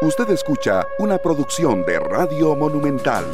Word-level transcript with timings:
Usted 0.00 0.30
escucha 0.30 0.86
una 1.00 1.18
producción 1.18 1.84
de 1.84 1.98
Radio 1.98 2.54
Monumental. 2.54 3.24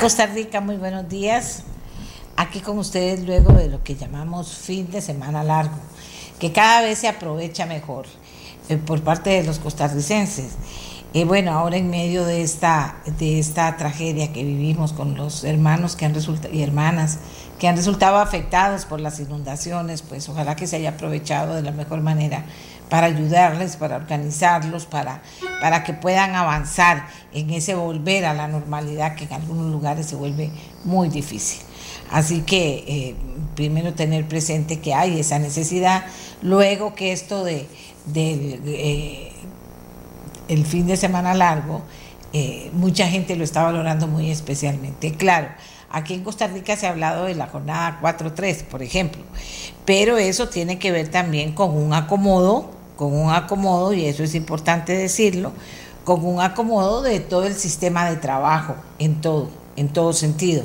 Costa 0.00 0.26
Rica, 0.26 0.60
muy 0.60 0.76
buenos 0.76 1.08
días. 1.08 1.64
Aquí 2.36 2.60
con 2.60 2.78
ustedes 2.78 3.26
luego 3.26 3.54
de 3.54 3.70
lo 3.70 3.82
que 3.82 3.96
llamamos 3.96 4.54
fin 4.54 4.88
de 4.92 5.00
semana 5.00 5.42
largo, 5.42 5.74
que 6.38 6.52
cada 6.52 6.82
vez 6.82 7.00
se 7.00 7.08
aprovecha 7.08 7.66
mejor 7.66 8.06
eh, 8.68 8.76
por 8.76 9.02
parte 9.02 9.30
de 9.30 9.42
los 9.42 9.58
costarricenses. 9.58 10.52
Y 11.12 11.24
bueno, 11.24 11.52
ahora 11.52 11.76
en 11.76 11.90
medio 11.90 12.24
de 12.24 12.42
esta, 12.42 12.94
de 13.18 13.40
esta 13.40 13.76
tragedia 13.76 14.32
que 14.32 14.44
vivimos 14.44 14.92
con 14.92 15.16
los 15.16 15.42
hermanos 15.42 15.96
que 15.96 16.04
han 16.04 16.14
resultado 16.14 16.54
y 16.54 16.62
hermanas 16.62 17.18
que 17.58 17.66
han 17.66 17.76
resultado 17.76 18.18
afectados 18.18 18.86
por 18.86 19.00
las 19.00 19.18
inundaciones, 19.18 20.02
pues 20.02 20.28
ojalá 20.28 20.54
que 20.54 20.66
se 20.66 20.76
haya 20.76 20.90
aprovechado 20.90 21.56
de 21.56 21.62
la 21.62 21.72
mejor 21.72 22.00
manera 22.00 22.44
para 22.88 23.08
ayudarles, 23.08 23.76
para 23.76 23.96
organizarlos, 23.96 24.86
para, 24.86 25.22
para 25.60 25.84
que 25.84 25.92
puedan 25.92 26.34
avanzar 26.34 27.06
en 27.32 27.50
ese 27.50 27.74
volver 27.74 28.24
a 28.24 28.32
la 28.32 28.48
normalidad 28.48 29.14
que 29.14 29.24
en 29.24 29.32
algunos 29.32 29.70
lugares 29.70 30.06
se 30.06 30.16
vuelve 30.16 30.50
muy 30.84 31.08
difícil. 31.08 31.60
Así 32.10 32.42
que 32.42 32.84
eh, 32.86 33.16
primero 33.54 33.94
tener 33.94 34.26
presente 34.26 34.80
que 34.80 34.94
hay 34.94 35.20
esa 35.20 35.38
necesidad, 35.38 36.04
luego 36.42 36.94
que 36.94 37.12
esto 37.12 37.44
de, 37.44 37.66
eh, 38.14 39.32
el 40.50 40.66
fin 40.66 40.88
de 40.88 40.96
semana 40.96 41.32
largo, 41.32 41.80
eh, 42.32 42.70
mucha 42.72 43.06
gente 43.06 43.36
lo 43.36 43.44
está 43.44 43.62
valorando 43.62 44.08
muy 44.08 44.30
especialmente. 44.30 45.14
Claro, 45.14 45.46
aquí 45.90 46.12
en 46.12 46.24
Costa 46.24 46.48
Rica 46.48 46.76
se 46.76 46.88
ha 46.88 46.90
hablado 46.90 47.26
de 47.26 47.36
la 47.36 47.46
jornada 47.46 48.00
4-3, 48.02 48.64
por 48.64 48.82
ejemplo, 48.82 49.22
pero 49.84 50.18
eso 50.18 50.48
tiene 50.48 50.80
que 50.80 50.90
ver 50.90 51.08
también 51.08 51.52
con 51.52 51.76
un 51.76 51.94
acomodo, 51.94 52.68
con 52.96 53.14
un 53.14 53.32
acomodo, 53.32 53.94
y 53.94 54.06
eso 54.06 54.24
es 54.24 54.34
importante 54.34 54.92
decirlo, 54.92 55.52
con 56.04 56.24
un 56.26 56.40
acomodo 56.40 57.02
de 57.02 57.20
todo 57.20 57.46
el 57.46 57.54
sistema 57.54 58.10
de 58.10 58.16
trabajo, 58.16 58.74
en 58.98 59.20
todo, 59.20 59.50
en 59.76 59.88
todo 59.88 60.12
sentido 60.12 60.64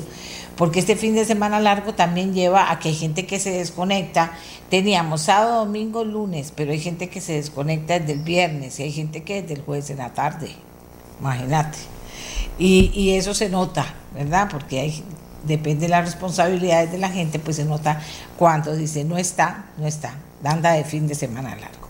porque 0.56 0.80
este 0.80 0.96
fin 0.96 1.14
de 1.14 1.24
semana 1.24 1.60
largo 1.60 1.94
también 1.94 2.32
lleva 2.32 2.70
a 2.70 2.78
que 2.78 2.88
hay 2.88 2.94
gente 2.94 3.26
que 3.26 3.38
se 3.38 3.50
desconecta. 3.50 4.32
Teníamos 4.70 5.22
sábado, 5.22 5.64
domingo, 5.64 6.04
lunes, 6.04 6.52
pero 6.54 6.72
hay 6.72 6.80
gente 6.80 7.08
que 7.08 7.20
se 7.20 7.34
desconecta 7.34 7.98
desde 7.98 8.14
el 8.14 8.20
viernes 8.20 8.80
y 8.80 8.84
hay 8.84 8.92
gente 8.92 9.22
que 9.22 9.42
desde 9.42 9.54
el 9.54 9.62
jueves 9.62 9.90
en 9.90 9.98
la 9.98 10.14
tarde. 10.14 10.50
Imagínate. 11.20 11.78
Y, 12.58 13.10
eso 13.10 13.34
se 13.34 13.50
nota, 13.50 13.84
¿verdad? 14.14 14.48
Porque 14.50 15.02
depende 15.44 15.82
de 15.82 15.88
las 15.88 16.06
responsabilidades 16.06 16.90
de 16.90 16.98
la 16.98 17.10
gente, 17.10 17.38
pues 17.38 17.56
se 17.56 17.64
nota 17.64 18.00
cuando 18.38 18.74
dice 18.74 19.04
no 19.04 19.18
está, 19.18 19.66
no 19.76 19.86
está. 19.86 20.14
Anda 20.42 20.72
de 20.72 20.84
fin 20.84 21.06
de 21.06 21.14
semana 21.14 21.50
largo. 21.50 21.88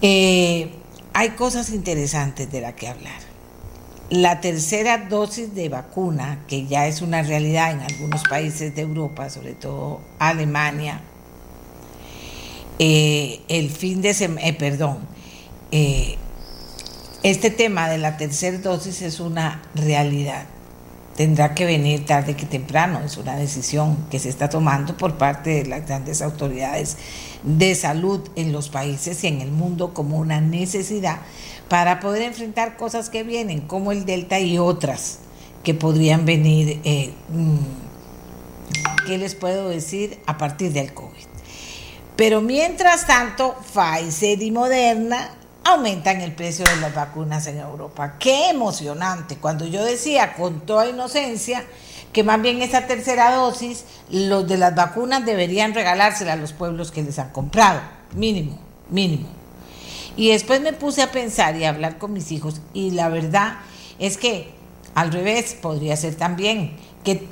Eh, 0.00 0.70
hay 1.12 1.30
cosas 1.30 1.70
interesantes 1.70 2.52
de 2.52 2.60
las 2.60 2.74
que 2.74 2.88
hablar. 2.88 3.27
La 4.10 4.40
tercera 4.40 4.96
dosis 4.96 5.54
de 5.54 5.68
vacuna, 5.68 6.38
que 6.48 6.66
ya 6.66 6.86
es 6.86 7.02
una 7.02 7.22
realidad 7.22 7.72
en 7.72 7.80
algunos 7.80 8.22
países 8.22 8.74
de 8.74 8.80
Europa, 8.80 9.28
sobre 9.28 9.52
todo 9.52 10.00
Alemania, 10.18 11.02
eh, 12.78 13.40
el 13.48 13.68
fin 13.68 14.00
de 14.00 14.10
eh, 14.10 14.52
perdón, 14.54 15.00
eh, 15.72 16.16
este 17.22 17.50
tema 17.50 17.90
de 17.90 17.98
la 17.98 18.16
tercera 18.16 18.56
dosis 18.56 19.02
es 19.02 19.20
una 19.20 19.60
realidad. 19.74 20.46
Tendrá 21.14 21.54
que 21.54 21.66
venir 21.66 22.06
tarde 22.06 22.34
que 22.34 22.46
temprano, 22.46 23.00
es 23.04 23.18
una 23.18 23.36
decisión 23.36 24.06
que 24.10 24.18
se 24.18 24.30
está 24.30 24.48
tomando 24.48 24.96
por 24.96 25.18
parte 25.18 25.50
de 25.50 25.66
las 25.66 25.86
grandes 25.86 26.22
autoridades 26.22 26.96
de 27.42 27.74
salud 27.74 28.26
en 28.36 28.52
los 28.52 28.70
países 28.70 29.22
y 29.24 29.26
en 29.26 29.42
el 29.42 29.50
mundo 29.50 29.92
como 29.92 30.16
una 30.16 30.40
necesidad 30.40 31.18
para 31.68 32.00
poder 32.00 32.22
enfrentar 32.22 32.76
cosas 32.76 33.10
que 33.10 33.22
vienen, 33.22 33.60
como 33.60 33.92
el 33.92 34.04
Delta 34.04 34.40
y 34.40 34.58
otras 34.58 35.20
que 35.62 35.74
podrían 35.74 36.24
venir, 36.24 36.80
eh, 36.84 37.12
mm, 37.28 37.58
¿qué 39.06 39.18
les 39.18 39.34
puedo 39.34 39.68
decir? 39.68 40.20
A 40.26 40.38
partir 40.38 40.72
del 40.72 40.94
COVID. 40.94 41.26
Pero 42.16 42.40
mientras 42.40 43.06
tanto, 43.06 43.56
Pfizer 43.72 44.42
y 44.42 44.50
Moderna 44.50 45.30
aumentan 45.64 46.20
el 46.20 46.32
precio 46.32 46.64
de 46.64 46.76
las 46.76 46.94
vacunas 46.94 47.46
en 47.46 47.58
Europa. 47.58 48.16
Qué 48.18 48.50
emocionante. 48.50 49.36
Cuando 49.36 49.66
yo 49.66 49.84
decía 49.84 50.34
con 50.34 50.60
toda 50.60 50.88
inocencia 50.88 51.64
que 52.12 52.24
más 52.24 52.40
bien 52.40 52.62
esa 52.62 52.86
tercera 52.86 53.34
dosis, 53.34 53.84
los 54.10 54.48
de 54.48 54.56
las 54.56 54.74
vacunas 54.74 55.26
deberían 55.26 55.74
regalársela 55.74 56.32
a 56.32 56.36
los 56.36 56.52
pueblos 56.52 56.90
que 56.90 57.02
les 57.02 57.18
han 57.18 57.30
comprado. 57.30 57.80
Mínimo, 58.14 58.58
mínimo. 58.88 59.37
Y 60.18 60.30
después 60.30 60.60
me 60.60 60.72
puse 60.72 61.00
a 61.00 61.12
pensar 61.12 61.54
y 61.56 61.62
a 61.62 61.68
hablar 61.68 61.96
con 61.96 62.12
mis 62.12 62.32
hijos 62.32 62.60
y 62.74 62.90
la 62.90 63.08
verdad 63.08 63.58
es 64.00 64.18
que 64.18 64.50
al 64.96 65.12
revés 65.12 65.56
podría 65.62 65.96
ser 65.96 66.16
también 66.16 66.76
que 67.04 67.28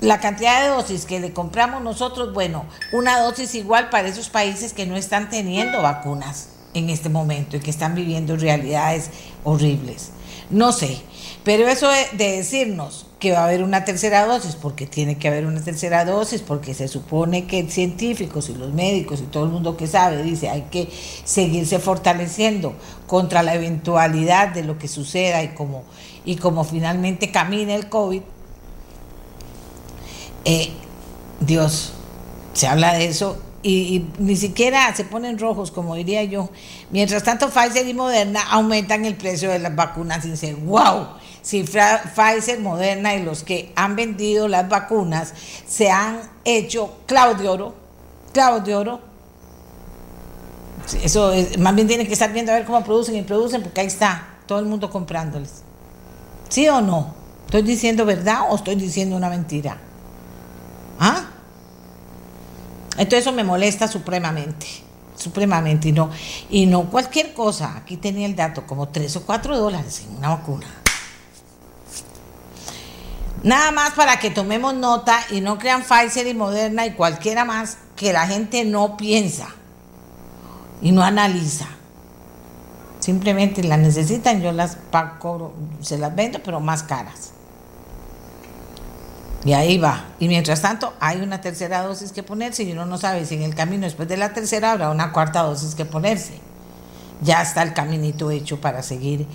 la 0.00 0.20
cantidad 0.20 0.62
de 0.62 0.68
dosis 0.68 1.04
que 1.04 1.18
le 1.18 1.32
compramos 1.32 1.82
nosotros, 1.82 2.32
bueno, 2.32 2.64
una 2.92 3.18
dosis 3.18 3.56
igual 3.56 3.90
para 3.90 4.06
esos 4.06 4.28
países 4.28 4.72
que 4.72 4.86
no 4.86 4.96
están 4.96 5.30
teniendo 5.30 5.82
vacunas 5.82 6.50
en 6.74 6.90
este 6.90 7.08
momento 7.08 7.56
y 7.56 7.60
que 7.60 7.72
están 7.72 7.96
viviendo 7.96 8.36
realidades 8.36 9.10
horribles. 9.42 10.10
No 10.48 10.70
sé, 10.70 11.02
pero 11.42 11.66
eso 11.66 11.88
de 11.88 12.36
decirnos 12.36 13.06
que 13.22 13.30
va 13.30 13.42
a 13.42 13.44
haber 13.44 13.62
una 13.62 13.84
tercera 13.84 14.26
dosis, 14.26 14.56
porque 14.56 14.84
tiene 14.84 15.16
que 15.16 15.28
haber 15.28 15.46
una 15.46 15.60
tercera 15.60 16.04
dosis, 16.04 16.42
porque 16.42 16.74
se 16.74 16.88
supone 16.88 17.46
que 17.46 17.70
científicos 17.70 18.48
y 18.48 18.54
los 18.54 18.72
médicos 18.72 19.20
y 19.20 19.26
todo 19.26 19.44
el 19.44 19.50
mundo 19.50 19.76
que 19.76 19.86
sabe 19.86 20.24
dice 20.24 20.48
hay 20.50 20.62
que 20.62 20.88
seguirse 21.22 21.78
fortaleciendo 21.78 22.74
contra 23.06 23.44
la 23.44 23.54
eventualidad 23.54 24.48
de 24.48 24.64
lo 24.64 24.76
que 24.76 24.88
suceda 24.88 25.40
y 25.44 25.54
como, 25.54 25.84
y 26.24 26.34
como 26.34 26.64
finalmente 26.64 27.30
camine 27.30 27.76
el 27.76 27.88
COVID. 27.88 28.22
Eh, 30.44 30.70
Dios, 31.38 31.92
se 32.54 32.66
habla 32.66 32.94
de 32.94 33.06
eso 33.06 33.40
y, 33.62 34.04
ni 34.18 34.34
siquiera 34.34 34.92
se 34.96 35.04
ponen 35.04 35.38
rojos, 35.38 35.70
como 35.70 35.94
diría 35.94 36.24
yo. 36.24 36.50
Mientras 36.90 37.22
tanto, 37.22 37.50
Pfizer 37.50 37.86
y 37.86 37.94
Moderna 37.94 38.42
aumentan 38.50 39.04
el 39.04 39.14
precio 39.14 39.48
de 39.48 39.60
las 39.60 39.76
vacunas 39.76 40.24
sin 40.24 40.36
ser 40.36 40.56
wow 40.56 41.21
si 41.42 41.64
Pfizer, 41.64 42.60
Moderna 42.60 43.14
y 43.14 43.22
los 43.22 43.42
que 43.42 43.72
han 43.76 43.96
vendido 43.96 44.48
las 44.48 44.68
vacunas 44.68 45.34
se 45.66 45.90
han 45.90 46.20
hecho 46.44 46.98
clavo 47.06 47.34
de 47.34 47.48
oro, 47.48 47.74
clavos 48.32 48.64
de 48.64 48.74
oro. 48.76 49.00
Eso 51.02 51.32
más 51.58 51.74
bien 51.74 51.86
tienen 51.86 52.06
que 52.06 52.12
estar 52.12 52.32
viendo 52.32 52.52
a 52.52 52.56
ver 52.56 52.64
cómo 52.64 52.82
producen 52.82 53.16
y 53.16 53.22
producen, 53.22 53.62
porque 53.62 53.80
ahí 53.80 53.86
está 53.88 54.38
todo 54.46 54.60
el 54.60 54.66
mundo 54.66 54.88
comprándoles. 54.90 55.62
¿Sí 56.48 56.68
o 56.68 56.80
no? 56.80 57.14
¿Estoy 57.46 57.62
diciendo 57.62 58.04
verdad 58.04 58.42
o 58.48 58.56
estoy 58.56 58.76
diciendo 58.76 59.16
una 59.16 59.28
mentira? 59.28 59.78
¿Ah? 60.98 61.24
Entonces 62.92 63.20
eso 63.20 63.32
me 63.32 63.42
molesta 63.42 63.88
supremamente, 63.88 64.66
supremamente, 65.16 65.88
y 65.88 65.92
no, 65.92 66.10
y 66.50 66.66
no 66.66 66.90
cualquier 66.90 67.32
cosa. 67.32 67.76
Aquí 67.76 67.96
tenía 67.96 68.26
el 68.26 68.36
dato, 68.36 68.66
como 68.66 68.88
tres 68.88 69.16
o 69.16 69.24
cuatro 69.24 69.56
dólares 69.56 70.02
en 70.08 70.16
una 70.16 70.28
vacuna. 70.28 70.81
Nada 73.42 73.72
más 73.72 73.90
para 73.92 74.18
que 74.18 74.30
tomemos 74.30 74.74
nota 74.74 75.18
y 75.30 75.40
no 75.40 75.58
crean 75.58 75.82
Pfizer 75.82 76.26
y 76.28 76.34
Moderna 76.34 76.86
y 76.86 76.92
cualquiera 76.92 77.44
más 77.44 77.78
que 77.96 78.12
la 78.12 78.26
gente 78.26 78.64
no 78.64 78.96
piensa 78.96 79.48
y 80.80 80.92
no 80.92 81.02
analiza. 81.02 81.66
Simplemente 83.00 83.64
las 83.64 83.80
necesitan, 83.80 84.40
yo 84.42 84.52
las 84.52 84.76
pago, 84.76 85.54
se 85.80 85.98
las 85.98 86.14
vendo, 86.14 86.40
pero 86.44 86.60
más 86.60 86.84
caras. 86.84 87.32
Y 89.44 89.54
ahí 89.54 89.76
va. 89.76 90.04
Y 90.20 90.28
mientras 90.28 90.62
tanto, 90.62 90.92
hay 91.00 91.20
una 91.20 91.40
tercera 91.40 91.82
dosis 91.82 92.12
que 92.12 92.22
ponerse 92.22 92.62
y 92.62 92.70
uno 92.70 92.86
no 92.86 92.96
sabe 92.96 93.26
si 93.26 93.34
en 93.34 93.42
el 93.42 93.56
camino 93.56 93.86
después 93.86 94.06
de 94.08 94.16
la 94.16 94.32
tercera 94.32 94.70
habrá 94.70 94.90
una 94.90 95.10
cuarta 95.10 95.42
dosis 95.42 95.74
que 95.74 95.84
ponerse. 95.84 96.38
Ya 97.22 97.42
está 97.42 97.64
el 97.64 97.72
caminito 97.72 98.30
hecho 98.30 98.60
para 98.60 98.84
seguir 98.84 99.26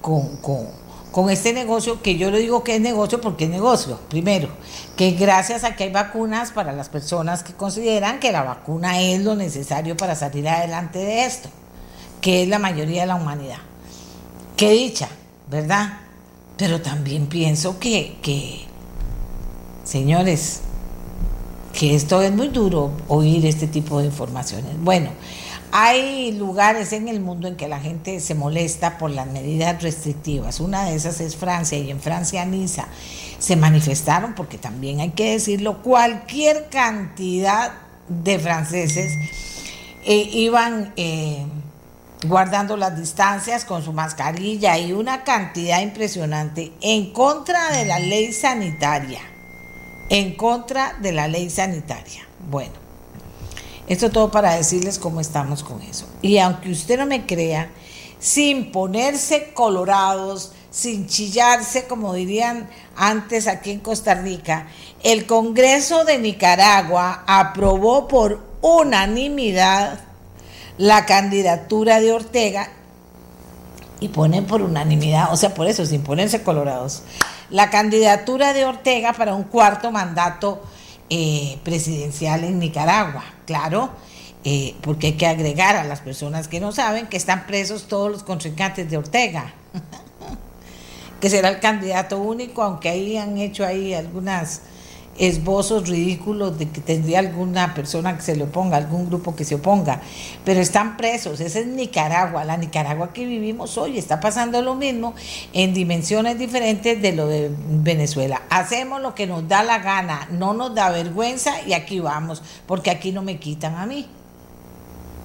con, 0.00 0.38
con 0.38 0.68
con 1.12 1.28
este 1.28 1.52
negocio, 1.52 2.02
que 2.02 2.16
yo 2.16 2.30
le 2.30 2.38
digo 2.38 2.62
que 2.62 2.76
es 2.76 2.80
negocio 2.80 3.20
porque 3.20 3.44
es 3.44 3.50
negocio, 3.50 3.98
primero, 4.08 4.48
que 4.96 5.12
gracias 5.12 5.64
a 5.64 5.74
que 5.74 5.84
hay 5.84 5.90
vacunas 5.92 6.52
para 6.52 6.72
las 6.72 6.88
personas 6.88 7.42
que 7.42 7.52
consideran 7.52 8.20
que 8.20 8.32
la 8.32 8.42
vacuna 8.42 9.00
es 9.00 9.20
lo 9.20 9.34
necesario 9.34 9.96
para 9.96 10.14
salir 10.14 10.48
adelante 10.48 10.98
de 10.98 11.24
esto, 11.24 11.48
que 12.20 12.44
es 12.44 12.48
la 12.48 12.58
mayoría 12.58 13.02
de 13.02 13.06
la 13.08 13.16
humanidad. 13.16 13.58
Qué 14.56 14.70
dicha, 14.70 15.08
¿verdad? 15.50 15.98
Pero 16.56 16.80
también 16.80 17.26
pienso 17.26 17.78
que, 17.80 18.18
que 18.22 18.66
señores, 19.82 20.60
que 21.72 21.94
esto 21.94 22.22
es 22.22 22.32
muy 22.32 22.48
duro 22.48 22.92
oír 23.08 23.46
este 23.46 23.66
tipo 23.66 23.98
de 23.98 24.06
informaciones. 24.06 24.72
Bueno, 24.80 25.10
hay 25.72 26.32
lugares 26.32 26.92
en 26.92 27.08
el 27.08 27.20
mundo 27.20 27.48
en 27.48 27.56
que 27.56 27.68
la 27.68 27.80
gente 27.80 28.20
se 28.20 28.34
molesta 28.34 28.98
por 28.98 29.10
las 29.10 29.26
medidas 29.26 29.82
restrictivas. 29.82 30.60
Una 30.60 30.84
de 30.84 30.94
esas 30.94 31.20
es 31.20 31.36
Francia 31.36 31.78
y 31.78 31.90
en 31.90 32.00
Francia, 32.00 32.44
Niza, 32.44 32.88
se 33.38 33.56
manifestaron, 33.56 34.34
porque 34.34 34.58
también 34.58 35.00
hay 35.00 35.10
que 35.10 35.32
decirlo, 35.32 35.82
cualquier 35.82 36.68
cantidad 36.68 37.72
de 38.08 38.38
franceses 38.38 39.12
eh, 40.04 40.28
iban 40.32 40.92
eh, 40.96 41.46
guardando 42.26 42.76
las 42.76 42.98
distancias 42.98 43.64
con 43.64 43.82
su 43.82 43.92
mascarilla 43.92 44.78
y 44.78 44.92
una 44.92 45.24
cantidad 45.24 45.80
impresionante 45.80 46.72
en 46.80 47.12
contra 47.12 47.70
de 47.70 47.84
la 47.84 47.98
ley 47.98 48.32
sanitaria. 48.32 49.20
En 50.08 50.36
contra 50.36 50.94
de 51.00 51.12
la 51.12 51.28
ley 51.28 51.50
sanitaria. 51.50 52.26
Bueno, 52.50 52.72
esto 53.90 54.10
todo 54.10 54.30
para 54.30 54.54
decirles 54.54 55.00
cómo 55.00 55.20
estamos 55.20 55.64
con 55.64 55.82
eso. 55.82 56.06
Y 56.22 56.38
aunque 56.38 56.70
usted 56.70 56.96
no 56.96 57.06
me 57.06 57.26
crea, 57.26 57.72
sin 58.20 58.70
ponerse 58.70 59.52
colorados, 59.52 60.52
sin 60.70 61.08
chillarse, 61.08 61.88
como 61.88 62.14
dirían 62.14 62.70
antes 62.94 63.48
aquí 63.48 63.72
en 63.72 63.80
Costa 63.80 64.14
Rica, 64.14 64.68
el 65.02 65.26
Congreso 65.26 66.04
de 66.04 66.18
Nicaragua 66.18 67.24
aprobó 67.26 68.06
por 68.06 68.40
unanimidad 68.60 69.98
la 70.78 71.04
candidatura 71.04 71.98
de 71.98 72.12
Ortega 72.12 72.68
y 73.98 74.06
ponen 74.06 74.46
por 74.46 74.62
unanimidad, 74.62 75.32
o 75.32 75.36
sea, 75.36 75.52
por 75.52 75.66
eso, 75.66 75.84
sin 75.84 76.02
ponerse 76.02 76.44
colorados, 76.44 77.02
la 77.50 77.70
candidatura 77.70 78.52
de 78.52 78.66
Ortega 78.66 79.14
para 79.14 79.34
un 79.34 79.42
cuarto 79.42 79.90
mandato 79.90 80.62
eh, 81.10 81.58
presidencial 81.64 82.44
en 82.44 82.58
Nicaragua. 82.58 83.24
Claro, 83.46 83.90
eh, 84.44 84.74
porque 84.80 85.08
hay 85.08 85.12
que 85.14 85.26
agregar 85.26 85.76
a 85.76 85.84
las 85.84 86.00
personas 86.00 86.48
que 86.48 86.60
no 86.60 86.72
saben 86.72 87.08
que 87.08 87.16
están 87.16 87.46
presos 87.46 87.88
todos 87.88 88.10
los 88.10 88.22
contrincantes 88.22 88.90
de 88.90 88.96
Ortega, 88.96 89.52
que 91.20 91.28
será 91.28 91.48
el 91.50 91.60
candidato 91.60 92.18
único, 92.18 92.62
aunque 92.62 92.88
ahí 92.88 93.16
han 93.18 93.36
hecho 93.36 93.66
ahí 93.66 93.92
algunas 93.92 94.62
esbozos 95.20 95.86
ridículos 95.86 96.58
de 96.58 96.70
que 96.70 96.80
tendría 96.80 97.18
alguna 97.18 97.74
persona 97.74 98.16
que 98.16 98.22
se 98.22 98.34
le 98.34 98.44
oponga, 98.44 98.78
algún 98.78 99.06
grupo 99.06 99.36
que 99.36 99.44
se 99.44 99.56
oponga, 99.56 100.00
pero 100.46 100.60
están 100.60 100.96
presos, 100.96 101.40
esa 101.40 101.58
es 101.58 101.66
Nicaragua, 101.66 102.44
la 102.44 102.56
Nicaragua 102.56 103.12
que 103.12 103.26
vivimos 103.26 103.76
hoy, 103.76 103.98
está 103.98 104.18
pasando 104.18 104.62
lo 104.62 104.74
mismo 104.74 105.14
en 105.52 105.74
dimensiones 105.74 106.38
diferentes 106.38 107.02
de 107.02 107.12
lo 107.12 107.26
de 107.26 107.50
Venezuela. 107.68 108.40
Hacemos 108.48 109.02
lo 109.02 109.14
que 109.14 109.26
nos 109.26 109.46
da 109.46 109.62
la 109.62 109.80
gana, 109.80 110.26
no 110.32 110.54
nos 110.54 110.74
da 110.74 110.88
vergüenza 110.88 111.52
y 111.66 111.74
aquí 111.74 112.00
vamos, 112.00 112.42
porque 112.66 112.90
aquí 112.90 113.12
no 113.12 113.20
me 113.20 113.38
quitan 113.38 113.76
a 113.76 113.84
mí. 113.84 114.08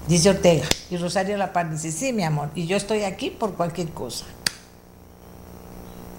Dice 0.09 0.29
Ortega. 0.29 0.65
Y 0.91 0.97
Rosario 0.97 1.37
La 1.37 1.53
Paz 1.53 1.71
dice, 1.71 1.91
sí, 1.91 2.11
mi 2.11 2.23
amor, 2.23 2.49
y 2.53 2.67
yo 2.67 2.75
estoy 2.75 3.03
aquí 3.03 3.29
por 3.29 3.53
cualquier 3.53 3.89
cosa. 3.91 4.25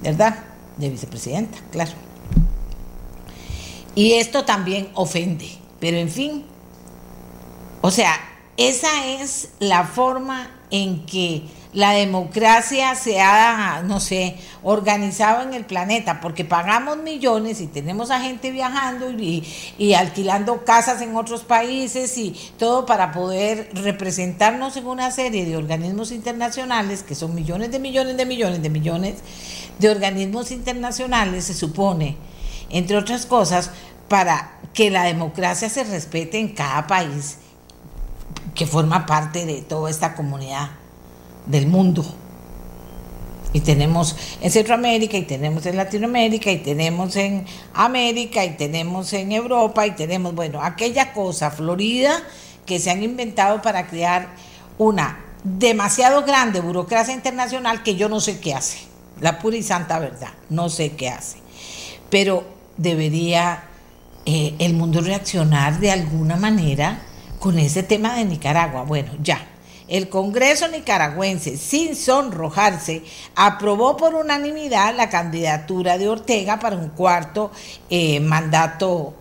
¿Verdad? 0.02 0.38
De 0.78 0.88
vicepresidenta, 0.88 1.58
claro. 1.70 1.93
Y 3.96 4.12
esto 4.12 4.44
también 4.44 4.90
ofende, 4.93 5.48
pero 5.81 5.96
en 5.96 6.10
fin, 6.10 6.44
o 7.81 7.90
sea, 7.90 8.14
esa 8.58 9.06
es 9.06 9.48
la 9.58 9.84
forma 9.84 10.50
en 10.70 11.06
que 11.06 11.44
la 11.72 11.93
democracia 11.93 12.94
se 12.94 13.22
ha, 13.22 13.82
no 13.87 13.98
sé, 14.00 14.37
organizado 14.62 15.43
en 15.43 15.54
el 15.54 15.64
planeta, 15.64 16.20
porque 16.20 16.44
pagamos 16.44 16.98
millones 16.98 17.62
y 17.62 17.69
tenemos 17.69 18.10
a 18.10 18.20
gente 18.20 18.50
viajando 18.50 19.10
y, 19.10 19.43
y, 19.78 19.94
alquilando 19.94 20.62
casas 20.66 21.00
en 21.00 21.16
otros 21.16 21.44
países 21.44 22.19
y 22.19 22.37
todo 22.58 22.84
para 22.84 23.12
poder 23.12 23.70
representarnos 23.72 24.76
en 24.76 24.87
una 24.87 25.10
serie 25.10 25.46
de 25.46 25.56
organismos 25.56 26.12
internacionales, 26.12 27.02
que 27.02 27.14
son 27.14 27.34
millones 27.34 27.70
de 27.70 27.78
millones 27.78 28.19
de 28.19 28.26
millones 28.26 28.62
de 28.62 28.69
millones 28.69 29.14
de 29.78 29.88
organismos 29.88 30.50
internacionales, 30.50 31.44
se 31.44 31.54
supone 31.54 32.36
entre 32.70 32.96
otras 32.96 33.26
cosas, 33.26 33.70
para 34.08 34.52
que 34.74 34.90
la 34.90 35.04
democracia 35.04 35.68
se 35.68 35.84
respete 35.84 36.38
en 36.38 36.48
cada 36.48 36.86
país 36.86 37.38
que 38.54 38.66
forma 38.66 39.06
parte 39.06 39.46
de 39.46 39.62
toda 39.62 39.90
esta 39.90 40.14
comunidad 40.14 40.70
del 41.46 41.66
mundo. 41.66 42.04
Y 43.52 43.60
tenemos 43.60 44.16
en 44.40 44.50
Centroamérica, 44.50 45.16
y 45.16 45.22
tenemos 45.22 45.64
en 45.66 45.76
Latinoamérica, 45.76 46.50
y 46.50 46.58
tenemos 46.58 47.16
en 47.16 47.46
América, 47.72 48.44
y 48.44 48.56
tenemos 48.56 49.12
en 49.12 49.32
Europa, 49.32 49.86
y 49.86 49.92
tenemos, 49.92 50.34
bueno, 50.34 50.62
aquella 50.62 51.12
cosa 51.12 51.50
florida 51.50 52.22
que 52.66 52.78
se 52.78 52.90
han 52.90 53.02
inventado 53.02 53.62
para 53.62 53.86
crear 53.86 54.28
una 54.78 55.24
demasiado 55.44 56.24
grande 56.24 56.60
burocracia 56.60 57.14
internacional 57.14 57.82
que 57.82 57.94
yo 57.94 58.08
no 58.08 58.20
sé 58.20 58.40
qué 58.40 58.54
hace. 58.54 58.78
La 59.20 59.38
pura 59.38 59.56
y 59.56 59.62
santa 59.62 59.98
verdad, 59.98 60.30
no 60.50 60.68
sé 60.68 60.92
qué 60.92 61.08
hace. 61.08 61.38
Pero 62.10 62.56
debería 62.76 63.64
eh, 64.25 64.55
el 64.58 64.75
mundo 64.75 65.00
reaccionar 65.00 65.78
de 65.78 65.90
alguna 65.90 66.37
manera 66.37 67.02
con 67.38 67.58
ese 67.58 67.82
tema 67.82 68.17
de 68.17 68.25
Nicaragua. 68.25 68.82
Bueno, 68.82 69.12
ya. 69.23 69.38
El 69.88 70.08
Congreso 70.08 70.67
nicaragüense, 70.67 71.56
sin 71.56 71.94
sonrojarse, 71.94 73.05
aprobó 73.37 73.96
por 73.96 74.17
unanimidad 74.17 74.96
la 74.96 75.08
candidatura 75.08 75.96
de 75.96 76.08
Ortega 76.08 76.58
para 76.58 76.75
un 76.75 76.88
cuarto 76.88 77.52
eh, 77.88 78.19
mandato 78.19 79.14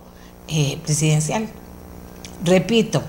eh, 0.48 0.80
presidencial. 0.84 1.48
Repito, 2.44 3.04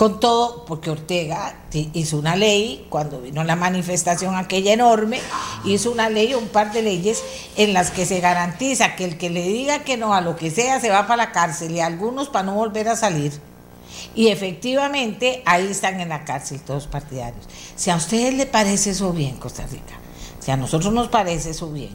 con 0.00 0.18
todo, 0.18 0.64
porque 0.64 0.88
Ortega 0.88 1.56
hizo 1.92 2.16
una 2.16 2.34
ley, 2.34 2.86
cuando 2.88 3.20
vino 3.20 3.44
la 3.44 3.54
manifestación 3.54 4.34
aquella 4.34 4.72
enorme, 4.72 5.20
hizo 5.66 5.92
una 5.92 6.08
ley, 6.08 6.32
un 6.32 6.48
par 6.48 6.72
de 6.72 6.80
leyes 6.80 7.22
en 7.56 7.74
las 7.74 7.90
que 7.90 8.06
se 8.06 8.18
garantiza 8.18 8.96
que 8.96 9.04
el 9.04 9.18
que 9.18 9.28
le 9.28 9.42
diga 9.42 9.80
que 9.80 9.98
no 9.98 10.14
a 10.14 10.22
lo 10.22 10.36
que 10.36 10.50
sea 10.50 10.80
se 10.80 10.88
va 10.88 11.06
para 11.06 11.24
la 11.24 11.32
cárcel 11.32 11.72
y 11.72 11.80
algunos 11.80 12.30
para 12.30 12.46
no 12.46 12.54
volver 12.54 12.88
a 12.88 12.96
salir. 12.96 13.38
Y 14.14 14.28
efectivamente 14.28 15.42
ahí 15.44 15.66
están 15.66 16.00
en 16.00 16.08
la 16.08 16.24
cárcel 16.24 16.62
todos 16.62 16.86
partidarios. 16.86 17.44
Si 17.76 17.90
a 17.90 17.96
ustedes 17.96 18.32
les 18.32 18.46
parece 18.46 18.92
eso 18.92 19.12
bien, 19.12 19.36
Costa 19.36 19.66
Rica, 19.66 20.00
si 20.38 20.50
a 20.50 20.56
nosotros 20.56 20.94
nos 20.94 21.08
parece 21.08 21.50
eso 21.50 21.70
bien, 21.70 21.90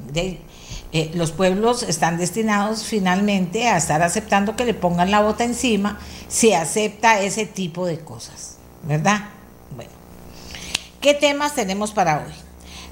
eh, 0.98 1.12
los 1.14 1.34
pueblos 1.34 1.84
están 1.84 2.18
destinados 2.18 2.86
finalmente 2.86 3.68
a 3.68 3.76
estar 3.76 4.02
aceptando 4.02 4.56
que 4.56 4.64
le 4.64 4.74
pongan 4.74 5.12
la 5.12 5.20
bota 5.20 5.44
encima 5.44 6.00
si 6.30 6.54
acepta 6.54 7.20
ese 7.20 7.46
tipo 7.46 7.86
de 7.86 8.00
cosas, 8.00 8.56
¿verdad? 8.84 9.26
Bueno, 9.76 9.92
¿qué 11.02 11.14
temas 11.14 11.54
tenemos 11.54 11.92
para 11.92 12.20
hoy? 12.20 12.32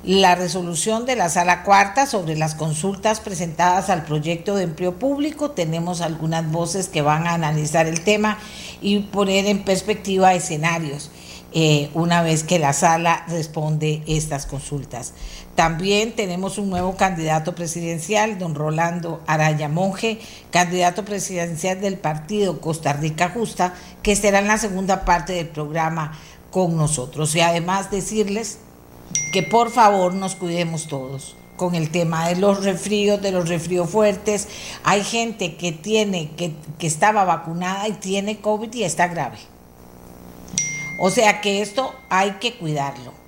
La 0.04 0.36
resolución 0.36 1.06
de 1.06 1.16
la 1.16 1.30
sala 1.30 1.64
cuarta 1.64 2.06
sobre 2.06 2.36
las 2.36 2.56
consultas 2.56 3.22
presentadas 3.22 3.90
al 3.90 4.04
proyecto 4.04 4.58
de 4.58 4.64
empleo 4.64 5.00
público. 5.00 5.52
Tenemos 5.52 6.02
algunas 6.02 6.52
voces 6.52 6.90
que 6.90 7.02
van 7.02 7.26
a 7.26 7.36
analizar 7.36 7.88
el 7.88 8.02
tema 8.02 8.38
y 8.82 9.00
poner 9.00 9.46
en 9.46 9.64
perspectiva 9.64 10.34
escenarios. 10.34 11.10
Eh, 11.56 11.92
una 11.94 12.24
vez 12.24 12.44
que 12.44 12.58
la 12.58 12.74
sala 12.74 13.26
responde 13.28 14.02
estas 14.08 14.48
consultas. 14.48 15.14
También 15.56 16.14
tenemos 16.16 16.58
un 16.58 16.70
nuevo 16.70 16.96
candidato 16.96 17.54
presidencial, 17.54 18.40
don 18.40 18.56
Rolando 18.56 19.22
Araya 19.28 19.70
Monje, 19.70 20.20
candidato 20.50 21.06
presidencial 21.06 21.80
del 21.80 22.00
partido 22.00 22.60
Costa 22.60 22.94
Rica 22.94 23.30
Justa, 23.30 23.76
que 24.02 24.16
será 24.16 24.40
en 24.40 24.48
la 24.48 24.58
segunda 24.58 25.06
parte 25.06 25.34
del 25.34 25.48
programa 25.48 26.18
con 26.50 26.76
nosotros. 26.76 27.36
Y 27.36 27.42
además 27.42 27.92
decirles 27.92 28.58
que 29.32 29.44
por 29.44 29.70
favor 29.70 30.16
nos 30.16 30.36
cuidemos 30.36 30.88
todos 30.88 31.36
con 31.56 31.76
el 31.76 31.92
tema 31.92 32.28
de 32.28 32.36
los 32.36 32.64
resfríos, 32.64 33.22
de 33.22 33.32
los 33.32 33.48
resfríos 33.48 33.88
fuertes. 33.90 34.48
Hay 34.84 35.04
gente 35.04 35.56
que 35.56 35.72
tiene, 35.72 36.32
que, 36.32 36.54
que 36.80 36.88
estaba 36.88 37.26
vacunada 37.26 37.88
y 37.88 37.94
tiene 37.94 38.42
COVID 38.42 38.74
y 38.74 38.84
está 38.84 39.08
grave. 39.08 39.38
O 41.00 41.12
sea 41.12 41.42
que 41.42 41.62
esto 41.62 41.94
hay 42.10 42.32
que 42.34 42.56
cuidarlo. 42.56 43.23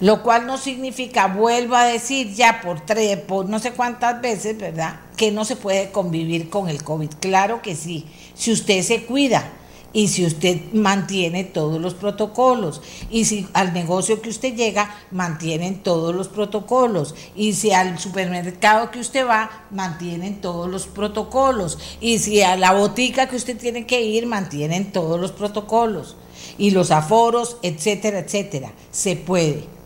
Lo 0.00 0.22
cual 0.22 0.46
no 0.46 0.58
significa, 0.58 1.26
vuelvo 1.26 1.74
a 1.74 1.84
decir 1.84 2.32
ya 2.32 2.60
por, 2.60 2.80
tres, 2.80 3.18
por 3.18 3.48
no 3.48 3.58
sé 3.58 3.72
cuántas 3.72 4.20
veces, 4.20 4.56
¿verdad? 4.56 5.00
Que 5.16 5.32
no 5.32 5.44
se 5.44 5.56
puede 5.56 5.90
convivir 5.90 6.50
con 6.50 6.68
el 6.68 6.84
COVID. 6.84 7.10
Claro 7.20 7.62
que 7.62 7.74
sí, 7.74 8.06
si 8.34 8.52
usted 8.52 8.82
se 8.82 9.04
cuida 9.04 9.50
y 9.92 10.08
si 10.08 10.24
usted 10.24 10.72
mantiene 10.72 11.44
todos 11.44 11.80
los 11.80 11.94
protocolos 11.94 12.80
y 13.10 13.24
si 13.24 13.48
al 13.54 13.72
negocio 13.72 14.20
que 14.20 14.28
usted 14.28 14.54
llega 14.54 14.94
mantienen 15.10 15.82
todos 15.82 16.14
los 16.14 16.28
protocolos 16.28 17.14
y 17.34 17.54
si 17.54 17.72
al 17.72 17.98
supermercado 17.98 18.90
que 18.90 19.00
usted 19.00 19.26
va 19.26 19.50
mantienen 19.70 20.42
todos 20.42 20.68
los 20.68 20.86
protocolos 20.86 21.78
y 22.00 22.18
si 22.18 22.42
a 22.42 22.56
la 22.56 22.72
botica 22.72 23.28
que 23.28 23.36
usted 23.36 23.56
tiene 23.56 23.86
que 23.86 24.02
ir 24.02 24.26
mantienen 24.26 24.92
todos 24.92 25.18
los 25.18 25.32
protocolos 25.32 26.16
y 26.58 26.70
los 26.72 26.90
aforos, 26.90 27.56
etcétera, 27.62 28.18
etcétera. 28.18 28.72
Se 28.90 29.16
puede. 29.16 29.77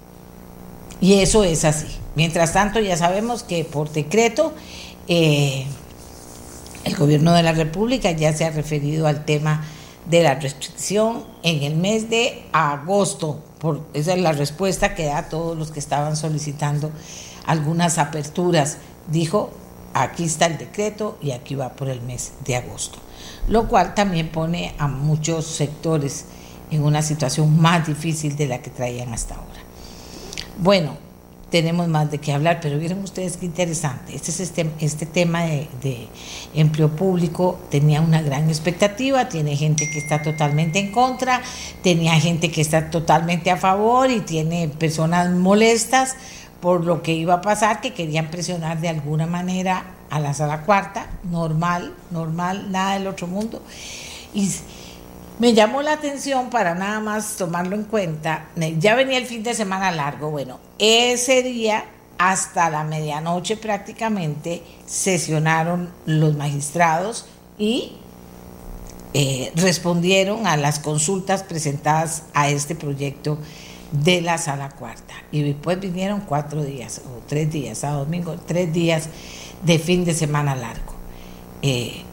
Y 1.02 1.14
eso 1.14 1.42
es 1.42 1.64
así. 1.64 1.88
Mientras 2.14 2.52
tanto, 2.52 2.78
ya 2.78 2.96
sabemos 2.96 3.42
que 3.42 3.64
por 3.64 3.90
decreto 3.90 4.52
eh, 5.08 5.66
el 6.84 6.96
gobierno 6.96 7.32
de 7.34 7.42
la 7.42 7.52
República 7.52 8.12
ya 8.12 8.32
se 8.32 8.44
ha 8.44 8.50
referido 8.50 9.08
al 9.08 9.24
tema 9.24 9.64
de 10.06 10.22
la 10.22 10.36
restricción 10.36 11.24
en 11.42 11.64
el 11.64 11.74
mes 11.74 12.08
de 12.08 12.44
agosto. 12.52 13.40
Por, 13.58 13.84
esa 13.94 14.14
es 14.14 14.20
la 14.20 14.30
respuesta 14.30 14.94
que 14.94 15.06
da 15.06 15.18
a 15.18 15.28
todos 15.28 15.58
los 15.58 15.72
que 15.72 15.80
estaban 15.80 16.16
solicitando 16.16 16.92
algunas 17.46 17.98
aperturas. 17.98 18.78
Dijo 19.08 19.50
aquí 19.94 20.24
está 20.24 20.46
el 20.46 20.56
decreto 20.56 21.18
y 21.20 21.32
aquí 21.32 21.56
va 21.56 21.70
por 21.70 21.88
el 21.88 22.00
mes 22.00 22.32
de 22.44 22.54
agosto, 22.54 22.98
lo 23.48 23.66
cual 23.68 23.94
también 23.94 24.28
pone 24.28 24.74
a 24.78 24.86
muchos 24.86 25.46
sectores 25.46 26.26
en 26.70 26.84
una 26.84 27.02
situación 27.02 27.60
más 27.60 27.88
difícil 27.88 28.36
de 28.36 28.46
la 28.46 28.62
que 28.62 28.70
traían 28.70 29.12
hasta 29.12 29.34
ahora. 29.34 29.51
Bueno, 30.62 30.96
tenemos 31.50 31.88
más 31.88 32.08
de 32.12 32.18
qué 32.18 32.32
hablar, 32.32 32.60
pero 32.62 32.78
vieron 32.78 33.02
ustedes 33.02 33.36
qué 33.36 33.46
interesante. 33.46 34.14
Este, 34.14 34.30
es 34.30 34.38
este, 34.38 34.70
este 34.78 35.06
tema 35.06 35.42
de, 35.42 35.66
de, 35.82 36.06
empleo 36.54 36.88
público 36.94 37.58
tenía 37.68 38.00
una 38.00 38.22
gran 38.22 38.48
expectativa, 38.48 39.28
tiene 39.28 39.56
gente 39.56 39.90
que 39.90 39.98
está 39.98 40.22
totalmente 40.22 40.78
en 40.78 40.92
contra, 40.92 41.42
tenía 41.82 42.12
gente 42.20 42.52
que 42.52 42.60
está 42.60 42.90
totalmente 42.90 43.50
a 43.50 43.56
favor 43.56 44.08
y 44.08 44.20
tiene 44.20 44.68
personas 44.68 45.32
molestas 45.32 46.14
por 46.60 46.84
lo 46.84 47.02
que 47.02 47.12
iba 47.12 47.34
a 47.34 47.40
pasar, 47.40 47.80
que 47.80 47.92
querían 47.92 48.30
presionar 48.30 48.80
de 48.80 48.88
alguna 48.88 49.26
manera 49.26 49.84
a 50.10 50.20
la 50.20 50.32
sala 50.32 50.62
cuarta, 50.62 51.10
normal, 51.24 51.92
normal, 52.12 52.70
nada 52.70 52.94
del 52.94 53.08
otro 53.08 53.26
mundo. 53.26 53.60
Y 54.32 54.48
me 55.42 55.54
llamó 55.54 55.82
la 55.82 55.94
atención 55.94 56.50
para 56.50 56.76
nada 56.76 57.00
más 57.00 57.34
tomarlo 57.34 57.74
en 57.74 57.82
cuenta. 57.82 58.46
Ya 58.78 58.94
venía 58.94 59.18
el 59.18 59.26
fin 59.26 59.42
de 59.42 59.54
semana 59.54 59.90
largo. 59.90 60.30
Bueno, 60.30 60.60
ese 60.78 61.42
día 61.42 61.84
hasta 62.16 62.70
la 62.70 62.84
medianoche 62.84 63.56
prácticamente 63.56 64.62
sesionaron 64.86 65.90
los 66.06 66.36
magistrados 66.36 67.26
y 67.58 67.96
eh, 69.14 69.50
respondieron 69.56 70.46
a 70.46 70.56
las 70.56 70.78
consultas 70.78 71.42
presentadas 71.42 72.22
a 72.34 72.48
este 72.48 72.76
proyecto 72.76 73.36
de 73.90 74.20
la 74.20 74.38
sala 74.38 74.70
cuarta. 74.70 75.14
Y 75.32 75.42
después 75.42 75.80
vinieron 75.80 76.20
cuatro 76.20 76.62
días 76.62 77.00
o 77.04 77.20
tres 77.26 77.50
días, 77.50 77.82
a 77.82 77.90
domingo, 77.90 78.36
tres 78.46 78.72
días 78.72 79.08
de 79.64 79.80
fin 79.80 80.04
de 80.04 80.14
semana 80.14 80.54
largo. 80.54 80.92
Eh, 81.62 82.04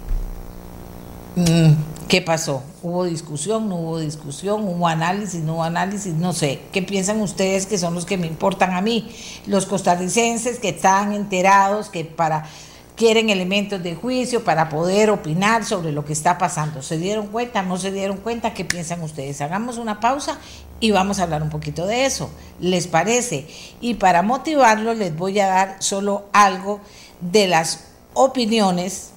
mm, 1.35 1.98
¿Qué 2.09 2.23
pasó? 2.23 2.63
¿Hubo 2.81 3.03
discusión? 3.03 3.69
¿No 3.69 3.75
hubo 3.75 3.99
discusión? 3.99 4.67
¿Hubo 4.67 4.87
análisis? 4.87 5.41
¿No 5.41 5.53
hubo 5.53 5.63
análisis? 5.63 6.11
No 6.15 6.33
sé. 6.33 6.59
¿Qué 6.71 6.81
piensan 6.81 7.21
ustedes 7.21 7.67
que 7.67 7.77
son 7.77 7.93
los 7.93 8.07
que 8.07 8.17
me 8.17 8.25
importan 8.25 8.73
a 8.73 8.81
mí? 8.81 9.11
Los 9.45 9.67
costarricenses 9.67 10.57
que 10.57 10.69
están 10.69 11.13
enterados, 11.13 11.89
que 11.89 12.05
para 12.05 12.49
quieren 12.95 13.29
elementos 13.29 13.83
de 13.83 13.93
juicio 13.93 14.43
para 14.43 14.69
poder 14.69 15.11
opinar 15.11 15.63
sobre 15.63 15.91
lo 15.91 16.03
que 16.03 16.13
está 16.13 16.39
pasando. 16.39 16.81
¿Se 16.81 16.97
dieron 16.97 17.27
cuenta? 17.27 17.61
¿No 17.61 17.77
se 17.77 17.91
dieron 17.91 18.17
cuenta? 18.17 18.55
¿Qué 18.55 18.65
piensan 18.65 19.03
ustedes? 19.03 19.39
Hagamos 19.41 19.77
una 19.77 19.99
pausa 19.99 20.39
y 20.79 20.89
vamos 20.89 21.19
a 21.19 21.23
hablar 21.23 21.43
un 21.43 21.51
poquito 21.51 21.85
de 21.85 22.05
eso. 22.05 22.31
¿Les 22.59 22.87
parece? 22.87 23.47
Y 23.81 23.93
para 23.93 24.23
motivarlo 24.23 24.95
les 24.95 25.15
voy 25.15 25.39
a 25.39 25.45
dar 25.45 25.75
solo 25.77 26.25
algo 26.33 26.81
de 27.21 27.47
las 27.47 27.81
opiniones 28.15 29.11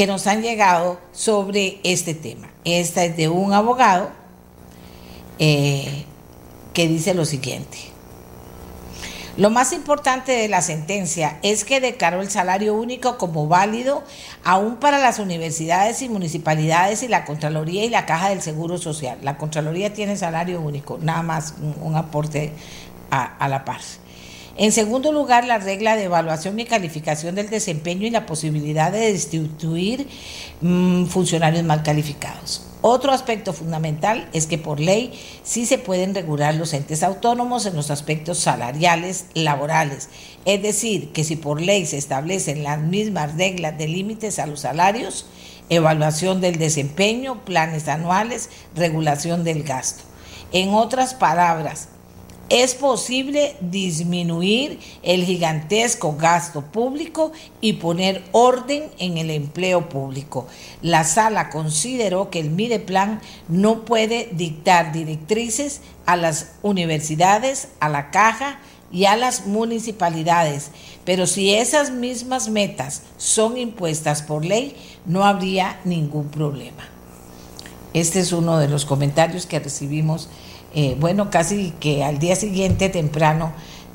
que 0.00 0.06
nos 0.06 0.26
han 0.26 0.40
llegado 0.40 0.98
sobre 1.12 1.78
este 1.84 2.14
tema. 2.14 2.48
Esta 2.64 3.04
es 3.04 3.18
de 3.18 3.28
un 3.28 3.52
abogado 3.52 4.08
eh, 5.38 6.06
que 6.72 6.88
dice 6.88 7.12
lo 7.12 7.26
siguiente. 7.26 7.76
Lo 9.36 9.50
más 9.50 9.74
importante 9.74 10.32
de 10.32 10.48
la 10.48 10.62
sentencia 10.62 11.38
es 11.42 11.66
que 11.66 11.82
declaró 11.82 12.22
el 12.22 12.30
salario 12.30 12.76
único 12.76 13.18
como 13.18 13.46
válido 13.46 14.02
aún 14.42 14.76
para 14.76 14.98
las 14.98 15.18
universidades 15.18 16.00
y 16.00 16.08
municipalidades 16.08 17.02
y 17.02 17.08
la 17.08 17.26
Contraloría 17.26 17.84
y 17.84 17.90
la 17.90 18.06
Caja 18.06 18.30
del 18.30 18.40
Seguro 18.40 18.78
Social. 18.78 19.18
La 19.20 19.36
Contraloría 19.36 19.92
tiene 19.92 20.16
salario 20.16 20.62
único, 20.62 20.98
nada 21.02 21.20
más 21.22 21.56
un, 21.82 21.94
aporte 21.94 22.54
a, 23.10 23.36
a 23.36 23.48
la 23.50 23.66
par. 23.66 23.82
En 24.56 24.72
segundo 24.72 25.12
lugar, 25.12 25.46
la 25.46 25.58
regla 25.58 25.96
de 25.96 26.04
evaluación 26.04 26.58
y 26.58 26.64
calificación 26.64 27.34
del 27.34 27.50
desempeño 27.50 28.06
y 28.06 28.10
la 28.10 28.26
posibilidad 28.26 28.90
de 28.92 29.12
destituir 29.12 30.06
mm, 30.60 31.06
funcionarios 31.06 31.64
mal 31.64 31.82
calificados. 31.82 32.66
Otro 32.82 33.12
aspecto 33.12 33.52
fundamental 33.52 34.28
es 34.32 34.46
que 34.46 34.56
por 34.56 34.80
ley 34.80 35.12
sí 35.42 35.66
se 35.66 35.76
pueden 35.76 36.14
regular 36.14 36.54
los 36.54 36.72
entes 36.72 37.02
autónomos 37.02 37.66
en 37.66 37.76
los 37.76 37.90
aspectos 37.90 38.38
salariales 38.38 39.26
laborales. 39.34 40.08
Es 40.46 40.62
decir, 40.62 41.12
que 41.12 41.22
si 41.22 41.36
por 41.36 41.60
ley 41.60 41.84
se 41.84 41.98
establecen 41.98 42.62
las 42.62 42.80
mismas 42.80 43.36
reglas 43.36 43.76
de 43.76 43.86
límites 43.86 44.38
a 44.38 44.46
los 44.46 44.60
salarios, 44.60 45.26
evaluación 45.68 46.40
del 46.40 46.58
desempeño, 46.58 47.44
planes 47.44 47.86
anuales, 47.86 48.48
regulación 48.74 49.44
del 49.44 49.62
gasto. 49.62 50.02
En 50.52 50.70
otras 50.70 51.12
palabras, 51.12 51.88
es 52.50 52.74
posible 52.74 53.54
disminuir 53.60 54.80
el 55.04 55.24
gigantesco 55.24 56.16
gasto 56.16 56.62
público 56.62 57.30
y 57.60 57.74
poner 57.74 58.24
orden 58.32 58.90
en 58.98 59.18
el 59.18 59.30
empleo 59.30 59.88
público. 59.88 60.48
La 60.82 61.04
sala 61.04 61.48
consideró 61.48 62.28
que 62.28 62.40
el 62.40 62.50
Mideplan 62.50 63.20
no 63.48 63.84
puede 63.84 64.28
dictar 64.32 64.92
directrices 64.92 65.80
a 66.06 66.16
las 66.16 66.52
universidades, 66.62 67.68
a 67.78 67.88
la 67.88 68.10
caja 68.10 68.58
y 68.90 69.04
a 69.04 69.16
las 69.16 69.46
municipalidades, 69.46 70.72
pero 71.04 71.28
si 71.28 71.54
esas 71.54 71.92
mismas 71.92 72.48
metas 72.48 73.02
son 73.16 73.56
impuestas 73.58 74.22
por 74.22 74.44
ley, 74.44 74.74
no 75.06 75.24
habría 75.24 75.78
ningún 75.84 76.28
problema. 76.28 76.88
Este 77.94 78.18
es 78.18 78.32
uno 78.32 78.58
de 78.58 78.68
los 78.68 78.84
comentarios 78.84 79.46
que 79.46 79.60
recibimos 79.60 80.28
eh, 80.74 80.96
bueno, 80.98 81.30
casi 81.30 81.72
que 81.80 82.04
al 82.04 82.18
día 82.18 82.36
siguiente 82.36 82.88
temprano 82.88 83.52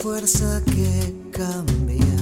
fuerza 0.00 0.62
que 0.64 1.14
cambia 1.32 2.16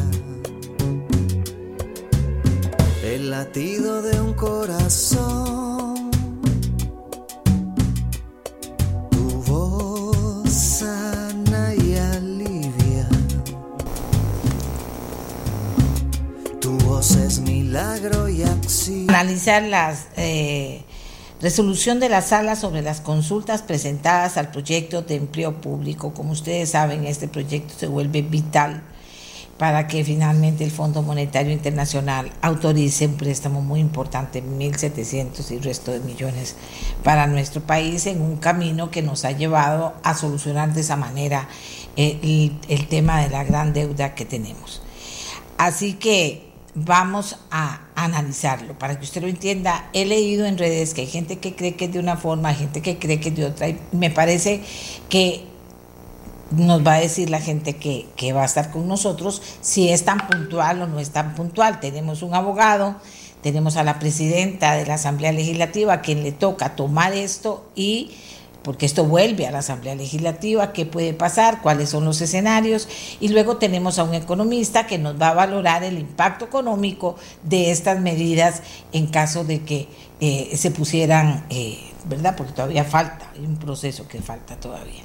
el 3.05 3.31
latido 3.31 4.03
de 4.03 4.21
un 4.21 4.35
corazón 4.35 5.92
es 17.11 17.41
milagro 17.41 18.29
y 18.29 18.45
acción. 18.45 19.11
Analizar 19.11 19.65
la 19.65 19.93
eh, 20.17 20.83
resolución 21.41 21.99
de 21.99 22.09
la 22.09 22.23
sala 22.23 22.55
sobre 22.55 22.81
las 22.81 23.01
consultas 23.01 23.63
presentadas 23.63 24.37
al 24.37 24.53
proyecto 24.53 25.03
de 25.03 25.17
empleo 25.17 25.61
público. 25.61 26.15
Como 26.15 26.31
ustedes 26.31 26.71
saben, 26.71 27.05
este 27.05 27.27
proyecto 27.27 27.75
se 27.77 27.89
vuelve 27.89 28.23
vital 28.23 28.85
para 29.59 29.89
que 29.89 30.05
finalmente 30.05 30.63
el 30.63 30.71
Fondo 30.71 31.03
Monetario 31.03 31.53
Internacional 31.53 32.31
autorice 32.41 33.09
un 33.09 33.17
préstamo 33.17 33.63
muy 33.63 33.81
importante, 33.81 34.41
1.700 34.41 35.51
y 35.51 35.59
resto 35.59 35.91
de 35.91 35.99
millones 35.99 36.55
para 37.03 37.27
nuestro 37.27 37.63
país 37.63 38.07
en 38.07 38.23
un 38.23 38.37
camino 38.37 38.93
que 38.93 39.03
nos 39.03 39.25
ha 39.25 39.33
llevado 39.33 39.95
a 40.05 40.15
solucionar 40.15 40.73
de 40.73 40.83
esa 40.83 40.95
manera 40.95 41.49
eh, 41.97 42.53
el 42.69 42.87
tema 42.87 43.21
de 43.21 43.29
la 43.29 43.43
gran 43.43 43.73
deuda 43.73 44.15
que 44.15 44.25
tenemos. 44.25 44.83
Así 45.59 45.95
que 45.95 46.52
vamos 46.75 47.37
a 47.50 47.81
analizarlo 47.95 48.79
para 48.79 48.99
que 48.99 49.05
usted 49.05 49.23
lo 49.23 49.29
entienda. 49.29 49.88
He 49.93 50.05
leído 50.05 50.47
en 50.47 50.59
redes 50.59 50.95
que 50.95 51.02
hay 51.02 51.07
gente 51.07 51.38
que 51.38 51.55
cree 51.55 51.75
que 51.75 51.87
es 51.87 51.93
de 51.93 51.99
una 51.99 52.17
forma, 52.17 52.55
gente 52.55 52.81
que 52.83 52.99
cree 52.99 53.21
que 53.21 53.29
es 53.29 53.37
de 53.37 53.45
otra. 53.47 53.69
Y 53.69 53.79
me 53.93 54.11
parece 54.11 54.62
que 55.09 55.45
nos 56.50 56.87
va 56.87 56.95
a 56.95 57.00
decir 57.00 57.31
la 57.31 57.41
gente 57.41 57.76
que, 57.76 58.07
que 58.17 58.33
va 58.33 58.43
a 58.43 58.47
estar 58.47 58.71
con 58.71 58.87
nosotros 58.87 59.43
si 59.61 59.88
es 59.88 60.05
tan 60.05 60.26
puntual 60.26 60.83
o 60.83 60.87
no 60.87 60.99
es 60.99 61.11
tan 61.11 61.35
puntual. 61.35 61.81
Tenemos 61.81 62.23
un 62.23 62.35
abogado, 62.35 62.97
tenemos 63.43 63.76
a 63.76 63.85
la 63.85 63.99
presidenta 63.99 64.75
de 64.75 64.87
la 64.87 64.95
Asamblea 64.95 65.33
Legislativa 65.33 65.95
a 65.95 66.00
quien 66.00 66.23
le 66.23 66.33
toca 66.33 66.76
tomar 66.76 67.12
esto 67.12 67.67
y 67.75 68.12
porque 68.62 68.87
esto 68.87 69.04
vuelve 69.04 69.47
a 69.47 69.50
la 69.50 69.59
Asamblea 69.59 69.95
Legislativa, 69.95 70.73
qué 70.73 70.87
puede 70.87 71.14
pasar, 71.14 71.61
cuáles 71.62 71.90
son 71.90 72.04
los 72.04 72.21
escenarios, 72.21 72.88
y 73.21 73.28
luego 73.28 73.57
tenemos 73.57 73.99
a 73.99 74.04
un 74.04 74.14
economista 74.14 74.87
que 74.87 74.99
nos 74.99 75.21
va 75.21 75.28
a 75.28 75.35
valorar 75.35 75.85
el 75.85 75.99
impacto 75.99 76.45
económico 76.45 77.16
de 77.42 77.71
estas 77.71 78.00
medidas 78.00 78.62
en 78.92 79.07
caso 79.09 79.45
de 79.45 79.62
que 79.62 79.88
eh, 80.21 80.57
se 80.57 80.71
pusieran, 80.71 81.45
eh, 81.50 81.78
¿verdad? 82.04 82.37
Porque 82.37 82.52
todavía 82.52 82.85
falta, 82.85 83.31
hay 83.35 83.45
un 83.45 83.57
proceso 83.57 84.07
que 84.07 84.23
falta 84.23 84.54
todavía, 84.57 85.02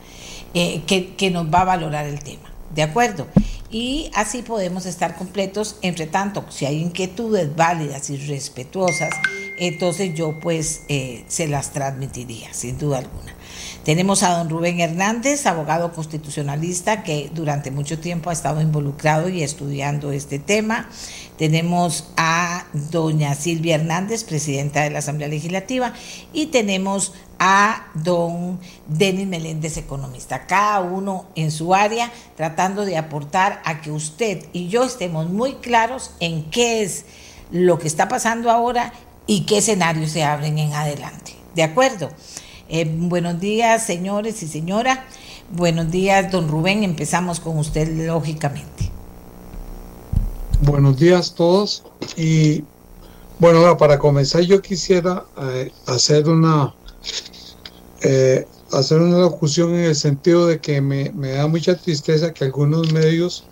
eh, 0.53 0.83
que, 0.85 1.31
nos 1.31 1.51
va 1.51 1.61
a 1.61 1.65
valorar 1.65 2.05
el 2.05 2.19
tema. 2.19 2.51
¿De 2.75 2.83
acuerdo? 2.83 3.27
Y 3.71 4.11
así 4.13 4.43
podemos 4.43 4.85
estar 4.85 5.15
completos. 5.15 5.77
Entre 5.81 6.05
tanto, 6.05 6.45
si 6.49 6.65
hay 6.65 6.81
inquietudes 6.81 7.55
válidas 7.55 8.09
y 8.09 8.17
respetuosas, 8.17 9.09
entonces 9.57 10.13
yo 10.13 10.37
pues 10.39 10.81
se 11.27 11.47
las 11.47 11.71
transmitiría, 11.71 12.53
sin 12.53 12.77
duda 12.77 12.99
alguna. 12.99 13.37
Tenemos 13.88 14.22
a 14.22 14.38
don 14.38 14.50
Rubén 14.50 14.82
Hernández, 14.82 15.46
abogado 15.46 15.94
constitucionalista 15.94 17.03
que 17.03 17.32
durante 17.34 17.72
mucho 17.72 17.98
tiempo 17.98 18.29
ha 18.29 18.34
estado 18.34 18.60
involucrado 18.60 19.29
y 19.29 19.44
estudiando 19.44 20.12
este 20.12 20.39
tema. 20.39 20.89
Tenemos 21.38 22.10
a 22.17 22.65
doña 22.74 23.34
Silvia 23.34 23.75
Hernández, 23.75 24.25
presidenta 24.25 24.82
de 24.82 24.89
la 24.89 25.00
Asamblea 25.00 25.29
Legislativa, 25.29 25.94
y 26.34 26.48
tenemos 26.48 27.13
a 27.39 27.88
don 27.94 28.60
Denis 28.88 29.25
Meléndez, 29.25 29.77
economista, 29.77 30.48
cada 30.48 30.82
uno 30.82 31.27
en 31.36 31.50
su 31.50 31.74
área, 31.74 32.12
tratando 32.36 32.84
de 32.84 32.98
aportar 32.98 33.62
a 33.63 33.79
que 33.79 33.91
usted 33.91 34.48
y 34.51 34.67
yo 34.67 34.84
estemos 34.84 35.29
muy 35.29 35.53
claros 35.53 36.12
en 36.20 36.50
qué 36.50 36.84
es 36.84 37.06
lo 37.51 37.79
que 37.79 37.88
está 37.88 38.10
pasando 38.10 38.51
ahora 38.51 38.91
y 39.27 39.46
qué 39.46 39.60
escenarios 39.60 40.12
se 40.12 40.25
abren 40.25 40.58
en 40.58 40.74
adelante. 40.74 41.38
¿De 41.56 41.63
acuerdo? 41.63 42.10
Eh, 42.69 42.86
buenos 42.86 43.39
días, 43.39 43.86
señores 43.86 44.43
y 44.43 44.47
señora. 44.47 45.05
Buenos 45.51 45.89
días, 45.89 46.29
don 46.31 46.50
Rubén. 46.50 46.83
Empezamos 46.83 47.39
con 47.39 47.57
usted, 47.57 47.88
lógicamente. 48.05 48.91
Buenos 50.62 50.97
días 50.97 51.31
a 51.31 51.36
todos. 51.36 51.83
Y 52.17 52.63
bueno, 53.39 53.77
para 53.77 53.97
comenzar 53.97 54.41
yo 54.41 54.62
quisiera 54.62 55.24
eh, 55.41 55.71
hacer 55.86 56.27
una 56.27 56.74
eh, 58.01 58.45
hacer 58.74 59.00
una 59.00 59.19
locución 59.19 59.74
en 59.75 59.86
el 59.86 59.95
sentido 59.95 60.45
de 60.45 60.59
que 60.59 60.81
me, 60.81 61.12
me, 61.12 61.31
da 61.31 61.47
mucha 61.47 61.75
tristeza 61.75 62.33
que 62.33 62.43
algunos 62.43 62.91
medios 62.91 63.45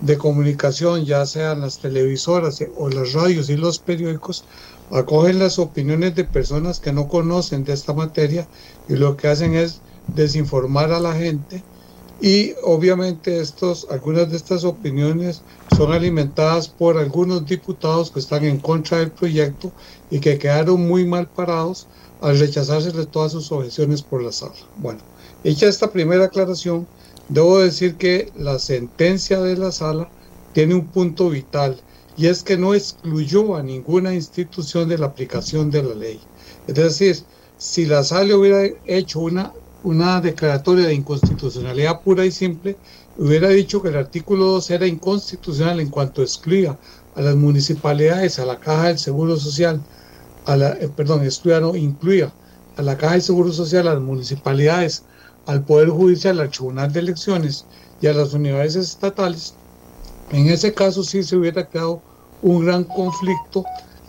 de 0.00 0.16
comunicación, 0.16 1.04
ya 1.04 1.26
sean 1.26 1.60
las 1.60 1.78
televisoras 1.80 2.64
o 2.76 2.88
las 2.88 3.12
radios 3.12 3.50
y 3.50 3.56
los 3.56 3.78
periódicos, 3.78 4.44
acogen 4.90 5.38
las 5.38 5.58
opiniones 5.58 6.14
de 6.14 6.24
personas 6.24 6.80
que 6.80 6.92
no 6.92 7.08
conocen 7.08 7.64
de 7.64 7.72
esta 7.72 7.92
materia 7.92 8.48
y 8.88 8.94
lo 8.94 9.16
que 9.16 9.28
hacen 9.28 9.54
es 9.54 9.80
desinformar 10.14 10.92
a 10.92 11.00
la 11.00 11.14
gente 11.14 11.62
y 12.20 12.54
obviamente 12.64 13.40
estos, 13.40 13.86
algunas 13.90 14.30
de 14.30 14.36
estas 14.36 14.64
opiniones 14.64 15.42
son 15.76 15.92
alimentadas 15.92 16.68
por 16.68 16.98
algunos 16.98 17.46
diputados 17.46 18.10
que 18.10 18.18
están 18.18 18.44
en 18.44 18.58
contra 18.58 18.98
del 18.98 19.12
proyecto 19.12 19.70
y 20.10 20.18
que 20.18 20.38
quedaron 20.38 20.88
muy 20.88 21.06
mal 21.06 21.28
parados 21.28 21.86
al 22.20 22.38
rechazarse 22.38 22.90
todas 23.06 23.32
sus 23.32 23.52
objeciones 23.52 24.02
por 24.02 24.22
la 24.22 24.32
sala. 24.32 24.54
Bueno, 24.78 25.00
hecha 25.44 25.68
esta 25.68 25.92
primera 25.92 26.24
aclaración, 26.24 26.88
debo 27.28 27.60
decir 27.60 27.96
que 27.96 28.32
la 28.36 28.58
sentencia 28.58 29.40
de 29.40 29.56
la 29.56 29.70
sala 29.70 30.10
tiene 30.52 30.74
un 30.74 30.88
punto 30.88 31.30
vital 31.30 31.80
y 32.18 32.26
es 32.26 32.42
que 32.42 32.58
no 32.58 32.74
excluyó 32.74 33.54
a 33.54 33.62
ninguna 33.62 34.12
institución 34.12 34.88
de 34.88 34.98
la 34.98 35.06
aplicación 35.06 35.70
de 35.70 35.84
la 35.84 35.94
ley. 35.94 36.20
Es 36.66 36.74
decir, 36.74 37.16
si 37.56 37.86
la 37.86 38.02
sala 38.02 38.36
hubiera 38.36 38.68
hecho 38.86 39.20
una, 39.20 39.52
una 39.84 40.20
declaratoria 40.20 40.88
de 40.88 40.94
inconstitucionalidad 40.94 42.00
pura 42.02 42.26
y 42.26 42.32
simple, 42.32 42.76
hubiera 43.16 43.48
dicho 43.50 43.80
que 43.80 43.90
el 43.90 43.96
artículo 43.96 44.46
2 44.46 44.70
era 44.70 44.86
inconstitucional 44.88 45.78
en 45.78 45.90
cuanto 45.90 46.22
excluía 46.22 46.76
a 47.14 47.22
las 47.22 47.36
municipalidades, 47.36 48.40
a 48.40 48.46
la 48.46 48.58
Caja 48.58 48.88
del 48.88 48.98
Seguro 48.98 49.36
Social, 49.36 49.80
a 50.44 50.56
la, 50.56 50.70
eh, 50.72 50.88
perdón, 50.88 51.22
excluía, 51.22 51.60
no, 51.60 51.76
incluía 51.76 52.32
a 52.76 52.82
la 52.82 52.96
Caja 52.96 53.12
del 53.12 53.22
Seguro 53.22 53.52
Social, 53.52 53.86
a 53.86 53.94
las 53.94 54.02
municipalidades, 54.02 55.04
al 55.46 55.64
Poder 55.64 55.90
Judicial, 55.90 56.40
al 56.40 56.50
Tribunal 56.50 56.92
de 56.92 56.98
Elecciones 56.98 57.64
y 58.00 58.08
a 58.08 58.12
las 58.12 58.34
universidades 58.34 58.74
estatales, 58.74 59.54
en 60.30 60.46
ese 60.48 60.74
caso 60.74 61.02
sí 61.02 61.22
se 61.22 61.36
hubiera 61.36 61.66
creado 61.66 62.02
un 62.42 62.64
gran 62.64 62.84
conflicto, 62.84 63.64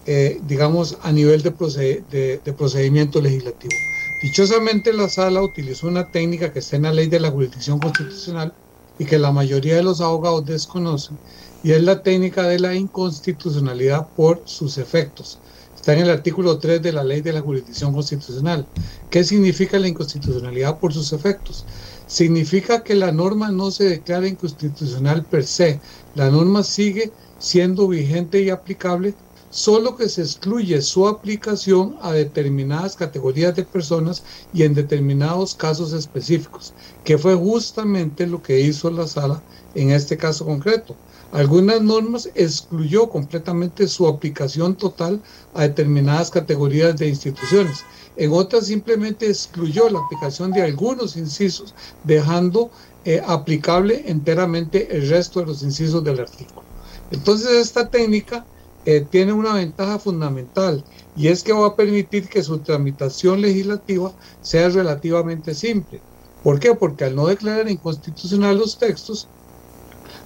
eh, 0.05 0.39
digamos, 0.47 0.97
a 1.03 1.11
nivel 1.11 1.41
de, 1.41 2.03
de, 2.43 2.53
procedimiento 2.53 3.21
legislativo. 3.21 3.73
Dichosamente 4.21 4.91
la 4.93 5.09
sala 5.09 5.41
utilizó 5.41 5.87
una 5.87 6.11
técnica 6.11 6.51
que 6.51 6.59
está 6.59 6.75
en 6.75 6.83
la 6.83 6.93
ley 6.93 7.07
de 7.07 7.19
la 7.19 7.31
jurisdicción 7.31 7.79
constitucional 7.79 8.53
y 8.97 9.05
que 9.05 9.17
la 9.17 9.31
mayoría 9.31 9.75
de 9.75 9.83
los 9.83 10.01
abogados 10.01 10.45
desconocen, 10.45 11.17
y 11.63 11.71
es 11.71 11.81
la 11.83 12.03
técnica 12.03 12.43
de 12.43 12.59
la 12.59 12.75
inconstitucionalidad 12.75 14.07
por 14.15 14.41
sus 14.45 14.77
efectos. 14.77 15.39
Está 15.75 15.93
en 15.93 15.99
el 15.99 16.09
artículo 16.09 16.57
3 16.57 16.81
de 16.81 16.91
la 16.91 17.05
ley 17.05 17.21
de 17.21 17.31
la 17.31 17.39
jurisdicción 17.39 17.93
constitucional. 17.93 18.65
¿Qué 19.09 19.23
significa 19.23 19.79
la 19.79 19.87
inconstitucionalidad 19.87 20.77
por 20.77 20.93
sus 20.93 21.13
efectos? 21.13 21.65
Significa 22.09 22.83
que 22.83 22.95
la 22.95 23.11
norma 23.11 23.51
no 23.51 23.69
se 23.71 23.83
declara 23.85 24.27
inconstitucional 24.27 25.27
per 25.27 25.45
se. 25.45 25.79
La 26.13 26.29
norma 26.31 26.63
sigue 26.63 27.13
siendo 27.37 27.87
vigente 27.87 28.41
y 28.41 28.49
aplicable, 28.49 29.19
solo 29.47 29.95
que 29.95 30.09
se 30.09 30.21
excluye 30.23 30.81
su 30.81 31.07
aplicación 31.07 31.95
a 32.01 32.11
determinadas 32.13 32.95
categorías 32.95 33.53
de 33.55 33.65
personas 33.65 34.23
y 34.51 34.63
en 34.63 34.73
determinados 34.73 35.53
casos 35.55 35.93
específicos, 35.93 36.73
que 37.03 37.17
fue 37.19 37.35
justamente 37.35 38.25
lo 38.27 38.41
que 38.41 38.59
hizo 38.61 38.89
la 38.89 39.05
sala 39.07 39.45
en 39.73 39.91
este 39.91 40.17
caso 40.17 40.45
concreto. 40.45 40.99
Algunas 41.31 41.81
normas 41.81 42.27
excluyó 42.33 43.09
completamente 43.09 43.87
su 43.87 44.07
aplicación 44.07 44.75
total 44.75 45.21
a 45.53 45.61
determinadas 45.61 46.31
categorías 46.31 46.97
de 46.97 47.07
instituciones. 47.07 47.85
En 48.15 48.31
otras 48.31 48.65
simplemente 48.65 49.27
excluyó 49.27 49.89
la 49.89 49.99
aplicación 49.99 50.51
de 50.51 50.63
algunos 50.63 51.15
incisos, 51.17 51.75
dejando 52.03 52.71
eh, 53.05 53.21
aplicable 53.25 54.09
enteramente 54.09 54.95
el 54.95 55.07
resto 55.07 55.39
de 55.39 55.45
los 55.45 55.61
incisos 55.61 56.03
del 56.03 56.19
artículo. 56.19 56.67
Entonces 57.11 57.51
esta 57.51 57.89
técnica 57.89 58.47
eh, 58.85 59.01
tiene 59.01 59.33
una 59.33 59.53
ventaja 59.53 59.99
fundamental 59.99 60.83
y 61.15 61.27
es 61.27 61.43
que 61.43 61.53
va 61.53 61.67
a 61.67 61.75
permitir 61.75 62.27
que 62.27 62.41
su 62.43 62.59
tramitación 62.63 63.41
legislativa 63.41 64.15
sea 64.41 64.69
relativamente 64.69 65.53
simple. 65.53 66.01
¿Por 66.41 66.59
qué? 66.59 66.73
Porque 66.73 67.05
al 67.05 67.15
no 67.15 67.27
declarar 67.27 67.69
inconstitucional 67.69 68.57
los 68.57 68.77
textos, 68.79 69.29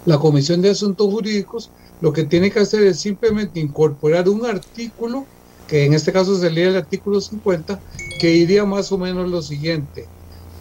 la 0.06 0.18
Comisión 0.20 0.62
de 0.62 0.70
Asuntos 0.72 1.12
Jurídicos 1.12 1.70
lo 2.04 2.12
que 2.12 2.26
tiene 2.26 2.52
que 2.52 2.60
hacer 2.60 2.84
es 2.84 3.00
simplemente 3.00 3.62
incorporar 3.62 4.28
un 4.28 4.46
artículo, 4.46 5.26
que 5.70 5.86
en 5.86 5.94
este 5.94 6.12
caso 6.12 6.38
sería 6.38 6.68
el 6.68 6.76
artículo 6.76 7.22
50, 7.22 7.80
que 8.20 8.28
diría 8.28 8.66
más 8.66 8.92
o 8.92 8.98
menos 8.98 9.30
lo 9.30 9.42
siguiente. 9.42 10.06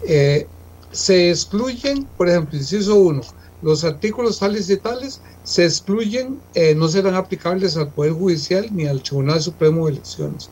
Eh, 0.07 0.47
se 0.91 1.31
excluyen, 1.31 2.05
por 2.17 2.29
ejemplo, 2.29 2.57
inciso 2.57 2.95
1, 2.95 3.21
los 3.61 3.83
artículos 3.83 4.39
tales 4.39 4.69
y 4.69 4.77
tales 4.77 5.19
se 5.43 5.65
excluyen, 5.65 6.39
eh, 6.53 6.75
no 6.75 6.87
serán 6.87 7.15
aplicables 7.15 7.75
al 7.75 7.89
Poder 7.89 8.13
Judicial 8.13 8.69
ni 8.71 8.85
al 8.85 9.03
Tribunal 9.03 9.41
Supremo 9.41 9.85
de 9.85 9.93
Elecciones. 9.93 10.49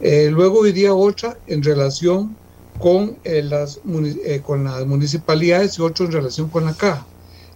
Eh, 0.00 0.28
luego 0.32 0.66
iría 0.66 0.92
otra 0.92 1.38
en 1.46 1.62
relación 1.62 2.34
con, 2.80 3.16
las, 3.24 3.78
con 4.44 4.64
las 4.64 4.86
municipalidades 4.86 5.78
y 5.78 5.82
otro 5.82 6.06
en 6.06 6.12
relación 6.12 6.48
con 6.48 6.64
la 6.64 6.74
caja. 6.74 7.06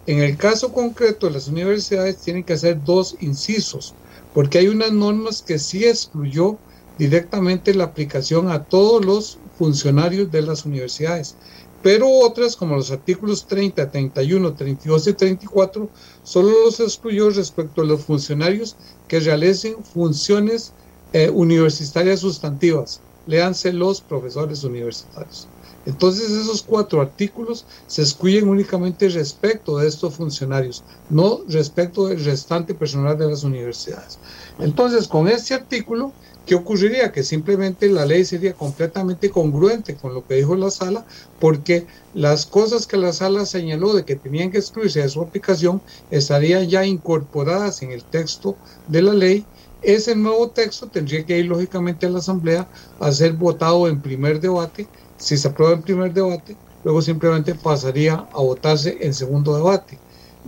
En 0.07 0.21
el 0.23 0.37
caso 0.39 0.73
concreto, 0.73 1.29
las 1.31 1.49
universidades 1.49 2.21
tienen 2.23 2.45
que 2.45 2.53
hacer 2.55 2.83
dos 2.83 3.17
incisos, 3.21 3.99
porque 4.33 4.59
hay 4.59 4.69
unas 4.69 4.93
normas 4.93 5.43
que 5.43 5.59
sí 5.59 5.85
excluyó 5.85 6.63
directamente 6.97 7.75
la 7.75 7.85
aplicación 7.85 8.49
a 8.51 8.65
todos 8.65 9.05
los 9.05 9.41
funcionarios 9.53 10.31
de 10.31 10.43
las 10.43 10.65
universidades, 10.65 11.39
pero 11.81 12.09
otras 12.09 12.57
como 12.57 12.77
los 12.77 12.91
artículos 12.91 13.47
30, 13.47 13.91
31, 13.91 14.55
32 14.55 15.07
y 15.09 15.15
34 15.15 15.91
solo 16.23 16.51
los 16.65 16.81
excluyó 16.81 17.31
respecto 17.31 17.83
a 17.83 17.85
los 17.85 18.05
funcionarios 18.05 18.77
que 19.07 19.21
realicen 19.21 19.85
funciones 19.85 20.77
eh, 21.13 21.31
universitarias 21.31 22.21
sustantivas, 22.21 23.05
léanse 23.25 23.73
los 23.73 24.03
profesores 24.03 24.63
universitarios. 24.65 25.51
Entonces 25.87 26.31
esos 26.31 26.63
cuatro 26.63 27.01
artículos 27.01 27.65
se 27.87 28.03
excluyen 28.03 28.49
únicamente 28.49 29.09
respecto 29.09 29.79
de 29.79 29.87
estos 29.89 30.17
funcionarios, 30.17 30.85
no 31.09 31.45
respecto 31.49 32.09
del 32.09 32.23
restante 32.25 32.75
personal 32.75 33.17
de 33.17 33.29
las 33.29 33.45
universidades. 33.45 34.19
Entonces 34.59 35.07
con 35.07 35.29
este 35.29 35.55
artículo, 35.55 36.13
¿qué 36.45 36.57
ocurriría? 36.57 37.13
Que 37.13 37.23
simplemente 37.23 37.89
la 37.89 38.05
ley 38.05 38.25
sería 38.25 38.53
completamente 38.55 39.31
congruente 39.31 39.97
con 39.97 40.13
lo 40.13 40.27
que 40.27 40.35
dijo 40.35 40.57
la 40.57 40.73
sala, 40.73 41.07
porque 41.39 41.87
las 42.13 42.47
cosas 42.47 42.89
que 42.89 42.97
la 42.97 43.13
sala 43.13 43.47
señaló 43.47 43.95
de 43.95 44.05
que 44.05 44.17
tenían 44.17 44.51
que 44.51 44.59
excluirse 44.59 45.03
de 45.03 45.09
su 45.09 45.23
aplicación 45.23 45.85
estarían 46.11 46.69
ya 46.69 46.85
incorporadas 46.85 47.81
en 47.83 47.93
el 47.93 48.05
texto 48.05 48.61
de 48.89 49.03
la 49.03 49.15
ley 49.15 49.49
ese 49.83 50.17
nuevo 50.17 50.51
texto 50.51 50.89
tendría 50.91 51.25
que 51.25 51.39
ir 51.39 51.47
lógicamente 51.47 52.07
a 52.07 52.11
la 52.11 52.19
Asamblea 52.19 52.69
a 52.99 53.13
ser 53.13 53.35
votado 53.35 53.87
en 53.89 54.03
primer 54.03 54.41
debate 54.41 54.91
si 55.19 55.37
se 55.37 55.49
aprueba 55.49 55.75
en 55.75 55.83
primer 55.83 56.13
debate, 56.13 56.57
luego 56.85 57.03
simplemente 57.03 57.55
pasaría 57.55 58.15
a 58.15 58.41
votarse 58.41 58.99
en 59.01 59.15
segundo 59.15 59.57
debate. 59.57 59.99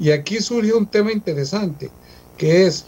Y 0.00 0.10
aquí 0.10 0.40
surge 0.40 0.72
un 0.72 0.86
tema 0.86 1.12
interesante, 1.12 1.90
que 2.36 2.66
es 2.66 2.86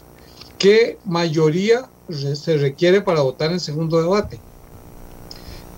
qué 0.57 0.97
mayoría 1.05 1.89
se 2.09 2.57
requiere 2.57 3.01
para 3.01 3.21
votar 3.21 3.51
en 3.51 3.59
segundo 3.59 4.01
debate. 4.01 4.39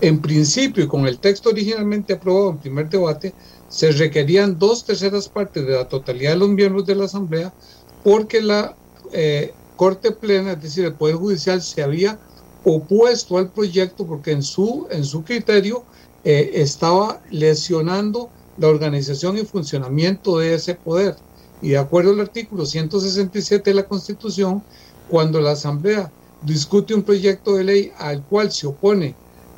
En 0.00 0.20
principio, 0.20 0.84
y 0.84 0.88
con 0.88 1.06
el 1.06 1.18
texto 1.18 1.50
originalmente 1.50 2.12
aprobado 2.12 2.50
en 2.50 2.58
primer 2.58 2.88
debate, 2.88 3.32
se 3.68 3.90
requerían 3.92 4.58
dos 4.58 4.84
terceras 4.84 5.28
partes 5.28 5.66
de 5.66 5.72
la 5.72 5.88
totalidad 5.88 6.32
de 6.32 6.38
los 6.38 6.48
miembros 6.48 6.86
de 6.86 6.94
la 6.94 7.06
Asamblea 7.06 7.52
porque 8.02 8.40
la 8.40 8.76
eh, 9.12 9.52
Corte 9.76 10.12
Plena, 10.12 10.52
es 10.52 10.62
decir, 10.62 10.84
el 10.84 10.94
Poder 10.94 11.16
Judicial, 11.16 11.60
se 11.62 11.82
había 11.82 12.18
opuesto 12.64 13.38
al 13.38 13.50
proyecto 13.50 14.06
porque 14.06 14.32
en 14.32 14.42
su, 14.42 14.86
en 14.90 15.04
su 15.04 15.24
criterio 15.24 15.84
eh, 16.24 16.52
estaba 16.54 17.20
lesionando 17.30 18.30
la 18.56 18.68
organización 18.68 19.36
y 19.36 19.44
funcionamiento 19.44 20.38
de 20.38 20.54
ese 20.54 20.74
poder. 20.74 21.16
Y 21.60 21.70
de 21.70 21.78
acuerdo 21.78 22.12
al 22.12 22.20
artículo 22.20 22.66
167 22.66 23.70
de 23.70 23.74
la 23.74 23.84
Constitución, 23.84 24.62
cuando 25.08 25.40
la 25.40 25.52
Asamblea 25.52 26.10
discute 26.42 26.94
un 26.94 27.02
proyecto 27.02 27.54
de 27.54 27.64
ley 27.64 27.92
al 27.98 28.22
cual 28.22 28.52
se 28.52 28.66
opone 28.66 29.14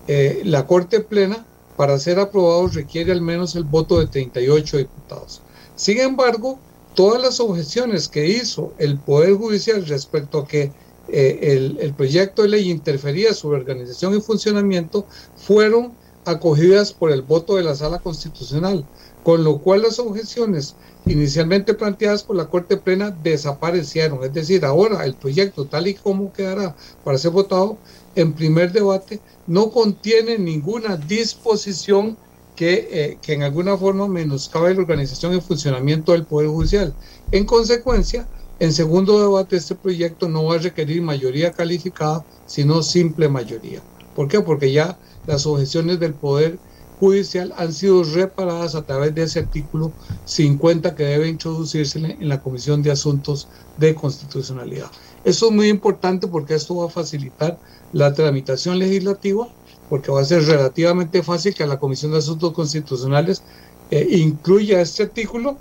eh, 0.09 0.43
la 0.45 0.67
Corte 0.67 1.01
Plena, 1.01 1.45
para 1.77 1.99
ser 1.99 2.19
aprobado 2.19 2.69
requiere 2.69 3.13
al 3.13 3.21
menos 3.21 3.55
el 3.55 3.65
voto 3.65 4.01
de 4.01 4.07
38 4.07 4.79
diputados. 4.79 5.43
Sin 5.75 5.99
embargo, 5.99 6.59
todas 6.95 7.21
las 7.21 7.39
objeciones 7.39 8.09
que 8.09 8.27
hizo 8.27 8.73
el 8.79 8.99
Poder 8.99 9.35
Judicial 9.35 9.85
respecto 9.87 10.39
a 10.39 10.49
que 10.49 10.73
eh, 11.09 11.39
el, 11.43 11.79
el, 11.81 11.93
proyecto 11.93 12.43
de 12.43 12.49
ley 12.49 12.71
interfería 12.71 13.35
su 13.35 13.49
organización 13.49 14.17
y 14.17 14.21
funcionamiento 14.21 15.07
fueron 15.37 15.93
acogidas 16.27 16.93
por 16.93 17.11
el 17.11 17.23
voto 17.23 17.57
de 17.57 17.63
la 17.63 17.75
Sala 17.75 17.99
Constitucional, 17.99 18.85
con 19.23 19.45
lo 19.45 19.59
cual 19.59 19.83
las 19.83 19.99
objeciones 19.99 20.77
inicialmente 21.07 21.75
planteadas 21.75 22.23
por 22.23 22.37
la 22.37 22.47
Corte 22.47 22.77
Plena 22.77 23.11
desaparecieron. 23.11 24.23
Es 24.25 24.33
decir, 24.33 24.65
ahora 24.65 25.05
el 25.05 25.15
proyecto 25.15 25.67
tal 25.67 25.87
y 25.87 25.95
como 25.95 26.33
quedará 26.33 26.75
para 27.05 27.19
ser 27.19 27.31
votado 27.31 27.79
en 28.15 28.33
primer 28.33 28.73
debate 28.73 29.21
no 29.47 29.71
contiene 29.71 30.39
ninguna 30.39 30.97
disposición 30.97 32.17
que, 32.57 32.89
eh, 32.91 33.19
que 33.21 33.35
en 33.35 33.43
alguna 33.43 33.77
forma 33.77 34.09
menoscabe 34.09 34.75
la 34.75 34.81
organización 34.81 35.35
y 35.35 35.41
funcionamiento 35.41 36.13
del 36.13 36.25
Poder 36.25 36.49
Judicial. 36.49 36.95
En 37.31 37.45
consecuencia, 37.45 38.27
en 38.59 38.73
segundo 38.73 39.21
debate 39.21 39.57
este 39.57 39.75
proyecto 39.75 40.29
no 40.29 40.45
va 40.45 40.55
a 40.55 40.59
requerir 40.59 41.03
mayoría 41.03 41.53
calificada, 41.53 42.25
sino 42.47 42.83
simple 42.83 43.29
mayoría. 43.29 43.83
¿Por 44.15 44.29
qué? 44.29 44.41
Porque 44.41 44.73
ya 44.73 44.99
las 45.27 45.47
objeciones 45.47 46.01
del 46.01 46.15
Poder 46.15 46.59
Judicial 46.99 47.53
han 47.59 47.73
sido 47.73 48.05
reparadas 48.05 48.75
a 48.75 48.83
través 48.83 49.15
de 49.15 49.25
ese 49.25 49.41
artículo 49.41 49.93
50 50.25 50.95
que 50.95 51.05
debe 51.05 51.29
introducirse 51.29 51.99
en 51.99 52.29
la 52.29 52.41
Comisión 52.41 52.83
de 52.83 52.91
Asuntos 52.91 53.49
de 53.77 53.95
Constitucionalidad. 53.95 54.91
Eso 55.25 55.47
es 55.47 55.53
muy 55.53 55.69
importante 55.69 56.27
porque 56.27 56.55
esto 56.55 56.77
va 56.77 56.87
a 56.87 56.91
facilitar 56.91 57.59
la 57.93 58.15
tramitación 58.15 58.79
legislativa, 58.79 59.49
porque 59.91 60.11
va 60.11 60.21
a 60.21 60.25
ser 60.25 60.45
relativamente 60.45 61.23
fácil 61.23 61.55
que 61.55 61.67
la 61.67 61.79
Comisión 61.79 62.13
de 62.13 62.19
Asuntos 62.19 62.53
Constitucionales 62.55 63.43
eh, 63.91 64.07
incluya 64.13 64.81
este 64.81 65.03
artículo 65.03 65.59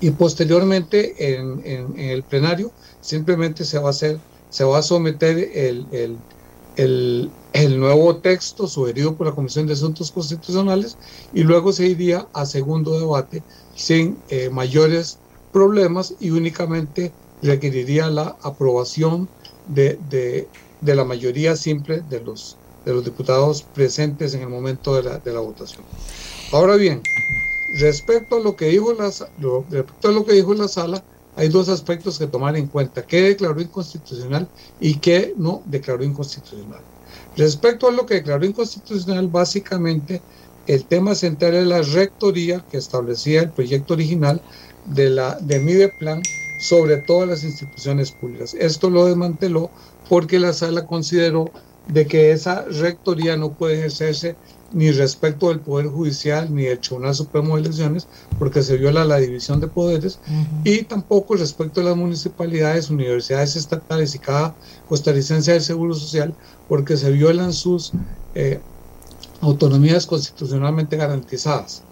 y 0.00 0.10
posteriormente 0.10 1.36
en, 1.36 1.98
el 1.98 2.22
plenario 2.22 2.72
simplemente 3.00 3.64
se 3.64 3.78
va 3.78 3.88
a 3.88 3.90
hacer, 3.90 4.18
se 4.48 4.64
va 4.64 4.78
a 4.78 4.82
someter 4.82 5.38
el, 5.54 6.18
el, 6.76 7.30
el, 7.52 7.78
nuevo 7.78 8.16
texto 8.16 8.66
sugerido 8.66 9.14
por 9.14 9.26
la 9.26 9.34
Comisión 9.34 9.66
de 9.66 9.74
Asuntos 9.74 10.10
Constitucionales 10.10 10.96
y 11.34 11.42
luego 11.42 11.72
se 11.72 11.86
iría 11.86 12.26
a 12.32 12.46
segundo 12.46 12.98
debate 12.98 13.42
sin 13.74 14.18
eh, 14.28 14.50
mayores 14.50 15.18
problemas 15.52 16.14
y 16.20 16.30
únicamente 16.30 17.12
requeriría 17.42 18.10
la 18.10 18.36
aprobación 18.42 19.28
de, 19.68 19.98
de, 20.08 20.48
de 20.80 20.94
la 20.94 21.04
mayoría 21.04 21.56
simple 21.56 22.02
de 22.08 22.20
los, 22.20 22.56
de 22.84 22.92
los 22.92 23.04
diputados 23.04 23.62
presentes 23.62 24.34
en 24.34 24.42
el 24.42 24.48
momento 24.48 24.94
de 24.94 25.02
la, 25.02 25.18
de 25.18 25.32
la 25.32 25.40
votación. 25.40 25.84
Ahora 26.52 26.76
bien, 26.76 27.02
respecto 27.78 28.36
a 28.36 28.40
lo 28.40 28.56
que 28.56 28.66
dijo 28.66 28.92
la, 28.92 29.10
respecto 29.70 30.08
a 30.08 30.12
lo 30.12 30.24
que 30.24 30.32
dijo 30.32 30.54
la 30.54 30.68
sala, 30.68 31.02
hay 31.40 31.48
dos 31.48 31.70
aspectos 31.70 32.18
que 32.18 32.26
tomar 32.26 32.54
en 32.58 32.66
cuenta, 32.66 33.06
qué 33.06 33.22
declaró 33.22 33.62
inconstitucional 33.62 34.46
y 34.78 34.96
qué 34.96 35.32
no 35.38 35.62
declaró 35.64 36.04
inconstitucional. 36.04 36.82
Respecto 37.34 37.88
a 37.88 37.92
lo 37.92 38.04
que 38.04 38.16
declaró 38.16 38.44
inconstitucional, 38.44 39.26
básicamente 39.28 40.20
el 40.66 40.84
tema 40.84 41.14
central 41.14 41.54
es 41.54 41.66
la 41.66 41.80
rectoría 41.80 42.62
que 42.70 42.76
establecía 42.76 43.40
el 43.40 43.52
proyecto 43.52 43.94
original 43.94 44.42
de 44.84 45.08
la 45.08 45.38
de 45.40 45.60
Mideplan 45.60 46.20
sobre 46.60 46.98
todas 46.98 47.26
las 47.26 47.42
instituciones 47.42 48.12
públicas. 48.12 48.52
Esto 48.52 48.90
lo 48.90 49.06
desmanteló 49.06 49.70
porque 50.10 50.38
la 50.38 50.52
sala 50.52 50.86
consideró 50.86 51.46
de 51.88 52.06
que 52.06 52.32
esa 52.32 52.66
rectoría 52.66 53.38
no 53.38 53.54
puede 53.54 53.78
ejercerse 53.78 54.36
ni 54.72 54.90
respecto 54.90 55.48
del 55.48 55.60
Poder 55.60 55.86
Judicial 55.86 56.54
ni 56.54 56.64
del 56.64 56.78
Tribunal 56.78 57.14
Supremo 57.14 57.56
de 57.56 57.62
Elecciones, 57.62 58.06
porque 58.38 58.62
se 58.62 58.76
viola 58.76 59.04
la 59.04 59.18
división 59.18 59.60
de 59.60 59.68
poderes, 59.68 60.18
uh 60.26 60.30
-huh. 60.30 60.60
y 60.64 60.82
tampoco 60.82 61.34
respecto 61.34 61.80
a 61.80 61.84
las 61.84 61.96
municipalidades, 61.96 62.90
universidades 62.90 63.56
estatales 63.56 64.14
y 64.14 64.18
cada 64.18 64.54
costarricense 64.88 65.52
del 65.52 65.62
Seguro 65.62 65.94
Social, 65.94 66.34
porque 66.68 66.96
se 66.96 67.10
violan 67.10 67.52
sus 67.52 67.92
eh, 68.34 68.60
autonomías 69.40 70.06
constitucionalmente 70.06 70.96
garantizadas. 70.96 71.82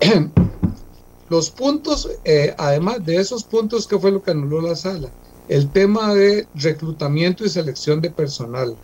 Los 1.30 1.50
puntos, 1.50 2.08
eh, 2.24 2.54
además 2.56 3.04
de 3.04 3.16
esos 3.16 3.44
puntos, 3.44 3.86
¿qué 3.86 3.98
fue 3.98 4.10
lo 4.10 4.22
que 4.22 4.30
anuló 4.30 4.62
la 4.62 4.74
sala? 4.74 5.10
el 5.48 5.70
tema 5.70 6.14
de 6.14 6.46
reclutamiento 6.54 7.44
y 7.44 7.48
selección 7.48 8.00
de 8.00 8.10
personal, 8.10 8.76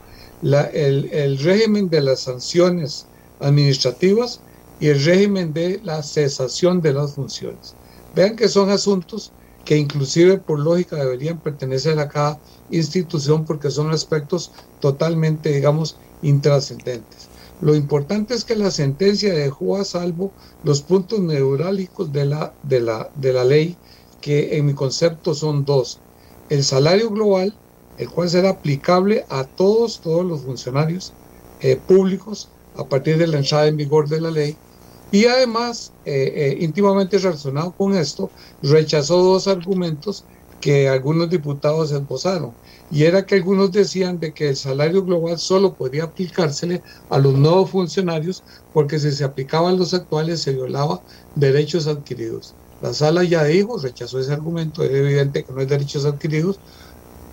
el, 0.45 1.09
el, 1.13 1.39
régimen 1.39 1.89
de 1.89 2.03
las 2.03 2.21
sanciones 2.21 3.07
administrativas 3.41 4.41
y 4.79 4.89
el 4.89 5.03
régimen 5.05 5.53
de 5.53 5.81
la 5.83 6.03
cesación 6.03 6.81
de 6.83 6.93
las 6.93 7.15
funciones. 7.15 7.75
Vean 8.15 8.37
que 8.37 8.49
son 8.49 8.71
asuntos 8.71 9.33
que 9.65 9.79
inclusive 9.79 10.37
por 10.37 10.59
lógica 10.59 10.97
deberían 10.97 11.39
pertenecer 11.39 11.99
a 11.99 12.09
cada 12.09 12.39
institución 12.71 13.47
porque 13.47 13.71
son 13.71 13.91
aspectos 13.91 14.53
totalmente, 14.81 15.51
digamos, 15.51 15.97
intrascendentes. 16.23 17.29
Lo 17.63 17.75
importante 17.75 18.35
es 18.35 18.45
que 18.45 18.57
la 18.57 18.71
sentencia 18.71 19.33
dejó 19.33 19.77
a 19.77 19.85
salvo 19.85 20.33
los 20.65 20.83
puntos 20.83 21.21
neurálgicos 21.21 22.13
de 22.13 22.27
la, 22.27 22.53
de 22.63 22.81
la, 22.81 23.11
de 23.15 23.33
la 23.33 23.45
ley, 23.45 23.77
que 24.21 24.59
en 24.59 24.67
mi 24.67 24.75
concepto 24.75 25.35
son 25.35 25.65
dos 25.65 26.01
el 26.51 26.63
salario 26.63 27.11
global, 27.11 27.55
el 27.99 28.11
cual 28.11 28.29
será 28.29 28.51
aplicable 28.51 29.25
a 29.29 29.45
todos, 29.45 30.01
todos 30.01 30.25
los 30.25 30.43
funcionarios 30.43 31.13
eh, 31.61 31.77
públicos 31.77 32.49
a 32.77 32.85
partir 32.85 33.19
de 33.19 33.27
la 33.27 33.39
entrada 33.39 33.67
en 33.67 33.77
vigor 33.77 34.09
de 34.09 34.21
la 34.21 34.31
ley. 34.31 34.57
Y 35.13 35.27
además, 35.27 35.93
eh, 36.05 36.33
eh, 36.35 36.57
íntimamente 36.61 37.19
relacionado 37.19 37.73
con 37.73 37.97
esto, 37.97 38.31
rechazó 38.63 39.23
dos 39.23 39.47
argumentos 39.47 40.25
que 40.61 40.89
algunos 40.89 41.31
diputados 41.31 41.93
esbozaron. 41.93 42.53
Y 42.91 43.05
era 43.05 43.25
que 43.27 43.37
algunos 43.37 43.71
decían 43.71 44.19
de 44.19 44.33
que 44.33 44.49
el 44.49 44.57
salario 44.57 45.05
global 45.05 45.39
solo 45.39 45.75
podía 45.75 46.05
aplicársele 46.05 46.83
a 47.11 47.19
los 47.19 47.35
nuevos 47.35 47.71
funcionarios 47.71 48.43
porque 48.73 48.99
si 48.99 49.13
se 49.13 49.25
aplicaba 49.25 49.71
a 49.71 49.73
los 49.73 49.95
actuales 49.95 50.43
se 50.43 50.53
violaba 50.53 51.01
derechos 51.35 51.87
adquiridos. 51.87 52.55
La 52.81 52.93
sala 52.93 53.25
ya 53.25 53.45
dijo, 53.45 53.79
rechazó 53.79 54.19
ese 54.19 54.33
argumento, 54.33 54.83
es 54.83 54.91
evidente 54.91 55.45
que 55.45 55.53
no 55.53 55.61
hay 55.61 55.67
derechos 55.67 56.05
adquiridos, 56.05 56.61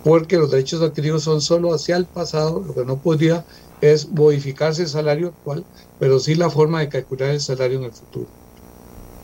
porque 0.04 0.36
los 0.36 0.50
derechos 0.50 0.82
adquiridos 0.82 1.22
son 1.22 1.40
solo 1.40 1.74
hacia 1.74 1.96
el 1.96 2.06
pasado, 2.06 2.62
lo 2.66 2.74
que 2.74 2.84
no 2.84 2.98
podría 3.00 3.44
es 3.80 4.08
modificarse 4.08 4.82
el 4.82 4.88
salario 4.88 5.28
actual, 5.28 5.64
pero 5.98 6.18
sí 6.18 6.34
la 6.34 6.50
forma 6.50 6.80
de 6.80 6.88
calcular 6.88 7.30
el 7.30 7.40
salario 7.40 7.78
en 7.78 7.84
el 7.84 7.92
futuro. 7.92 8.26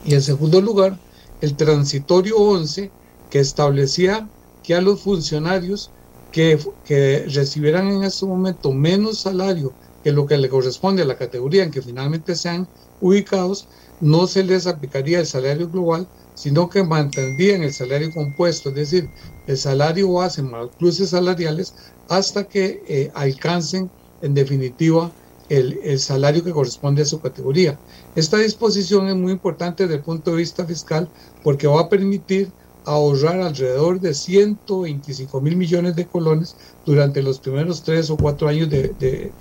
Y 0.05 0.15
en 0.15 0.23
segundo 0.23 0.61
lugar, 0.61 0.99
el 1.41 1.57
transitorio 1.57 2.37
11, 2.37 2.91
que 3.31 3.39
establecía 3.39 4.29
que 4.63 4.75
a 4.75 4.81
los 4.81 5.01
funcionarios 5.01 5.91
que, 6.33 6.59
que 6.85 7.25
recibieran 7.29 7.89
en 7.89 8.05
este 8.05 8.27
momento 8.27 8.73
menos 8.73 9.21
salario 9.21 9.73
que 10.03 10.13
lo 10.13 10.27
que 10.27 10.39
le 10.39 10.49
corresponde 10.49 11.03
a 11.03 11.07
la 11.07 11.17
categoría 11.17 11.65
en 11.65 11.71
que 11.71 11.83
finalmente 11.83 12.37
sean 12.37 12.69
ubicados, 13.01 13.69
no 14.01 14.27
se 14.27 14.45
les 14.45 14.67
aplicaría 14.67 15.21
el 15.21 15.27
salario 15.27 15.69
global, 15.69 16.09
sino 16.39 16.69
que 16.69 16.85
mantendrían 16.85 17.65
el 17.65 17.73
salario 17.73 18.13
compuesto, 18.13 18.69
es 18.69 18.77
decir, 18.77 19.11
el 19.49 19.59
salario 19.59 20.13
base 20.13 20.41
más 20.41 20.69
cruces 20.79 21.11
salariales 21.11 21.75
hasta 22.09 22.45
que 22.45 22.81
eh, 22.87 23.11
alcancen 23.13 23.91
en 24.23 24.35
definitiva 24.35 25.11
el, 25.49 25.81
el, 25.83 25.99
salario 25.99 26.45
que 26.45 26.53
corresponde 26.53 27.03
a 27.03 27.07
su 27.07 27.21
categoría. 27.21 27.77
Esta 28.15 28.37
disposición 28.37 29.09
es 29.09 29.17
muy 29.17 29.33
importante 29.33 29.83
desde 29.83 29.97
el 29.97 30.03
punto 30.03 30.31
de 30.31 30.37
vista 30.37 30.65
fiscal 30.65 31.09
porque 31.43 31.67
va 31.67 31.81
a 31.81 31.89
permitir 31.89 32.53
ahorrar 32.85 33.41
alrededor 33.41 33.99
de 33.99 34.15
125 34.15 35.41
mil 35.41 35.57
millones 35.57 35.97
de 35.97 36.07
colones 36.07 36.55
durante 36.87 37.21
los 37.21 37.41
primeros 37.41 37.83
tres 37.83 38.11
o 38.11 38.17
cuatro 38.17 38.47
años 38.47 38.71
de 38.71 39.33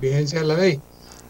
vigencia 0.00 0.40
de 0.40 0.46
la 0.46 0.56
ley 0.56 0.80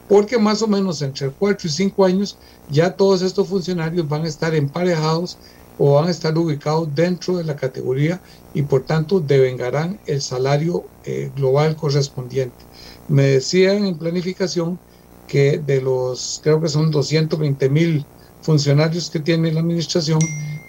porque 0.09 0.39
más 0.39 0.63
o 0.63 0.67
menos 0.67 1.03
entre 1.03 1.31
4 1.31 1.69
y 1.69 1.71
5 1.71 2.05
años 2.05 2.39
ya 2.71 2.97
todos 2.97 3.23
estos 3.23 3.47
funcionarios 3.49 4.09
van 4.09 4.25
a 4.25 4.29
estar 4.29 4.55
emparejados 4.55 5.39
o 5.79 5.95
van 5.95 6.09
a 6.09 6.11
estar 6.11 6.37
ubicados 6.37 6.93
dentro 6.95 7.37
de 7.37 7.45
la 7.45 7.55
categoría 7.55 8.21
y 8.55 8.63
por 8.63 8.85
tanto 8.85 9.21
devengarán 9.21 10.01
el 10.07 10.21
salario 10.21 10.85
eh, 11.05 11.31
global 11.37 11.77
correspondiente. 11.77 12.57
Me 13.07 13.23
decían 13.25 13.85
en 13.85 13.99
planificación 13.99 14.79
que 15.29 15.59
de 15.59 15.81
los, 15.81 16.41
creo 16.43 16.61
que 16.61 16.69
son 16.69 16.91
220 16.91 17.69
mil 17.69 18.05
funcionarios 18.41 19.11
que 19.11 19.21
tiene 19.21 19.53
la 19.53 19.61
administración, 19.61 20.19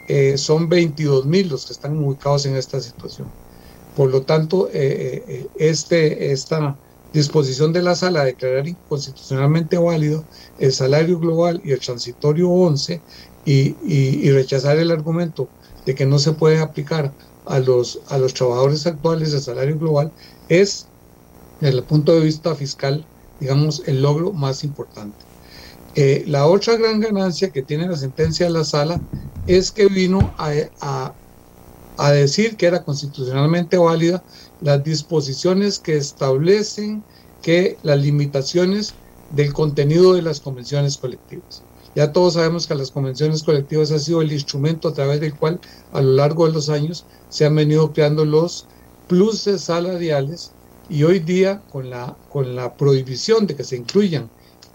eh, 0.10 0.38
son 0.38 0.70
22 0.70 1.26
mil 1.26 1.50
los 1.50 1.66
que 1.66 1.74
están 1.74 1.98
ubicados 1.98 2.46
en 2.46 2.56
esta 2.56 2.80
situación. 2.80 3.28
Por 3.96 4.12
lo 4.12 4.22
tanto, 4.22 4.70
eh, 4.72 5.48
este, 5.56 6.32
esta 6.32 6.78
disposición 7.14 7.74
de 7.74 7.82
la 7.82 7.96
sala 7.96 8.22
de 8.22 8.28
declarar 8.28 8.68
inconstitucionalmente 8.68 9.78
válido 9.78 10.26
el 10.60 10.72
salario 10.72 11.20
global 11.20 11.62
y 11.64 11.72
el 11.72 11.80
transitorio 11.80 12.50
11 12.50 13.02
y, 13.46 13.76
y, 13.84 14.32
rechazar 14.32 14.78
el 14.78 14.92
argumento 14.92 15.50
de 15.86 15.96
que 15.96 16.06
no 16.06 16.20
se 16.20 16.34
puede 16.34 16.60
aplicar 16.60 17.14
a 17.46 17.60
los, 17.60 18.00
a 18.10 18.18
los 18.18 18.34
trabajadores 18.34 18.86
actuales 18.86 19.34
el 19.34 19.42
salario 19.42 19.78
global 19.80 20.12
es, 20.50 20.88
desde 21.60 21.78
el 21.78 21.84
punto 21.84 22.14
de 22.14 22.22
vista 22.22 22.54
fiscal, 22.56 23.06
digamos, 23.40 23.82
el 23.88 24.02
logro 24.02 24.34
más 24.34 24.64
importante. 24.64 25.18
Eh, 25.96 26.24
la 26.28 26.46
otra 26.46 26.76
gran 26.78 27.00
ganancia 27.00 27.50
que 27.50 27.64
tiene 27.64 27.88
la 27.88 27.98
sentencia 27.98 28.46
de 28.46 28.52
la 28.52 28.64
sala 28.64 29.02
es 29.48 29.72
que 29.72 29.88
vino 29.88 30.36
a, 30.38 30.52
a, 30.82 31.14
decir 32.08 32.56
que 32.56 32.66
era 32.66 32.84
constitucionalmente 32.84 33.78
válida 33.78 34.24
las 34.62 34.84
disposiciones 34.84 35.80
que 35.80 35.98
establecen 35.98 37.04
que 37.42 37.78
las 37.84 38.00
limitaciones 38.00 38.94
del 39.30 39.54
contenido 39.54 40.14
de 40.14 40.22
las 40.22 40.40
convenciones 40.40 40.98
colectivas. 40.98 41.64
Ya 41.96 42.12
todos 42.12 42.36
sabemos 42.36 42.68
que 42.68 42.76
las 42.76 42.92
convenciones 42.92 43.44
colectivas 43.44 43.92
ha 43.92 44.00
sido 44.00 44.22
el 44.22 44.32
instrumento 44.32 44.88
a 44.88 44.94
través 44.94 45.20
del 45.20 45.36
cual 45.38 45.60
a 45.92 46.02
lo 46.02 46.14
largo 46.14 46.48
de 46.48 46.54
los 46.54 46.70
años 46.70 47.06
se 47.30 47.46
han 47.46 47.56
venido 47.56 47.92
creando 47.94 48.26
los 48.26 48.68
pluses 49.08 49.64
salariales 49.64 50.56
y 50.88 51.04
hoy 51.04 51.20
día 51.20 51.64
con 51.70 51.90
la, 51.90 52.18
con 52.30 52.56
la 52.56 52.76
prohibición 52.76 53.48
de 53.48 53.56
que 53.56 53.64
se 53.64 53.76
incluyan 53.76 54.32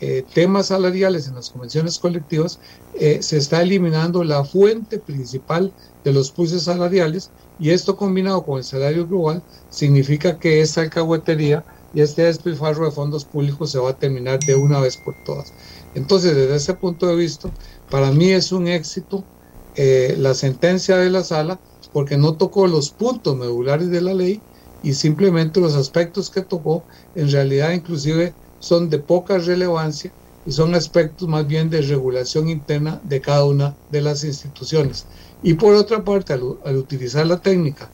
eh, 0.07 0.27
temas 0.35 0.67
salariales 0.67 1.27
en 1.27 1.35
las 1.35 1.49
convenciones 1.49 1.99
colectivas, 1.99 2.59
eh, 2.93 3.23
se 3.23 3.39
está 3.39 3.63
eliminando 3.63 4.23
la 4.23 4.45
fuente 4.45 4.99
principal 4.99 5.75
de 6.03 6.13
los 6.13 6.31
pluses 6.31 6.65
salariales 6.65 7.33
y 7.57 7.71
esto 7.71 7.97
combinado 7.97 8.45
con 8.45 8.59
el 8.59 8.65
salario 8.65 9.07
global 9.07 9.43
significa 9.69 10.39
que 10.39 10.61
esta 10.61 10.83
alcahuetería 10.83 11.65
y 11.91 12.03
este 12.03 12.23
despilfarro 12.25 12.85
de 12.85 12.93
fondos 12.93 13.25
públicos 13.25 13.71
se 13.71 13.79
va 13.79 13.91
a 13.91 13.97
terminar 13.97 14.41
de 14.41 14.55
una 14.57 14.79
vez 14.79 14.99
por 14.99 15.15
todas. 15.25 15.55
Entonces, 15.95 16.35
desde 16.37 16.57
ese 16.57 16.75
punto 16.75 17.07
de 17.07 17.17
vista, 17.17 17.51
para 17.89 18.13
mí 18.13 18.31
es 18.31 18.53
un 18.53 18.69
éxito 18.69 19.27
eh, 19.75 20.17
la 20.19 20.35
sentencia 20.35 20.97
de 20.99 21.09
la 21.11 21.25
sala 21.25 21.61
porque 21.93 22.19
no 22.19 22.37
tocó 22.37 22.67
los 22.67 22.93
puntos 22.93 23.37
medulares 23.37 23.89
de 23.91 24.01
la 24.03 24.13
ley, 24.15 24.45
y 24.85 24.93
simplemente 24.93 25.61
los 25.61 25.75
aspectos 25.77 26.29
que 26.31 26.43
tocó 26.43 26.85
en 27.15 27.31
realidad 27.31 27.73
inclusive 27.73 28.37
son 28.65 28.89
de 28.89 28.99
poca 28.99 29.37
relevancia 29.37 30.11
y 30.47 30.53
son 30.53 30.75
aspectos 30.75 31.29
más 31.29 31.47
bien 31.47 31.69
de 31.69 31.83
regulación 31.83 32.49
interna 32.49 32.99
de 33.05 33.21
cada 33.21 33.45
una 33.45 33.77
de 33.91 34.01
las 34.01 34.25
instituciones. 34.25 35.05
Y 35.43 35.55
por 35.55 35.75
otra 35.75 36.03
parte, 36.03 36.33
al, 36.33 36.77
utilizar 36.77 37.27
la 37.27 37.41
técnica 37.41 37.91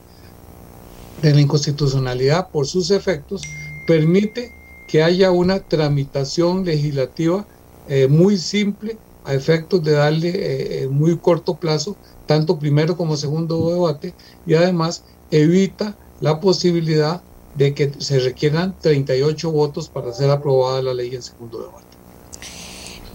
de 1.21 1.33
la 1.33 1.41
inconstitucionalidad 1.41 2.49
por 2.49 2.67
sus 2.67 2.89
efectos, 2.91 3.41
permite 3.85 4.49
que 4.87 5.03
haya 5.03 5.31
una 5.31 5.59
tramitación 5.59 6.63
legislativa 6.63 7.45
eh, 7.89 8.07
muy 8.07 8.37
simple 8.37 8.97
a 9.25 9.33
efectos 9.33 9.83
de 9.83 9.91
darle 9.91 10.29
eh, 10.29 10.83
en 10.83 10.93
muy 10.93 11.17
corto 11.17 11.55
plazo, 11.55 11.97
tanto 12.25 12.57
primero 12.57 12.95
como 12.95 13.17
segundo 13.17 13.69
debate, 13.69 14.13
y 14.45 14.53
además 14.53 15.03
evita 15.31 15.97
la 16.21 16.39
posibilidad 16.39 17.21
de 17.55 17.73
que 17.73 17.91
se 17.99 18.19
requieran 18.19 18.75
38 18.79 19.51
votos 19.51 19.89
para 19.89 20.13
ser 20.13 20.29
aprobada 20.29 20.81
la 20.81 20.93
ley 20.93 21.13
en 21.15 21.21
segundo 21.21 21.59
debate. 21.59 21.85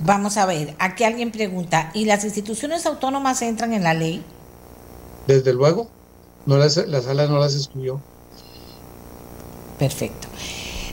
Vamos 0.01 0.37
a 0.37 0.44
ver, 0.44 0.75
aquí 0.79 1.05
alguien 1.05 1.31
pregunta, 1.31 1.90
¿y 1.94 2.05
las 2.05 2.25
instituciones 2.25 2.85
autónomas 2.85 3.40
entran 3.42 3.72
en 3.72 3.83
la 3.83 3.94
ley? 3.94 4.22
Desde 5.27 5.53
luego, 5.55 5.88
no 6.44 6.59
la 6.59 6.68
sala 6.68 7.27
no 7.27 7.38
las 7.38 7.55
excluyó. 7.55 8.01
Perfecto. 9.79 10.29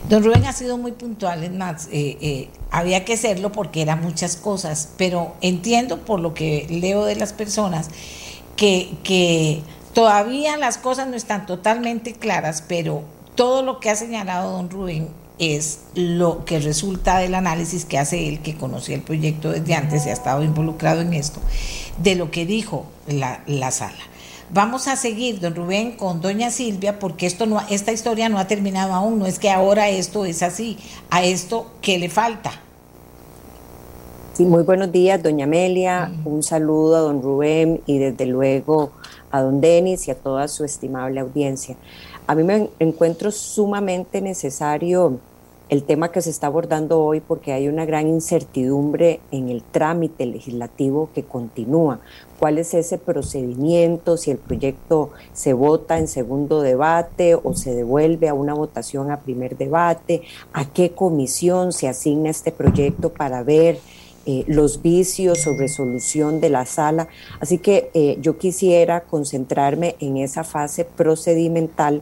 Don 0.09 0.23
Rubén 0.23 0.45
ha 0.45 0.53
sido 0.53 0.77
muy 0.77 0.93
puntual, 0.93 1.43
es 1.43 1.51
más, 1.51 1.87
eh, 1.87 2.17
eh, 2.21 2.49
había 2.71 3.05
que 3.05 3.13
hacerlo 3.13 3.51
porque 3.51 3.81
eran 3.81 4.01
muchas 4.01 4.35
cosas, 4.35 4.89
pero 4.97 5.35
entiendo 5.41 5.99
por 5.99 6.19
lo 6.19 6.33
que 6.33 6.67
leo 6.69 7.05
de 7.05 7.15
las 7.15 7.33
personas 7.33 7.89
que, 8.55 8.97
que 9.03 9.63
Todavía 9.93 10.57
las 10.57 10.79
cosas 10.79 11.07
no 11.07 11.15
están 11.15 11.45
totalmente 11.45 12.13
claras, 12.13 12.63
pero 12.67 13.03
todo 13.35 13.63
lo 13.63 13.79
que 13.79 13.89
ha 13.89 13.95
señalado 13.95 14.51
don 14.51 14.69
Rubén 14.69 15.09
es 15.39 15.79
lo 15.95 16.45
que 16.45 16.59
resulta 16.59 17.17
del 17.17 17.35
análisis 17.35 17.85
que 17.85 17.97
hace 17.97 18.27
él, 18.29 18.41
que 18.41 18.55
conocía 18.55 18.95
el 18.95 19.01
proyecto 19.01 19.51
desde 19.51 19.73
antes 19.73 20.05
y 20.05 20.09
ha 20.09 20.13
estado 20.13 20.43
involucrado 20.43 21.01
en 21.01 21.13
esto, 21.13 21.39
de 21.97 22.15
lo 22.15 22.31
que 22.31 22.45
dijo 22.45 22.85
la, 23.07 23.71
sala. 23.71 23.97
Vamos 24.51 24.87
a 24.87 24.95
seguir, 24.95 25.39
don 25.39 25.55
Rubén, 25.55 25.93
con 25.93 26.21
doña 26.21 26.51
Silvia, 26.51 26.99
porque 26.99 27.25
esto 27.25 27.45
no, 27.45 27.61
esta 27.69 27.91
historia 27.91 28.29
no 28.29 28.37
ha 28.37 28.47
terminado 28.47 28.93
aún, 28.93 29.19
no 29.19 29.25
es 29.25 29.39
que 29.39 29.49
ahora 29.49 29.89
esto 29.89 30.25
es 30.25 30.43
así, 30.43 30.77
a 31.09 31.23
esto, 31.23 31.71
¿qué 31.81 31.97
le 31.97 32.09
falta? 32.09 32.51
Sí, 34.33 34.45
muy 34.45 34.63
buenos 34.63 34.91
días, 34.91 35.21
doña 35.21 35.45
Amelia, 35.45 36.11
un 36.25 36.43
saludo 36.43 36.95
a 36.97 36.99
don 37.01 37.21
Rubén 37.21 37.81
y 37.85 37.97
desde 37.97 38.25
luego 38.25 38.91
a 39.31 39.41
don 39.41 39.61
Denis 39.61 40.07
y 40.07 40.11
a 40.11 40.15
toda 40.15 40.47
su 40.47 40.63
estimable 40.63 41.19
audiencia. 41.19 41.75
A 42.25 42.35
mí 42.35 42.43
me 42.43 42.69
encuentro 42.79 43.31
sumamente 43.31 44.21
necesario 44.21 45.19
el 45.67 45.83
tema 45.83 46.11
que 46.11 46.21
se 46.21 46.29
está 46.29 46.47
abordando 46.47 47.03
hoy 47.03 47.19
porque 47.19 47.51
hay 47.51 47.67
una 47.67 47.85
gran 47.85 48.07
incertidumbre 48.07 49.19
en 49.31 49.49
el 49.49 49.61
trámite 49.61 50.25
legislativo 50.25 51.09
que 51.13 51.23
continúa. 51.23 51.99
¿Cuál 52.39 52.59
es 52.59 52.73
ese 52.75 52.97
procedimiento? 52.97 54.15
Si 54.15 54.31
el 54.31 54.37
proyecto 54.37 55.11
se 55.33 55.51
vota 55.51 55.97
en 55.97 56.07
segundo 56.07 56.61
debate 56.61 57.35
o 57.35 57.55
se 57.55 57.75
devuelve 57.75 58.29
a 58.29 58.33
una 58.33 58.53
votación 58.53 59.11
a 59.11 59.19
primer 59.19 59.57
debate, 59.57 60.21
a 60.53 60.63
qué 60.65 60.91
comisión 60.91 61.73
se 61.73 61.89
asigna 61.89 62.29
este 62.29 62.53
proyecto 62.53 63.09
para 63.09 63.43
ver 63.43 63.79
eh, 64.25 64.45
los 64.47 64.81
vicios 64.81 65.45
o 65.47 65.57
resolución 65.57 66.39
de 66.39 66.49
la 66.49 66.65
sala. 66.65 67.09
Así 67.41 67.57
que 67.57 67.91
eh, 67.93 68.17
yo 68.21 68.37
quisiera 68.37 69.01
concentrarme 69.01 69.97
en 69.99 70.15
esa 70.15 70.45
fase 70.45 70.85
procedimental. 70.85 72.01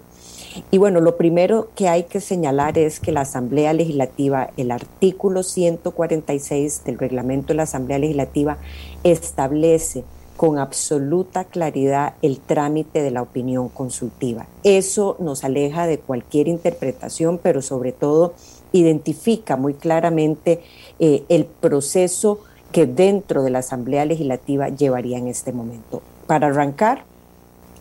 Y 0.71 0.77
bueno, 0.77 0.99
lo 0.99 1.17
primero 1.17 1.69
que 1.75 1.87
hay 1.87 2.03
que 2.03 2.21
señalar 2.21 2.77
es 2.77 2.99
que 2.99 3.11
la 3.11 3.21
Asamblea 3.21 3.73
Legislativa, 3.73 4.49
el 4.57 4.71
artículo 4.71 5.43
146 5.43 6.83
del 6.85 6.97
reglamento 6.97 7.49
de 7.49 7.55
la 7.55 7.63
Asamblea 7.63 7.99
Legislativa, 7.99 8.57
establece 9.03 10.03
con 10.37 10.57
absoluta 10.57 11.43
claridad 11.43 12.15
el 12.23 12.39
trámite 12.39 13.03
de 13.03 13.11
la 13.11 13.21
opinión 13.21 13.69
consultiva. 13.69 14.47
Eso 14.63 15.15
nos 15.19 15.43
aleja 15.43 15.85
de 15.85 15.99
cualquier 15.99 16.47
interpretación, 16.47 17.37
pero 17.37 17.61
sobre 17.61 17.91
todo 17.91 18.33
identifica 18.71 19.55
muy 19.55 19.75
claramente 19.75 20.61
eh, 20.99 21.23
el 21.29 21.45
proceso 21.45 22.39
que 22.71 22.87
dentro 22.87 23.43
de 23.43 23.51
la 23.51 23.59
Asamblea 23.59 24.05
Legislativa 24.05 24.69
llevaría 24.69 25.17
en 25.17 25.27
este 25.27 25.51
momento. 25.51 26.01
Para 26.25 26.47
arrancar, 26.47 27.03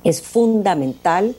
es 0.04 0.20
fundamental 0.20 1.36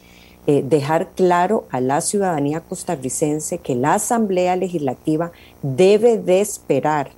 eh, 0.47 0.63
dejar 0.65 1.09
claro 1.11 1.65
a 1.69 1.79
la 1.81 2.01
ciudadanía 2.01 2.61
costarricense 2.61 3.59
que 3.59 3.75
la 3.75 3.95
Asamblea 3.95 4.55
Legislativa 4.55 5.31
debe 5.61 6.17
de 6.17 6.41
esperar 6.41 7.11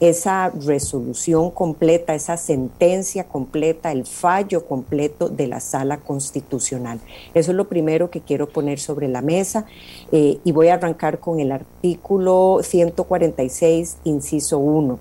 esa 0.00 0.48
resolución 0.48 1.50
completa, 1.50 2.14
esa 2.14 2.38
sentencia 2.38 3.24
completa, 3.24 3.92
el 3.92 4.06
fallo 4.06 4.64
completo 4.66 5.28
de 5.28 5.46
la 5.46 5.60
sala 5.60 5.98
constitucional. 5.98 7.00
Eso 7.34 7.50
es 7.50 7.56
lo 7.56 7.68
primero 7.68 8.10
que 8.10 8.22
quiero 8.22 8.48
poner 8.48 8.80
sobre 8.80 9.08
la 9.08 9.20
mesa 9.20 9.66
eh, 10.10 10.38
y 10.42 10.52
voy 10.52 10.68
a 10.68 10.74
arrancar 10.74 11.20
con 11.20 11.38
el 11.38 11.52
artículo 11.52 12.60
146, 12.62 13.98
inciso 14.04 14.58
1. 14.58 14.98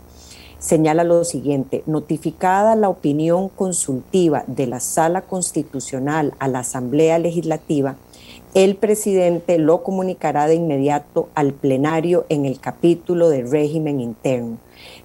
Señala 0.59 1.05
lo 1.05 1.23
siguiente, 1.23 1.83
notificada 1.85 2.75
la 2.75 2.89
opinión 2.89 3.47
consultiva 3.47 4.43
de 4.45 4.67
la 4.67 4.81
sala 4.81 5.21
constitucional 5.21 6.33
a 6.37 6.49
la 6.49 6.59
Asamblea 6.59 7.17
Legislativa, 7.17 7.95
el 8.53 8.75
presidente 8.75 9.57
lo 9.57 9.83
comunicará 9.83 10.47
de 10.47 10.55
inmediato 10.55 11.29
al 11.33 11.53
plenario 11.53 12.25
en 12.27 12.45
el 12.45 12.59
capítulo 12.59 13.29
de 13.29 13.43
régimen 13.43 14.01
interno 14.01 14.57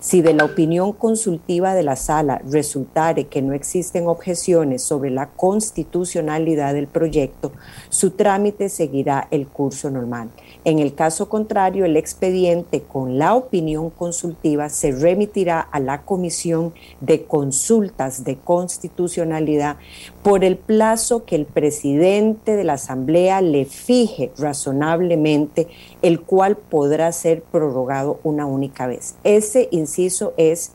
Si 0.04 0.20
de 0.20 0.34
la 0.34 0.44
opinión 0.44 0.92
consultiva 0.92 1.74
de 1.74 1.82
la 1.82 1.96
sala 1.96 2.42
resultare 2.46 3.24
que 3.24 3.40
no 3.40 3.54
existen 3.54 4.06
objeciones 4.06 4.82
sobre 4.82 5.08
la 5.08 5.30
constitucionalidad 5.30 6.74
del 6.74 6.88
proyecto, 6.88 7.52
su 7.88 8.10
trámite 8.10 8.68
seguirá 8.68 9.26
el 9.30 9.46
curso 9.46 9.88
normal. 9.90 10.28
En 10.66 10.78
el 10.78 10.94
caso 10.94 11.30
contrario, 11.30 11.86
el 11.86 11.96
expediente 11.96 12.82
con 12.82 13.18
la 13.18 13.34
opinión 13.34 13.88
consultiva 13.88 14.68
se 14.68 14.92
remitirá 14.92 15.60
a 15.60 15.80
la 15.80 16.02
Comisión 16.02 16.74
de 17.00 17.24
Consultas 17.24 18.24
de 18.24 18.36
Constitucionalidad 18.36 19.78
por 20.22 20.44
el 20.44 20.58
plazo 20.58 21.24
que 21.24 21.36
el 21.36 21.46
presidente 21.46 22.56
de 22.56 22.64
la 22.64 22.74
Asamblea 22.74 23.40
le 23.40 23.64
fije 23.64 24.32
razonablemente, 24.36 25.66
el 26.04 26.20
cual 26.20 26.56
podrá 26.56 27.10
ser 27.12 27.42
prorrogado 27.42 28.20
una 28.24 28.44
única 28.44 28.86
vez. 28.86 29.14
Ese 29.24 29.68
inciso 29.70 30.34
es 30.36 30.72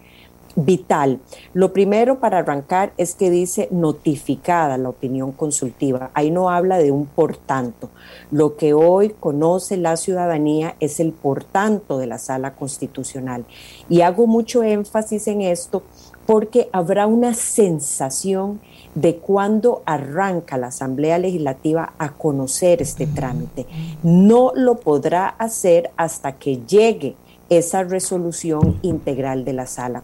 vital. 0.55 1.19
Lo 1.53 1.71
primero 1.71 2.19
para 2.19 2.39
arrancar 2.39 2.93
es 2.97 3.13
que 3.13 3.29
dice 3.29 3.67
notificada 3.69 4.79
la 4.79 4.89
opinión 4.89 5.31
consultiva. 5.31 6.09
Ahí 6.15 6.31
no 6.31 6.49
habla 6.49 6.79
de 6.79 6.91
un 6.91 7.05
por 7.05 7.37
tanto. 7.37 7.91
Lo 8.31 8.57
que 8.57 8.73
hoy 8.73 9.09
conoce 9.19 9.77
la 9.77 9.97
ciudadanía 9.97 10.75
es 10.79 10.99
el 10.99 11.11
por 11.11 11.43
tanto 11.43 11.99
de 11.99 12.07
la 12.07 12.17
sala 12.17 12.55
constitucional. 12.55 13.45
Y 13.87 14.01
hago 14.01 14.25
mucho 14.25 14.63
énfasis 14.63 15.27
en 15.27 15.41
esto 15.41 15.83
porque 16.25 16.69
habrá 16.71 17.05
una 17.05 17.35
sensación 17.35 18.59
de 18.95 19.17
cuando 19.17 19.84
arranca 19.86 20.58
la 20.58 20.67
Asamblea 20.67 21.17
Legislativa 21.17 21.93
a 21.97 22.13
conocer 22.13 22.82
este 22.82 23.08
trámite. 23.08 23.65
No 24.04 24.52
lo 24.56 24.80
podrá 24.80 25.28
hacer 25.28 25.91
hasta 25.95 26.34
que 26.34 26.62
llegue 26.67 27.15
esa 27.49 27.84
resolución 27.84 28.80
integral 28.82 29.45
de 29.45 29.54
la 29.54 29.65
sala. 29.65 30.04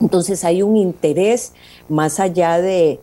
Entonces 0.00 0.44
hay 0.44 0.62
un 0.62 0.76
interés 0.76 1.52
más 1.88 2.18
allá 2.18 2.60
de, 2.60 3.00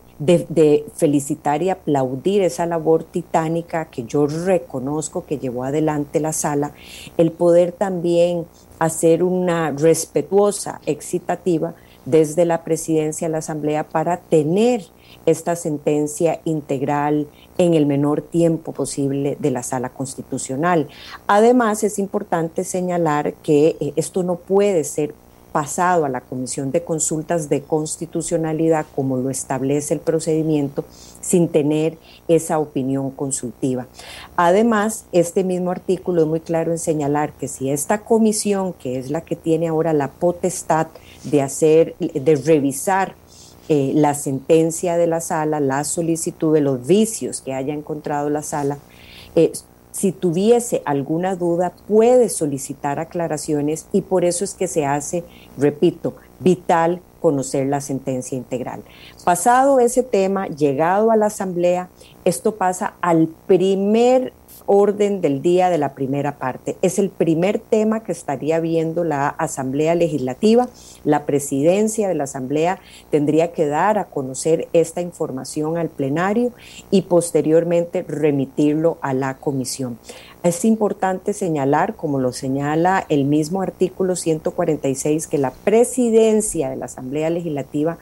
felicitar 0.96 1.62
y 1.62 1.70
aplaudir 1.70 2.42
esa 2.42 2.66
labor 2.66 3.04
titánica 3.04 3.86
que 3.86 4.04
yo 4.04 4.26
reconozco 4.26 5.24
que 5.24 5.38
llevó 5.38 5.64
adelante 5.64 6.20
la 6.20 6.34
sala, 6.34 6.72
el 7.16 7.32
poder 7.32 7.72
también 7.72 8.44
hacer 8.78 9.22
una 9.22 9.70
respetuosa, 9.70 10.82
excitativa 10.84 11.74
desde 12.04 12.44
la 12.44 12.64
presidencia 12.64 13.28
de 13.28 13.32
la 13.32 13.38
Asamblea 13.38 13.88
para 13.88 14.18
tener 14.18 14.82
esta 15.26 15.56
sentencia 15.56 16.40
integral 16.44 17.26
en 17.58 17.74
el 17.74 17.86
menor 17.86 18.22
tiempo 18.22 18.72
posible 18.72 19.36
de 19.38 19.50
la 19.50 19.62
sala 19.62 19.90
constitucional. 19.90 20.88
Además, 21.26 21.84
es 21.84 21.98
importante 21.98 22.64
señalar 22.64 23.34
que 23.34 23.76
eh, 23.80 23.92
esto 23.96 24.22
no 24.22 24.36
puede 24.36 24.84
ser 24.84 25.14
pasado 25.52 26.04
a 26.04 26.08
la 26.08 26.20
Comisión 26.20 26.70
de 26.70 26.84
Consultas 26.84 27.48
de 27.48 27.62
Constitucionalidad, 27.62 28.86
como 28.94 29.16
lo 29.16 29.30
establece 29.30 29.94
el 29.94 30.00
procedimiento, 30.00 30.84
sin 31.20 31.48
tener 31.48 31.98
esa 32.28 32.58
opinión 32.58 33.10
consultiva. 33.10 33.86
Además, 34.36 35.04
este 35.12 35.44
mismo 35.44 35.70
artículo 35.70 36.22
es 36.22 36.28
muy 36.28 36.40
claro 36.40 36.70
en 36.70 36.78
señalar 36.78 37.32
que 37.32 37.48
si 37.48 37.70
esta 37.70 37.98
comisión, 37.98 38.72
que 38.74 38.98
es 38.98 39.10
la 39.10 39.22
que 39.22 39.36
tiene 39.36 39.68
ahora 39.68 39.92
la 39.92 40.08
potestad 40.08 40.86
de 41.24 41.42
hacer, 41.42 41.96
de 41.98 42.36
revisar 42.36 43.14
eh, 43.72 43.92
la 43.94 44.14
sentencia 44.14 44.96
de 44.96 45.06
la 45.06 45.20
sala, 45.20 45.60
la 45.60 45.84
solicitud 45.84 46.52
de 46.52 46.60
los 46.60 46.88
vicios 46.88 47.40
que 47.40 47.54
haya 47.54 47.72
encontrado 47.72 48.28
la 48.28 48.42
sala, 48.42 48.78
eh, 49.36 49.52
si 49.92 50.10
tuviese 50.10 50.82
alguna 50.84 51.36
duda, 51.36 51.72
puede 51.86 52.30
solicitar 52.30 52.98
aclaraciones 52.98 53.86
y 53.92 54.00
por 54.00 54.24
eso 54.24 54.42
es 54.42 54.54
que 54.54 54.66
se 54.66 54.86
hace, 54.86 55.22
repito, 55.56 56.16
vital 56.40 57.00
conocer 57.20 57.68
la 57.68 57.80
sentencia 57.80 58.36
integral. 58.36 58.82
Pasado 59.24 59.78
ese 59.78 60.02
tema, 60.02 60.48
llegado 60.48 61.12
a 61.12 61.16
la 61.16 61.26
Asamblea, 61.26 61.90
esto 62.24 62.56
pasa 62.56 62.94
al 63.00 63.28
primer 63.46 64.32
orden 64.72 65.20
del 65.20 65.42
día 65.42 65.68
de 65.68 65.78
la 65.78 65.94
primera 65.94 66.38
parte. 66.38 66.76
Es 66.80 67.00
el 67.00 67.10
primer 67.10 67.58
tema 67.58 68.04
que 68.04 68.12
estaría 68.12 68.60
viendo 68.60 69.02
la 69.02 69.26
Asamblea 69.26 69.96
Legislativa. 69.96 70.68
La 71.02 71.26
presidencia 71.26 72.06
de 72.06 72.14
la 72.14 72.22
Asamblea 72.22 72.78
tendría 73.10 73.50
que 73.50 73.66
dar 73.66 73.98
a 73.98 74.04
conocer 74.04 74.68
esta 74.72 75.00
información 75.00 75.76
al 75.76 75.88
plenario 75.88 76.52
y 76.88 77.02
posteriormente 77.02 78.04
remitirlo 78.06 78.98
a 79.00 79.12
la 79.12 79.38
comisión. 79.38 79.98
Es 80.44 80.64
importante 80.64 81.32
señalar, 81.32 81.96
como 81.96 82.20
lo 82.20 82.32
señala 82.32 83.04
el 83.08 83.24
mismo 83.24 83.62
artículo 83.62 84.14
146, 84.14 85.26
que 85.26 85.38
la 85.38 85.50
presidencia 85.50 86.70
de 86.70 86.76
la 86.76 86.84
Asamblea 86.84 87.28
Legislativa 87.28 87.98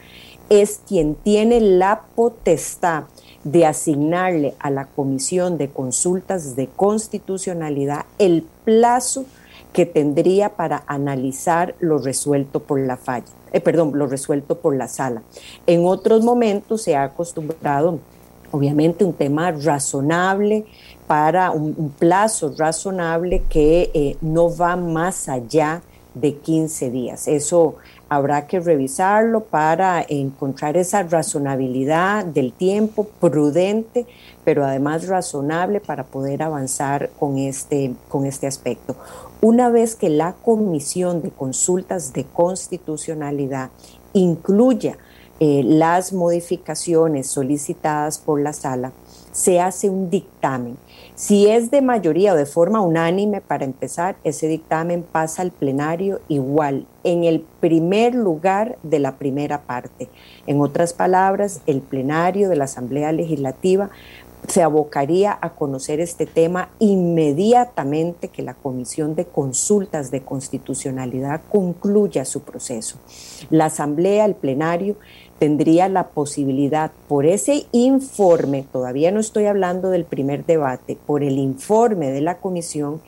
es 0.51 0.83
quien 0.87 1.15
tiene 1.15 1.63
la 1.63 2.03
potestad 2.15 3.05
de 3.45 3.67
asignarle 3.67 4.55
a 4.59 4.71
la 4.71 4.87
Comisión 4.87 5.59
de 5.59 5.69
Consultas 5.69 6.57
de 6.57 6.67
Constitucionalidad 6.69 8.05
el 8.19 8.45
plazo 8.65 9.25
que 9.73 9.87
tendría 9.87 10.51
para 10.51 10.83
analizar 10.87 11.75
lo 11.79 11.99
resuelto 11.99 12.61
por 12.61 12.81
la 12.81 12.97
falla, 12.97 13.27
eh, 13.53 13.61
perdón, 13.61 13.93
lo 13.95 14.07
resuelto 14.07 14.59
por 14.59 14.75
la 14.75 14.89
sala. 14.89 15.23
En 15.67 15.85
otros 15.85 16.25
momentos 16.25 16.83
se 16.83 16.97
ha 16.97 17.05
acostumbrado, 17.05 17.99
obviamente, 18.51 19.05
un 19.05 19.13
tema 19.13 19.53
razonable 19.53 20.65
para 21.07 21.51
un, 21.51 21.93
plazo 21.99 22.55
razonable 22.57 23.43
que 23.49 23.91
eh, 23.95 24.17
no 24.21 24.55
va 24.55 24.77
más 24.77 25.29
allá 25.29 25.83
de 26.15 26.35
15 26.35 26.91
días. 26.91 27.29
Eso 27.29 27.77
habrá 28.09 28.47
que 28.47 28.61
revisarlo 28.61 29.45
para 29.45 30.05
encontrar 30.09 30.77
esa 30.77 31.03
razonabilidad 31.03 32.25
del 32.25 32.53
tiempo 32.53 33.05
prudente, 33.05 34.07
pero 34.45 34.65
además 34.65 35.07
razonable 35.07 35.81
para 35.81 36.05
poder 36.05 36.43
avanzar 36.43 37.11
con 37.19 37.39
este, 37.39 37.95
con 38.09 38.25
este 38.25 38.47
aspecto. 38.47 38.97
Una 39.41 39.69
vez 39.69 39.95
que 39.95 40.09
la 40.09 40.33
Comisión 40.33 41.23
de 41.23 41.31
Consultas 41.31 42.13
de 42.13 42.25
Constitucionalidad 42.25 43.71
incluya 44.15 44.97
eh, 45.41 45.63
las 45.65 46.13
modificaciones 46.13 47.29
solicitadas 47.29 48.19
por 48.19 48.41
la 48.41 48.53
sala, 48.53 48.93
se 49.31 49.61
hace 49.61 49.89
un 49.89 50.11
dictamen 50.11 50.77
si 51.19 51.49
es 51.49 51.73
de 51.73 51.83
mayoría 51.83 52.33
o 52.33 52.37
de 52.37 52.47
forma 52.47 52.81
unánime, 52.81 53.41
para 53.41 53.65
empezar, 53.65 54.15
ese 54.23 54.47
dictamen 54.47 55.03
pasa 55.03 55.43
al 55.43 55.51
plenario 55.51 56.21
igual, 56.29 56.87
en 57.03 57.25
el 57.25 57.41
primer 57.41 58.15
lugar 58.15 58.79
de 58.85 59.01
la 59.01 59.19
primera 59.19 59.63
parte. 59.63 60.09
En 60.47 60.61
otras 60.61 60.93
palabras, 60.93 61.61
el 61.67 61.81
plenario 61.81 62.49
de 62.49 62.55
la 62.55 62.67
Asamblea 62.67 63.11
Legislativa 63.11 63.91
se 64.47 64.63
abocaría 64.63 65.37
a 65.41 65.57
conocer 65.57 65.99
este 65.99 66.25
tema 66.25 66.69
inmediatamente 66.79 68.29
que 68.29 68.43
la 68.43 68.55
Comisión 68.55 69.17
de 69.17 69.25
Consultas 69.25 70.13
de 70.13 70.23
Constitucionalidad 70.23 71.41
concluya 71.51 72.25
su 72.25 72.43
proceso. 72.43 72.99
La 73.51 73.65
Asamblea, 73.65 74.25
el 74.25 74.37
plenario, 74.37 74.95
tendría 75.39 75.89
la 75.89 76.09
posibilidad, 76.09 76.91
por 77.07 77.25
ese 77.25 77.67
informe, 77.73 78.67
todavía 78.73 79.11
no 79.13 79.21
estoy 79.21 79.47
hablando 79.47 79.91
del 79.91 80.05
primer 80.05 80.45
debate, 80.45 80.99
por 81.07 81.23
el 81.23 81.39
informe 81.39 82.11
de 82.11 82.21
la 82.21 82.39
comisión, 82.39 83.01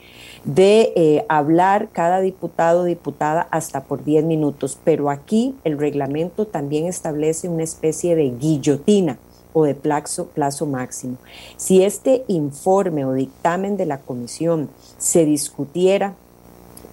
de 0.45 0.93
eh, 0.97 1.25
hablar 1.29 1.89
cada 1.93 2.21
diputado 2.21 2.83
o 2.83 2.85
diputada 2.85 3.49
hasta 3.51 3.83
por 3.85 4.05
10 4.05 4.25
minutos. 4.25 4.79
Pero 4.85 5.11
aquí 5.11 5.57
el 5.65 5.79
reglamento 5.79 6.47
también 6.47 6.87
establece 6.87 7.49
una 7.49 7.65
especie 7.65 8.15
de 8.15 8.31
guillotina 8.31 9.19
o 9.53 9.65
de 9.65 9.75
plazo, 9.75 10.27
plazo 10.27 10.67
máximo. 10.67 11.17
Si 11.57 11.83
este 11.83 12.25
informe 12.29 13.05
o 13.05 13.13
dictamen 13.13 13.77
de 13.77 13.87
la 13.87 13.99
comisión 13.99 14.71
se 14.99 15.25
discutiera 15.25 16.15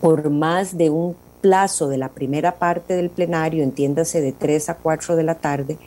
por 0.02 0.30
más 0.30 0.78
de 0.78 0.90
un 0.90 1.16
plazo 1.48 1.88
de 1.88 1.98
la 1.98 2.10
primera 2.10 2.56
parte 2.56 2.98
del 2.98 3.10
plenario, 3.10 3.64
entiéndase 3.64 4.20
de 4.20 4.34
3 4.34 4.68
a 4.68 4.74
4 4.76 5.16
de 5.16 5.24
la 5.24 5.36
tarde, 5.36 5.78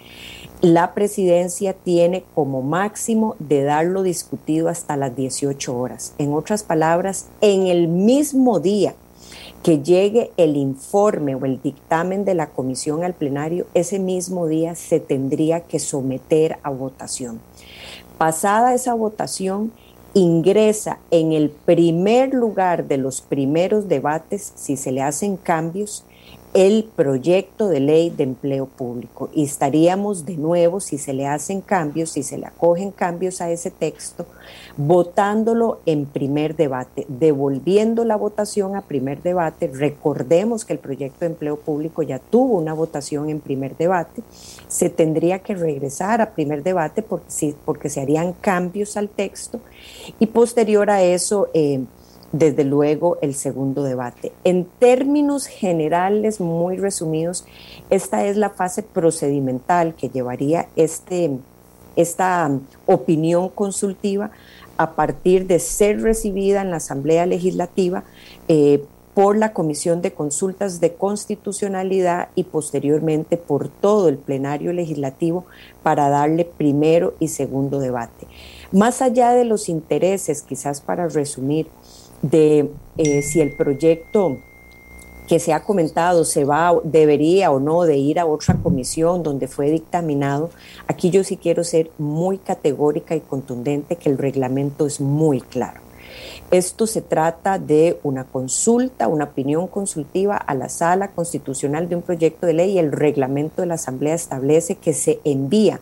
la 0.63 0.95
presidencia 0.95 1.75
tiene 1.75 2.25
como 2.35 2.63
máximo 2.63 3.37
de 3.39 3.63
darlo 3.63 4.03
discutido 4.03 4.71
hasta 4.71 4.97
las 4.97 5.15
18 5.15 5.77
horas. 5.77 6.15
En 6.17 6.33
otras 6.33 6.63
palabras, 6.63 7.27
en 7.43 7.67
el 7.67 7.89
mismo 7.89 8.59
día 8.59 8.95
que 9.63 9.83
llegue 9.83 10.31
el 10.39 10.57
informe 10.57 11.35
o 11.35 11.45
el 11.45 11.61
dictamen 11.61 12.25
de 12.25 12.35
la 12.35 12.47
comisión 12.47 13.05
al 13.05 13.13
plenario, 13.13 13.67
ese 13.75 13.99
mismo 13.99 14.47
día 14.47 14.75
se 14.75 14.99
tendría 14.99 15.61
que 15.61 15.79
someter 15.79 16.57
a 16.63 16.71
votación. 16.71 17.39
Pasada 18.17 18.73
esa 18.73 18.95
votación, 18.95 19.73
ingresa 20.15 20.99
en 21.11 21.33
el 21.33 21.51
primer 21.51 22.35
lugar 22.35 22.87
de 22.89 22.97
los 22.97 23.21
primeros 23.21 23.89
debates, 23.89 24.53
si 24.57 24.77
se 24.77 24.93
le 24.93 25.03
hacen 25.03 25.37
cambios, 25.37 26.05
el 26.53 26.85
proyecto 26.97 27.69
de 27.69 27.79
ley 27.79 28.11
de 28.11 28.25
empleo 28.25 28.67
público. 28.67 29.31
Y 29.33 29.45
estaríamos 29.45 30.27
de 30.27 30.37
nuevo, 30.37 30.81
si 30.81 30.99
se 30.99 31.13
le 31.13 31.27
hacen 31.27 31.61
cambios, 31.61 32.11
si 32.11 32.25
se 32.25 32.39
le 32.39 32.47
acogen 32.47 32.91
cambios 32.91 33.41
a 33.41 33.51
ese 33.51 33.71
texto, 33.71 34.27
votándolo 34.77 35.81
en 35.87 36.07
primer 36.07 36.57
debate, 36.57 37.07
devolviendo 37.09 38.05
la 38.05 38.17
votación 38.17 38.75
a 38.75 38.83
primer 38.83 39.23
debate. 39.23 39.69
Recordemos 39.69 40.65
que 40.65 40.73
el 40.73 40.81
proyecto 40.81 41.21
de 41.21 41.27
empleo 41.27 41.57
público 41.57 42.03
ya 42.03 42.19
tuvo 42.19 42.59
una 42.59 42.75
votación 42.75 43.31
en 43.31 43.41
primer 43.41 43.77
debate, 43.77 44.23
se 44.67 44.91
tendría 44.91 45.41
que 45.41 45.55
regresar 45.55 46.21
a 46.21 46.33
primer 46.35 46.65
debate 46.65 47.03
porque, 47.03 47.55
porque 47.65 47.89
se 47.89 48.01
harían 48.01 48.33
cambios 48.33 48.97
al 48.97 49.09
texto. 49.09 49.61
Y 50.19 50.27
posterior 50.27 50.91
a 50.91 51.03
eso... 51.03 51.49
Eh, 51.55 51.85
desde 52.33 52.65
luego 52.65 53.19
el 53.23 53.35
segundo 53.35 53.83
debate. 53.83 54.33
En 54.45 54.65
términos 54.79 55.47
generales, 55.47 56.41
muy 56.41 56.77
resumidos, 56.77 57.45
esta 57.91 58.27
es 58.27 58.37
la 58.37 58.51
fase 58.51 58.83
procedimental 58.83 59.95
que 59.95 60.09
llevaría 60.09 60.69
este, 60.77 61.39
esta 61.97 62.51
opinión 62.87 63.49
consultiva 63.49 64.31
a 64.77 64.93
partir 64.93 65.47
de 65.47 65.59
ser 65.59 66.01
recibida 66.03 66.63
en 66.63 66.71
la 66.71 66.77
Asamblea 66.77 67.27
Legislativa 67.27 68.05
eh, 68.49 68.83
por 69.15 69.37
la 69.37 69.53
Comisión 69.53 70.03
de 70.03 70.13
Consultas 70.13 70.81
de 70.81 70.95
Constitucionalidad 70.95 72.29
y 72.35 72.45
posteriormente 72.45 73.37
por 73.37 73.69
todo 73.69 74.09
el 74.09 74.17
plenario 74.17 74.73
legislativo 74.73 75.45
para 75.83 76.09
darle 76.09 76.45
primero 76.45 77.15
y 77.19 77.29
segundo 77.29 77.81
debate. 77.81 78.29
Más 78.73 79.03
allá 79.03 79.33
de 79.33 79.45
los 79.45 79.69
intereses, 79.69 80.43
quizás 80.43 80.81
para 80.81 81.09
resumir, 81.09 81.67
de 82.23 82.71
eh, 82.97 83.23
si 83.23 83.41
el 83.41 83.53
proyecto 83.53 84.39
que 85.31 85.39
se 85.39 85.53
ha 85.53 85.63
comentado 85.63 86.25
se 86.25 86.45
va, 86.45 86.75
debería 86.83 87.53
o 87.53 87.61
no 87.61 87.83
de 87.83 87.97
ir 87.97 88.19
a 88.19 88.27
otra 88.27 88.57
comisión 88.57 89.23
donde 89.23 89.47
fue 89.47 89.71
dictaminado, 89.71 90.51
aquí 90.89 91.11
yo 91.11 91.23
sí 91.23 91.37
quiero 91.37 91.63
ser 91.63 91.91
muy 91.99 92.39
categórica 92.39 93.15
y 93.15 93.21
contundente 93.21 93.95
que 93.95 94.11
el 94.11 94.19
reglamento 94.19 94.87
es 94.87 95.01
muy 95.01 95.41
claro. 95.41 95.83
Esto 96.51 96.89
se 96.89 97.01
trata 97.01 97.61
de 97.61 98.01
una 98.03 98.25
consulta, 98.25 99.07
una 99.07 99.27
opinión 99.27 99.69
consultiva 99.69 100.37
a 100.37 100.53
la 100.57 100.69
sala 100.69 101.13
constitucional 101.13 101.89
de 101.89 101.95
un 101.95 102.03
proyecto 102.03 102.45
de 102.45 102.55
ley 102.55 102.73
y 102.73 102.79
el 102.81 102.91
reglamento 102.91 103.63
de 103.63 103.69
la 103.69 103.75
Asamblea 103.75 104.15
establece 104.15 104.75
que 104.75 104.93
se 104.93 105.21
envía 105.23 105.81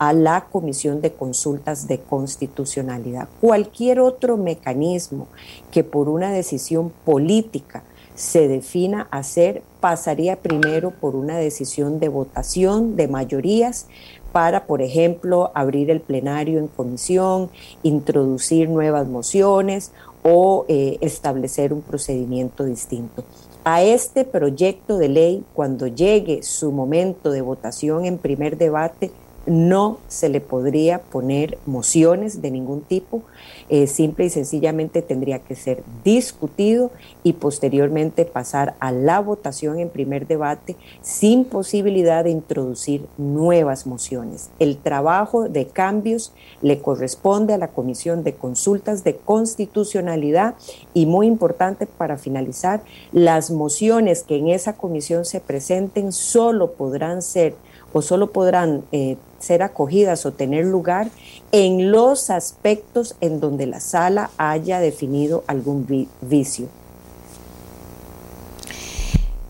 a 0.00 0.14
la 0.14 0.46
Comisión 0.46 1.02
de 1.02 1.12
Consultas 1.12 1.86
de 1.86 2.00
Constitucionalidad. 2.00 3.28
Cualquier 3.38 4.00
otro 4.00 4.38
mecanismo 4.38 5.28
que 5.70 5.84
por 5.84 6.08
una 6.08 6.32
decisión 6.32 6.90
política 7.04 7.82
se 8.14 8.48
defina 8.48 9.08
hacer 9.10 9.62
pasaría 9.78 10.36
primero 10.36 10.90
por 10.90 11.14
una 11.14 11.36
decisión 11.36 12.00
de 12.00 12.08
votación 12.08 12.96
de 12.96 13.08
mayorías 13.08 13.88
para, 14.32 14.64
por 14.64 14.80
ejemplo, 14.80 15.50
abrir 15.54 15.90
el 15.90 16.00
plenario 16.00 16.58
en 16.58 16.68
comisión, 16.68 17.50
introducir 17.82 18.70
nuevas 18.70 19.06
mociones 19.06 19.92
o 20.22 20.64
eh, 20.68 20.96
establecer 21.02 21.74
un 21.74 21.82
procedimiento 21.82 22.64
distinto. 22.64 23.22
A 23.64 23.82
este 23.82 24.24
proyecto 24.24 24.96
de 24.96 25.10
ley, 25.10 25.44
cuando 25.52 25.86
llegue 25.86 26.42
su 26.42 26.72
momento 26.72 27.30
de 27.30 27.42
votación 27.42 28.06
en 28.06 28.16
primer 28.16 28.56
debate, 28.56 29.10
no 29.46 29.98
se 30.08 30.28
le 30.28 30.40
podría 30.40 31.00
poner 31.00 31.58
mociones 31.66 32.42
de 32.42 32.50
ningún 32.50 32.82
tipo, 32.82 33.22
eh, 33.68 33.86
simple 33.86 34.26
y 34.26 34.30
sencillamente 34.30 35.02
tendría 35.02 35.38
que 35.38 35.54
ser 35.54 35.82
discutido 36.04 36.90
y 37.22 37.34
posteriormente 37.34 38.24
pasar 38.24 38.74
a 38.80 38.92
la 38.92 39.20
votación 39.20 39.80
en 39.80 39.88
primer 39.88 40.26
debate 40.26 40.76
sin 41.00 41.44
posibilidad 41.44 42.24
de 42.24 42.30
introducir 42.30 43.06
nuevas 43.16 43.86
mociones. 43.86 44.50
El 44.58 44.76
trabajo 44.76 45.48
de 45.48 45.66
cambios 45.66 46.32
le 46.62 46.80
corresponde 46.80 47.54
a 47.54 47.58
la 47.58 47.68
Comisión 47.68 48.24
de 48.24 48.34
Consultas 48.34 49.04
de 49.04 49.16
Constitucionalidad 49.16 50.54
y 50.94 51.06
muy 51.06 51.26
importante 51.26 51.86
para 51.86 52.18
finalizar, 52.18 52.82
las 53.12 53.50
mociones 53.50 54.22
que 54.22 54.36
en 54.36 54.48
esa 54.48 54.74
comisión 54.74 55.24
se 55.24 55.40
presenten 55.40 56.12
solo 56.12 56.72
podrán 56.72 57.22
ser 57.22 57.54
o 57.92 58.02
solo 58.02 58.32
podrán 58.32 58.84
eh, 58.92 59.16
ser 59.38 59.62
acogidas 59.62 60.26
o 60.26 60.32
tener 60.32 60.64
lugar 60.64 61.08
en 61.52 61.90
los 61.90 62.30
aspectos 62.30 63.16
en 63.20 63.40
donde 63.40 63.66
la 63.66 63.80
sala 63.80 64.30
haya 64.36 64.80
definido 64.80 65.44
algún 65.46 66.08
vicio 66.20 66.68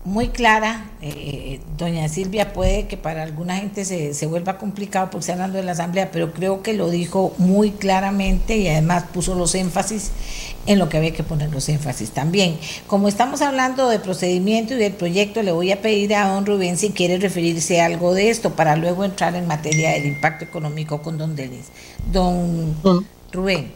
muy 0.03 0.29
clara, 0.29 0.89
eh, 1.01 1.09
eh, 1.15 1.59
doña 1.77 2.09
Silvia, 2.09 2.53
puede 2.53 2.87
que 2.87 2.97
para 2.97 3.21
alguna 3.21 3.57
gente 3.57 3.85
se, 3.85 4.15
se, 4.15 4.25
vuelva 4.25 4.57
complicado 4.57 5.11
porque 5.11 5.21
está 5.21 5.33
hablando 5.33 5.57
de 5.57 5.63
la 5.63 5.73
Asamblea, 5.73 6.09
pero 6.11 6.33
creo 6.33 6.63
que 6.63 6.73
lo 6.73 6.89
dijo 6.89 7.33
muy 7.37 7.69
claramente 7.69 8.57
y 8.57 8.67
además 8.67 9.05
puso 9.13 9.35
los 9.35 9.53
énfasis 9.53 10.11
en 10.65 10.79
lo 10.79 10.89
que 10.89 10.97
había 10.97 11.13
que 11.13 11.23
poner 11.23 11.51
los 11.51 11.69
énfasis 11.69 12.11
también. 12.11 12.57
Como 12.87 13.07
estamos 13.07 13.41
hablando 13.41 13.89
de 13.89 13.99
procedimiento 13.99 14.73
y 14.73 14.77
del 14.77 14.93
proyecto, 14.93 15.43
le 15.43 15.51
voy 15.51 15.71
a 15.71 15.81
pedir 15.81 16.15
a 16.15 16.27
don 16.27 16.47
Rubén 16.47 16.77
si 16.77 16.89
quiere 16.89 17.19
referirse 17.19 17.79
a 17.81 17.85
algo 17.85 18.15
de 18.15 18.31
esto 18.31 18.51
para 18.51 18.75
luego 18.75 19.05
entrar 19.05 19.35
en 19.35 19.45
materia 19.45 19.91
del 19.91 20.07
impacto 20.07 20.45
económico 20.45 21.03
con 21.03 21.19
don 21.19 21.35
Denis. 21.35 21.67
Don 22.11 22.75
Rubén. 23.31 23.71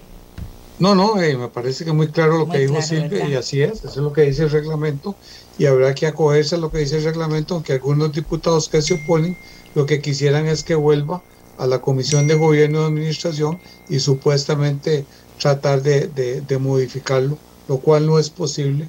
No, 0.77 0.93
no, 0.93 1.21
eh, 1.21 1.37
me 1.37 1.47
parece 1.47 1.85
que 1.85 1.93
muy 1.93 2.09
claro 2.09 2.37
lo 2.37 2.49
que 2.49 2.59
dijo 2.59 2.81
Silvia 2.81 3.29
y 3.29 3.35
así 3.35 3.61
es, 3.61 3.79
eso 3.79 3.87
es 3.87 3.97
lo 3.97 4.11
que 4.11 4.23
dice 4.23 4.43
el 4.43 4.51
reglamento 4.51 5.15
y 5.57 5.65
habrá 5.65 5.95
que 5.95 6.07
acogerse 6.07 6.55
a 6.55 6.57
lo 6.57 6.71
que 6.71 6.79
dice 6.79 6.97
el 6.97 7.03
reglamento, 7.03 7.55
aunque 7.55 7.73
algunos 7.73 8.11
diputados 8.11 8.69
que 8.69 8.81
se 8.81 8.95
oponen 8.95 9.37
lo 9.73 9.85
que 9.85 10.01
quisieran 10.01 10.47
es 10.47 10.63
que 10.63 10.75
vuelva 10.75 11.21
a 11.57 11.67
la 11.67 11.81
Comisión 11.81 12.27
de 12.27 12.35
Gobierno 12.35 12.81
y 12.81 12.85
Administración 12.85 13.59
y 13.89 13.99
supuestamente 13.99 15.05
tratar 15.39 15.81
de, 15.81 16.07
de, 16.07 16.57
modificarlo, 16.57 17.37
lo 17.67 17.77
cual 17.77 18.05
no 18.05 18.19
es 18.19 18.29
posible. 18.29 18.87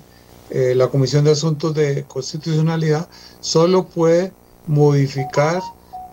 Eh, 0.50 0.74
la 0.76 0.88
Comisión 0.88 1.24
de 1.24 1.32
Asuntos 1.32 1.74
de 1.74 2.04
Constitucionalidad 2.04 3.08
solo 3.40 3.86
puede 3.86 4.32
modificar 4.66 5.60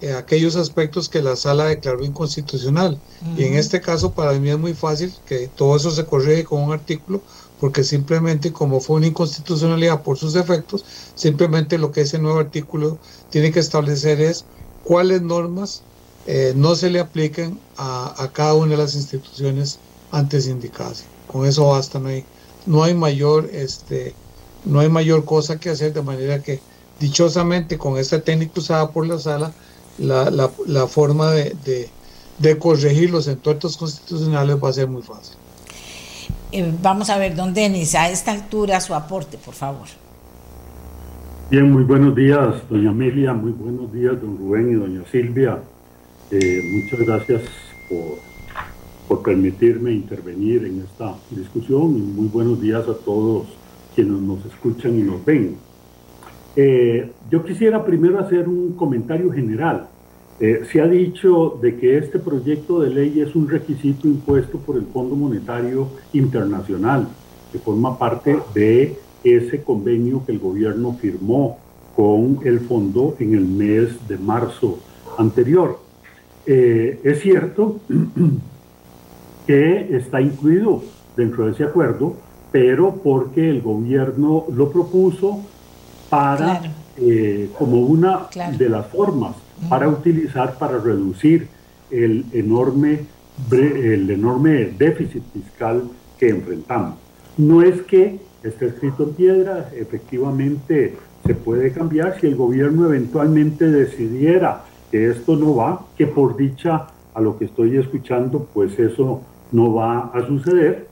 eh, 0.02 0.14
aquellos 0.14 0.56
aspectos 0.56 1.08
que 1.08 1.22
la 1.22 1.36
sala 1.36 1.66
declaró 1.66 2.04
inconstitucional. 2.04 3.00
Y 3.38 3.46
en 3.46 3.54
este 3.56 3.80
caso 3.80 4.12
para 4.12 4.34
mí 4.34 4.50
es 4.50 4.58
muy 4.58 4.74
fácil 4.74 5.14
que 5.26 5.48
todo 5.48 5.78
eso 5.78 5.92
se 5.92 6.06
corrige 6.06 6.44
con 6.44 6.62
un 6.62 6.74
artículo 6.74 7.22
porque 7.64 7.86
simplemente 7.86 8.52
como 8.52 8.82
fue 8.82 8.98
una 8.98 9.08
inconstitucionalidad 9.08 10.04
por 10.04 10.18
sus 10.18 10.36
efectos, 10.36 10.84
simplemente 11.16 11.78
lo 11.78 11.94
que 11.94 12.02
ese 12.02 12.20
nuevo 12.20 12.40
artículo 12.40 13.00
tiene 13.30 13.54
que 13.54 13.62
establecer 13.62 14.20
es 14.20 14.44
cuáles 14.84 15.22
normas 15.22 15.82
eh, 16.28 16.52
no 16.58 16.76
se 16.76 16.90
le 16.90 17.00
apliquen 17.00 17.58
a, 17.78 18.30
cada 18.34 18.54
una 18.56 18.72
de 18.72 18.78
las 18.80 18.96
instituciones 18.96 19.80
antes 20.12 20.46
indicadas. 20.48 21.06
Con 21.26 21.46
eso 21.46 21.70
basta, 21.70 22.00
no 22.00 22.10
hay, 22.10 22.26
no 22.66 22.84
hay 22.84 22.96
mayor 22.96 23.50
este 23.54 24.14
no 24.66 24.82
hay 24.82 24.90
mayor 24.90 25.24
cosa 25.24 25.58
que 25.58 25.70
hacer 25.70 25.94
de 25.94 26.02
manera 26.02 26.44
que 26.44 26.60
dichosamente 27.00 27.78
con 27.78 27.98
esta 27.98 28.22
técnica 28.22 28.60
usada 28.60 28.92
por 28.92 29.08
la 29.08 29.20
sala 29.20 29.54
la, 29.98 30.30
la, 30.30 30.88
forma 30.90 31.32
de, 31.32 31.90
de 32.40 32.60
corregir 32.60 33.10
los 33.10 33.30
entuertos 33.30 33.78
constitucionales 33.78 34.58
va 34.62 34.68
a 34.68 34.74
ser 34.74 34.90
muy 34.90 35.02
fácil. 35.02 35.38
Eh, 36.56 36.72
vamos 36.84 37.10
a 37.10 37.18
ver, 37.18 37.36
don 37.36 37.52
Denis, 37.52 37.96
a 37.96 38.12
esta 38.12 38.32
altura 38.32 38.80
su 38.80 38.94
aporte, 38.94 39.40
por 39.44 39.56
favor. 39.56 39.88
Bien, 41.50 41.72
muy 41.72 41.84
buenos 41.84 42.16
días, 42.16 42.62
doña 42.70 42.92
Amelia, 42.92 43.34
muy 43.34 43.52
buenos 43.54 43.92
días, 43.92 44.22
don 44.22 44.38
Rubén 44.38 44.70
y 44.70 44.74
doña 44.76 45.02
Silvia. 45.12 45.58
Eh, 46.30 46.62
muchas 46.76 47.08
gracias 47.08 47.42
por, 47.90 49.24
permitirme 49.24 49.94
intervenir 49.94 50.66
en 50.66 50.82
esta 50.82 51.16
discusión 51.32 51.98
y 51.98 52.02
muy 52.02 52.28
buenos 52.28 52.62
días 52.62 52.88
a 52.88 52.94
todos 52.94 53.48
quienes 53.96 54.22
nos 54.22 54.46
escuchan 54.46 55.00
y 55.00 55.02
nos 55.02 55.26
ven. 55.26 55.56
Eh, 56.56 57.12
yo 57.32 57.44
quisiera 57.44 57.84
primero 57.84 58.20
hacer 58.20 58.48
un 58.48 58.74
comentario 58.74 59.32
general 59.32 59.88
eh, 60.44 60.66
se 60.70 60.82
ha 60.82 60.88
dicho 60.88 61.58
de 61.62 61.78
que 61.78 61.98
este 61.98 62.20
proyecto 62.20 62.82
de 62.82 62.90
ley 62.90 63.22
es 63.22 63.34
un 63.34 63.48
requisito 63.48 64.10
impuesto 64.10 64.58
por 64.58 64.76
el 64.76 64.86
Fondo 64.88 65.16
Monetario 65.16 65.88
Internacional, 66.12 67.08
que 67.50 67.60
forma 67.60 67.98
parte 67.98 68.38
de 68.54 69.00
ese 69.24 69.64
convenio 69.64 70.26
que 70.26 70.34
el 70.34 70.40
gobierno 70.40 70.98
firmó 71.00 71.60
con 71.96 72.40
el 72.44 72.60
fondo 72.60 73.16
en 73.20 73.36
el 73.36 73.46
mes 73.46 74.06
de 74.10 74.18
marzo 74.18 74.80
anterior. 75.18 75.80
Eh, 76.46 77.00
es 77.06 77.22
cierto 77.22 77.80
que 79.48 79.96
está 79.96 80.20
incluido 80.20 80.84
dentro 81.16 81.46
de 81.46 81.54
ese 81.54 81.64
acuerdo, 81.64 82.18
pero 82.52 82.96
porque 83.02 83.50
el 83.50 83.62
gobierno 83.62 84.44
lo 84.54 84.70
propuso 84.70 85.40
para, 86.10 86.64
eh, 86.98 87.50
como 87.58 87.80
una 87.80 88.28
de 88.58 88.68
las 88.68 88.88
formas 88.88 89.38
para 89.70 89.88
utilizar 89.88 90.58
para 90.58 90.78
reducir 90.78 91.48
el 91.92 92.26
enorme, 92.34 93.02
el 93.52 94.10
enorme 94.10 94.74
déficit 94.78 95.24
fiscal 95.34 95.84
que 96.18 96.30
enfrentamos. 96.30 96.96
No 97.38 97.62
es 97.62 97.82
que 97.84 98.20
esté 98.44 98.68
escrito 98.68 99.04
en 99.04 99.14
piedra, 99.14 99.70
efectivamente 99.76 100.96
se 101.26 101.36
puede 101.36 101.72
cambiar 101.72 102.20
si 102.20 102.28
el 102.28 102.36
gobierno 102.36 102.86
eventualmente 102.86 103.68
decidiera 103.70 104.64
que 104.92 105.10
esto 105.10 105.36
no 105.36 105.56
va, 105.56 105.86
que 105.98 106.06
por 106.06 106.36
dicha 106.36 106.88
a 107.14 107.22
lo 107.22 107.38
que 107.38 107.46
estoy 107.46 107.78
escuchando, 107.78 108.48
pues 108.54 108.78
eso 108.78 109.22
no 109.52 109.74
va 109.74 110.12
a 110.14 110.28
suceder, 110.28 110.88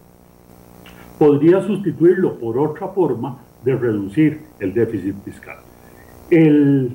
podría 1.20 1.62
sustituirlo 1.62 2.40
por 2.40 2.58
otra 2.58 2.88
forma 2.88 3.40
de 3.64 3.76
reducir 3.76 4.42
el 4.60 4.74
déficit 4.74 5.16
fiscal. 5.24 5.58
El, 6.30 6.94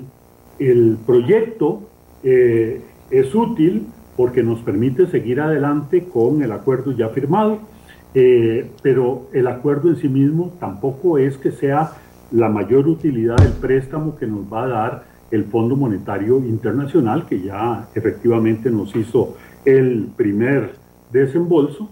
proyecto 1.04 1.82
eh, 2.22 2.80
es 3.10 3.34
útil 3.34 3.86
porque 4.16 4.42
nos 4.42 4.60
permite 4.60 5.06
seguir 5.06 5.40
adelante 5.40 6.04
con 6.04 6.42
el 6.42 6.52
acuerdo 6.52 6.92
ya 6.92 7.08
firmado, 7.10 7.58
eh, 8.14 8.70
pero 8.82 9.28
el 9.32 9.46
acuerdo 9.46 9.90
en 9.90 9.96
sí 9.96 10.08
mismo 10.08 10.52
tampoco 10.58 11.18
es 11.18 11.36
que 11.36 11.52
sea 11.52 11.92
la 12.32 12.48
mayor 12.48 12.88
utilidad 12.88 13.36
del 13.36 13.52
préstamo 13.52 14.16
que 14.16 14.26
nos 14.26 14.50
va 14.52 14.64
a 14.64 14.68
dar 14.68 15.04
el 15.30 15.44
Fondo 15.44 15.76
Monetario 15.76 16.38
Internacional, 16.38 17.26
que 17.26 17.42
ya 17.42 17.88
efectivamente 17.94 18.70
nos 18.70 18.94
hizo 18.96 19.36
el 19.64 20.08
primer 20.16 20.72
desembolso. 21.12 21.88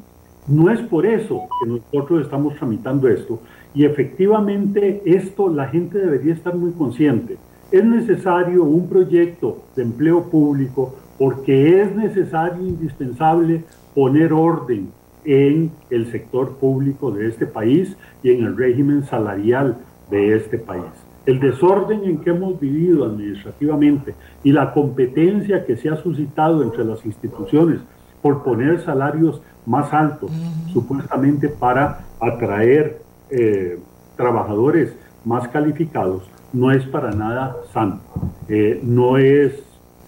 No 0.46 0.70
es 0.70 0.80
por 0.80 1.06
eso 1.06 1.48
que 1.62 1.68
nosotros 1.68 2.22
estamos 2.22 2.54
tramitando 2.56 3.08
esto. 3.08 3.40
Y 3.74 3.84
efectivamente 3.84 5.02
esto 5.04 5.48
la 5.48 5.68
gente 5.68 5.98
debería 5.98 6.34
estar 6.34 6.54
muy 6.54 6.72
consciente. 6.72 7.36
Es 7.74 7.84
necesario 7.84 8.62
un 8.62 8.88
proyecto 8.88 9.64
de 9.74 9.82
empleo 9.82 10.30
público 10.30 10.94
porque 11.18 11.82
es 11.82 11.92
necesario, 11.96 12.64
e 12.64 12.68
indispensable, 12.68 13.64
poner 13.96 14.32
orden 14.32 14.90
en 15.24 15.72
el 15.90 16.06
sector 16.12 16.52
público 16.58 17.10
de 17.10 17.26
este 17.26 17.46
país 17.46 17.96
y 18.22 18.30
en 18.30 18.44
el 18.44 18.56
régimen 18.56 19.02
salarial 19.02 19.78
de 20.08 20.36
este 20.36 20.56
país. 20.56 20.84
El 21.26 21.40
desorden 21.40 22.04
en 22.04 22.18
que 22.18 22.30
hemos 22.30 22.60
vivido 22.60 23.06
administrativamente 23.06 24.14
y 24.44 24.52
la 24.52 24.72
competencia 24.72 25.64
que 25.64 25.76
se 25.76 25.88
ha 25.88 25.96
suscitado 25.96 26.62
entre 26.62 26.84
las 26.84 27.04
instituciones 27.04 27.80
por 28.22 28.44
poner 28.44 28.82
salarios 28.82 29.42
más 29.66 29.92
altos, 29.92 30.30
supuestamente 30.72 31.48
para 31.48 32.04
atraer 32.20 33.00
eh, 33.30 33.80
trabajadores 34.16 34.94
más 35.24 35.48
calificados, 35.48 36.22
no 36.54 36.70
es 36.70 36.84
para 36.86 37.10
nada 37.10 37.56
sano. 37.72 38.00
Eh, 38.48 38.80
no 38.82 39.18
es, 39.18 39.52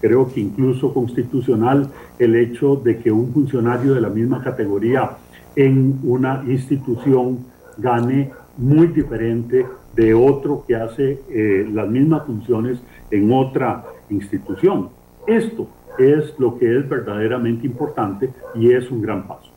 creo 0.01 0.33
que 0.33 0.41
incluso 0.41 0.95
constitucional, 0.95 1.91
el 2.19 2.37
hecho 2.37 2.77
de 2.77 2.99
que 2.99 3.11
un 3.11 3.33
funcionario 3.33 3.93
de 3.95 4.01
la 4.01 4.09
misma 4.09 4.43
categoría 4.43 5.11
en 5.55 6.01
una 6.05 6.43
institución 6.47 7.41
gane 7.77 8.31
muy 8.57 8.87
diferente 8.89 9.67
de 9.95 10.15
otro 10.15 10.65
que 10.67 10.77
hace 10.77 11.21
eh, 11.29 11.69
las 11.73 11.89
mismas 11.89 12.25
funciones 12.25 12.79
en 13.11 13.33
otra 13.33 13.85
institución. 14.09 14.89
Esto 15.27 15.67
es 15.99 16.39
lo 16.39 16.59
que 16.59 16.79
es 16.79 16.89
verdaderamente 16.89 17.67
importante 17.67 18.31
y 18.55 18.71
es 18.71 18.91
un 18.91 19.03
gran 19.03 19.27
paso. 19.27 19.51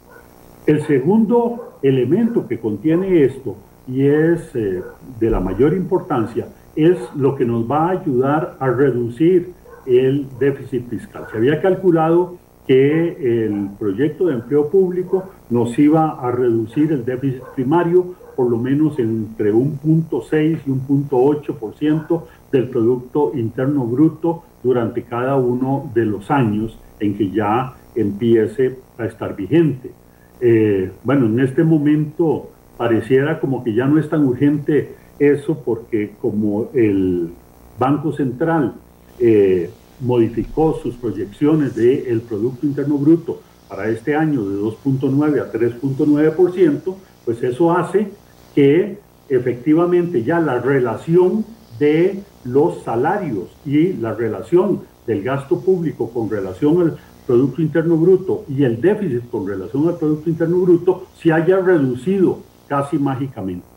El 0.66 0.86
segundo 0.88 1.78
elemento 1.82 2.48
que 2.48 2.60
contiene 2.60 3.24
esto 3.24 3.56
y 3.88 4.06
es 4.06 4.56
eh, 4.56 4.82
de 5.20 5.30
la 5.30 5.40
mayor 5.40 5.74
importancia 5.74 6.48
es 6.76 6.98
lo 7.16 7.36
que 7.36 7.46
nos 7.46 7.70
va 7.70 7.88
a 7.88 7.92
ayudar 7.92 8.58
a 8.60 8.70
reducir 8.70 9.52
el 9.86 10.28
déficit 10.40 10.88
fiscal. 10.90 11.26
Se 11.32 11.38
había 11.38 11.62
calculado 11.62 12.38
que 12.68 13.46
el 13.46 13.70
proyecto 13.80 14.28
de 14.28 14.36
empleo 14.36 14.70
público 14.70 15.24
nos 15.50 15.78
iba 15.80 16.12
a 16.12 16.32
reducir 16.32 16.92
el 16.92 17.04
déficit 17.04 17.42
primario 17.56 18.14
por 18.36 18.50
lo 18.50 18.58
menos 18.58 18.98
entre 19.00 19.52
un 19.52 19.78
punto 19.80 20.22
6 20.22 20.60
y 20.66 20.70
un 20.70 20.80
punto 20.80 21.18
8% 21.18 22.22
del 22.52 22.70
Producto 22.70 23.32
Interno 23.36 23.86
Bruto 23.86 24.44
durante 24.64 25.04
cada 25.04 25.36
uno 25.36 25.92
de 25.94 26.06
los 26.06 26.32
años 26.32 26.80
en 27.02 27.18
que 27.18 27.32
ya 27.32 27.74
empiece 27.96 28.78
a 28.98 29.06
estar 29.06 29.36
vigente. 29.36 29.92
Eh, 30.40 30.90
bueno, 31.04 31.26
en 31.26 31.40
este 31.42 31.66
momento 31.66 32.50
pareciera 32.78 33.42
como 33.42 33.62
que 33.62 33.74
ya 33.74 33.88
no 33.88 34.00
es 34.00 34.08
tan 34.08 34.24
urgente 34.26 34.96
eso 35.20 35.58
porque 35.64 36.12
como 36.22 36.70
el 36.74 37.30
Banco 37.78 38.12
Central 38.14 38.74
eh, 39.20 39.70
modificó 40.02 40.80
sus 40.82 40.96
proyecciones 40.96 41.76
del 41.76 42.22
Producto 42.22 42.66
Interno 42.66 42.98
Bruto 42.98 43.42
para 43.68 43.90
este 43.90 44.16
año 44.16 44.44
de 44.46 44.56
2.9 44.62 45.42
a 45.42 45.52
3.9%, 45.52 46.96
pues 47.26 47.44
eso 47.44 47.72
hace 47.72 48.08
que 48.56 48.98
efectivamente 49.30 50.24
ya 50.24 50.40
la 50.40 50.60
relación 50.60 51.46
de 51.78 52.24
los 52.46 52.84
salarios 52.84 53.50
y 53.66 53.94
la 53.94 54.14
relación 54.14 54.82
del 55.06 55.24
gasto 55.24 55.60
público 55.60 56.10
con 56.10 56.30
relación 56.30 56.82
al 56.82 56.98
Producto 57.28 57.62
Interno 57.62 57.96
Bruto 57.96 58.44
y 58.50 58.64
el 58.64 58.82
déficit 58.82 59.30
con 59.30 59.48
relación 59.48 59.88
al 59.88 59.98
Producto 59.98 60.30
Interno 60.30 60.58
Bruto 60.62 61.08
se 61.22 61.32
haya 61.32 61.60
reducido 61.60 62.40
casi 62.68 62.98
mágicamente. 62.98 63.69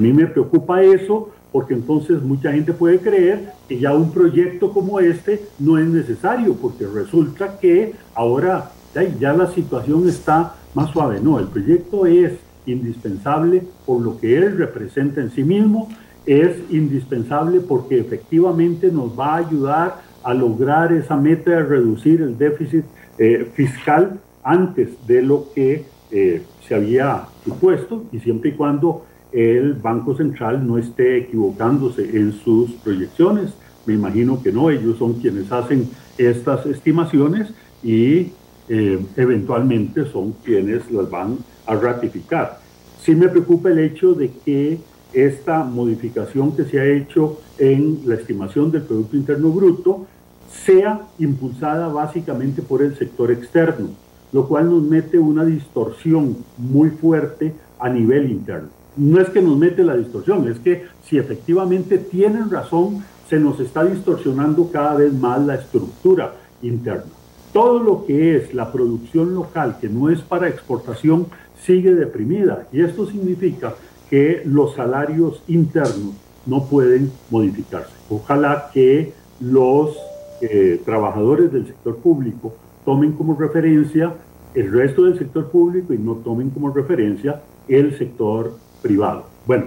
Mí 0.00 0.12
me 0.12 0.26
preocupa 0.26 0.82
eso 0.82 1.30
porque 1.52 1.74
entonces 1.74 2.22
mucha 2.22 2.52
gente 2.52 2.72
puede 2.72 2.98
creer 2.98 3.52
que 3.68 3.78
ya 3.78 3.92
un 3.92 4.12
proyecto 4.12 4.72
como 4.72 4.98
este 5.00 5.42
no 5.58 5.78
es 5.78 5.86
necesario, 5.86 6.54
porque 6.54 6.86
resulta 6.86 7.58
que 7.58 7.92
ahora 8.14 8.70
ya, 8.94 9.02
ya 9.18 9.32
la 9.32 9.48
situación 9.48 10.08
está 10.08 10.54
más 10.74 10.90
suave. 10.90 11.20
No, 11.20 11.38
el 11.38 11.48
proyecto 11.48 12.06
es 12.06 12.32
indispensable 12.66 13.62
por 13.84 14.00
lo 14.00 14.18
que 14.18 14.36
él 14.36 14.56
representa 14.56 15.20
en 15.20 15.30
sí 15.30 15.42
mismo, 15.42 15.88
es 16.24 16.56
indispensable 16.70 17.60
porque 17.60 17.98
efectivamente 17.98 18.90
nos 18.90 19.18
va 19.18 19.34
a 19.34 19.38
ayudar 19.38 20.02
a 20.22 20.34
lograr 20.34 20.92
esa 20.92 21.16
meta 21.16 21.50
de 21.50 21.62
reducir 21.62 22.22
el 22.22 22.38
déficit 22.38 22.84
eh, 23.18 23.50
fiscal 23.54 24.20
antes 24.42 24.90
de 25.06 25.22
lo 25.22 25.46
que 25.54 25.84
eh, 26.10 26.42
se 26.66 26.74
había 26.74 27.24
supuesto 27.44 28.04
y 28.12 28.20
siempre 28.20 28.50
y 28.50 28.52
cuando 28.52 29.04
el 29.32 29.74
Banco 29.74 30.16
Central 30.16 30.66
no 30.66 30.78
esté 30.78 31.18
equivocándose 31.18 32.16
en 32.16 32.32
sus 32.32 32.72
proyecciones. 32.72 33.52
Me 33.86 33.94
imagino 33.94 34.42
que 34.42 34.52
no, 34.52 34.70
ellos 34.70 34.98
son 34.98 35.14
quienes 35.14 35.50
hacen 35.52 35.88
estas 36.18 36.66
estimaciones 36.66 37.48
y 37.82 38.32
eh, 38.68 38.98
eventualmente 39.16 40.04
son 40.06 40.32
quienes 40.44 40.90
las 40.90 41.10
van 41.10 41.38
a 41.66 41.74
ratificar. 41.74 42.58
Sí 43.02 43.14
me 43.14 43.28
preocupa 43.28 43.70
el 43.70 43.78
hecho 43.78 44.14
de 44.14 44.30
que 44.44 44.78
esta 45.12 45.64
modificación 45.64 46.54
que 46.54 46.64
se 46.64 46.78
ha 46.78 46.86
hecho 46.86 47.40
en 47.58 48.00
la 48.04 48.14
estimación 48.14 48.70
del 48.70 48.82
Producto 48.82 49.16
Interno 49.16 49.50
Bruto 49.50 50.06
sea 50.52 51.00
impulsada 51.18 51.88
básicamente 51.88 52.62
por 52.62 52.82
el 52.82 52.96
sector 52.96 53.30
externo, 53.30 53.88
lo 54.32 54.46
cual 54.46 54.70
nos 54.70 54.82
mete 54.82 55.18
una 55.18 55.44
distorsión 55.44 56.36
muy 56.58 56.90
fuerte 56.90 57.54
a 57.78 57.88
nivel 57.88 58.30
interno. 58.30 58.79
No 58.96 59.20
es 59.20 59.28
que 59.30 59.40
nos 59.40 59.56
mete 59.56 59.84
la 59.84 59.96
distorsión, 59.96 60.48
es 60.48 60.58
que 60.58 60.84
si 61.04 61.18
efectivamente 61.18 61.98
tienen 61.98 62.50
razón, 62.50 63.04
se 63.28 63.38
nos 63.38 63.60
está 63.60 63.84
distorsionando 63.84 64.70
cada 64.70 64.94
vez 64.96 65.12
más 65.12 65.40
la 65.44 65.54
estructura 65.54 66.34
interna. 66.62 67.04
Todo 67.52 67.78
lo 67.80 68.04
que 68.04 68.36
es 68.36 68.54
la 68.54 68.72
producción 68.72 69.34
local, 69.34 69.78
que 69.80 69.88
no 69.88 70.10
es 70.10 70.20
para 70.20 70.48
exportación, 70.48 71.26
sigue 71.64 71.94
deprimida. 71.94 72.66
Y 72.72 72.80
esto 72.82 73.06
significa 73.06 73.74
que 74.08 74.42
los 74.44 74.74
salarios 74.74 75.42
internos 75.46 76.14
no 76.46 76.64
pueden 76.66 77.12
modificarse. 77.30 77.92
Ojalá 78.08 78.70
que 78.72 79.12
los 79.40 79.96
eh, 80.40 80.80
trabajadores 80.84 81.52
del 81.52 81.66
sector 81.66 81.96
público 81.96 82.54
tomen 82.84 83.12
como 83.12 83.36
referencia 83.38 84.14
el 84.54 84.72
resto 84.72 85.04
del 85.04 85.18
sector 85.18 85.48
público 85.48 85.94
y 85.94 85.98
no 85.98 86.14
tomen 86.16 86.50
como 86.50 86.72
referencia 86.72 87.42
el 87.68 87.96
sector 87.96 88.54
privado. 88.82 89.26
Bueno, 89.46 89.66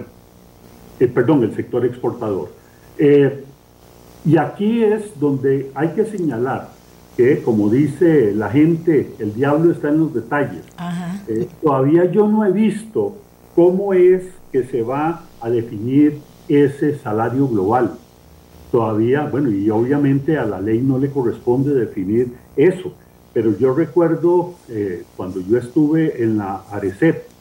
eh, 1.00 1.06
perdón, 1.08 1.42
el 1.42 1.54
sector 1.54 1.84
exportador. 1.84 2.50
Eh, 2.98 3.44
y 4.24 4.36
aquí 4.36 4.82
es 4.82 5.18
donde 5.18 5.70
hay 5.74 5.88
que 5.88 6.04
señalar 6.04 6.70
que, 7.16 7.42
como 7.42 7.68
dice 7.68 8.32
la 8.34 8.48
gente, 8.50 9.14
el 9.18 9.34
diablo 9.34 9.72
está 9.72 9.88
en 9.88 10.00
los 10.00 10.14
detalles. 10.14 10.64
Eh, 11.28 11.46
todavía 11.62 12.04
yo 12.06 12.26
no 12.26 12.44
he 12.44 12.50
visto 12.50 13.16
cómo 13.54 13.92
es 13.92 14.22
que 14.50 14.64
se 14.64 14.82
va 14.82 15.22
a 15.40 15.50
definir 15.50 16.18
ese 16.48 16.98
salario 16.98 17.46
global. 17.48 17.92
Todavía, 18.72 19.26
bueno, 19.26 19.50
y 19.50 19.70
obviamente 19.70 20.36
a 20.36 20.44
la 20.44 20.60
ley 20.60 20.80
no 20.80 20.98
le 20.98 21.10
corresponde 21.10 21.74
definir 21.74 22.32
eso, 22.56 22.92
pero 23.32 23.56
yo 23.56 23.74
recuerdo 23.74 24.54
eh, 24.68 25.04
cuando 25.16 25.40
yo 25.40 25.58
estuve 25.58 26.22
en 26.22 26.38
la 26.38 26.62
ARECEP, 26.70 27.33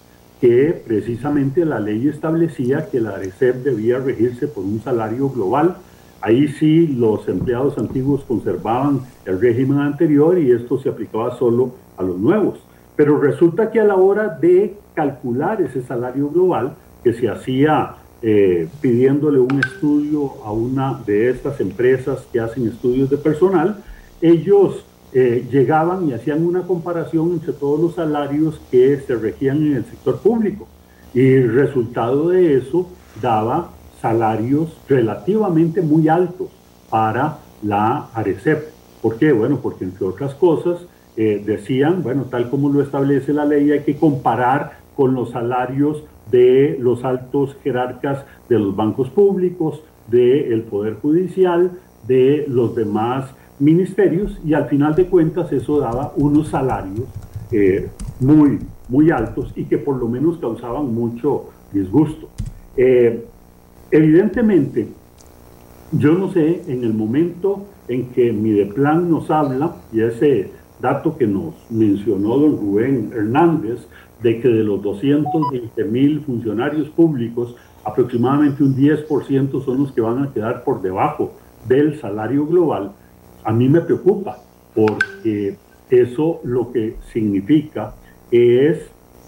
que 0.44 0.84
precisamente 0.86 1.64
la 1.64 1.80
ley 1.80 2.10
establecía 2.10 2.90
que 2.90 3.00
la 3.00 3.12
ARECEP 3.12 3.64
debía 3.64 4.00
regirse 4.00 4.50
por 4.50 4.66
un 4.66 4.82
salario 4.84 5.30
global 5.30 5.78
Ahí 6.24 6.48
sí 6.48 6.88
los 6.88 7.28
empleados 7.28 7.78
antiguos 7.78 8.24
conservaban 8.24 9.02
el 9.26 9.42
régimen 9.42 9.80
anterior 9.80 10.40
y 10.40 10.54
esto 10.54 10.80
se 10.80 10.88
aplicaba 10.88 11.38
solo 11.38 11.74
a 11.98 12.04
los 12.04 12.18
nuevos. 12.18 12.60
Pero 12.96 13.20
resulta 13.20 13.70
que 13.70 13.82
a 13.82 13.84
la 13.84 13.98
hora 13.98 14.30
de 14.30 14.74
calcular 14.94 15.62
ese 15.62 15.84
salario 15.84 16.30
global, 16.30 16.76
que 17.04 17.12
se 17.12 17.28
hacía 17.28 17.96
eh, 18.22 18.70
pidiéndole 18.80 19.40
un 19.40 19.60
estudio 19.60 20.36
a 20.46 20.54
una 20.54 21.02
de 21.06 21.30
estas 21.30 21.60
empresas 21.60 22.26
que 22.32 22.40
hacen 22.40 22.70
estudios 22.70 23.10
de 23.10 23.18
personal, 23.18 23.84
ellos 24.22 24.86
eh, 25.14 25.46
llegaban 25.52 26.10
y 26.10 26.14
hacían 26.14 26.46
una 26.46 26.64
comparación 26.64 27.34
entre 27.34 27.54
todos 27.54 27.80
los 27.80 27.96
salarios 27.96 28.60
que 28.72 29.00
se 29.00 29.16
regían 29.16 29.58
en 29.58 29.76
el 29.76 29.86
sector 29.86 30.20
público. 30.20 30.68
Y 31.14 31.34
el 31.34 31.54
resultado 31.54 32.30
de 32.30 32.58
eso 32.58 32.88
daba 33.22 33.70
salarios 34.02 34.76
relativamente 34.90 35.82
muy 35.82 36.08
altos 36.10 36.50
para 36.90 37.38
la 37.62 38.08
ARECEP. 38.14 38.70
¿Por 39.02 39.18
qué? 39.18 39.32
Bueno, 39.32 39.60
porque 39.62 39.84
entre 39.84 40.06
otras 40.06 40.34
cosas 40.34 40.80
eh, 41.16 41.44
decían, 41.46 42.02
bueno, 42.02 42.24
tal 42.24 42.50
como 42.50 42.70
lo 42.70 42.82
establece 42.82 43.34
la 43.34 43.46
ley, 43.46 43.72
hay 43.72 43.82
que 43.82 43.98
comparar 43.98 44.80
con 44.96 45.14
los 45.14 45.32
salarios 45.32 46.04
de 46.32 46.78
los 46.80 47.04
altos 47.04 47.56
jerarcas 47.64 48.26
de 48.50 48.58
los 48.58 48.76
bancos 48.76 49.10
públicos, 49.10 49.82
del 50.08 50.64
Poder 50.64 50.96
Judicial, 50.96 51.72
de 52.08 52.46
los 52.48 52.76
demás 52.76 53.26
ministerios 53.60 54.40
y 54.46 54.54
al 54.54 54.68
final 54.68 54.96
de 54.96 55.06
cuentas 55.06 55.52
eso 55.52 55.80
daba 55.80 56.14
unos 56.16 56.50
salarios 56.50 57.08
eh, 57.52 57.90
muy, 58.20 58.60
muy 58.90 59.12
altos 59.12 59.52
y 59.56 59.66
que 59.66 59.78
por 59.78 59.98
lo 59.98 60.08
menos 60.08 60.38
causaban 60.38 60.94
mucho 60.94 61.50
disgusto. 61.72 62.30
Eh, 62.76 63.26
evidentemente, 63.92 64.88
yo 65.92 66.14
no 66.14 66.32
sé, 66.32 66.64
en 66.68 66.84
el 66.84 66.94
momento 66.94 67.66
en 67.88 68.08
que 68.08 68.32
Mideplan 68.32 69.10
nos 69.10 69.30
habla, 69.30 69.76
y 69.92 70.02
ese 70.02 70.52
dato 70.82 71.18
que 71.18 71.28
nos 71.28 71.54
mencionó 71.70 72.38
don 72.38 72.58
Rubén 72.58 73.12
Hernández, 73.14 73.88
de 74.22 74.40
que 74.40 74.48
de 74.48 74.64
los 74.64 74.82
220 74.82 75.84
mil 75.86 76.22
funcionarios 76.22 76.90
públicos, 76.90 77.56
aproximadamente 77.84 78.64
un 78.64 78.76
10% 78.76 79.64
son 79.64 79.78
los 79.80 79.92
que 79.92 80.02
van 80.02 80.24
a 80.24 80.34
quedar 80.34 80.64
por 80.64 80.82
debajo 80.82 81.34
del 81.68 82.00
salario 82.00 82.46
global, 82.48 82.94
a 83.44 83.52
mí 83.52 83.70
me 83.70 83.82
preocupa 83.82 84.38
porque 84.74 85.58
eso 85.90 86.40
lo 86.44 86.72
que 86.72 86.98
significa 87.12 87.94
es 88.32 88.80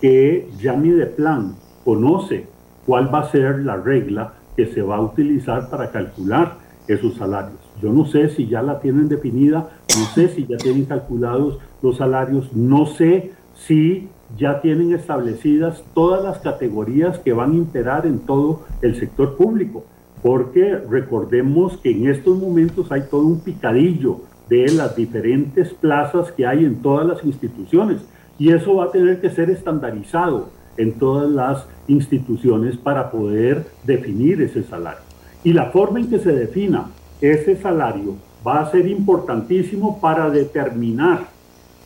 que 0.01 0.49
ya 0.59 0.73
mi 0.73 0.89
de 0.89 1.05
plan 1.05 1.55
conoce 1.83 2.47
cuál 2.85 3.13
va 3.13 3.19
a 3.19 3.31
ser 3.31 3.59
la 3.59 3.77
regla 3.77 4.33
que 4.55 4.65
se 4.67 4.81
va 4.81 4.97
a 4.97 5.01
utilizar 5.01 5.69
para 5.69 5.91
calcular 5.91 6.57
esos 6.87 7.15
salarios. 7.15 7.59
Yo 7.81 7.91
no 7.91 8.05
sé 8.05 8.29
si 8.29 8.47
ya 8.47 8.61
la 8.61 8.79
tienen 8.79 9.09
definida, 9.09 9.69
no 9.97 10.05
sé 10.13 10.29
si 10.29 10.45
ya 10.45 10.57
tienen 10.57 10.85
calculados 10.85 11.59
los 11.81 11.97
salarios, 11.97 12.53
no 12.53 12.85
sé 12.85 13.31
si 13.53 14.07
ya 14.37 14.61
tienen 14.61 14.93
establecidas 14.93 15.83
todas 15.93 16.23
las 16.23 16.39
categorías 16.39 17.19
que 17.19 17.33
van 17.33 17.51
a 17.51 17.55
imperar 17.55 18.05
en 18.05 18.19
todo 18.19 18.61
el 18.81 18.95
sector 18.95 19.35
público, 19.35 19.85
porque 20.21 20.77
recordemos 20.89 21.77
que 21.77 21.91
en 21.91 22.07
estos 22.09 22.37
momentos 22.37 22.91
hay 22.91 23.03
todo 23.09 23.25
un 23.25 23.39
picadillo 23.39 24.21
de 24.49 24.67
las 24.71 24.95
diferentes 24.95 25.73
plazas 25.73 26.31
que 26.31 26.45
hay 26.45 26.65
en 26.65 26.81
todas 26.81 27.05
las 27.07 27.23
instituciones 27.23 28.01
y 28.37 28.51
eso 28.51 28.75
va 28.75 28.85
a 28.85 28.91
tener 28.91 29.21
que 29.21 29.29
ser 29.29 29.49
estandarizado 29.49 30.49
en 30.77 30.93
todas 30.93 31.29
las 31.29 31.65
instituciones 31.87 32.77
para 32.77 33.11
poder 33.11 33.65
definir 33.83 34.41
ese 34.41 34.63
salario. 34.63 35.03
Y 35.43 35.53
la 35.53 35.71
forma 35.71 35.99
en 35.99 36.09
que 36.09 36.19
se 36.19 36.33
defina 36.33 36.89
ese 37.21 37.55
salario 37.55 38.15
va 38.45 38.61
a 38.61 38.71
ser 38.71 38.87
importantísimo 38.87 39.99
para 39.99 40.29
determinar 40.29 41.27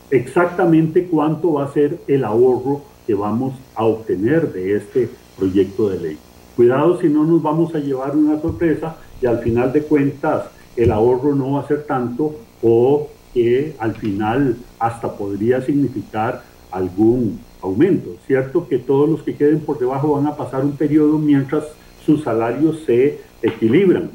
exactamente 0.09 1.05
cuánto 1.05 1.53
va 1.53 1.65
a 1.65 1.73
ser 1.73 1.99
el 2.07 2.23
ahorro 2.23 2.81
que 3.05 3.13
vamos 3.13 3.53
a 3.75 3.85
obtener 3.85 4.51
de 4.51 4.75
este 4.75 5.09
proyecto 5.37 5.89
de 5.89 5.99
ley. 5.99 6.17
Cuidado 6.59 6.99
si 6.99 7.07
no 7.07 7.23
nos 7.23 7.41
vamos 7.41 7.73
a 7.73 7.79
llevar 7.79 8.17
una 8.17 8.37
sorpresa 8.41 8.97
y 9.21 9.25
al 9.25 9.39
final 9.39 9.71
de 9.71 9.81
cuentas 9.81 10.47
el 10.75 10.91
ahorro 10.91 11.33
no 11.33 11.53
va 11.53 11.61
a 11.61 11.67
ser 11.69 11.83
tanto 11.83 12.35
o 12.61 13.07
que 13.33 13.77
al 13.79 13.95
final 13.95 14.57
hasta 14.77 15.09
podría 15.15 15.61
significar 15.61 16.43
algún 16.69 17.39
aumento. 17.61 18.09
Cierto 18.27 18.67
que 18.67 18.77
todos 18.77 19.07
los 19.07 19.23
que 19.23 19.35
queden 19.35 19.61
por 19.61 19.79
debajo 19.79 20.15
van 20.15 20.27
a 20.27 20.35
pasar 20.35 20.65
un 20.65 20.73
periodo 20.73 21.17
mientras 21.17 21.63
sus 22.05 22.23
salarios 22.25 22.81
se 22.85 23.21
equilibran, 23.41 24.11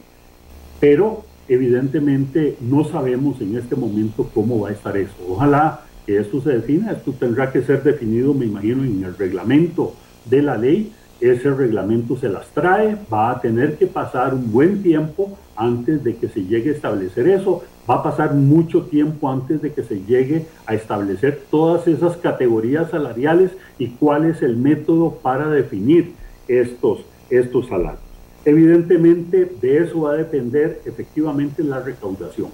pero 0.81 1.23
evidentemente 1.49 2.59
no 2.61 2.85
sabemos 2.85 3.41
en 3.41 3.57
este 3.57 3.75
momento 3.75 4.29
cómo 4.35 4.61
va 4.61 4.69
a 4.69 4.73
estar 4.73 4.95
eso. 4.99 5.15
Ojalá 5.31 5.81
que 6.05 6.19
esto 6.19 6.43
se 6.43 6.51
defina, 6.51 6.93
esto 6.93 7.15
tendrá 7.19 7.51
que 7.51 7.63
ser 7.63 7.83
definido, 7.83 8.35
me 8.35 8.45
imagino, 8.45 8.85
en 8.85 9.03
el 9.03 9.17
reglamento 9.17 9.95
de 10.27 10.43
la 10.43 10.59
ley. 10.59 10.93
Ese 11.21 11.51
reglamento 11.51 12.17
se 12.17 12.29
las 12.29 12.49
trae, 12.49 12.97
va 13.13 13.31
a 13.31 13.41
tener 13.41 13.77
que 13.77 13.87
pasar 13.87 14.35
un 14.35 14.53
buen 14.53 14.83
tiempo 14.83 15.39
antes 15.57 16.03
de 16.03 16.17
que 16.17 16.29
se 16.29 16.45
llegue 16.45 16.71
a 16.71 16.75
establecer 16.75 17.29
eso, 17.29 17.63
va 17.89 17.97
a 17.97 18.03
pasar 18.03 18.35
mucho 18.35 18.83
tiempo 18.83 19.31
antes 19.31 19.63
de 19.63 19.73
que 19.73 19.83
se 19.83 20.03
llegue 20.03 20.47
a 20.67 20.75
establecer 20.75 21.43
todas 21.51 21.87
esas 21.87 22.17
categorías 22.17 22.91
salariales 22.91 23.53
y 23.79 23.89
cuál 23.89 24.25
es 24.25 24.43
el 24.43 24.57
método 24.57 25.13
para 25.23 25.49
definir 25.49 26.13
estos, 26.49 27.05
estos 27.31 27.69
salarios. 27.69 28.03
Evidentemente 28.45 29.51
de 29.61 29.79
eso 29.79 30.03
va 30.03 30.13
a 30.13 30.17
depender 30.17 30.83
efectivamente 30.85 31.63
la 31.63 31.81
recaudación. 31.81 32.49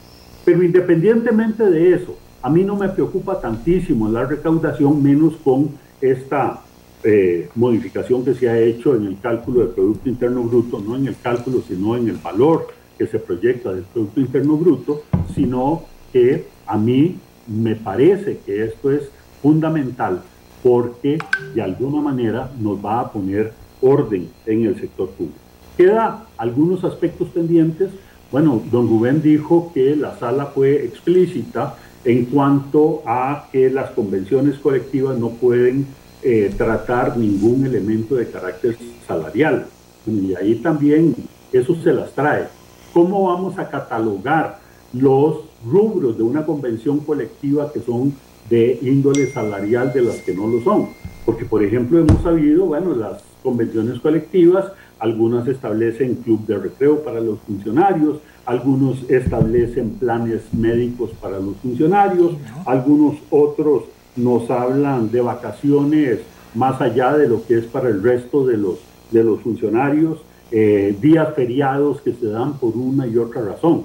Pero 0.44 0.62
independientemente 0.62 1.64
de 1.64 1.94
eso, 1.94 2.16
a 2.42 2.48
mí 2.48 2.62
no 2.64 2.76
me 2.76 2.88
preocupa 2.88 3.40
tantísimo 3.40 4.08
la 4.08 4.24
recaudación, 4.24 5.02
menos 5.02 5.36
con 5.42 5.70
esta 6.00 6.60
eh, 7.02 7.48
modificación 7.54 8.24
que 8.24 8.34
se 8.34 8.48
ha 8.48 8.58
hecho 8.58 8.94
en 8.94 9.06
el 9.06 9.18
cálculo 9.20 9.60
del 9.60 9.70
Producto 9.70 10.08
Interno 10.08 10.42
Bruto, 10.42 10.80
no 10.80 10.96
en 10.96 11.06
el 11.06 11.16
cálculo, 11.16 11.62
sino 11.66 11.96
en 11.96 12.08
el 12.08 12.16
valor 12.16 12.68
que 12.98 13.06
se 13.06 13.18
proyecta 13.18 13.72
del 13.72 13.84
Producto 13.84 14.20
Interno 14.20 14.56
Bruto, 14.56 15.02
sino 15.34 15.84
que 16.12 16.46
a 16.66 16.76
mí 16.76 17.16
me 17.46 17.74
parece 17.74 18.38
que 18.44 18.64
esto 18.64 18.90
es 18.90 19.08
fundamental 19.42 20.22
porque 20.62 21.18
de 21.54 21.62
alguna 21.62 22.02
manera 22.02 22.50
nos 22.60 22.84
va 22.84 23.00
a 23.00 23.10
poner 23.10 23.52
orden 23.80 24.28
en 24.44 24.66
el 24.66 24.78
sector 24.78 25.08
público. 25.10 25.38
Queda 25.76 26.26
algunos 26.36 26.84
aspectos 26.84 27.28
pendientes. 27.28 27.90
Bueno, 28.30 28.62
don 28.70 28.88
Rubén 28.88 29.22
dijo 29.22 29.72
que 29.72 29.96
la 29.96 30.18
sala 30.18 30.46
fue 30.46 30.84
explícita 30.84 31.76
en 32.04 32.26
cuanto 32.26 33.02
a 33.06 33.48
que 33.50 33.70
las 33.70 33.90
convenciones 33.90 34.58
colectivas 34.58 35.18
no 35.18 35.30
pueden 35.30 35.86
eh, 36.22 36.52
tratar 36.56 37.16
ningún 37.16 37.64
elemento 37.66 38.14
de 38.14 38.30
carácter 38.30 38.76
salarial. 39.06 39.66
Y 40.06 40.34
ahí 40.34 40.56
también 40.56 41.14
eso 41.52 41.74
se 41.82 41.92
las 41.92 42.12
trae. 42.12 42.46
¿Cómo 42.92 43.28
vamos 43.28 43.58
a 43.58 43.68
catalogar 43.68 44.58
los 44.92 45.44
rubros 45.64 46.16
de 46.16 46.22
una 46.22 46.44
convención 46.44 47.00
colectiva 47.00 47.72
que 47.72 47.80
son 47.80 48.14
de 48.48 48.78
índole 48.82 49.30
salarial 49.32 49.92
de 49.92 50.02
las 50.02 50.16
que 50.16 50.34
no 50.34 50.46
lo 50.46 50.62
son? 50.62 50.88
Porque, 51.24 51.44
por 51.44 51.62
ejemplo, 51.62 51.98
hemos 51.98 52.22
sabido, 52.22 52.66
bueno, 52.66 52.94
las 52.94 53.22
convenciones 53.42 54.00
colectivas 54.00 54.72
algunas 55.00 55.48
establecen 55.48 56.16
club 56.16 56.46
de 56.46 56.58
recreo 56.58 57.02
para 57.02 57.20
los 57.20 57.38
funcionarios, 57.40 58.18
algunos 58.44 59.08
establecen 59.10 59.90
planes 59.92 60.42
médicos 60.52 61.10
para 61.20 61.40
los 61.40 61.56
funcionarios, 61.56 62.32
algunos 62.66 63.16
otros 63.30 63.84
nos 64.16 64.50
hablan 64.50 65.10
de 65.10 65.20
vacaciones 65.20 66.20
más 66.54 66.80
allá 66.80 67.16
de 67.16 67.28
lo 67.28 67.44
que 67.46 67.58
es 67.58 67.64
para 67.64 67.88
el 67.88 68.02
resto 68.02 68.46
de 68.46 68.56
los, 68.56 68.78
de 69.10 69.22
los 69.22 69.40
funcionarios, 69.40 70.18
eh, 70.50 70.96
días 71.00 71.28
feriados 71.34 72.00
que 72.00 72.12
se 72.12 72.26
dan 72.26 72.54
por 72.54 72.76
una 72.76 73.06
y 73.06 73.16
otra 73.16 73.42
razón. 73.42 73.84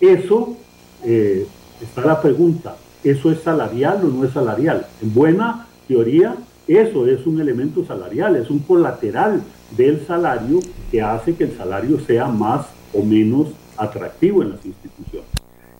Eso, 0.00 0.56
eh, 1.04 1.46
está 1.80 2.02
la 2.02 2.20
pregunta, 2.20 2.76
¿eso 3.02 3.30
es 3.30 3.40
salarial 3.40 4.00
o 4.04 4.08
no 4.08 4.24
es 4.24 4.32
salarial? 4.32 4.86
En 5.00 5.14
buena 5.14 5.66
teoría, 5.88 6.36
eso 6.68 7.06
es 7.06 7.26
un 7.26 7.40
elemento 7.40 7.84
salarial, 7.84 8.36
es 8.36 8.50
un 8.50 8.58
colateral 8.60 9.42
del 9.76 10.06
salario 10.06 10.60
que 10.90 11.00
hace 11.00 11.34
que 11.34 11.44
el 11.44 11.56
salario 11.56 11.98
sea 12.00 12.26
más 12.26 12.66
o 12.92 13.02
menos 13.02 13.48
atractivo 13.76 14.42
en 14.42 14.50
las 14.50 14.64
instituciones. 14.66 15.31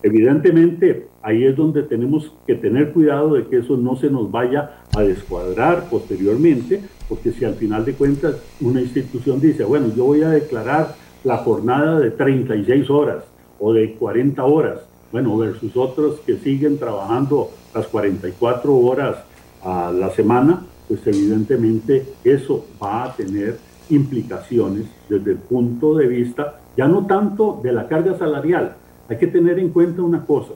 Evidentemente, 0.03 1.07
ahí 1.21 1.45
es 1.45 1.55
donde 1.55 1.81
tenemos 1.83 2.33
que 2.45 2.55
tener 2.55 2.91
cuidado 2.91 3.35
de 3.35 3.47
que 3.47 3.59
eso 3.59 3.77
no 3.77 3.95
se 3.95 4.09
nos 4.09 4.29
vaya 4.29 4.81
a 4.93 5.01
descuadrar 5.01 5.89
posteriormente, 5.89 6.81
porque 7.07 7.31
si 7.31 7.45
al 7.45 7.55
final 7.55 7.85
de 7.85 7.93
cuentas 7.93 8.35
una 8.59 8.81
institución 8.81 9.39
dice, 9.39 9.63
bueno, 9.63 9.87
yo 9.95 10.03
voy 10.03 10.21
a 10.23 10.29
declarar 10.29 10.95
la 11.23 11.37
jornada 11.37 12.01
de 12.01 12.11
36 12.11 12.89
horas 12.89 13.23
o 13.59 13.71
de 13.71 13.93
40 13.93 14.43
horas, 14.43 14.79
bueno, 15.13 15.37
versus 15.37 15.77
otros 15.77 16.19
que 16.25 16.37
siguen 16.37 16.77
trabajando 16.77 17.51
las 17.73 17.87
44 17.87 18.75
horas 18.75 19.17
a 19.63 19.89
la 19.91 20.09
semana, 20.09 20.65
pues 20.89 20.99
evidentemente 21.07 22.05
eso 22.25 22.65
va 22.81 23.05
a 23.05 23.15
tener 23.15 23.57
implicaciones 23.89 24.85
desde 25.07 25.31
el 25.31 25.37
punto 25.37 25.95
de 25.95 26.07
vista 26.07 26.59
ya 26.75 26.87
no 26.87 27.05
tanto 27.05 27.61
de 27.63 27.71
la 27.71 27.87
carga 27.87 28.17
salarial. 28.17 28.75
Hay 29.09 29.17
que 29.17 29.27
tener 29.27 29.59
en 29.59 29.69
cuenta 29.69 30.01
una 30.01 30.25
cosa. 30.25 30.53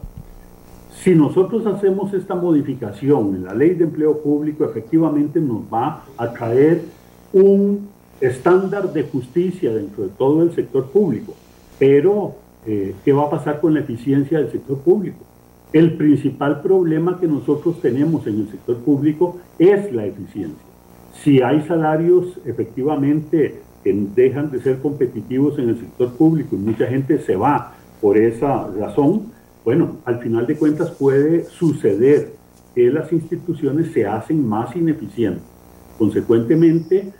Si 1.04 1.14
nosotros 1.14 1.66
hacemos 1.68 2.14
esta 2.14 2.36
modificación 2.36 3.36
en 3.36 3.44
la 3.46 3.54
ley 3.54 3.76
de 3.76 3.84
empleo 3.84 4.22
público, 4.22 4.66
efectivamente 4.66 5.40
nos 5.40 5.62
va 5.72 6.04
a 6.18 6.34
traer 6.34 6.82
un 7.34 7.88
estándar 8.20 8.92
de 8.92 9.04
justicia 9.04 9.74
dentro 9.74 10.04
de 10.04 10.10
todo 10.10 10.44
el 10.44 10.54
sector 10.54 10.86
público. 10.88 11.36
Pero, 11.78 12.36
eh, 12.66 12.96
¿qué 13.06 13.14
va 13.14 13.26
a 13.26 13.30
pasar 13.30 13.60
con 13.60 13.74
la 13.74 13.82
eficiencia 13.82 14.40
del 14.40 14.52
sector 14.52 14.78
público? 14.80 15.20
El 15.72 15.98
principal 15.98 16.62
problema 16.62 17.20
que 17.20 17.28
nosotros 17.28 17.80
tenemos 17.82 18.26
en 18.26 18.42
el 18.42 18.50
sector 18.50 18.78
público 18.78 19.38
es 19.60 19.92
la 19.94 20.06
eficiencia. 20.06 20.66
Si 21.24 21.42
hay 21.42 21.62
salarios 21.64 22.40
efectivamente 22.46 23.60
que 23.84 23.94
dejan 24.16 24.50
de 24.50 24.62
ser 24.62 24.80
competitivos 24.80 25.60
en 25.60 25.70
el 25.70 25.80
sector 25.80 26.14
público 26.14 26.56
y 26.56 26.60
mucha 26.60 26.88
gente 26.88 27.20
se 27.20 27.36
va 27.36 27.77
por 28.02 28.18
esa 28.18 28.68
razón, 28.68 29.32
bueno, 29.64 29.98
al 30.06 30.20
final 30.20 30.48
de 30.48 30.56
cuentas 30.56 30.92
puede 30.92 31.46
suceder 31.46 32.34
que 32.74 32.90
las 32.92 33.12
instituciones 33.12 33.92
se 33.92 34.06
hacen 34.06 34.48
más 34.48 34.76
ineficientes. 34.76 35.44
Consecuentemente, 35.98 37.12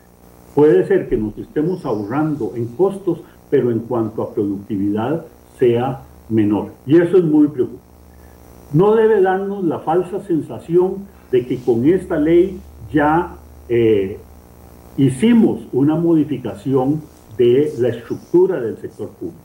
puede 0.54 0.88
ser 0.88 1.10
que 1.10 1.18
nos 1.18 1.38
estemos 1.38 1.84
ahorrando 1.84 2.54
en 2.56 2.68
costos, 2.68 3.20
pero 3.50 3.72
en 3.72 3.80
cuanto 3.80 4.22
a 4.22 4.34
productividad 4.34 5.26
sea 5.58 6.04
menor. 6.30 6.72
Y 6.86 6.98
eso 6.98 7.18
es 7.18 7.24
muy 7.24 7.48
preocupante. 7.48 7.86
No 8.74 8.96
debe 8.96 9.22
darnos 9.22 9.64
la 9.64 9.80
falsa 9.80 10.22
sensación 10.26 11.06
de 11.32 11.46
que 11.46 11.58
con 11.58 11.86
esta 11.86 12.18
ley 12.18 12.60
ya 12.92 13.36
eh, 13.70 14.20
hicimos 14.98 15.62
una 15.72 15.96
modificación 15.96 17.02
de 17.38 17.72
la 17.80 17.90
estructura 17.90 18.60
del 18.60 18.78
sector 18.78 19.10
público. 19.10 19.38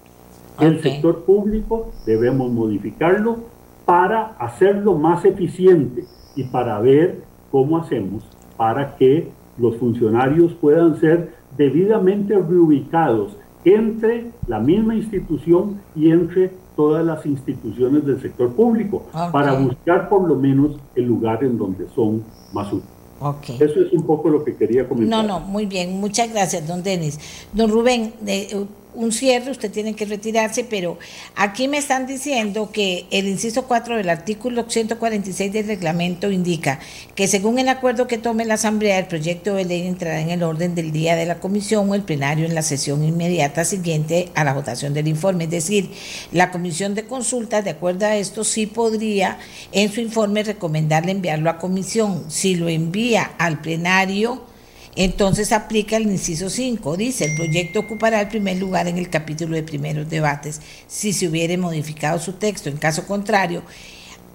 El 0.61 0.83
sector 0.83 1.25
público 1.25 1.91
debemos 2.07 2.51
modificarlo 2.51 3.39
para 3.85 4.37
hacerlo 4.39 4.95
más 4.95 5.25
eficiente 5.25 6.05
y 6.37 6.45
para 6.45 6.79
ver 6.81 7.23
cómo 7.51 7.79
hacemos 7.79 8.25
para 8.57 8.97
que 8.97 9.29
los 9.59 9.77
funcionarios 9.77 10.53
puedan 10.55 10.99
ser 11.01 11.35
debidamente 11.57 12.35
reubicados 12.35 13.37
entre 13.65 14.31
la 14.47 14.59
misma 14.59 14.95
institución 14.95 15.81
y 15.95 16.11
entre 16.11 16.51
todas 16.77 17.05
las 17.05 17.25
instituciones 17.27 18.05
del 18.07 18.21
sector 18.21 18.53
público, 18.55 19.05
para 19.31 19.53
buscar 19.53 20.09
por 20.09 20.27
lo 20.27 20.37
menos 20.37 20.77
el 20.95 21.05
lugar 21.05 21.45
en 21.45 21.59
donde 21.59 21.87
son 21.95 22.25
más 22.53 22.73
útiles. 22.73 23.61
Eso 23.61 23.81
es 23.81 23.93
un 23.93 24.05
poco 24.05 24.29
lo 24.31 24.43
que 24.43 24.57
quería 24.57 24.89
comentar. 24.89 25.25
No, 25.25 25.41
no, 25.41 25.47
muy 25.47 25.67
bien. 25.67 26.01
Muchas 26.01 26.33
gracias, 26.33 26.67
don 26.67 26.83
Denis. 26.83 27.21
Don 27.53 27.71
Rubén, 27.71 28.15
de, 28.21 28.67
un 28.95 29.13
cierre, 29.13 29.51
usted 29.51 29.71
tiene 29.71 29.95
que 29.95 30.05
retirarse, 30.05 30.65
pero 30.65 30.99
aquí 31.35 31.69
me 31.69 31.79
están 31.79 32.07
diciendo 32.07 32.71
que 32.73 33.07
el 33.11 33.27
inciso 33.27 33.67
4 33.67 33.97
del 33.97 34.11
artículo 34.11 34.67
146 34.69 35.53
del 35.53 35.67
reglamento 35.67 36.31
indica 36.31 36.79
que 37.15 37.29
según 37.29 37.59
el 37.59 37.69
acuerdo 37.69 38.07
que 38.07 38.19
tome 38.19 38.45
la 38.45 38.55
Asamblea, 38.55 38.99
el 38.99 39.07
proyecto 39.07 39.55
de 39.55 39.65
ley 39.65 39.87
entrará 39.87 40.21
en 40.21 40.31
el 40.31 40.43
orden 40.43 40.75
del 40.75 40.93
día 40.93 41.17
de 41.17 41.27
la 41.27 41.41
comisión 41.41 41.91
o 41.91 41.95
el 41.95 42.03
plenario 42.03 42.47
en 42.47 42.55
la 42.55 42.63
sesión 42.63 43.05
inmediata 43.05 43.65
siguiente 43.65 44.31
a 44.35 44.45
la 44.45 44.55
votación 44.55 44.95
del 44.95 45.09
informe. 45.09 45.45
Es 45.45 45.51
decir, 45.51 45.91
la 46.33 46.51
comisión 46.51 46.95
de 46.95 47.05
consultas, 47.05 47.65
de 47.65 47.71
acuerdo 47.71 48.07
a 48.07 48.17
esto, 48.17 48.45
sí 48.45 48.67
podría 48.67 49.39
en 49.73 49.91
su 49.91 50.01
informe 50.01 50.43
recomendarle 50.43 51.13
enviarlo 51.13 51.51
a 51.51 51.59
comisión. 51.59 52.25
Si 52.29 52.55
lo 52.55 52.69
envía 52.69 53.33
al 53.39 53.61
plenario, 53.61 54.52
entonces 54.95 55.53
aplica 55.53 55.97
el 55.97 56.05
inciso 56.05 56.51
5. 56.51 56.97
Dice, 56.97 57.25
el 57.25 57.37
proyecto 57.37 57.81
ocupará 57.81 58.21
el 58.21 58.29
primer 58.29 58.59
lugar 58.59 58.89
en 58.89 58.99
el 58.99 59.09
capítulo 59.09 59.57
de 59.57 59.63
primeros 59.63 60.09
debates 60.09 60.61
si 60.87 61.13
se 61.13 61.29
hubiere 61.29 61.57
modificado 61.57 62.19
su 62.19 62.35
texto. 62.35 62.69
En 62.69 62.77
caso 62.77 63.07
contrario, 63.07 63.63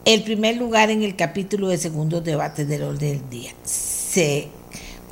el 0.06 0.24
primer 0.24 0.58
lugar 0.58 0.90
en 0.90 1.04
el 1.04 1.16
capítulo 1.16 1.68
de 1.68 1.78
segundos 1.78 2.24
debates 2.24 2.68
del 2.68 2.84
orden 2.84 3.20
del 3.20 3.30
día. 3.30 3.52
Se, 3.64 4.50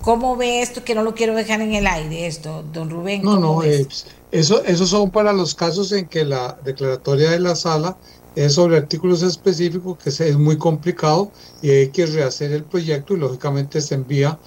¿Cómo 0.02 0.36
ve 0.36 0.62
esto? 0.62 0.84
Que 0.84 0.96
no 0.96 1.04
lo 1.04 1.16
quiero 1.16 1.36
dejar 1.36 1.62
en 1.62 1.74
el 1.74 1.88
aire, 1.88 2.28
esto, 2.28 2.64
don 2.72 2.90
Rubén. 2.90 3.24
No, 3.24 3.38
no, 3.38 3.64
eh, 3.64 3.88
eso, 4.32 4.64
esos 4.64 4.90
son 4.90 5.10
para 5.10 5.34
los 5.34 5.56
casos 5.56 5.92
en 5.92 6.08
que 6.08 6.24
la 6.24 6.58
declaratoria 6.64 7.32
de 7.32 7.40
la 7.40 7.56
sala 7.56 7.98
es 8.36 8.54
sobre 8.54 8.78
artículos 8.78 9.24
específicos, 9.24 9.98
que 9.98 10.10
es 10.10 10.38
muy 10.38 10.58
complicado 10.58 11.32
y 11.62 11.72
hay 11.72 11.90
que 11.90 12.06
rehacer 12.06 12.52
el 12.52 12.64
proyecto 12.64 13.16
y 13.16 13.20
lógicamente 13.20 13.82
se 13.82 13.96
envía 13.96 14.38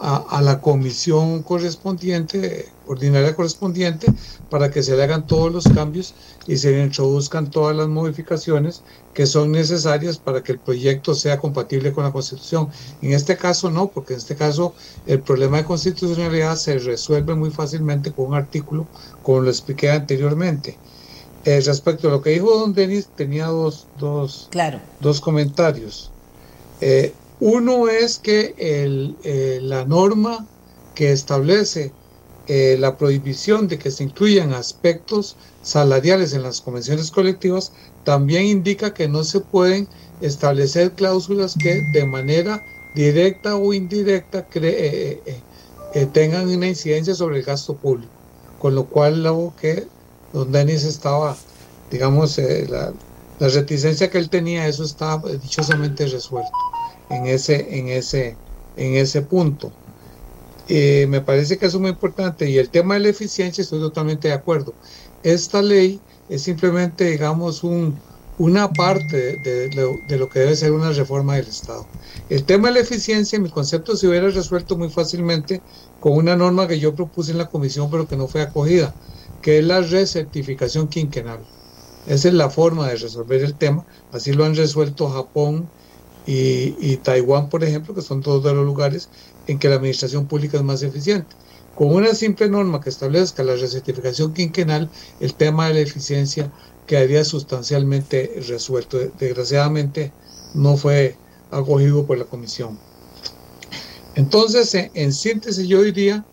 a, 0.00 0.40
la 0.42 0.60
comisión 0.60 1.42
correspondiente, 1.42 2.68
ordinaria 2.86 3.34
correspondiente, 3.34 4.06
para 4.50 4.70
que 4.70 4.82
se 4.82 4.96
le 4.96 5.02
hagan 5.02 5.26
todos 5.26 5.52
los 5.52 5.64
cambios 5.64 6.14
y 6.46 6.56
se 6.56 6.72
le 6.72 6.82
introduzcan 6.82 7.50
todas 7.50 7.76
las 7.76 7.88
modificaciones 7.88 8.82
que 9.14 9.26
son 9.26 9.52
necesarias 9.52 10.18
para 10.18 10.42
que 10.42 10.52
el 10.52 10.58
proyecto 10.58 11.14
sea 11.14 11.38
compatible 11.38 11.92
con 11.92 12.04
la 12.04 12.12
Constitución. 12.12 12.68
En 13.02 13.12
este 13.12 13.36
caso 13.36 13.70
no, 13.70 13.88
porque 13.88 14.14
en 14.14 14.18
este 14.18 14.34
caso 14.34 14.74
el 15.06 15.20
problema 15.20 15.58
de 15.58 15.64
constitucionalidad 15.64 16.56
se 16.56 16.78
resuelve 16.78 17.34
muy 17.34 17.50
fácilmente 17.50 18.12
con 18.12 18.26
un 18.26 18.34
artículo, 18.34 18.86
como 19.22 19.40
lo 19.40 19.50
expliqué 19.50 19.90
anteriormente. 19.90 20.76
Eh, 21.44 21.60
respecto 21.60 22.08
a 22.08 22.10
lo 22.10 22.22
que 22.22 22.30
dijo 22.30 22.58
don 22.58 22.72
Denis, 22.72 23.08
tenía 23.14 23.46
dos, 23.46 23.86
dos, 23.98 24.48
claro. 24.50 24.80
dos 25.00 25.20
comentarios. 25.20 26.10
Eh, 26.80 27.12
uno 27.40 27.88
es 27.88 28.18
que 28.18 28.54
eh, 28.56 29.58
la 29.62 29.84
norma 29.84 30.46
que 30.94 31.12
establece 31.12 31.92
eh, 32.46 32.76
la 32.78 32.96
prohibición 32.96 33.68
de 33.68 33.78
que 33.78 33.90
se 33.90 34.04
incluyan 34.04 34.52
aspectos 34.52 35.36
salariales 35.62 36.34
en 36.34 36.42
las 36.42 36.60
convenciones 36.60 37.10
colectivas 37.10 37.72
también 38.04 38.44
indica 38.44 38.92
que 38.92 39.08
no 39.08 39.24
se 39.24 39.40
pueden 39.40 39.88
establecer 40.20 40.92
cláusulas 40.92 41.54
que 41.58 41.80
de 41.92 42.04
manera 42.04 42.62
directa 42.94 43.56
o 43.56 43.72
indirecta 43.72 44.46
eh, 44.54 45.40
tengan 46.12 46.48
una 46.48 46.68
incidencia 46.68 47.14
sobre 47.14 47.38
el 47.38 47.44
gasto 47.44 47.74
público. 47.74 48.12
Con 48.58 48.74
lo 48.74 48.86
cual, 48.86 49.22
lo 49.22 49.52
que 49.60 49.86
don 50.32 50.52
Denis 50.52 50.84
estaba, 50.84 51.36
digamos, 51.90 52.38
la, 52.38 52.92
la 53.38 53.48
reticencia 53.48 54.10
que 54.10 54.18
él 54.18 54.30
tenía, 54.30 54.68
eso 54.68 54.84
está 54.84 55.20
dichosamente 55.42 56.06
resuelto 56.06 56.52
en 57.10 57.26
ese, 57.26 57.78
en 57.78 57.88
ese, 57.88 58.36
en 58.76 58.94
ese 58.94 59.22
punto. 59.22 59.72
Eh, 60.68 61.06
me 61.08 61.20
parece 61.20 61.58
que 61.58 61.66
eso 61.66 61.76
es 61.76 61.80
muy 61.80 61.90
importante. 61.90 62.48
Y 62.48 62.58
el 62.58 62.70
tema 62.70 62.94
de 62.94 63.00
la 63.00 63.08
eficiencia, 63.08 63.62
estoy 63.62 63.80
totalmente 63.80 64.28
de 64.28 64.34
acuerdo. 64.34 64.74
Esta 65.22 65.62
ley 65.62 66.00
es 66.28 66.42
simplemente, 66.42 67.04
digamos, 67.04 67.62
un, 67.64 67.98
una 68.38 68.72
parte 68.72 69.36
de, 69.36 69.68
de, 69.68 70.18
lo 70.18 70.28
que 70.28 70.40
debe 70.40 70.56
ser 70.56 70.72
una 70.72 70.90
reforma 70.90 71.36
del 71.36 71.46
Estado. 71.46 71.86
El 72.28 72.44
tema 72.44 72.68
de 72.68 72.74
la 72.74 72.80
eficiencia, 72.80 73.38
mi 73.38 73.50
concepto 73.50 73.96
se 73.96 74.08
hubiera 74.08 74.28
resuelto 74.28 74.76
muy 74.76 74.88
fácilmente 74.88 75.60
con 76.00 76.14
una 76.14 76.36
norma 76.36 76.66
que 76.66 76.80
yo 76.80 76.94
propuse 76.94 77.32
en 77.32 77.38
la 77.38 77.46
comisión, 77.46 77.90
pero 77.90 78.08
que 78.08 78.16
no 78.16 78.26
fue 78.26 78.42
acogida, 78.42 78.94
que 79.42 79.58
es 79.58 79.64
la 79.64 79.80
recertificación 79.80 80.88
quinquenal. 80.88 81.40
Esa 82.06 82.28
es 82.28 82.34
la 82.34 82.50
forma 82.50 82.88
de 82.88 82.96
resolver 82.96 83.42
el 83.42 83.54
tema. 83.54 83.86
Así 84.12 84.32
lo 84.32 84.44
han 84.44 84.54
resuelto 84.54 85.08
Japón, 85.08 85.68
y, 86.26 86.96
Taiwán, 86.98 87.48
por 87.50 87.64
ejemplo, 87.64 87.94
que 87.94 88.02
son 88.02 88.22
todos 88.22 88.42
de 88.44 88.54
los 88.54 88.64
lugares 88.64 89.08
en 89.46 89.58
que 89.58 89.68
la 89.68 89.76
administración 89.76 90.26
pública 90.26 90.56
es 90.56 90.62
más 90.62 90.82
eficiente. 90.82 91.36
Con 91.74 91.92
una 91.92 92.14
simple 92.14 92.48
norma 92.48 92.80
que 92.80 92.88
establezca 92.88 93.42
la 93.42 93.56
recertificación 93.56 94.32
quinquenal, 94.32 94.90
el 95.20 95.34
tema 95.34 95.68
de 95.68 95.74
la 95.74 95.80
eficiencia 95.80 96.50
quedaría 96.86 97.24
sustancialmente 97.24 98.42
resuelto. 98.48 98.98
Desgraciadamente 99.18 100.12
no 100.54 100.76
fue 100.76 101.16
acogido 101.50 102.06
por 102.06 102.18
la 102.18 102.24
comisión. 102.24 102.78
Entonces, 104.14 104.74
en, 104.94 105.12
síntesis, 105.12 105.66
yo 105.66 105.82
diría 105.82 106.24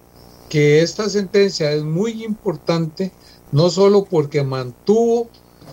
que 0.49 0.81
esta 0.81 1.09
sentencia 1.09 1.71
es 1.71 1.83
muy 1.83 2.23
importante, 2.23 3.11
no 3.51 3.69
solo 3.69 4.05
porque 4.05 4.43
mantuvo, 4.43 5.27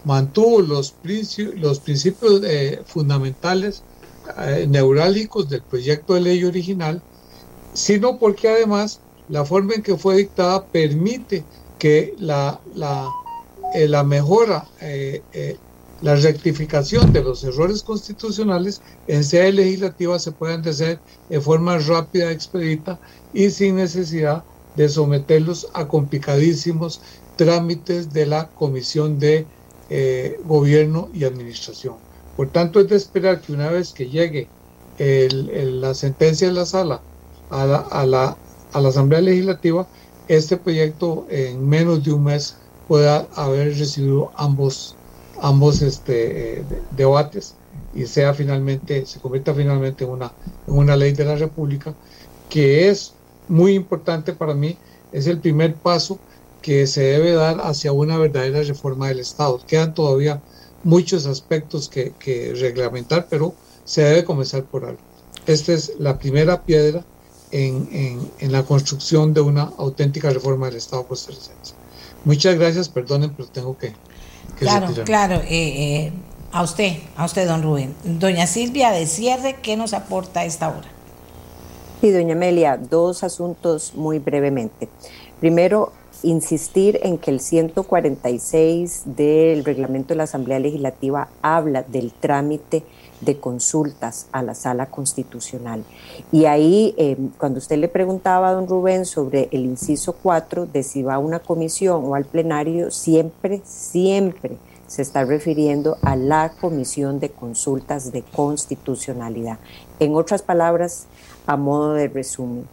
mantuvo 0.04 0.60
los, 0.60 0.92
principios, 0.92 1.60
los 1.60 1.80
principios 1.80 2.40
eh, 2.44 2.82
fundamentales 2.86 3.82
eh, 4.36 4.66
neurálgicos 4.68 5.48
del 5.48 5.62
proyecto 5.62 6.14
de 6.14 6.20
ley 6.20 6.44
original, 6.44 7.02
sino 7.72 8.18
porque 8.18 8.48
además 8.48 9.00
la 9.28 9.44
forma 9.44 9.74
en 9.74 9.82
que 9.82 9.96
fue 9.96 10.16
dictada 10.16 10.66
permite 10.66 11.44
que 11.78 12.14
la, 12.18 12.60
la, 12.74 13.08
eh, 13.74 13.88
la 13.88 14.04
mejora, 14.04 14.66
eh, 14.80 15.22
la 16.02 16.16
rectificación 16.16 17.12
de 17.12 17.22
los 17.22 17.42
errores 17.44 17.82
constitucionales 17.82 18.80
en 19.06 19.24
sede 19.24 19.52
legislativa 19.52 20.18
se 20.18 20.32
puedan 20.32 20.66
hacer 20.68 21.00
de 21.28 21.40
forma 21.40 21.78
rápida, 21.78 22.30
expedita 22.30 23.00
y 23.32 23.50
sin 23.50 23.76
necesidad 23.76 24.44
de 24.76 24.88
someterlos 24.88 25.68
a 25.72 25.88
complicadísimos 25.88 27.00
trámites 27.36 28.12
de 28.12 28.26
la 28.26 28.48
Comisión 28.48 29.18
de 29.18 29.46
Gobierno 30.44 31.08
y 31.14 31.24
Administración. 31.24 32.07
Por 32.39 32.51
tanto, 32.51 32.78
es 32.78 32.89
de 32.89 32.95
esperar 32.95 33.41
que 33.41 33.53
una 33.53 33.68
vez 33.68 33.93
que 33.93 34.09
llegue 34.09 34.47
la 35.01 35.93
sentencia 35.93 36.47
de 36.47 36.55
la 36.55 36.66
sala 36.66 37.01
a 37.51 38.07
la, 38.07 38.36
Asamblea 38.72 39.20
Legislativa, 39.20 39.89
este 40.28 40.57
proyecto 40.57 41.26
en 41.30 41.68
menos 41.68 42.05
de 42.05 42.12
un 42.12 42.22
mes 42.22 42.55
pueda 42.86 43.26
haber 43.34 43.76
recibido 43.76 44.30
ambos, 44.36 44.95
ambos 45.43 45.82
este, 45.82 46.62
debates 46.93 47.57
y 47.93 48.07
sea 48.07 48.32
finalmente, 48.32 49.05
se 49.05 49.18
convierta 49.18 49.53
finalmente 49.53 50.05
en 50.05 50.11
una, 50.11 50.30
en 50.68 50.74
una 50.74 50.95
ley 50.95 51.14
de 51.14 51.24
la 51.24 51.34
República, 51.34 51.93
que 52.49 52.89
es 52.89 53.14
muy 53.49 53.74
importante 53.74 54.32
para 54.32 54.55
mí 54.55 54.78
es 55.11 55.26
el 55.26 55.41
primer 55.41 55.74
paso 55.74 56.20
que 56.62 56.86
se 56.86 57.03
debe 57.03 57.32
dar 57.32 57.59
hacia 57.62 57.91
una 57.91 58.16
verdadera 58.16 58.62
reforma 58.62 59.09
del 59.09 59.18
Estado. 59.18 59.61
Quedan 59.66 59.93
todavía 59.93 60.41
muchos 60.84 61.26
aspectos 61.26 61.88
que, 61.88 62.54
reglamentar, 62.58 63.26
pero 63.28 63.54
se 63.84 64.02
debe 64.02 64.24
comenzar 64.24 64.64
por 64.64 64.84
algo. 64.84 65.00
Esta 65.46 65.72
es 65.72 65.92
la 65.98 66.18
primera 66.18 66.62
piedra 66.62 67.04
en, 67.50 68.30
la 68.40 68.62
construcción 68.64 69.32
de 69.32 69.40
una 69.40 69.72
auténtica 69.78 70.30
reforma 70.30 70.66
del 70.66 70.76
Estado 70.76 71.06
costarricense. 71.06 71.74
Muchas 72.24 72.56
gracias, 72.58 72.88
perdonen, 72.88 73.30
pero 73.30 73.48
tengo 73.48 73.78
que... 73.78 73.94
claro, 74.58 74.88
claro. 75.04 75.36
Eh, 75.36 76.06
eh, 76.06 76.12
a 76.52 76.62
usted, 76.62 76.98
a 77.16 77.24
usted, 77.24 77.46
don 77.46 77.62
Rubén. 77.62 77.94
Doña 78.04 78.46
Silvia, 78.46 78.90
de 78.90 79.06
cierre, 79.06 79.56
¿qué 79.62 79.76
nos 79.76 79.92
aporta 79.92 80.44
esta 80.44 80.68
hora? 80.68 80.88
Sí, 82.00 82.10
doña 82.10 82.34
Amelia, 82.34 82.76
dos 82.76 83.24
asuntos 83.24 83.92
muy 83.94 84.18
brevemente. 84.18 84.88
Primero, 85.40 85.92
insistir 86.22 86.98
en 87.02 87.18
que 87.18 87.30
el 87.30 87.40
146 87.40 89.02
del 89.04 89.64
reglamento 89.64 90.08
de 90.08 90.16
la 90.16 90.24
Asamblea 90.24 90.58
Legislativa 90.58 91.28
habla 91.42 91.82
del 91.82 92.12
trámite 92.12 92.84
de 93.20 93.38
consultas 93.38 94.28
a 94.32 94.42
la 94.42 94.54
sala 94.54 94.86
constitucional. 94.86 95.84
Y 96.30 96.44
ahí, 96.44 96.94
eh, 96.96 97.16
cuando 97.38 97.58
usted 97.58 97.78
le 97.78 97.88
preguntaba 97.88 98.48
a 98.48 98.52
don 98.52 98.68
Rubén 98.68 99.04
sobre 99.06 99.48
el 99.52 99.64
inciso 99.64 100.14
4, 100.14 100.66
de 100.66 100.82
si 100.82 101.02
va 101.02 101.14
a 101.14 101.18
una 101.18 101.40
comisión 101.40 102.04
o 102.04 102.14
al 102.14 102.24
plenario, 102.24 102.90
siempre, 102.90 103.60
siempre 103.64 104.56
se 104.86 105.02
está 105.02 105.24
refiriendo 105.24 105.98
a 106.02 106.16
la 106.16 106.52
comisión 106.60 107.20
de 107.20 107.30
consultas 107.30 108.10
de 108.10 108.22
constitucionalidad. 108.22 109.58
En 110.00 110.14
otras 110.14 110.42
palabras, 110.42 111.06
a 111.46 111.56
modo 111.56 111.92
de 111.92 112.08
resumen, 112.08 112.66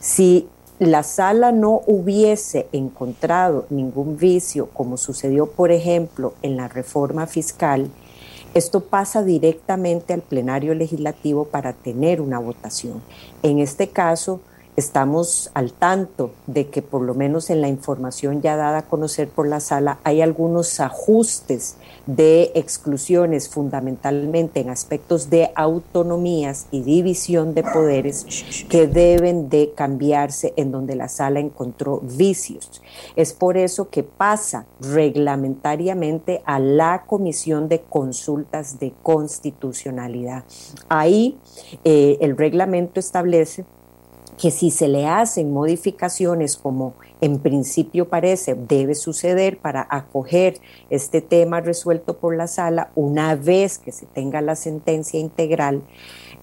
si 0.00 0.48
la 0.78 1.02
sala 1.04 1.52
no 1.52 1.82
hubiese 1.86 2.66
encontrado 2.72 3.66
ningún 3.70 4.16
vicio, 4.16 4.68
como 4.70 4.96
sucedió, 4.96 5.46
por 5.46 5.70
ejemplo, 5.70 6.34
en 6.42 6.56
la 6.56 6.68
reforma 6.68 7.26
fiscal, 7.26 7.90
esto 8.54 8.80
pasa 8.80 9.22
directamente 9.22 10.12
al 10.12 10.22
plenario 10.22 10.74
legislativo 10.74 11.44
para 11.44 11.72
tener 11.72 12.20
una 12.20 12.38
votación. 12.38 13.02
En 13.42 13.58
este 13.58 13.88
caso, 13.88 14.40
estamos 14.76 15.50
al 15.54 15.72
tanto 15.72 16.32
de 16.46 16.68
que 16.68 16.82
por 16.82 17.02
lo 17.02 17.14
menos 17.14 17.50
en 17.50 17.60
la 17.60 17.68
información 17.68 18.42
ya 18.42 18.56
dada 18.56 18.78
a 18.78 18.82
conocer 18.82 19.28
por 19.28 19.46
la 19.46 19.60
sala 19.60 19.98
hay 20.02 20.20
algunos 20.20 20.80
ajustes 20.80 21.76
de 22.06 22.50
exclusiones 22.54 23.48
fundamentalmente 23.48 24.60
en 24.60 24.70
aspectos 24.70 25.30
de 25.30 25.50
autonomías 25.54 26.66
y 26.70 26.82
división 26.82 27.54
de 27.54 27.62
poderes 27.62 28.66
que 28.68 28.86
deben 28.86 29.48
de 29.48 29.72
cambiarse 29.74 30.52
en 30.56 30.70
donde 30.70 30.96
la 30.96 31.08
sala 31.08 31.40
encontró 31.40 32.00
vicios. 32.02 32.82
Es 33.16 33.32
por 33.32 33.56
eso 33.56 33.88
que 33.88 34.02
pasa 34.02 34.66
reglamentariamente 34.80 36.42
a 36.44 36.58
la 36.58 37.04
Comisión 37.06 37.68
de 37.68 37.80
Consultas 37.80 38.78
de 38.78 38.92
Constitucionalidad. 39.02 40.44
Ahí 40.88 41.38
eh, 41.84 42.18
el 42.20 42.36
reglamento 42.36 43.00
establece 43.00 43.64
que 44.38 44.50
si 44.50 44.70
se 44.70 44.88
le 44.88 45.06
hacen 45.06 45.52
modificaciones 45.52 46.56
como 46.56 46.94
en 47.20 47.38
principio 47.38 48.08
parece 48.08 48.54
debe 48.54 48.94
suceder 48.94 49.58
para 49.58 49.86
acoger 49.88 50.60
este 50.90 51.20
tema 51.20 51.60
resuelto 51.60 52.18
por 52.18 52.36
la 52.36 52.46
sala, 52.46 52.90
una 52.94 53.36
vez 53.36 53.78
que 53.78 53.92
se 53.92 54.06
tenga 54.06 54.40
la 54.40 54.56
sentencia 54.56 55.20
integral, 55.20 55.82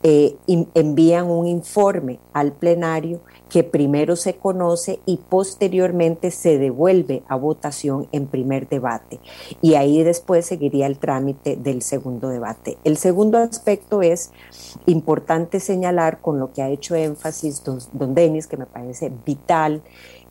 eh, 0.04 0.36
envían 0.74 1.30
un 1.30 1.46
informe 1.48 2.20
al 2.34 2.54
plenario 2.54 3.22
que 3.52 3.66
primero 3.66 4.16
se 4.16 4.38
conoce 4.38 5.02
y 5.06 5.18
posteriormente 5.18 6.32
se 6.32 6.58
devuelve 6.58 7.22
a 7.28 7.36
votación 7.36 8.08
en 8.14 8.28
primer 8.28 8.70
debate. 8.70 9.20
Y 9.62 9.74
ahí 9.74 10.04
después 10.04 10.46
seguiría 10.46 10.88
el 10.88 10.98
trámite 10.98 11.58
del 11.58 11.82
segundo 11.82 12.30
debate. 12.30 12.78
El 12.86 12.96
segundo 12.96 13.40
aspecto 13.40 14.02
es 14.02 14.32
importante 14.86 15.60
señalar 15.60 16.22
con 16.22 16.40
lo 16.40 16.54
que 16.54 16.62
ha 16.62 16.70
hecho 16.70 16.96
énfasis 16.96 17.62
don, 17.64 18.16
Denis, 18.16 18.48
que 18.48 18.56
me 18.56 18.66
parece 18.66 19.12
vital, 19.26 19.82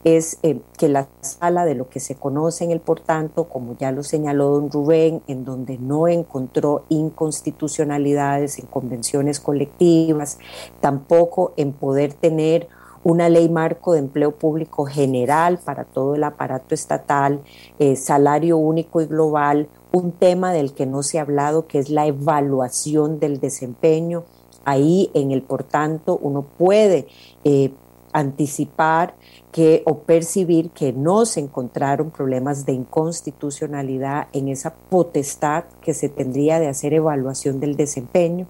es 0.03 0.39
eh, 0.43 0.59
que 0.79 0.89
la 0.89 1.09
sala 1.21 1.67
de 1.67 1.75
lo 1.75 1.91
que 1.91 2.01
se 2.01 2.15
conoce 2.15 2.65
en 2.65 2.71
el 2.71 2.81
por 2.81 3.01
tanto, 3.01 3.51
como 3.51 3.77
ya 3.77 3.93
lo 3.93 4.03
señaló 4.03 4.49
don 4.49 4.71
Rubén, 4.71 5.21
en 5.27 5.45
donde 5.45 5.77
no 5.77 6.09
encontró 6.09 6.87
inconstitucionalidades 6.89 8.59
en 8.59 8.65
convenciones 8.65 9.41
colectivas, 9.41 10.39
tampoco 10.81 11.53
en 11.59 11.75
poder 11.75 12.15
tener 12.15 12.69
una 13.03 13.29
ley 13.29 13.49
marco 13.49 13.93
de 13.93 14.01
empleo 14.01 14.33
público 14.33 14.85
general 14.85 15.59
para 15.59 15.85
todo 15.85 16.15
el 16.15 16.25
aparato 16.25 16.75
estatal, 16.75 17.41
eh, 17.79 17.97
salario 17.97 18.59
único 18.59 19.01
y 19.01 19.07
global, 19.07 19.69
un 19.93 20.13
tema 20.13 20.53
del 20.53 20.73
que 20.75 20.87
no 20.87 21.03
se 21.03 21.19
ha 21.19 21.23
hablado, 21.23 21.67
que 21.67 21.79
es 21.79 21.91
la 21.91 22.07
evaluación 22.07 23.19
del 23.19 23.41
desempeño. 23.41 24.25
Ahí 24.65 25.11
en 25.15 25.31
el 25.31 25.43
por 25.43 25.65
tanto 25.65 26.19
uno 26.21 26.43
puede 26.43 27.09
eh, 27.45 27.73
anticipar 28.13 29.15
que 29.53 29.83
o 29.87 30.01
percibir 30.01 30.71
que 30.71 30.93
no 30.93 31.25
se 31.25 31.41
encontraron 31.41 32.11
problemas 32.11 32.67
de 32.67 32.73
inconstitucionalidad 32.73 34.29
en 34.33 34.49
esa 34.49 34.75
potestad 34.75 35.65
que 35.81 35.95
se 35.95 36.09
tendría 36.09 36.61
de 36.61 36.69
hacer 36.69 36.93
evaluación 36.93 37.61
del 37.61 37.77
desempeño 37.77 38.47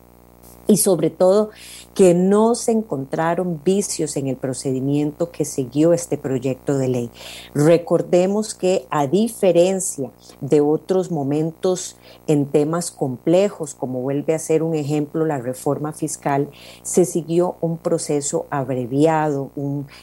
y 0.71 0.77
sobre 0.77 1.11
todo 1.11 1.51
que 1.95 2.15
no 2.15 2.55
se 2.55 2.71
encontraron 2.71 3.61
vicios 3.65 4.17
en 4.17 4.29
el 4.29 4.37
procedimiento 4.37 5.33
que 5.33 5.45
siguió 5.45 5.93
este 5.93 6.17
proyecto 6.17 6.79
de 6.79 6.87
ley. 6.87 7.11
Recordemos 7.55 8.55
que 8.55 8.87
a 8.89 9.09
diferencia 9.09 10.13
de 10.41 10.61
otros 10.61 11.11
momentos 11.11 11.97
en 12.29 12.47
temas 12.47 12.93
complejos, 12.93 13.75
como 13.75 14.01
vuelve 14.01 14.33
a 14.33 14.39
ser 14.39 14.63
un 14.63 14.77
ejemplo 14.77 15.27
la 15.27 15.39
reforma 15.39 15.93
fiscal, 15.93 16.49
se 16.83 17.05
siguió 17.05 17.57
un 17.61 17.77
proceso 17.77 18.47
abreviado, 18.51 19.51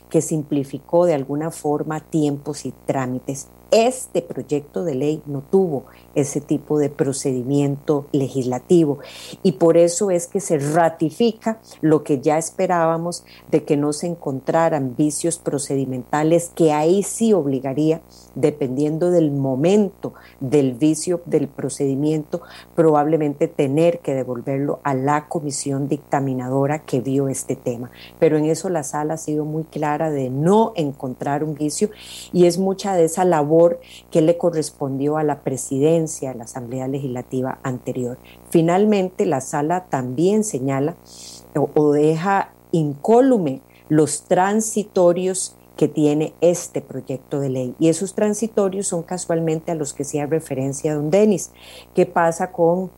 que 0.10 0.22
simplificó 0.22 1.06
de 1.06 1.14
alguna 1.14 1.50
forma 1.50 2.02
tiempos 2.02 2.66
y 2.66 2.74
trámites. 2.86 3.48
Este 3.72 4.22
proyecto 4.22 4.84
de 4.84 4.96
ley 4.96 5.22
no 5.26 5.42
tuvo 5.42 5.86
ese 6.16 6.40
tipo 6.40 6.80
de 6.80 6.90
procedimiento 6.90 8.08
legislativo. 8.12 9.00
Y 9.44 9.54
por 9.54 9.78
eso 9.78 10.10
es 10.10 10.28
que 10.28 10.40
se 10.40 10.58
ratifica 10.58 11.60
lo 11.82 12.04
que 12.04 12.22
ya 12.22 12.38
esperábamos 12.38 13.26
de 13.52 13.64
que 13.64 13.78
no 13.78 13.94
se 13.94 14.08
encontraran 14.08 14.96
vicios 14.96 15.38
procedimentales 15.38 16.52
que 16.56 16.72
ahí 16.72 17.04
sí 17.04 17.34
obligaría, 17.34 18.02
dependiendo 18.38 19.12
del 19.12 19.32
momento 19.32 20.14
del 20.40 20.74
vicio 20.74 21.22
del 21.26 21.48
procedimiento, 21.48 22.42
probablemente 22.76 23.48
tener 23.48 24.00
que 24.00 24.14
devolverlo 24.14 24.80
a 24.84 24.94
la 24.94 25.28
comisión 25.28 25.88
dictaminadora 25.88 26.80
que 26.80 27.02
vio 27.02 27.28
este 27.28 27.56
tema. 27.56 27.92
Pero 28.20 28.38
en 28.38 28.46
eso 28.46 28.70
la 28.70 28.84
sala 28.84 29.16
ha 29.16 29.18
sido 29.18 29.44
muy 29.44 29.64
clara 29.64 30.12
de 30.12 30.30
no 30.30 30.72
encontrar 30.76 31.44
un 31.44 31.56
vicio 31.56 31.90
y 32.32 32.46
es 32.46 32.58
mucha 32.58 32.96
de 32.96 33.06
esa 33.06 33.26
labor 33.26 33.80
que 34.12 34.22
le 34.22 34.38
correspondió 34.38 35.18
a 35.18 35.24
la 35.24 35.42
presidencia 35.42 36.32
de 36.32 36.38
la 36.38 36.44
Asamblea 36.44 36.88
Legislativa 36.88 37.60
anterior. 37.64 38.18
Finalmente, 38.50 39.26
la 39.26 39.42
sala 39.42 39.86
también 39.86 40.44
señala 40.44 40.96
o, 41.56 41.92
deja 41.92 42.54
incólume 42.72 43.62
los 43.90 44.24
transitorios 44.24 45.56
que 45.78 45.88
tiene 45.88 46.34
este 46.42 46.82
proyecto 46.82 47.40
de 47.40 47.50
ley. 47.50 47.76
Y 47.80 47.88
esos 47.88 48.14
transitorios 48.14 48.88
son 48.88 49.04
casualmente 49.04 49.72
a 49.72 49.76
los 49.76 49.94
que 49.94 50.04
hacía 50.04 50.26
referencia 50.26 50.96
don 50.96 51.10
Denis. 51.10 51.52
¿Qué 51.96 52.06
pasa 52.06 52.52
con 52.52 52.92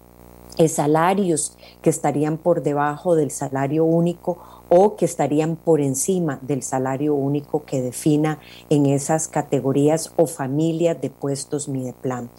salarios 0.68 1.58
que 1.82 1.90
estarían 1.90 2.38
por 2.38 2.64
debajo 2.64 3.16
del 3.16 3.32
salario 3.32 3.86
único 3.86 4.38
o 4.70 4.96
que 4.96 5.06
estarían 5.06 5.56
por 5.56 5.82
encima 5.82 6.40
del 6.42 6.62
salario 6.62 7.16
único 7.16 7.64
que 7.66 7.82
defina 7.82 8.40
en 8.70 8.86
esas 8.86 9.28
categorías 9.28 10.14
o 10.16 10.28
familias 10.28 11.00
de 11.02 11.10
puestos 11.10 11.68
Mideplan. 11.68 12.30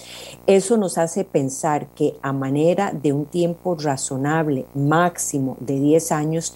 Eso 0.47 0.77
nos 0.77 0.97
hace 0.99 1.25
pensar 1.25 1.89
que 1.89 2.15
a 2.23 2.33
manera 2.33 2.93
de 2.93 3.13
un 3.13 3.25
tiempo 3.25 3.75
razonable, 3.75 4.67
máximo 4.75 5.57
de 5.61 5.81
10 5.81 6.13
años, 6.13 6.55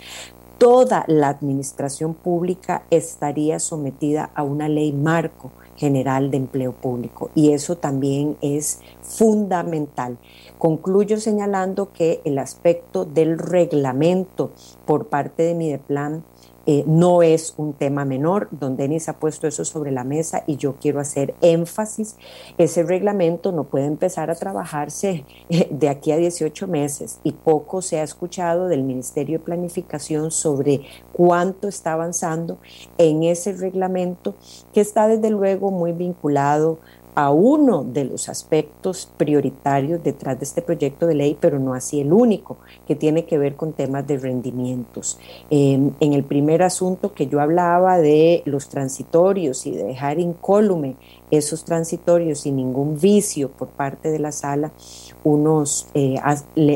toda 0.58 1.04
la 1.08 1.28
administración 1.28 2.14
pública 2.14 2.84
estaría 2.90 3.58
sometida 3.58 4.30
a 4.34 4.42
una 4.42 4.68
ley 4.68 4.92
marco 4.92 5.50
general 5.76 6.30
de 6.30 6.36
empleo 6.36 6.72
público 6.72 7.30
y 7.34 7.52
eso 7.52 7.76
también 7.76 8.36
es 8.40 8.80
fundamental. 9.02 10.18
Concluyo 10.58 11.18
señalando 11.18 11.92
que 11.92 12.20
el 12.24 12.38
aspecto 12.38 13.04
del 13.04 13.38
reglamento 13.38 14.52
por 14.86 15.08
parte 15.08 15.42
de 15.42 15.54
Mideplan 15.54 16.24
eh, 16.66 16.84
no 16.86 17.22
es 17.22 17.54
un 17.56 17.74
tema 17.74 18.04
menor. 18.04 18.48
Don 18.50 18.76
Denis 18.76 19.08
ha 19.08 19.18
puesto 19.18 19.46
eso 19.46 19.64
sobre 19.64 19.92
la 19.92 20.04
mesa 20.04 20.44
y 20.46 20.56
yo 20.56 20.76
quiero 20.80 21.00
hacer 21.00 21.34
énfasis. 21.40 22.16
Ese 22.58 22.82
reglamento 22.82 23.52
no 23.52 23.64
puede 23.64 23.86
empezar 23.86 24.30
a 24.30 24.34
trabajarse 24.34 25.24
eh, 25.48 25.68
de 25.70 25.88
aquí 25.88 26.12
a 26.12 26.16
18 26.16 26.66
meses 26.66 27.20
y 27.22 27.32
poco 27.32 27.82
se 27.82 28.00
ha 28.00 28.02
escuchado 28.02 28.68
del 28.68 28.82
Ministerio 28.82 29.38
de 29.38 29.44
Planificación 29.44 30.30
sobre 30.30 30.82
cuánto 31.12 31.68
está 31.68 31.92
avanzando 31.92 32.58
en 32.98 33.22
ese 33.24 33.52
reglamento 33.52 34.34
que 34.72 34.80
está 34.80 35.08
desde 35.08 35.30
luego 35.30 35.70
muy 35.70 35.92
vinculado 35.92 36.78
a 37.14 37.30
uno 37.30 37.84
de 37.84 38.04
los 38.04 38.28
aspectos 38.28 39.08
prioritarios 39.16 40.02
detrás 40.02 40.38
de 40.38 40.44
este 40.44 40.62
proyecto 40.62 41.06
de 41.06 41.14
ley, 41.14 41.36
pero 41.40 41.58
no 41.58 41.74
así 41.74 42.00
el 42.00 42.12
único, 42.12 42.58
que 42.86 42.96
tiene 42.96 43.24
que 43.24 43.38
ver 43.38 43.56
con 43.56 43.72
temas 43.72 44.06
de 44.06 44.18
rendimientos. 44.18 45.18
en 45.50 45.94
el 46.00 46.24
primer 46.24 46.62
asunto 46.62 47.12
que 47.14 47.26
yo 47.26 47.40
hablaba 47.40 47.98
de 47.98 48.42
los 48.44 48.68
transitorios 48.68 49.66
y 49.66 49.72
de 49.72 49.84
dejar 49.84 50.18
incólume 50.18 50.96
esos 51.30 51.64
transitorios 51.64 52.40
sin 52.40 52.56
ningún 52.56 52.98
vicio 52.98 53.50
por 53.50 53.68
parte 53.68 54.10
de 54.10 54.18
la 54.18 54.32
sala, 54.32 54.72
unos, 55.22 55.88
eh, 55.94 56.16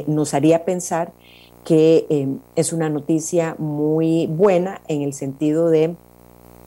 nos 0.06 0.34
haría 0.34 0.64
pensar 0.64 1.12
que 1.64 2.06
em, 2.08 2.38
es 2.56 2.72
una 2.72 2.88
noticia 2.88 3.54
muy 3.58 4.26
buena 4.26 4.80
en 4.88 5.02
el 5.02 5.12
sentido 5.12 5.68
de 5.68 5.96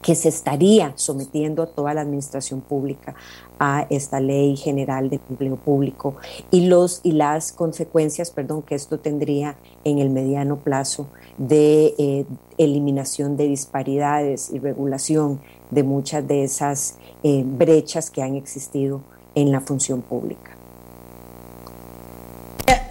que 0.01 0.15
se 0.15 0.29
estaría 0.29 0.93
sometiendo 0.95 1.63
a 1.63 1.67
toda 1.67 1.93
la 1.93 2.01
administración 2.01 2.61
pública 2.61 3.15
a 3.59 3.85
esta 3.89 4.19
ley 4.19 4.55
general 4.55 5.09
de 5.09 5.19
empleo 5.29 5.55
público 5.55 6.15
y 6.49 6.65
los 6.65 7.01
y 7.03 7.11
las 7.11 7.51
consecuencias, 7.51 8.31
perdón, 8.31 8.63
que 8.63 8.75
esto 8.75 8.99
tendría 8.99 9.57
en 9.83 9.99
el 9.99 10.09
mediano 10.09 10.57
plazo 10.57 11.07
de 11.37 11.93
eh, 11.97 12.25
eliminación 12.57 13.37
de 13.37 13.47
disparidades 13.47 14.49
y 14.51 14.59
regulación 14.59 15.41
de 15.69 15.83
muchas 15.83 16.27
de 16.27 16.43
esas 16.43 16.97
eh, 17.23 17.43
brechas 17.45 18.09
que 18.09 18.23
han 18.23 18.35
existido 18.35 19.01
en 19.35 19.51
la 19.51 19.61
función 19.61 20.01
pública. 20.01 20.57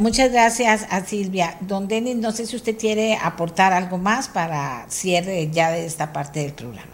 Muchas 0.01 0.33
gracias 0.33 0.87
a 0.89 1.05
Silvia. 1.05 1.59
Don 1.61 1.87
Denis, 1.87 2.17
no 2.17 2.33
sé 2.33 2.47
si 2.47 2.57
usted 2.57 2.79
quiere 2.79 3.17
aportar 3.17 3.75
algo 3.75 3.99
más 3.99 4.29
para 4.29 4.87
cierre 4.89 5.51
ya 5.51 5.71
de 5.71 5.85
esta 5.85 6.11
parte 6.11 6.41
del 6.41 6.55
programa. 6.55 6.90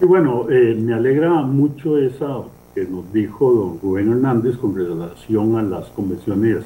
Y 0.00 0.06
bueno, 0.06 0.46
eh, 0.48 0.74
me 0.80 0.94
alegra 0.94 1.42
mucho 1.42 1.98
esa 1.98 2.42
que 2.74 2.84
nos 2.84 3.12
dijo 3.12 3.52
don 3.52 3.80
Rubén 3.82 4.10
Hernández 4.10 4.56
con 4.56 4.74
relación 4.74 5.56
a 5.56 5.62
las 5.62 5.88
convenciones 5.88 6.64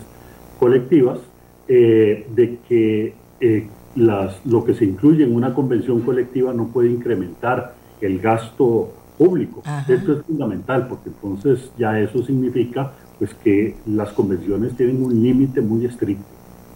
colectivas, 0.60 1.18
eh, 1.66 2.28
de 2.32 2.58
que 2.68 3.14
eh, 3.40 3.66
las, 3.96 4.44
lo 4.46 4.64
que 4.64 4.74
se 4.74 4.84
incluye 4.84 5.24
en 5.24 5.34
una 5.34 5.52
convención 5.52 6.00
colectiva 6.02 6.52
no 6.52 6.68
puede 6.68 6.90
incrementar 6.90 7.74
el 8.00 8.20
gasto 8.20 8.92
público. 9.18 9.62
Esto 9.88 10.12
es 10.12 10.22
fundamental 10.24 10.86
porque 10.86 11.08
entonces 11.08 11.72
ya 11.76 11.98
eso 11.98 12.22
significa 12.22 12.92
pues 13.18 13.34
que 13.34 13.76
las 13.86 14.10
convenciones 14.10 14.76
tienen 14.76 15.02
un 15.02 15.22
límite 15.22 15.60
muy 15.60 15.86
estricto. 15.86 16.24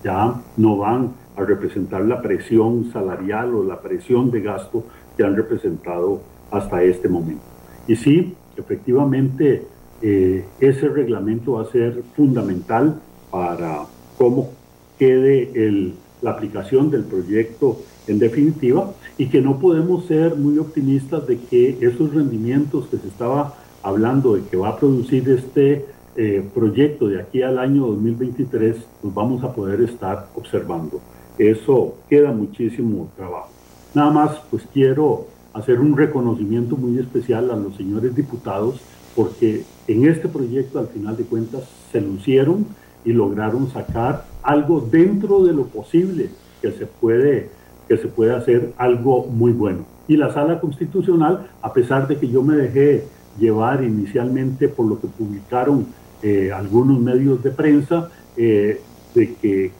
Ya 0.02 0.34
no 0.56 0.76
van 0.76 1.12
a 1.36 1.42
representar 1.42 2.04
la 2.04 2.20
presión 2.20 2.90
salarial 2.92 3.54
o 3.54 3.62
la 3.62 3.80
presión 3.80 4.30
de 4.30 4.40
gasto 4.40 4.84
que 5.16 5.24
han 5.24 5.36
representado 5.36 6.20
hasta 6.50 6.82
este 6.82 7.08
momento. 7.08 7.42
Y 7.86 7.96
sí, 7.96 8.34
efectivamente, 8.56 9.64
eh, 10.02 10.44
ese 10.60 10.88
reglamento 10.88 11.52
va 11.52 11.62
a 11.62 11.72
ser 11.72 12.02
fundamental 12.14 13.00
para 13.30 13.86
cómo 14.16 14.50
quede 14.98 15.92
la 16.22 16.30
aplicación 16.32 16.90
del 16.90 17.04
proyecto 17.04 17.78
en 18.06 18.18
definitiva 18.18 18.92
y 19.16 19.26
que 19.26 19.40
no 19.40 19.58
podemos 19.58 20.06
ser 20.06 20.34
muy 20.36 20.58
optimistas 20.58 21.26
de 21.26 21.38
que 21.38 21.78
esos 21.80 22.14
rendimientos 22.14 22.86
que 22.88 22.96
se 22.96 23.08
estaba 23.08 23.54
hablando 23.82 24.34
de 24.34 24.42
que 24.42 24.56
va 24.56 24.70
a 24.70 24.76
producir 24.76 25.28
este 25.28 25.84
eh, 26.16 26.44
proyecto 26.52 27.06
de 27.08 27.20
aquí 27.20 27.42
al 27.42 27.58
año 27.58 27.86
2023, 27.86 28.76
los 29.04 29.14
vamos 29.14 29.44
a 29.44 29.52
poder 29.52 29.80
estar 29.82 30.28
observando. 30.34 31.00
Eso 31.38 31.94
queda 32.08 32.32
muchísimo 32.32 33.08
trabajo. 33.16 33.50
Nada 33.94 34.10
más, 34.10 34.42
pues 34.50 34.64
quiero 34.72 35.26
hacer 35.52 35.80
un 35.80 35.96
reconocimiento 35.96 36.76
muy 36.76 36.98
especial 36.98 37.50
a 37.50 37.56
los 37.56 37.76
señores 37.76 38.14
diputados 38.14 38.80
porque 39.16 39.64
en 39.86 40.06
este 40.06 40.28
proyecto 40.28 40.78
al 40.78 40.88
final 40.88 41.16
de 41.16 41.24
cuentas 41.24 41.62
se 41.90 42.00
lucieron 42.00 42.66
y 43.04 43.12
lograron 43.12 43.70
sacar 43.70 44.26
algo 44.42 44.80
dentro 44.80 45.44
de 45.44 45.52
lo 45.52 45.64
posible 45.64 46.30
que 46.60 46.72
se 46.72 46.86
puede 46.86 47.50
que 47.88 47.96
se 47.96 48.06
puede 48.06 48.34
hacer 48.34 48.74
algo 48.76 49.26
muy 49.26 49.52
bueno. 49.52 49.86
Y 50.06 50.16
la 50.18 50.32
sala 50.32 50.60
constitucional, 50.60 51.48
a 51.62 51.72
pesar 51.72 52.06
de 52.06 52.18
que 52.18 52.28
yo 52.28 52.42
me 52.42 52.54
dejé 52.54 53.04
llevar 53.40 53.82
inicialmente 53.82 54.68
por 54.68 54.86
lo 54.86 55.00
que 55.00 55.08
publicaron 55.08 55.86
eh, 56.22 56.52
algunos 56.52 57.00
medios 57.00 57.42
de 57.42 57.50
prensa, 57.50 58.10
eh, 58.36 58.80
de 59.14 59.34
que 59.34 59.72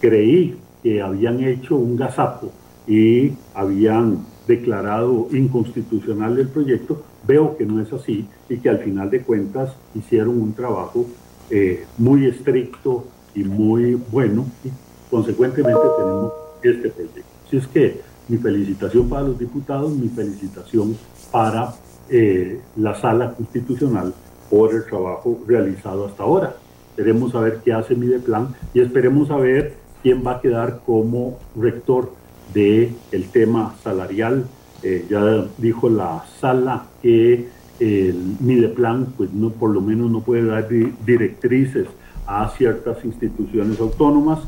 creí 0.00 0.58
que 0.82 1.00
habían 1.00 1.42
hecho 1.42 1.76
un 1.76 1.96
gazapo 1.96 2.50
y 2.86 3.32
habían 3.54 4.18
declarado 4.46 5.28
inconstitucional 5.32 6.38
el 6.38 6.48
proyecto, 6.48 7.02
veo 7.26 7.56
que 7.56 7.66
no 7.66 7.80
es 7.80 7.92
así 7.92 8.26
y 8.48 8.58
que 8.58 8.68
al 8.68 8.78
final 8.78 9.10
de 9.10 9.22
cuentas 9.22 9.72
hicieron 9.94 10.40
un 10.40 10.52
trabajo 10.52 11.06
eh, 11.50 11.84
muy 11.98 12.26
estricto 12.26 13.04
y 13.34 13.44
muy 13.44 13.94
bueno 13.94 14.46
y 14.64 14.70
consecuentemente 15.10 15.82
tenemos 15.98 16.32
este 16.62 16.90
proyecto. 16.90 17.22
Así 17.46 17.56
es 17.56 17.66
que 17.68 18.00
mi 18.28 18.38
felicitación 18.38 19.08
para 19.08 19.22
los 19.22 19.38
diputados, 19.38 19.92
mi 19.92 20.08
felicitación 20.08 20.96
para 21.30 21.74
eh, 22.08 22.60
la 22.76 22.94
sala 22.94 23.34
constitucional 23.34 24.12
por 24.50 24.74
el 24.74 24.84
trabajo 24.84 25.38
realizado 25.46 26.06
hasta 26.06 26.22
ahora. 26.22 26.56
Esperemos 26.90 27.34
a 27.34 27.40
ver 27.40 27.60
qué 27.64 27.72
hace 27.72 27.94
Mideplan 27.94 28.54
y 28.72 28.80
esperemos 28.80 29.30
a 29.30 29.36
ver 29.36 29.74
quién 30.02 30.24
va 30.26 30.36
a 30.36 30.40
quedar 30.40 30.80
como 30.86 31.38
rector 31.56 32.10
del 32.52 32.94
el 33.12 33.28
tema 33.28 33.74
salarial. 33.82 34.46
Eh, 34.82 35.06
ya 35.08 35.46
dijo 35.58 35.88
la 35.88 36.24
sala 36.40 36.86
que 37.02 37.48
el 37.80 38.36
Mideplan, 38.40 39.06
pues 39.16 39.32
no, 39.32 39.50
por 39.50 39.70
lo 39.70 39.80
menos 39.80 40.10
no 40.10 40.20
puede 40.20 40.44
dar 40.44 40.68
directrices 41.04 41.86
a 42.26 42.48
ciertas 42.50 43.04
instituciones 43.04 43.80
autónomas. 43.80 44.40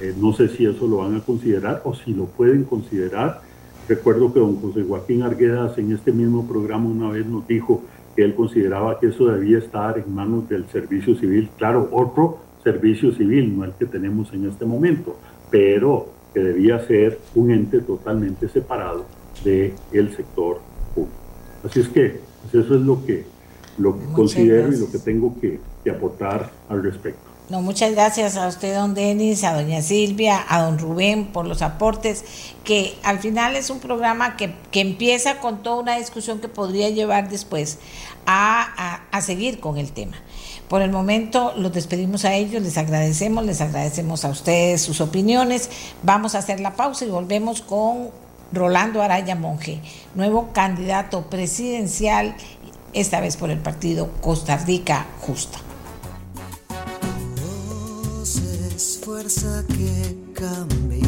Eh, 0.00 0.14
no 0.20 0.32
sé 0.32 0.48
si 0.48 0.66
eso 0.66 0.86
lo 0.86 0.98
van 0.98 1.16
a 1.16 1.20
considerar 1.20 1.82
o 1.84 1.94
si 1.94 2.12
lo 2.12 2.26
pueden 2.26 2.64
considerar. 2.64 3.40
Recuerdo 3.88 4.32
que 4.32 4.40
don 4.40 4.56
José 4.56 4.84
Joaquín 4.86 5.22
Arguedas 5.22 5.78
en 5.78 5.92
este 5.92 6.12
mismo 6.12 6.46
programa 6.46 6.86
una 6.86 7.10
vez 7.10 7.26
nos 7.26 7.46
dijo 7.46 7.82
que 8.14 8.24
él 8.24 8.34
consideraba 8.34 8.98
que 8.98 9.08
eso 9.08 9.26
debía 9.26 9.58
estar 9.58 9.98
en 9.98 10.12
manos 10.14 10.48
del 10.48 10.66
servicio 10.66 11.14
civil. 11.16 11.48
Claro, 11.56 11.88
otro 11.92 12.38
servicio 12.64 13.12
civil, 13.12 13.56
no 13.56 13.64
el 13.64 13.72
que 13.72 13.86
tenemos 13.86 14.32
en 14.32 14.48
este 14.48 14.64
momento, 14.64 15.16
pero 15.50 16.08
que 16.36 16.42
debía 16.42 16.86
ser 16.86 17.18
un 17.34 17.50
ente 17.50 17.80
totalmente 17.80 18.46
separado 18.50 19.06
del 19.42 19.72
el 19.90 20.14
sector 20.14 20.60
público. 20.94 21.16
Así 21.64 21.80
es 21.80 21.88
que 21.88 22.20
pues 22.42 22.62
eso 22.62 22.74
es 22.74 22.82
lo 22.82 23.06
que, 23.06 23.24
lo 23.78 23.98
que 23.98 24.04
considero 24.12 24.70
y 24.70 24.76
lo 24.76 24.92
que 24.92 24.98
tengo 24.98 25.34
que, 25.40 25.58
aportar 25.90 26.50
al 26.68 26.82
respecto. 26.82 27.20
No, 27.48 27.62
muchas 27.62 27.92
gracias 27.92 28.36
a 28.36 28.48
usted, 28.48 28.74
don 28.74 28.92
Denis, 28.92 29.44
a 29.44 29.54
doña 29.54 29.80
Silvia, 29.80 30.44
a 30.46 30.60
don 30.60 30.78
Rubén 30.78 31.28
por 31.28 31.46
los 31.46 31.62
aportes, 31.62 32.24
que 32.64 32.96
al 33.02 33.20
final 33.20 33.56
es 33.56 33.70
un 33.70 33.78
programa 33.78 34.36
que, 34.36 34.52
que 34.70 34.80
empieza 34.80 35.40
con 35.40 35.62
toda 35.62 35.80
una 35.80 35.96
discusión 35.96 36.40
que 36.40 36.48
podría 36.48 36.90
llevar 36.90 37.30
después 37.30 37.78
a, 38.26 39.00
a 39.10 39.20
seguir 39.22 39.58
con 39.58 39.78
el 39.78 39.92
tema. 39.92 40.16
Por 40.68 40.82
el 40.82 40.90
momento 40.90 41.52
los 41.56 41.72
despedimos 41.72 42.24
a 42.24 42.34
ellos, 42.34 42.62
les 42.62 42.76
agradecemos, 42.76 43.44
les 43.44 43.60
agradecemos 43.60 44.24
a 44.24 44.30
ustedes 44.30 44.82
sus 44.82 45.00
opiniones. 45.00 45.70
Vamos 46.02 46.34
a 46.34 46.38
hacer 46.38 46.60
la 46.60 46.74
pausa 46.74 47.04
y 47.04 47.10
volvemos 47.10 47.62
con 47.62 48.10
Rolando 48.52 49.02
Araya 49.02 49.36
Monge, 49.36 49.80
nuevo 50.14 50.50
candidato 50.52 51.30
presidencial, 51.30 52.36
esta 52.92 53.20
vez 53.20 53.36
por 53.36 53.50
el 53.50 53.58
partido 53.58 54.10
Costa 54.20 54.56
Rica 54.56 55.06
Justa. 55.20 55.58
fuerza 59.06 59.64
que 59.68 60.16
cambia 60.34 61.06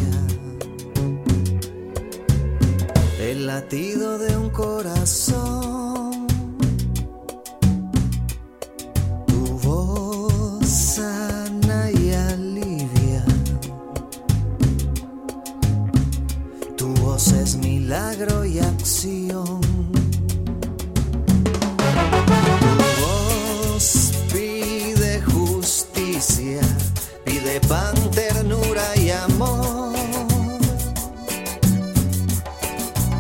el 3.20 3.48
latido 3.48 4.18
de 4.18 4.36
un 4.36 4.50
corazón 4.50 6.27
Es 17.18 17.56
milagro 17.56 18.44
y 18.44 18.60
acción. 18.60 19.60
Pide 24.32 25.20
justicia, 25.22 26.60
pide 27.24 27.60
pan, 27.62 27.96
ternura 28.12 28.84
y 28.96 29.10
amor. 29.10 29.96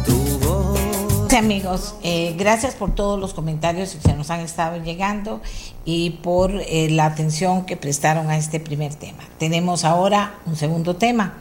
Tu 0.06 0.38
voz... 0.46 1.34
Amigos, 1.36 1.96
eh, 2.04 2.36
gracias 2.38 2.76
por 2.76 2.94
todos 2.94 3.18
los 3.18 3.34
comentarios 3.34 3.96
que 3.96 4.00
se 4.00 4.14
nos 4.14 4.30
han 4.30 4.40
estado 4.40 4.76
llegando 4.76 5.40
y 5.84 6.10
por 6.10 6.52
eh, 6.52 6.88
la 6.88 7.06
atención 7.06 7.66
que 7.66 7.76
prestaron 7.76 8.30
a 8.30 8.36
este 8.36 8.60
primer 8.60 8.94
tema. 8.94 9.24
Tenemos 9.38 9.84
ahora 9.84 10.34
un 10.46 10.54
segundo 10.54 10.94
tema. 10.94 11.38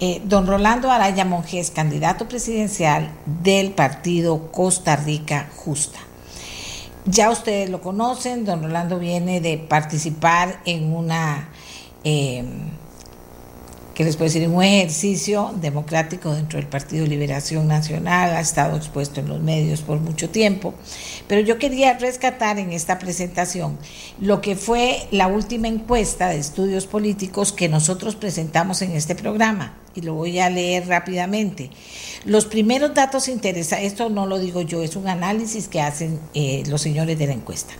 Eh, 0.00 0.20
don 0.24 0.46
Rolando 0.46 0.90
Araya 0.90 1.24
Monjes, 1.24 1.70
candidato 1.70 2.26
presidencial 2.26 3.12
del 3.26 3.70
partido 3.70 4.50
Costa 4.50 4.96
Rica 4.96 5.48
Justa. 5.54 6.00
Ya 7.04 7.30
ustedes 7.30 7.70
lo 7.70 7.80
conocen, 7.80 8.44
don 8.44 8.62
Rolando 8.62 8.98
viene 8.98 9.40
de 9.40 9.56
participar 9.56 10.60
en 10.64 10.92
una 10.92 11.48
que 13.94 14.04
les 14.04 14.16
puedo 14.16 14.26
decir, 14.30 14.46
un 14.48 14.62
ejercicio 14.62 15.54
democrático 15.60 16.34
dentro 16.34 16.58
del 16.58 16.68
Partido 16.68 17.06
Liberación 17.06 17.68
Nacional, 17.68 18.34
ha 18.34 18.40
estado 18.40 18.76
expuesto 18.76 19.20
en 19.20 19.28
los 19.28 19.40
medios 19.40 19.82
por 19.82 20.00
mucho 20.00 20.28
tiempo, 20.30 20.74
pero 21.28 21.40
yo 21.40 21.58
quería 21.58 21.96
rescatar 21.96 22.58
en 22.58 22.72
esta 22.72 22.98
presentación 22.98 23.78
lo 24.20 24.40
que 24.40 24.56
fue 24.56 25.06
la 25.12 25.28
última 25.28 25.68
encuesta 25.68 26.28
de 26.28 26.38
estudios 26.38 26.86
políticos 26.86 27.52
que 27.52 27.68
nosotros 27.68 28.16
presentamos 28.16 28.82
en 28.82 28.92
este 28.92 29.14
programa, 29.14 29.78
y 29.94 30.00
lo 30.00 30.14
voy 30.14 30.40
a 30.40 30.50
leer 30.50 30.88
rápidamente. 30.88 31.70
Los 32.24 32.46
primeros 32.46 32.94
datos 32.94 33.28
interesantes, 33.28 33.92
esto 33.92 34.10
no 34.10 34.26
lo 34.26 34.40
digo 34.40 34.62
yo, 34.62 34.82
es 34.82 34.96
un 34.96 35.06
análisis 35.06 35.68
que 35.68 35.80
hacen 35.80 36.18
eh, 36.34 36.64
los 36.66 36.82
señores 36.82 37.16
de 37.16 37.28
la 37.28 37.32
encuesta. 37.34 37.74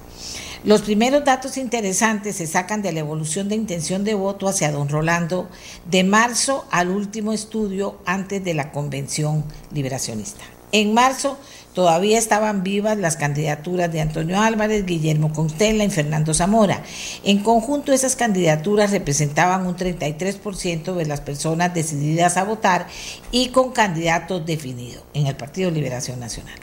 Los 0.65 0.81
primeros 0.81 1.27
datos 1.27 1.59
interesantes 1.59 2.37
se 2.37 2.47
sacan 2.47 2.81
de 2.81 2.91
la 2.91 3.01
evolución 3.01 3.51
de 3.51 3.55
intención 3.55 4.03
de 4.03 4.15
voto 4.15 4.49
hacia 4.49 4.73
don 4.73 4.89
Rolando 4.89 5.47
de 5.91 6.05
marzo 6.05 6.65
al 6.71 6.89
último 6.89 7.35
estudio 7.35 7.99
antes 8.07 8.43
de 8.43 8.55
la 8.55 8.73
convención 8.73 9.45
liberacionista. 9.75 10.43
En 10.73 10.95
marzo 10.95 11.37
todavía 11.75 12.19
estaban 12.19 12.63
vivas 12.63 12.97
las 12.97 13.19
candidaturas 13.19 13.93
de 13.93 14.01
Antonio 14.01 14.41
Álvarez, 14.41 14.87
Guillermo 14.87 15.35
Constella 15.35 15.85
y 15.85 15.91
Fernando 15.91 16.33
Zamora. 16.33 16.83
En 17.25 17.43
conjunto 17.43 17.93
esas 17.93 18.17
candidaturas 18.17 18.91
representaban 18.91 19.67
un 19.67 19.77
33% 19.77 20.95
de 20.95 21.05
las 21.05 21.21
personas 21.21 21.75
decididas 21.75 22.39
a 22.39 22.45
votar 22.45 22.87
y 23.31 23.49
con 23.49 23.73
candidatos 23.73 24.47
definidos 24.47 25.05
en 25.13 25.27
el 25.27 25.37
Partido 25.37 25.71
Liberación 25.71 26.21
Nacional. 26.21 26.59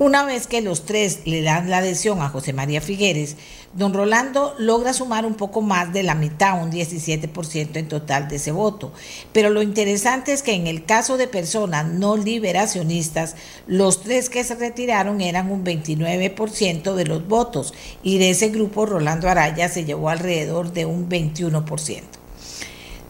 Una 0.00 0.24
vez 0.24 0.46
que 0.46 0.60
los 0.60 0.86
tres 0.86 1.22
le 1.24 1.42
dan 1.42 1.70
la 1.70 1.78
adhesión 1.78 2.22
a 2.22 2.28
José 2.28 2.52
María 2.52 2.80
Figueres, 2.80 3.34
don 3.74 3.92
Rolando 3.92 4.54
logra 4.56 4.92
sumar 4.92 5.26
un 5.26 5.34
poco 5.34 5.60
más 5.60 5.92
de 5.92 6.04
la 6.04 6.14
mitad, 6.14 6.62
un 6.62 6.70
17% 6.70 7.76
en 7.76 7.88
total 7.88 8.28
de 8.28 8.36
ese 8.36 8.52
voto. 8.52 8.92
Pero 9.32 9.50
lo 9.50 9.60
interesante 9.60 10.32
es 10.32 10.44
que 10.44 10.54
en 10.54 10.68
el 10.68 10.84
caso 10.84 11.16
de 11.16 11.26
personas 11.26 11.84
no 11.84 12.16
liberacionistas, 12.16 13.34
los 13.66 14.00
tres 14.00 14.30
que 14.30 14.44
se 14.44 14.54
retiraron 14.54 15.20
eran 15.20 15.50
un 15.50 15.64
29% 15.64 16.94
de 16.94 17.04
los 17.04 17.26
votos 17.26 17.74
y 18.04 18.18
de 18.18 18.30
ese 18.30 18.50
grupo 18.50 18.86
Rolando 18.86 19.28
Araya 19.28 19.68
se 19.68 19.84
llevó 19.84 20.10
alrededor 20.10 20.72
de 20.72 20.86
un 20.86 21.08
21%. 21.08 22.17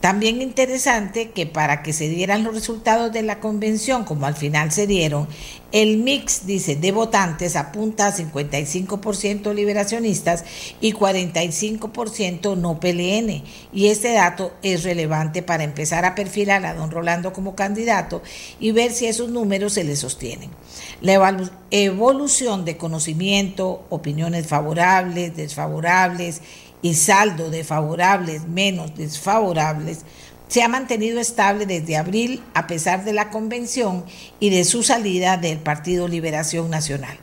También 0.01 0.41
interesante 0.41 1.31
que 1.31 1.47
para 1.47 1.83
que 1.83 1.93
se 1.93 2.09
dieran 2.09 2.45
los 2.45 2.55
resultados 2.55 3.13
de 3.13 3.23
la 3.23 3.41
convención, 3.41 4.05
como 4.05 4.27
al 4.27 4.37
final 4.37 4.71
se 4.71 4.87
dieron, 4.87 5.27
el 5.73 5.99
mix, 5.99 6.47
dice, 6.47 6.77
de 6.77 6.93
votantes 6.93 7.57
apunta 7.57 8.07
a 8.07 8.17
55% 8.17 9.53
liberacionistas 9.53 10.45
y 10.81 10.93
45% 10.93 12.57
no 12.57 12.81
PLN. 12.81 13.43
Y 13.73 13.89
este 13.89 14.13
dato 14.13 14.53
es 14.63 14.85
relevante 14.85 15.43
para 15.43 15.65
empezar 15.65 16.05
a 16.05 16.15
perfilar 16.15 16.65
a 16.65 16.75
don 16.75 16.91
Rolando 16.91 17.33
como 17.33 17.55
candidato 17.55 18.23
y 18.61 18.71
ver 18.71 18.93
si 18.93 19.07
esos 19.07 19.31
números 19.31 19.75
se 19.75 19.85
le 19.85 19.97
sostienen. 19.97 20.51
La 21.01 21.37
evolución 21.71 22.65
de 22.65 22.77
conocimiento, 22.77 23.85
opiniones 23.91 24.47
favorables, 24.47 25.37
desfavorables, 25.37 26.41
y 26.83 26.95
saldo 26.95 27.51
de 27.51 27.65
favorables 27.65 28.47
menos 28.47 28.95
desfavorables 28.97 30.05
se 30.49 30.63
ha 30.63 30.69
mantenido 30.69 31.21
estable 31.21 31.67
desde 31.67 31.97
abril 31.97 32.43
a 32.55 32.67
pesar 32.67 33.05
de 33.05 33.13
la 33.13 33.31
convención 33.31 34.05
y 34.41 34.49
de 34.51 34.65
su 34.65 34.83
salida 34.83 35.37
del 35.37 35.59
Partido 35.59 36.09
Liberación 36.09 36.71
Nacional. 36.71 37.19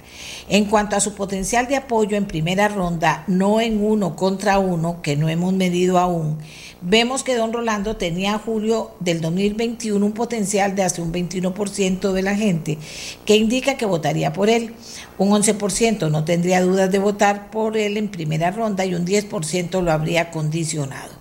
En 0.47 0.65
cuanto 0.65 0.95
a 0.95 0.99
su 0.99 1.15
potencial 1.15 1.67
de 1.67 1.75
apoyo 1.75 2.15
en 2.17 2.25
primera 2.25 2.67
ronda, 2.67 3.23
no 3.27 3.59
en 3.61 3.83
uno 3.83 4.15
contra 4.15 4.59
uno, 4.59 5.01
que 5.01 5.15
no 5.15 5.27
hemos 5.27 5.53
medido 5.53 5.97
aún, 5.97 6.37
vemos 6.85 7.23
que 7.23 7.35
don 7.35 7.51
Rolando 7.51 7.97
tenía 7.97 8.33
en 8.33 8.39
julio 8.39 8.91
del 8.99 9.19
2021 9.19 10.05
un 10.05 10.11
potencial 10.13 10.75
de 10.75 10.83
hasta 10.83 11.01
un 11.01 11.11
21% 11.11 12.11
de 12.11 12.21
la 12.21 12.35
gente, 12.35 12.77
que 13.25 13.35
indica 13.35 13.75
que 13.75 13.85
votaría 13.85 14.31
por 14.31 14.49
él. 14.49 14.73
Un 15.17 15.29
11% 15.29 16.09
no 16.11 16.23
tendría 16.23 16.61
dudas 16.61 16.91
de 16.91 16.99
votar 16.99 17.49
por 17.49 17.75
él 17.75 17.97
en 17.97 18.09
primera 18.09 18.51
ronda 18.51 18.85
y 18.85 18.93
un 18.93 19.05
10% 19.05 19.81
lo 19.81 19.91
habría 19.91 20.29
condicionado. 20.29 21.14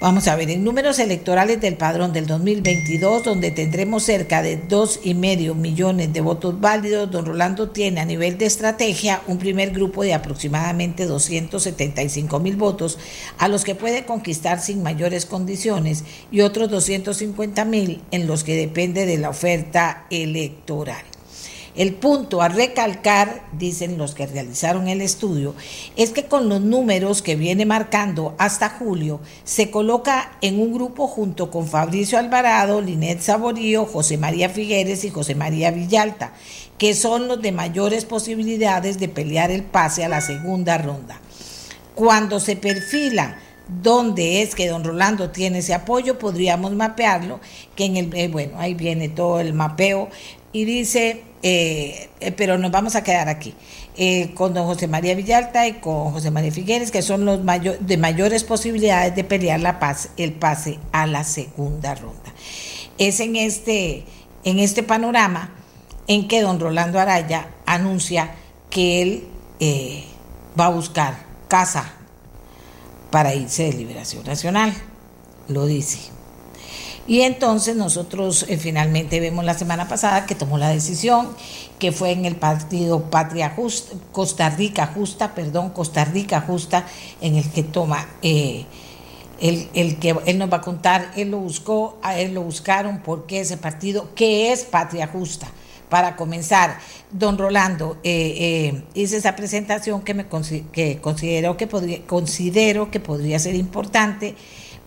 Vamos 0.00 0.28
a 0.28 0.36
ver, 0.36 0.48
en 0.50 0.62
números 0.62 1.00
electorales 1.00 1.60
del 1.60 1.76
padrón 1.76 2.12
del 2.12 2.28
2022, 2.28 3.24
donde 3.24 3.50
tendremos 3.50 4.04
cerca 4.04 4.42
de 4.42 4.56
dos 4.56 5.00
y 5.02 5.14
medio 5.14 5.56
millones 5.56 6.12
de 6.12 6.20
votos 6.20 6.60
válidos, 6.60 7.10
don 7.10 7.26
Rolando 7.26 7.70
tiene 7.70 8.00
a 8.00 8.04
nivel 8.04 8.38
de 8.38 8.46
estrategia 8.46 9.22
un 9.26 9.38
primer 9.38 9.72
grupo 9.72 10.04
de 10.04 10.14
aproximadamente 10.14 11.06
275 11.06 12.38
mil 12.38 12.54
votos, 12.54 12.96
a 13.38 13.48
los 13.48 13.64
que 13.64 13.74
puede 13.74 14.04
conquistar 14.04 14.60
sin 14.60 14.84
mayores 14.84 15.26
condiciones, 15.26 16.04
y 16.30 16.42
otros 16.42 16.70
250 16.70 17.64
mil 17.64 18.00
en 18.12 18.28
los 18.28 18.44
que 18.44 18.54
depende 18.54 19.04
de 19.04 19.18
la 19.18 19.30
oferta 19.30 20.06
electoral. 20.10 21.17
El 21.78 21.94
punto 21.94 22.42
a 22.42 22.48
recalcar, 22.48 23.44
dicen 23.52 23.98
los 23.98 24.16
que 24.16 24.26
realizaron 24.26 24.88
el 24.88 25.00
estudio, 25.00 25.54
es 25.94 26.10
que 26.10 26.24
con 26.24 26.48
los 26.48 26.60
números 26.60 27.22
que 27.22 27.36
viene 27.36 27.66
marcando 27.66 28.34
hasta 28.36 28.68
julio, 28.68 29.20
se 29.44 29.70
coloca 29.70 30.32
en 30.40 30.58
un 30.58 30.74
grupo 30.74 31.06
junto 31.06 31.52
con 31.52 31.68
Fabricio 31.68 32.18
Alvarado, 32.18 32.80
Linet 32.80 33.20
Saborío, 33.20 33.86
José 33.86 34.18
María 34.18 34.48
Figueres 34.48 35.04
y 35.04 35.10
José 35.10 35.36
María 35.36 35.70
Villalta, 35.70 36.32
que 36.78 36.94
son 36.94 37.28
los 37.28 37.40
de 37.40 37.52
mayores 37.52 38.04
posibilidades 38.04 38.98
de 38.98 39.08
pelear 39.08 39.52
el 39.52 39.62
pase 39.62 40.04
a 40.04 40.08
la 40.08 40.20
segunda 40.20 40.78
ronda. 40.78 41.20
Cuando 41.94 42.40
se 42.40 42.56
perfila 42.56 43.38
dónde 43.68 44.42
es 44.42 44.56
que 44.56 44.66
don 44.66 44.82
Rolando 44.82 45.30
tiene 45.30 45.58
ese 45.58 45.74
apoyo, 45.74 46.18
podríamos 46.18 46.72
mapearlo, 46.72 47.38
que 47.76 47.84
en 47.84 47.96
el, 47.98 48.16
eh, 48.16 48.26
bueno, 48.26 48.58
ahí 48.58 48.74
viene 48.74 49.08
todo 49.08 49.38
el 49.38 49.52
mapeo, 49.52 50.08
y 50.50 50.64
dice, 50.64 51.22
eh, 51.42 52.10
eh, 52.20 52.32
pero 52.32 52.58
nos 52.58 52.70
vamos 52.70 52.96
a 52.96 53.04
quedar 53.04 53.28
aquí, 53.28 53.54
eh, 53.96 54.32
con 54.34 54.54
don 54.54 54.66
José 54.66 54.88
María 54.88 55.14
Villalta 55.14 55.66
y 55.66 55.74
con 55.74 56.12
José 56.12 56.30
María 56.30 56.50
Figueres, 56.50 56.90
que 56.90 57.02
son 57.02 57.24
los 57.24 57.40
de 57.80 57.96
mayores 57.96 58.44
posibilidades 58.44 59.14
de 59.14 59.24
pelear 59.24 59.60
la 59.60 59.78
paz, 59.78 60.10
el 60.16 60.32
pase 60.32 60.78
a 60.92 61.06
la 61.06 61.24
segunda 61.24 61.94
ronda. 61.94 62.32
Es 62.98 63.20
en 63.20 63.36
este, 63.36 64.04
en 64.44 64.58
este 64.58 64.82
panorama 64.82 65.54
en 66.06 66.26
que 66.26 66.42
don 66.42 66.58
Rolando 66.58 66.98
Araya 66.98 67.48
anuncia 67.66 68.34
que 68.70 69.02
él 69.02 69.24
va 70.58 70.66
a 70.66 70.70
buscar 70.70 71.14
casa 71.48 71.92
para 73.10 73.34
irse 73.34 73.64
de 73.64 73.72
Liberación 73.74 74.24
Nacional, 74.24 74.74
lo 75.48 75.66
dice. 75.66 76.17
Y 77.08 77.22
entonces 77.22 77.74
nosotros 77.74 78.44
eh, 78.48 78.58
finalmente 78.58 79.18
vemos 79.18 79.42
la 79.42 79.54
semana 79.54 79.88
pasada 79.88 80.26
que 80.26 80.34
tomó 80.34 80.58
la 80.58 80.68
decisión, 80.68 81.30
que 81.78 81.90
fue 81.90 82.12
en 82.12 82.26
el 82.26 82.36
partido 82.36 83.04
Patria 83.04 83.48
Justa, 83.48 83.96
Costa 84.12 84.50
Rica 84.50 84.92
Justa, 84.94 85.34
perdón, 85.34 85.70
Costa 85.70 86.04
Rica 86.04 86.42
Justa, 86.42 86.84
en 87.22 87.36
el 87.36 87.50
que 87.50 87.62
toma, 87.62 88.06
eh, 88.20 88.66
el, 89.40 89.98
que 89.98 90.16
él 90.26 90.36
nos 90.36 90.52
va 90.52 90.58
a 90.58 90.60
contar, 90.60 91.10
él 91.16 91.30
lo 91.30 91.38
buscó, 91.38 91.98
a 92.02 92.18
él 92.18 92.34
lo 92.34 92.42
buscaron, 92.42 93.00
porque 93.02 93.40
ese 93.40 93.56
partido, 93.56 94.14
que 94.14 94.52
es 94.52 94.64
Patria 94.64 95.06
Justa. 95.06 95.48
Para 95.88 96.14
comenzar, 96.14 96.78
don 97.10 97.38
Rolando, 97.38 97.96
eh, 98.04 98.82
hice 98.92 99.16
esa 99.16 99.34
presentación 99.34 100.02
que, 100.02 100.12
me 100.12 100.26
que 100.70 100.98
considero 101.00 101.56
que 101.56 101.66
podría, 101.66 102.06
considero 102.06 102.90
que 102.90 103.00
podría 103.00 103.38
ser 103.38 103.54
importante 103.54 104.34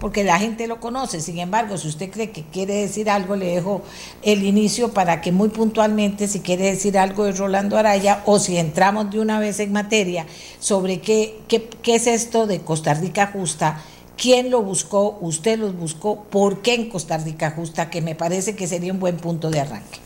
porque 0.02 0.24
la 0.24 0.40
gente 0.40 0.68
lo 0.68 0.80
conoce. 0.80 1.22
Sin 1.22 1.38
embargo, 1.38 1.78
si 1.78 1.88
usted 1.88 2.10
cree 2.10 2.32
que 2.32 2.44
quiere 2.44 2.74
decir 2.74 3.08
algo, 3.10 3.36
le 3.36 3.46
dejo 3.46 3.84
el 4.24 4.44
inicio 4.44 4.90
para 4.90 5.22
que 5.22 5.32
muy 5.32 5.50
puntualmente, 5.50 6.28
si 6.28 6.40
quiere 6.40 6.66
decir 6.66 6.98
algo 6.98 7.26
de 7.26 7.34
Rolando 7.34 7.78
Araya, 7.78 8.24
o 8.26 8.40
si 8.40 8.58
entramos 8.58 9.12
de 9.12 9.20
una 9.20 9.40
vez 9.40 9.60
en 9.60 9.72
materia 9.72 10.26
sobre 10.60 11.02
qué, 11.02 11.38
qué, 11.48 11.96
es 11.96 12.08
esto 12.08 12.48
de 12.48 12.62
Costa 12.62 12.96
Rica 12.96 13.28
Justa, 13.28 13.80
quién 14.18 14.50
lo 14.50 14.64
buscó, 14.64 15.20
usted 15.22 15.60
lo 15.60 15.72
buscó, 15.72 16.24
por 16.24 16.64
qué 16.64 16.74
en 16.74 16.90
Costa 16.90 17.20
Rica 17.20 17.52
Justa, 17.52 17.92
que 17.92 18.02
me 18.02 18.16
parece 18.16 18.56
que 18.56 18.66
sería 18.66 18.92
un 18.92 19.00
buen 19.00 19.18
punto 19.18 19.52
de 19.52 19.60
arranque. 19.60 20.00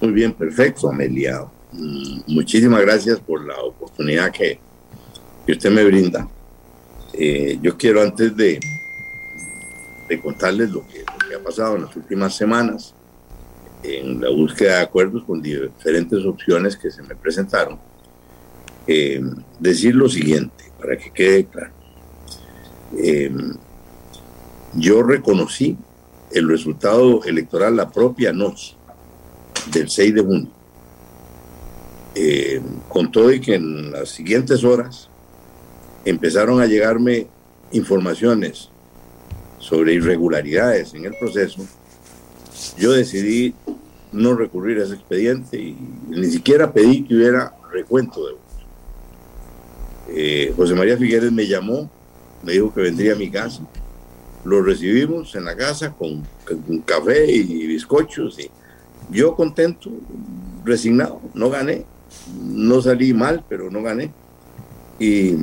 Muy 0.00 0.12
bien, 0.12 0.32
perfecto, 0.32 0.88
Amelia. 0.88 1.42
Mm, 1.72 2.20
muchísimas 2.28 2.80
gracias 2.80 3.20
por 3.20 3.46
la 3.46 3.60
oportunidad 3.60 4.32
que, 4.32 4.58
que 5.44 5.52
usted 5.52 5.70
me 5.70 5.84
brinda. 5.84 6.26
Eh, 7.12 7.58
yo 7.60 7.76
quiero 7.76 8.00
antes 8.00 8.34
de, 8.34 8.60
de 10.08 10.20
contarles 10.20 10.70
lo 10.70 10.86
que, 10.86 11.04
ha 11.34 11.42
pasado 11.42 11.76
en 11.76 11.82
las 11.82 11.94
últimas 11.96 12.34
semanas, 12.34 12.94
en 13.82 14.20
la 14.20 14.30
búsqueda 14.30 14.76
de 14.76 14.82
acuerdos 14.82 15.24
con 15.24 15.40
diferentes 15.40 16.24
opciones 16.24 16.76
que 16.76 16.90
se 16.90 17.02
me 17.02 17.14
presentaron, 17.14 17.78
eh, 18.86 19.20
decir 19.58 19.94
lo 19.94 20.08
siguiente, 20.08 20.72
para 20.78 20.96
que 20.96 21.10
quede 21.10 21.44
claro. 21.44 21.72
Eh, 22.96 23.30
yo 24.74 25.02
reconocí 25.02 25.76
el 26.32 26.48
resultado 26.48 27.22
electoral 27.24 27.76
la 27.76 27.90
propia 27.90 28.32
noche 28.32 28.76
del 29.72 29.88
6 29.88 30.14
de 30.14 30.20
junio. 30.20 30.48
Eh, 32.14 32.60
con 32.88 33.12
todo 33.12 33.32
y 33.32 33.40
que 33.40 33.54
en 33.54 33.92
las 33.92 34.08
siguientes 34.08 34.64
horas 34.64 35.08
empezaron 36.04 36.60
a 36.60 36.66
llegarme 36.66 37.28
informaciones 37.70 38.70
sobre 39.58 39.94
irregularidades 39.94 40.94
en 40.94 41.04
el 41.04 41.14
proceso, 41.18 41.66
yo 42.76 42.92
decidí 42.92 43.54
no 44.12 44.34
recurrir 44.34 44.80
a 44.80 44.84
ese 44.84 44.94
expediente 44.94 45.58
y 45.58 45.76
ni 46.08 46.26
siquiera 46.26 46.72
pedí 46.72 47.04
que 47.04 47.14
hubiera 47.14 47.52
recuento 47.70 48.26
de 48.26 48.32
votos. 48.32 48.48
Eh, 50.10 50.52
José 50.56 50.74
María 50.74 50.96
Figueres 50.96 51.30
me 51.30 51.46
llamó, 51.46 51.90
me 52.42 52.52
dijo 52.52 52.72
que 52.72 52.80
vendría 52.80 53.12
a 53.12 53.16
mi 53.16 53.30
casa, 53.30 53.62
lo 54.44 54.62
recibimos 54.62 55.34
en 55.34 55.44
la 55.44 55.56
casa 55.56 55.92
con, 55.92 56.26
con 56.44 56.78
café 56.80 57.30
y 57.30 57.66
bizcochos 57.66 58.38
y 58.38 58.50
yo 59.10 59.34
contento, 59.34 59.90
resignado, 60.64 61.20
no 61.34 61.50
gané, 61.50 61.84
no 62.42 62.80
salí 62.82 63.14
mal, 63.14 63.44
pero 63.48 63.70
no 63.70 63.82
gané. 63.82 64.12
Y, 64.98 65.34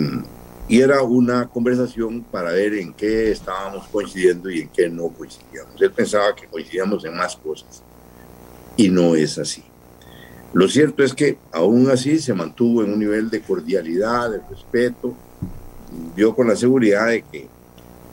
y, 0.67 0.81
era 0.81 1.01
una 1.03 1.47
conversación 1.47 2.23
para 2.23 2.51
ver 2.51 2.73
en 2.75 2.93
qué 2.93 3.31
estábamos 3.31 3.87
coincidiendo 3.87 4.49
y 4.49 4.61
en 4.61 4.69
qué 4.69 4.89
no 4.89 5.09
coincidíamos. 5.09 5.81
Él 5.81 5.91
pensaba 5.91 6.35
que 6.35 6.47
coincidíamos 6.47 7.03
en 7.05 7.15
más 7.15 7.35
cosas 7.35 7.83
y 8.77 8.89
no 8.89 9.15
es 9.15 9.37
así. 9.37 9.63
Lo 10.53 10.67
cierto 10.69 11.03
es 11.03 11.13
que 11.13 11.37
aún 11.51 11.89
así 11.89 12.19
se 12.19 12.33
mantuvo 12.33 12.83
en 12.83 12.93
un 12.93 12.99
nivel 12.99 13.29
de 13.29 13.41
cordialidad, 13.41 14.31
de 14.31 14.39
respeto, 14.49 15.13
yo 16.15 16.35
con 16.35 16.47
la 16.47 16.55
seguridad 16.55 17.07
de 17.07 17.23
que 17.23 17.47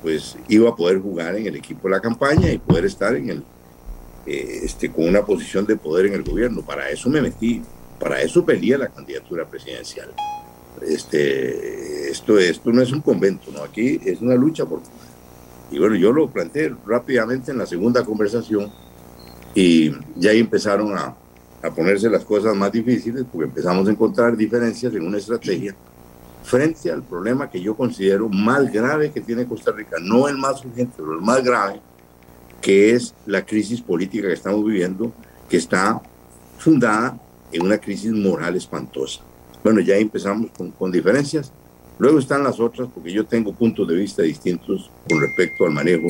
pues 0.02 0.36
iba 0.48 0.68
a 0.68 0.74
poder 0.76 0.98
jugar 0.98 1.36
en 1.36 1.46
el 1.46 1.56
equipo 1.56 1.88
de 1.88 1.94
la 1.94 2.00
campaña 2.00 2.50
y 2.50 2.58
poder 2.58 2.86
estar 2.86 3.14
en 3.14 3.30
el, 3.30 3.44
eh, 4.26 4.60
este, 4.64 4.90
con 4.90 5.06
una 5.06 5.24
posición 5.24 5.64
de 5.64 5.76
poder 5.76 6.06
en 6.06 6.14
el 6.14 6.24
gobierno. 6.24 6.62
Para 6.62 6.90
eso 6.90 7.08
me 7.08 7.22
metí, 7.22 7.62
para 8.00 8.20
eso 8.20 8.44
peleé 8.44 8.76
la 8.76 8.88
candidatura 8.88 9.48
presidencial. 9.48 10.12
Este, 10.80 12.10
esto, 12.10 12.38
esto 12.38 12.72
no 12.72 12.82
es 12.82 12.92
un 12.92 13.00
convento, 13.00 13.50
¿no? 13.52 13.62
aquí 13.62 14.00
es 14.04 14.20
una 14.20 14.34
lucha 14.34 14.64
por 14.66 14.80
Y 15.70 15.78
bueno, 15.78 15.94
yo 15.94 16.12
lo 16.12 16.28
planteé 16.28 16.74
rápidamente 16.86 17.52
en 17.52 17.58
la 17.58 17.66
segunda 17.66 18.04
conversación 18.04 18.70
y 19.54 19.92
ya 20.16 20.30
ahí 20.30 20.40
empezaron 20.40 20.96
a, 20.96 21.14
a 21.62 21.70
ponerse 21.70 22.10
las 22.10 22.24
cosas 22.24 22.56
más 22.56 22.72
difíciles 22.72 23.24
porque 23.30 23.48
empezamos 23.48 23.86
a 23.86 23.90
encontrar 23.90 24.36
diferencias 24.36 24.94
en 24.94 25.06
una 25.06 25.18
estrategia 25.18 25.74
frente 26.42 26.90
al 26.90 27.02
problema 27.02 27.48
que 27.48 27.60
yo 27.60 27.76
considero 27.76 28.28
más 28.28 28.70
grave 28.72 29.12
que 29.12 29.20
tiene 29.20 29.46
Costa 29.46 29.72
Rica, 29.72 29.96
no 30.00 30.28
el 30.28 30.36
más 30.36 30.64
urgente, 30.64 30.94
pero 30.96 31.12
el 31.12 31.20
más 31.20 31.42
grave, 31.42 31.80
que 32.60 32.94
es 32.94 33.14
la 33.26 33.44
crisis 33.44 33.80
política 33.80 34.26
que 34.26 34.34
estamos 34.34 34.64
viviendo, 34.64 35.12
que 35.48 35.56
está 35.56 36.00
fundada 36.58 37.18
en 37.52 37.62
una 37.62 37.78
crisis 37.78 38.12
moral 38.12 38.56
espantosa. 38.56 39.20
Bueno, 39.62 39.80
ya 39.80 39.96
empezamos 39.96 40.50
con, 40.78 40.90
diferencias. 40.90 41.52
Luego 41.98 42.18
están 42.18 42.42
las 42.42 42.58
otras, 42.58 42.88
porque 42.92 43.12
yo 43.12 43.24
tengo 43.24 43.52
puntos 43.52 43.86
de 43.86 43.94
vista 43.94 44.22
distintos 44.22 44.90
con 45.08 45.20
respecto 45.20 45.64
al 45.64 45.70
manejo 45.72 46.08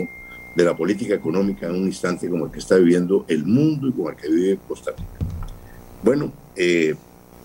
de 0.57 0.65
la 0.65 0.77
política 0.77 1.15
económica 1.15 1.67
en 1.67 1.75
un 1.75 1.87
instante 1.87 2.29
como 2.29 2.47
el 2.47 2.53
que 2.53 2.61
está 2.61 2.77
viviendo 2.77 3.25
el 3.29 3.45
mundo 3.45 3.89
y 3.89 3.93
como 3.93 4.11
el 4.11 4.17
que 4.17 4.29
vive 4.29 4.59
Costa 4.67 4.93
Rica. 4.93 5.27
Bueno, 6.03 6.33
eh, 6.57 6.95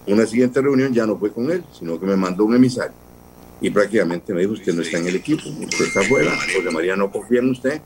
una 0.08 0.26
siguiente 0.26 0.62
reunión 0.62 0.94
ya 0.94 1.06
no 1.06 1.18
fue 1.18 1.32
con 1.32 1.52
él, 1.52 1.64
sino 1.78 2.00
que 2.00 2.06
me 2.06 2.16
mandó 2.16 2.46
un 2.46 2.56
emisario 2.56 2.96
y 3.60 3.70
prácticamente 3.70 4.34
me 4.34 4.42
dijo 4.42 4.54
que 4.64 4.72
no 4.72 4.82
está 4.82 5.00
en 5.00 5.08
el 5.08 5.16
equipo, 5.16 5.50
usted 5.50 5.86
está 5.86 6.04
fuera, 6.04 6.32
José 6.32 6.70
María 6.72 6.96
no 6.96 7.12
confía 7.12 7.40
en 7.40 7.50
usted 7.50 7.82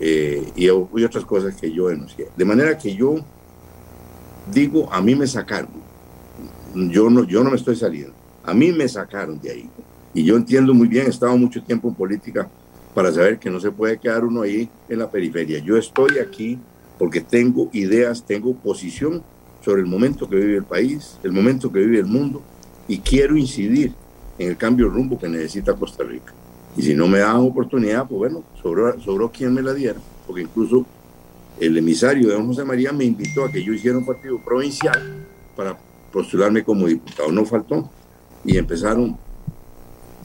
eh, 0.00 0.52
y, 0.56 0.64
y 0.66 0.70
otras 0.70 1.24
cosas 1.24 1.54
que 1.54 1.72
yo 1.72 1.88
denuncié. 1.88 2.28
De 2.36 2.44
manera 2.44 2.76
que 2.76 2.94
yo 2.94 3.16
digo, 4.52 4.92
a 4.92 5.00
mí 5.00 5.14
me 5.14 5.26
sacaron. 5.26 5.85
Yo 6.90 7.08
no, 7.08 7.24
yo 7.24 7.42
no 7.42 7.50
me 7.50 7.56
estoy 7.56 7.76
saliendo. 7.76 8.14
A 8.44 8.52
mí 8.52 8.70
me 8.70 8.86
sacaron 8.88 9.40
de 9.40 9.50
ahí. 9.50 9.70
Y 10.14 10.24
yo 10.24 10.36
entiendo 10.36 10.74
muy 10.74 10.88
bien, 10.88 11.06
he 11.06 11.10
estado 11.10 11.36
mucho 11.36 11.62
tiempo 11.62 11.88
en 11.88 11.94
política 11.94 12.48
para 12.94 13.12
saber 13.12 13.38
que 13.38 13.50
no 13.50 13.60
se 13.60 13.70
puede 13.70 13.98
quedar 13.98 14.24
uno 14.24 14.42
ahí 14.42 14.68
en 14.88 14.98
la 14.98 15.10
periferia. 15.10 15.58
Yo 15.58 15.76
estoy 15.76 16.18
aquí 16.18 16.58
porque 16.98 17.20
tengo 17.20 17.68
ideas, 17.72 18.24
tengo 18.24 18.54
posición 18.54 19.22
sobre 19.62 19.82
el 19.82 19.86
momento 19.86 20.28
que 20.28 20.36
vive 20.36 20.56
el 20.56 20.64
país, 20.64 21.18
el 21.22 21.32
momento 21.32 21.72
que 21.72 21.80
vive 21.80 21.98
el 21.98 22.06
mundo, 22.06 22.42
y 22.88 22.98
quiero 22.98 23.36
incidir 23.36 23.92
en 24.38 24.48
el 24.48 24.56
cambio 24.56 24.86
de 24.86 24.94
rumbo 24.94 25.18
que 25.18 25.28
necesita 25.28 25.74
Costa 25.74 26.04
Rica. 26.04 26.32
Y 26.76 26.82
si 26.82 26.94
no 26.94 27.08
me 27.08 27.18
dan 27.18 27.36
oportunidad, 27.36 28.06
pues 28.06 28.18
bueno, 28.18 28.44
sobró, 28.62 28.98
sobró 29.00 29.30
quien 29.30 29.52
me 29.52 29.62
la 29.62 29.74
diera, 29.74 29.98
porque 30.26 30.42
incluso 30.42 30.86
el 31.58 31.76
emisario 31.76 32.28
de 32.28 32.34
don 32.34 32.46
José 32.46 32.64
María 32.64 32.92
me 32.92 33.04
invitó 33.04 33.44
a 33.44 33.50
que 33.50 33.62
yo 33.62 33.72
hiciera 33.72 33.96
un 33.96 34.04
partido 34.04 34.38
provincial 34.38 35.26
para 35.56 35.76
postularme 36.16 36.64
como 36.64 36.86
diputado. 36.86 37.30
No 37.30 37.44
faltó. 37.44 37.90
Y 38.42 38.56
empezaron 38.56 39.18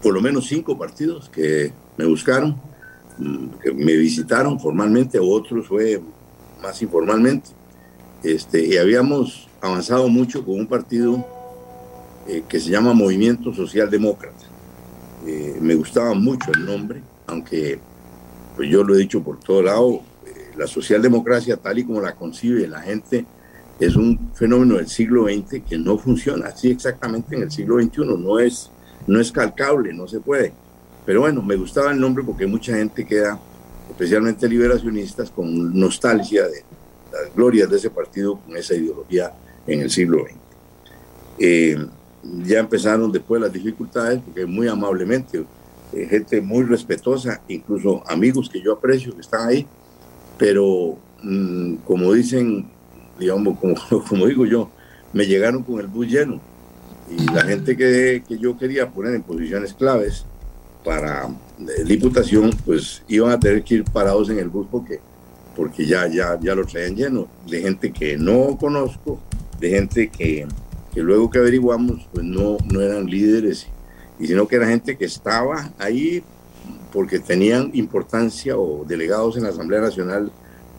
por 0.02 0.14
lo 0.14 0.22
menos 0.22 0.48
cinco 0.48 0.78
partidos 0.78 1.28
que 1.28 1.74
me 1.98 2.06
buscaron, 2.06 2.56
mm, 3.18 3.48
que 3.62 3.74
me 3.74 3.98
visitaron 3.98 4.58
formalmente, 4.58 5.20
otros 5.20 5.68
fue 5.68 6.02
más 6.64 6.82
informalmente. 6.82 7.50
Este, 8.24 8.66
y 8.66 8.78
habíamos 8.78 9.50
avanzado 9.60 10.08
mucho 10.08 10.46
con 10.46 10.62
un 10.62 10.68
partido 10.68 11.26
eh, 12.26 12.44
que 12.48 12.62
se 12.62 12.70
llama 12.70 12.94
Movimiento 12.94 13.54
Social 13.54 13.90
Demócrata. 13.90 14.46
Eh, 15.28 15.58
me 15.60 15.76
gustaba 15.76 16.14
mucho 16.14 16.52
el 16.54 16.66
nombre, 16.66 17.02
aunque 17.28 17.80
pues 18.56 18.70
yo 18.70 18.82
lo 18.86 18.96
he 18.96 19.00
dicho 19.00 19.22
por 19.22 19.40
todo 19.40 19.62
lado, 19.62 20.02
la 20.56 20.68
socialdemocracia 20.68 21.58
tal 21.58 21.80
y 21.80 21.84
como 21.84 22.00
la 22.00 22.16
concibe 22.16 22.66
la 22.68 22.82
gente 22.82 23.26
es 23.82 23.96
un 23.96 24.32
fenómeno 24.36 24.76
del 24.78 24.88
siglo 24.88 25.26
XX 25.26 25.64
que 25.68 25.76
no 25.76 25.98
funciona 25.98 26.50
así 26.50 26.70
exactamente 26.70 27.36
en 27.36 27.42
el 27.42 27.52
siglo 27.52 27.82
XXI, 27.82 28.06
no 28.06 28.40
es, 28.40 28.70
no 29.08 29.20
es 29.20 29.32
calcable, 29.32 29.92
no 29.92 30.08
se 30.08 30.20
puede. 30.20 30.54
Pero 31.04 31.22
bueno, 31.22 31.42
me 31.42 31.56
gustaba 31.56 31.92
el 31.92 32.00
nombre 32.00 32.24
porque 32.24 32.46
mucha 32.46 32.76
gente 32.76 33.04
queda, 33.04 33.40
especialmente 33.90 34.48
liberacionistas, 34.48 35.32
con 35.32 35.78
nostalgia 35.78 36.44
de 36.44 36.64
las 37.12 37.34
glorias 37.36 37.72
de 37.72 37.78
ese 37.78 37.90
partido 37.90 38.40
con 38.40 38.56
esa 38.56 38.76
ideología 38.76 39.34
en 39.66 39.82
el 39.82 39.90
siglo 39.90 40.26
XX. 40.26 40.36
Eh, 41.40 41.76
ya 42.44 42.60
empezaron 42.60 43.12
después 43.12 43.42
las 43.42 43.52
dificultades, 43.52 44.22
porque 44.24 44.46
muy 44.46 44.68
amablemente, 44.68 45.44
eh, 45.92 46.08
gente 46.08 46.40
muy 46.40 46.66
respetuosa, 46.66 47.42
incluso 47.48 48.04
amigos 48.08 48.48
que 48.48 48.62
yo 48.62 48.74
aprecio 48.74 49.16
que 49.16 49.22
están 49.22 49.50
ahí, 49.50 49.66
pero 50.38 51.00
mm, 51.24 51.78
como 51.78 52.14
dicen, 52.14 52.70
digamos, 53.22 53.58
como, 53.60 53.76
como 54.10 54.26
digo 54.26 54.46
yo, 54.46 54.70
me 55.14 55.26
llegaron 55.26 55.64
con 55.64 55.80
el 55.80 55.88
bus 55.88 56.08
lleno. 56.08 56.42
Y 57.10 57.26
la 57.32 57.44
gente 57.44 57.78
que, 57.78 58.24
que 58.28 58.38
yo 58.38 58.58
quería 58.58 58.90
poner 58.90 59.16
en 59.16 59.24
posiciones 59.24 59.74
claves 59.74 60.26
para 60.84 61.30
diputación, 61.86 62.52
pues 62.66 63.04
iban 63.08 63.32
a 63.32 63.40
tener 63.40 63.64
que 63.64 63.76
ir 63.76 63.84
parados 63.84 64.30
en 64.30 64.40
el 64.40 64.50
bus 64.50 64.68
porque, 64.72 65.00
porque 65.56 65.86
ya, 65.86 66.08
ya, 66.08 66.40
ya 66.42 66.56
lo 66.56 66.66
traían 66.66 66.96
lleno, 66.96 67.28
de 67.48 67.62
gente 67.62 67.92
que 67.92 68.18
no 68.18 68.58
conozco, 68.58 69.20
de 69.60 69.70
gente 69.70 70.10
que, 70.10 70.48
que 70.94 71.02
luego 71.02 71.30
que 71.30 71.40
averiguamos, 71.40 72.08
pues 72.12 72.26
no, 72.26 72.58
no 72.72 72.82
eran 72.82 73.06
líderes, 73.06 73.68
y 74.20 74.28
sino 74.28 74.48
que 74.48 74.56
era 74.56 74.68
gente 74.68 74.98
que 74.98 75.06
estaba 75.06 75.72
ahí 75.78 76.24
porque 76.92 77.20
tenían 77.20 77.72
importancia 77.74 78.58
o 78.58 78.86
delegados 78.86 79.38
en 79.38 79.44
la 79.44 79.50
Asamblea 79.50 79.82
Nacional, 79.82 80.32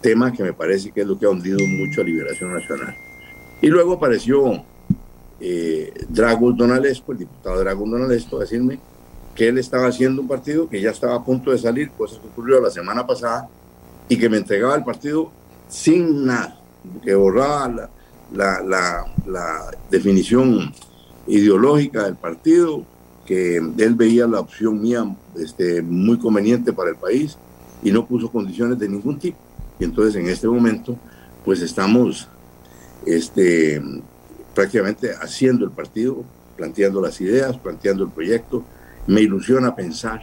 tema 0.03 0.33
que 0.33 0.43
me 0.43 0.53
parece 0.53 0.91
que 0.91 1.01
es 1.01 1.07
lo 1.07 1.19
que 1.19 1.25
ha 1.25 1.31
hundido 1.31 1.59
mucho 1.67 2.03
a 2.03 2.05
Liberación 2.05 2.53
Nacional. 2.53 2.95
Y 3.63 3.69
luego 3.69 3.95
apareció 3.95 4.65
eh, 5.41 5.93
Dragos 6.09 6.57
Donalesco, 6.57 7.13
el 7.13 7.19
diputado 7.19 7.61
Dragos 7.61 7.89
Donalesco, 7.89 8.37
a 8.37 8.41
decirme 8.41 8.79
que 9.35 9.49
él 9.49 9.59
estaba 9.59 9.87
haciendo 9.87 10.21
un 10.21 10.29
partido 10.29 10.69
que 10.69 10.81
ya 10.81 10.91
estaba 10.91 11.15
a 11.15 11.25
punto 11.25 11.53
de 11.53 11.59
salir, 11.59 11.91
cosa 11.93 12.21
que 12.21 12.27
ocurrió 12.27 12.61
la 12.61 12.71
semana 12.71 13.07
pasada, 13.07 13.49
y 14.09 14.19
que 14.19 14.29
me 14.29 14.37
entregaba 14.37 14.75
el 14.75 14.85
partido 14.85 15.31
sin 15.69 16.27
nada, 16.27 16.61
que 17.03 17.15
borraba 17.15 17.69
la, 17.69 17.91
la, 18.35 18.63
la, 18.63 19.05
la 19.27 19.71
definición 19.91 20.73
ideológica 21.27 22.05
del 22.05 22.17
partido, 22.17 22.85
que 23.25 23.57
él 23.57 23.95
veía 23.95 24.27
la 24.27 24.41
opción 24.41 24.83
mía 24.83 25.05
este, 25.37 25.81
muy 25.81 26.19
conveniente 26.19 26.73
para 26.73 26.91
el 26.91 26.97
país 26.97 27.39
y 27.83 27.91
no 27.91 28.05
puso 28.07 28.31
condiciones 28.31 28.79
de 28.79 28.89
ningún 28.89 29.19
tipo. 29.19 29.39
Y 29.83 29.85
entonces 29.85 30.15
en 30.15 30.29
este 30.29 30.47
momento, 30.47 30.97
pues 31.45 31.61
estamos 31.61 32.29
este, 33.05 33.83
prácticamente 34.55 35.11
haciendo 35.21 35.65
el 35.65 35.73
partido, 35.73 36.23
planteando 36.57 37.01
las 37.01 37.21
ideas, 37.21 37.59
planteando 37.59 38.05
el 38.05 38.11
proyecto. 38.11 38.63
Me 39.09 39.23
ilusiona 39.23 39.75
pensar 39.75 40.21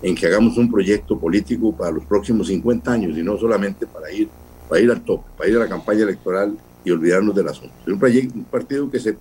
en 0.00 0.14
que 0.14 0.28
hagamos 0.28 0.56
un 0.58 0.70
proyecto 0.70 1.18
político 1.18 1.76
para 1.76 1.90
los 1.90 2.04
próximos 2.04 2.46
50 2.46 2.92
años 2.92 3.18
y 3.18 3.24
no 3.24 3.36
solamente 3.36 3.84
para 3.84 4.12
ir 4.12 4.28
para 4.68 4.80
ir 4.80 4.92
al 4.92 5.00
tope, 5.00 5.28
para 5.36 5.50
ir 5.50 5.56
a 5.56 5.58
la 5.58 5.68
campaña 5.68 6.04
electoral 6.04 6.56
y 6.84 6.92
olvidarnos 6.92 7.34
del 7.34 7.48
asunto. 7.48 7.74
Es 7.84 7.92
un, 7.92 7.98
proyecto, 7.98 8.38
un 8.38 8.44
partido 8.44 8.88
que, 8.88 9.00
se, 9.00 9.16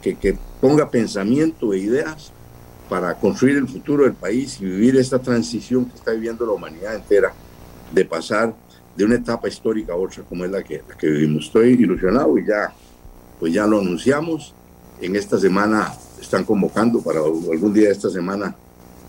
que, 0.00 0.14
que 0.14 0.38
ponga 0.62 0.90
pensamiento 0.90 1.74
e 1.74 1.78
ideas 1.80 2.32
para 2.88 3.14
construir 3.16 3.58
el 3.58 3.68
futuro 3.68 4.04
del 4.04 4.14
país 4.14 4.58
y 4.62 4.64
vivir 4.64 4.96
esta 4.96 5.18
transición 5.18 5.84
que 5.84 5.96
está 5.96 6.12
viviendo 6.12 6.46
la 6.46 6.52
humanidad 6.52 6.94
entera, 6.94 7.34
de 7.92 8.04
pasar 8.06 8.54
de 8.96 9.04
una 9.04 9.16
etapa 9.16 9.48
histórica 9.48 9.92
a 9.92 9.96
otra 9.96 10.22
como 10.22 10.44
es 10.44 10.50
la 10.50 10.62
que, 10.62 10.82
la 10.88 10.96
que 10.96 11.08
vivimos. 11.08 11.46
Estoy 11.46 11.72
ilusionado 11.72 12.36
y 12.38 12.46
ya, 12.46 12.72
pues 13.38 13.52
ya 13.52 13.66
lo 13.66 13.80
anunciamos. 13.80 14.54
En 15.00 15.14
esta 15.14 15.38
semana 15.38 15.92
están 16.20 16.44
convocando 16.44 17.00
para 17.00 17.20
algún 17.20 17.72
día 17.72 17.88
de 17.88 17.92
esta 17.92 18.10
semana 18.10 18.54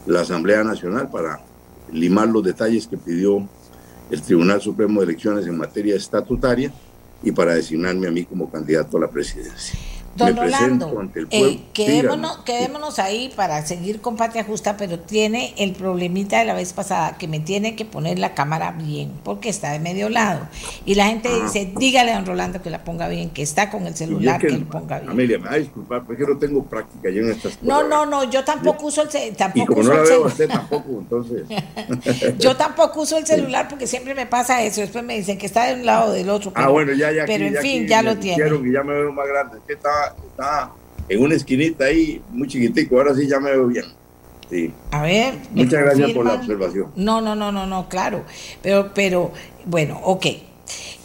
la 0.05 0.22
Asamblea 0.22 0.64
Nacional 0.64 1.09
para 1.09 1.39
limar 1.91 2.27
los 2.27 2.43
detalles 2.43 2.88
que 2.88 2.97
pidió 2.97 3.47
el 4.09 4.22
Tribunal 4.22 4.61
Supremo 4.61 4.99
de 4.99 5.07
Elecciones 5.07 5.47
en 5.47 5.57
materia 5.57 5.95
estatutaria 5.95 6.72
y 7.23 7.31
para 7.31 7.55
designarme 7.55 8.07
a 8.07 8.11
mí 8.11 8.26
como 8.26 8.49
candidato 8.49 8.97
a 8.97 9.01
la 9.01 9.09
presidencia. 9.09 9.80
Don 10.18 10.35
Rolando, 10.35 11.10
eh, 11.30 11.60
quedémonos, 11.73 12.38
quedémonos, 12.39 12.98
ahí 12.98 13.31
para 13.35 13.64
seguir 13.65 14.02
con 14.02 14.18
Patria 14.18 14.44
Justa, 14.44 14.76
pero 14.76 14.99
tiene 14.99 15.53
el 15.57 15.73
problemita 15.73 16.39
de 16.39 16.45
la 16.45 16.56
vez 16.56 16.73
pasada 16.73 17.18
que 17.18 17.27
me 17.27 17.39
tiene 17.39 17.76
que 17.76 17.85
poner 17.85 18.18
la 18.18 18.34
cámara 18.34 18.72
bien, 18.72 19.11
porque 19.23 19.49
está 19.49 19.72
de 19.72 19.80
medio 19.80 20.10
lado. 20.10 20.48
Y 20.85 20.95
la 20.95 21.06
gente 21.06 21.30
ah. 21.31 21.44
dice, 21.44 21.72
dígale 21.77 22.11
a 22.11 22.15
don 22.15 22.26
Rolando 22.26 22.61
que 22.61 22.69
la 22.72 22.84
ponga 22.84 23.07
bien, 23.07 23.30
que 23.30 23.44
está 23.44 23.69
con 23.69 23.85
el 23.85 23.95
celular, 23.95 24.41
que, 24.41 24.49
lo 24.49 24.65
ponga 24.65 24.99
bien. 24.99 25.11
Amelia, 25.11 25.38
me 25.38 25.49
va 25.49 25.53
a 25.53 25.60
disculpar, 25.60 26.03
porque 26.03 26.23
no 26.23 26.38
tengo 26.38 26.64
práctica 26.64 27.10
yo 27.10 27.22
en 27.22 27.31
estas 27.31 27.57
cosas. 27.57 27.64
No, 27.64 27.88
no, 27.88 28.06
no, 28.06 28.30
yo 28.30 28.44
tampoco 28.44 28.88
uso 28.88 29.03
el 29.03 29.35
tampoco 29.35 29.64
y 29.64 29.65
como 29.65 29.81
uso 29.81 29.94
no 29.94 30.03
la 30.03 30.10
veo 30.10 30.26
usted 30.26 30.49
tampoco, 30.49 30.89
entonces. 30.99 31.44
yo 32.39 32.56
tampoco 32.56 33.02
uso 33.02 33.18
el 33.18 33.26
celular 33.26 33.68
porque 33.68 33.85
siempre 33.85 34.15
me 34.15 34.26
pasa 34.26 34.64
eso. 34.64 34.81
Después 34.81 35.03
me 35.03 35.15
dicen 35.15 35.38
que 35.38 35.45
está 35.45 35.68
de 35.68 35.76
un 35.76 35.85
lado 35.85 36.10
o 36.10 36.14
del 36.14 36.30
otro. 36.30 36.52
ah, 36.56 36.69
bueno, 36.69 36.94
ya, 36.94 37.11
ya. 37.11 37.26
Pero 37.26 37.45
en 37.45 37.57
fin, 37.57 37.88
ya 37.88 38.02
lo 38.02 38.18
tiene. 38.18 38.48
Y 38.48 38.72
ya 38.72 38.84
me 38.84 38.94
veo 38.94 39.11
más 39.11 39.27
grande. 39.27 39.60
¿Qué 39.68 39.73
estaba 39.73 40.06
está, 40.29 40.71
en 41.09 41.21
una 41.21 41.35
esquinita 41.35 41.85
ahí, 41.85 42.21
muy 42.31 42.47
chiquitico, 42.47 42.97
ahora 42.97 43.15
sí 43.15 43.27
ya 43.27 43.39
me 43.39 43.51
veo 43.51 43.67
bien. 43.67 43.85
Sí. 44.49 44.73
A 44.91 45.01
ver. 45.01 45.35
Muchas 45.51 45.81
gracias 45.81 46.11
por 46.11 46.25
la 46.25 46.34
observación. 46.34 46.91
No, 46.95 47.19
no, 47.21 47.35
no, 47.35 47.51
no, 47.51 47.65
no, 47.65 47.89
claro. 47.89 48.23
Pero, 48.61 48.91
pero, 48.93 49.31
bueno, 49.65 49.99
ok. 50.03 50.25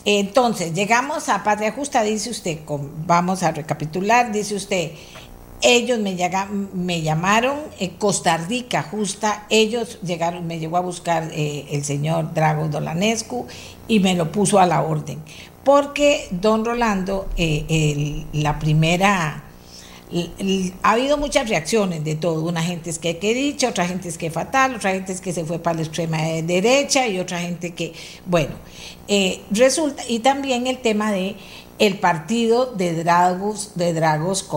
Entonces, 0.04 0.74
llegamos 0.74 1.28
a 1.28 1.44
Patria 1.44 1.72
Justa, 1.72 2.02
dice 2.02 2.30
usted, 2.30 2.58
vamos 3.06 3.42
a 3.42 3.52
recapitular, 3.52 4.32
dice 4.32 4.56
usted, 4.56 4.92
ellos 5.62 5.98
me, 6.00 6.16
me 6.74 7.02
llamaron, 7.02 7.56
eh, 7.78 7.92
Costa 7.96 8.36
Rica 8.36 8.82
Justa, 8.82 9.46
ellos 9.48 9.98
llegaron, 10.02 10.46
me 10.46 10.58
llegó 10.58 10.76
a 10.76 10.80
buscar 10.80 11.30
eh, 11.32 11.66
el 11.70 11.84
señor 11.84 12.34
Drago 12.34 12.68
Dolanescu 12.68 13.46
y 13.88 14.00
me 14.00 14.14
lo 14.14 14.30
puso 14.30 14.58
a 14.58 14.66
la 14.66 14.82
orden. 14.82 15.20
Porque 15.64 16.26
don 16.32 16.64
Rolando, 16.64 17.28
eh, 17.36 18.24
la 18.32 18.58
primera, 18.58 19.44
ha 20.82 20.90
habido 20.90 21.16
muchas 21.16 21.48
reacciones 21.48 22.04
de 22.04 22.16
todo, 22.16 22.44
una 22.44 22.62
gente 22.62 22.90
es 22.90 22.98
que 22.98 23.18
que 23.18 23.32
dicho, 23.32 23.68
otra 23.68 23.86
gente 23.86 24.08
es 24.08 24.18
que 24.18 24.30
fatal, 24.30 24.74
otra 24.74 24.90
gente 24.90 25.12
es 25.12 25.20
que 25.20 25.32
se 25.32 25.44
fue 25.44 25.60
para 25.60 25.76
la 25.76 25.82
extrema 25.82 26.18
derecha 26.42 27.06
y 27.06 27.18
otra 27.20 27.38
gente 27.40 27.72
que, 27.74 27.92
bueno, 28.26 28.54
eh, 29.08 29.40
resulta, 29.50 30.02
y 30.08 30.18
también 30.18 30.66
el 30.66 30.78
tema 30.78 31.12
de 31.12 31.36
el 31.82 31.98
partido 31.98 32.66
de 32.66 32.94
Dragos, 32.94 33.72
de 33.74 33.92
Dragos 33.92 34.48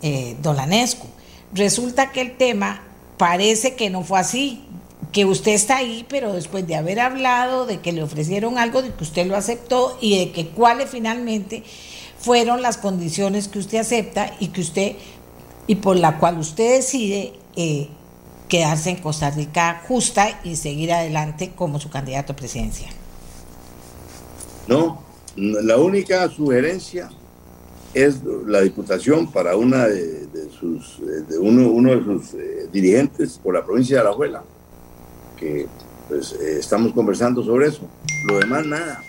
eh, 0.00 0.34
Dolanescu. 0.40 1.06
Resulta 1.52 2.10
que 2.10 2.22
el 2.22 2.38
tema 2.38 2.80
parece 3.18 3.74
que 3.74 3.90
no 3.90 4.02
fue 4.02 4.18
así, 4.18 4.64
que 5.12 5.26
usted 5.26 5.52
está 5.52 5.76
ahí, 5.76 6.06
pero 6.08 6.32
después 6.32 6.66
de 6.66 6.76
haber 6.76 6.98
hablado, 7.00 7.66
de 7.66 7.80
que 7.80 7.92
le 7.92 8.02
ofrecieron 8.02 8.56
algo, 8.56 8.80
de 8.80 8.94
que 8.94 9.04
usted 9.04 9.26
lo 9.26 9.36
aceptó 9.36 9.98
y 10.00 10.20
de 10.20 10.32
que 10.32 10.48
cuáles 10.48 10.88
finalmente 10.88 11.64
fueron 12.18 12.62
las 12.62 12.78
condiciones 12.78 13.48
que 13.48 13.58
usted 13.58 13.76
acepta 13.76 14.32
y 14.40 14.48
que 14.48 14.62
usted 14.62 14.96
y 15.66 15.74
por 15.74 15.96
la 15.96 16.18
cual 16.18 16.38
usted 16.38 16.76
decide 16.76 17.34
eh, 17.56 17.90
quedarse 18.48 18.88
en 18.88 18.96
Costa 18.96 19.28
Rica 19.28 19.82
justa 19.86 20.40
y 20.44 20.56
seguir 20.56 20.94
adelante 20.94 21.50
como 21.54 21.78
su 21.78 21.90
candidato 21.90 22.32
a 22.32 22.36
presidencia. 22.36 22.88
No, 24.66 25.09
la 25.36 25.76
única 25.76 26.28
sugerencia 26.28 27.10
es 27.94 28.22
la 28.46 28.60
diputación 28.60 29.30
para 29.30 29.56
una 29.56 29.86
de, 29.86 30.26
sus 30.58 31.00
de 31.28 31.38
uno, 31.38 31.70
uno 31.70 31.96
de 31.96 32.04
sus 32.04 32.34
eh, 32.34 32.68
dirigentes 32.72 33.38
por 33.42 33.54
la 33.54 33.64
provincia 33.64 33.96
de 33.96 34.00
Alajuela 34.02 34.44
que 35.40 35.66
pues, 36.08 36.32
eh, 36.34 36.58
estamos 36.58 36.92
conversando 36.92 37.42
sobre 37.42 37.68
eso. 37.68 37.82
Lo 38.28 38.38
demás, 38.38 38.66
nada. 38.66 39.02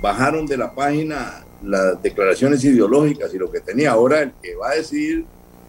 Bajaron 0.00 0.46
de 0.46 0.56
la 0.56 0.74
página 0.74 1.44
las 1.62 2.02
declaraciones 2.02 2.64
ideológicas 2.64 3.34
y 3.34 3.38
lo 3.38 3.50
que 3.50 3.60
tenía. 3.60 3.92
Ahora 3.92 4.22
el 4.22 4.32
que 4.42 4.54
va 4.54 4.70
a 4.70 4.74
decir 4.76 5.26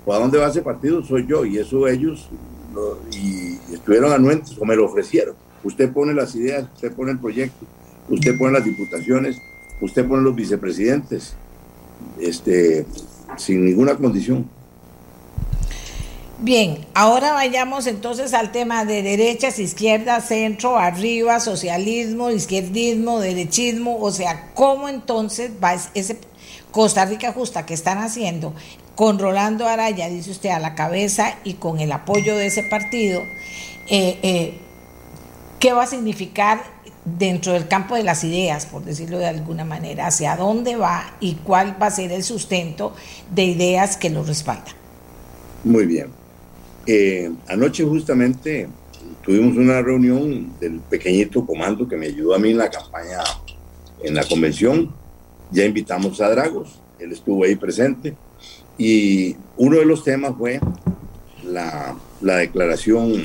a 0.08 0.18
dónde 0.18 0.38
va 0.38 0.48
ese 0.48 0.62
partido 0.62 1.04
soy 1.04 1.28
yo 1.28 1.46
y 1.46 1.58
eso 1.58 1.88
ellos 1.88 2.28
y 3.12 3.58
estuvieron 3.74 4.12
anuentes 4.12 4.58
o 4.58 4.66
me 4.66 4.76
lo 4.76 4.86
ofrecieron. 4.86 5.36
Usted 5.64 5.92
pone 5.92 6.14
las 6.14 6.36
ideas, 6.36 6.68
usted 6.74 6.94
pone 6.94 7.12
el 7.12 7.20
proyecto, 7.20 7.66
usted 8.08 8.38
pone 8.38 8.54
las 8.54 8.64
diputaciones, 8.64 9.38
usted 9.82 10.08
pone 10.08 10.24
los 10.24 10.36
vicepresidentes, 10.36 11.36
este, 12.20 12.86
sin 13.38 13.66
ninguna 13.66 13.96
condición. 13.96 14.50
Bien, 16.42 16.86
ahora 16.94 17.34
vayamos 17.34 17.86
entonces 17.86 18.34
al 18.34 18.54
tema 18.54 18.86
de 18.86 19.04
derechas, 19.04 19.60
izquierdas, 19.60 20.30
centro, 20.30 20.78
arriba, 20.78 21.42
socialismo, 21.42 22.32
izquierdismo, 22.32 23.20
derechismo, 23.20 23.98
o 24.00 24.10
sea, 24.10 24.52
¿cómo 24.54 24.88
entonces 24.88 25.52
va 25.62 25.76
ese 25.94 26.18
Costa 26.72 27.04
Rica 27.04 27.34
Justa 27.34 27.66
que 27.66 27.74
están 27.74 27.98
haciendo 27.98 28.54
con 28.96 29.20
Rolando 29.20 29.68
Araya, 29.68 30.08
dice 30.08 30.32
usted, 30.32 30.50
a 30.50 30.60
la 30.60 30.76
cabeza 30.76 31.36
y 31.44 31.56
con 31.56 31.82
el 31.82 31.92
apoyo 31.92 32.38
de 32.38 32.48
ese 32.48 32.64
partido? 32.64 33.22
Eh, 33.90 34.20
eh, 34.24 34.54
¿Qué 35.60 35.74
va 35.74 35.84
a 35.84 35.88
significar 35.88 36.64
dentro 37.18 37.54
del 37.54 37.68
campo 37.68 37.96
de 37.96 38.04
las 38.04 38.24
ideas, 38.24 38.66
por 38.66 38.84
decirlo 38.84 39.18
de 39.18 39.28
alguna 39.28 39.66
manera, 39.66 40.08
hacia 40.08 40.36
dónde 40.36 40.76
va 40.76 41.16
y 41.20 41.36
cuál 41.36 41.82
va 41.82 41.88
a 41.88 41.92
ser 41.92 42.12
el 42.12 42.24
sustento 42.24 42.94
de 43.34 43.46
ideas 43.46 43.98
que 43.98 44.10
lo 44.10 44.24
respaldan? 44.24 44.76
Muy 45.64 45.86
bien. 45.86 46.08
Eh, 46.86 47.32
anoche 47.48 47.84
justamente 47.84 48.68
tuvimos 49.24 49.58
una 49.58 49.82
reunión 49.82 50.54
del 50.60 50.80
pequeñito 50.80 51.46
comando 51.46 51.88
que 51.88 51.96
me 51.96 52.08
ayudó 52.08 52.36
a 52.36 52.40
mí 52.40 52.52
en 52.52 52.58
la 52.58 52.70
campaña, 52.70 53.20
en 54.02 54.16
la 54.16 54.24
convención. 54.24 54.92
Ya 55.52 55.66
invitamos 55.66 56.22
a 56.22 56.30
Dragos, 56.30 56.80
él 57.00 57.12
estuvo 57.12 57.44
ahí 57.44 57.56
presente. 57.56 58.16
Y 58.78 59.36
uno 59.58 59.78
de 59.78 59.86
los 59.86 60.04
temas 60.04 60.34
fue 60.38 60.60
la, 61.44 61.96
la 62.22 62.38
declaración, 62.38 63.24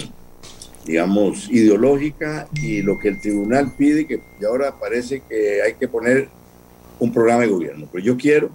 digamos, 0.85 1.51
ideológica 1.51 2.49
y 2.55 2.83
lo 2.83 2.99
que 2.99 3.09
el 3.09 3.21
tribunal 3.21 3.73
pide, 3.77 4.07
que 4.07 4.21
ahora 4.47 4.79
parece 4.79 5.23
que 5.29 5.63
hay 5.63 5.75
que 5.75 5.89
poner 5.89 6.29
un 6.99 7.13
programa 7.13 7.43
de 7.43 7.49
gobierno. 7.49 7.89
Pero 7.91 8.05
yo 8.05 8.17
quiero 8.17 8.51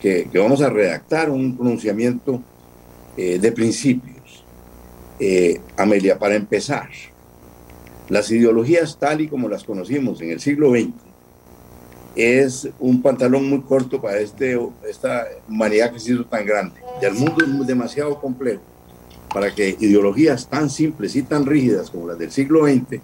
que, 0.00 0.28
que 0.30 0.38
vamos 0.38 0.62
a 0.62 0.70
redactar 0.70 1.30
un 1.30 1.56
pronunciamiento 1.56 2.42
eh, 3.16 3.38
de 3.38 3.52
principio 3.52 4.16
eh, 5.18 5.60
Amelia, 5.76 6.18
para 6.18 6.34
empezar, 6.34 6.90
las 8.08 8.30
ideologías 8.30 8.98
tal 8.98 9.22
y 9.22 9.28
como 9.28 9.48
las 9.48 9.64
conocimos 9.64 10.20
en 10.20 10.30
el 10.30 10.40
siglo 10.40 10.70
XX 10.70 10.92
es 12.14 12.68
un 12.78 13.02
pantalón 13.02 13.48
muy 13.48 13.60
corto 13.62 14.00
para 14.00 14.18
este, 14.18 14.58
esta 14.88 15.26
humanidad 15.48 15.92
que 15.92 16.00
se 16.00 16.12
hizo 16.12 16.24
tan 16.24 16.46
grande. 16.46 16.80
Y 17.00 17.04
el 17.04 17.14
mundo 17.14 17.44
es 17.44 17.66
demasiado 17.66 18.18
complejo 18.20 18.62
para 19.32 19.54
que 19.54 19.76
ideologías 19.80 20.48
tan 20.48 20.70
simples 20.70 21.16
y 21.16 21.22
tan 21.22 21.46
rígidas 21.46 21.90
como 21.90 22.06
las 22.06 22.18
del 22.18 22.30
siglo 22.30 22.66
XX 22.66 23.00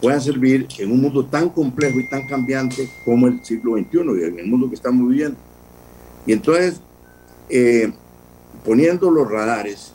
puedan 0.00 0.20
servir 0.20 0.68
en 0.78 0.92
un 0.92 1.00
mundo 1.00 1.26
tan 1.26 1.50
complejo 1.50 1.98
y 1.98 2.08
tan 2.08 2.26
cambiante 2.26 2.88
como 3.04 3.26
el 3.26 3.44
siglo 3.44 3.76
XXI 3.76 3.98
y 4.20 4.24
en 4.24 4.38
el 4.38 4.46
mundo 4.46 4.68
que 4.68 4.76
estamos 4.76 5.08
viviendo. 5.08 5.36
Y 6.26 6.32
entonces, 6.32 6.80
eh, 7.48 7.90
poniendo 8.64 9.10
los 9.10 9.30
radares, 9.30 9.92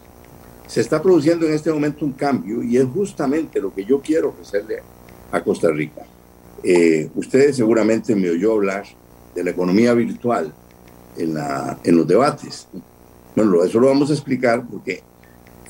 se 0.67 0.81
está 0.81 1.01
produciendo 1.01 1.45
en 1.45 1.53
este 1.53 1.71
momento 1.71 2.05
un 2.05 2.13
cambio 2.13 2.63
y 2.63 2.77
es 2.77 2.85
justamente 2.85 3.61
lo 3.61 3.73
que 3.73 3.85
yo 3.85 4.01
quiero 4.01 4.29
ofrecerle 4.29 4.81
a 5.31 5.43
Costa 5.43 5.69
Rica. 5.71 6.03
Eh, 6.63 7.09
ustedes 7.15 7.55
seguramente 7.55 8.15
me 8.15 8.29
oyó 8.29 8.53
hablar 8.53 8.83
de 9.35 9.43
la 9.43 9.51
economía 9.51 9.93
virtual 9.93 10.53
en, 11.17 11.33
la, 11.33 11.79
en 11.83 11.95
los 11.95 12.07
debates. 12.07 12.67
Bueno, 13.35 13.63
eso 13.63 13.79
lo 13.79 13.87
vamos 13.87 14.09
a 14.09 14.13
explicar 14.13 14.65
porque 14.69 15.03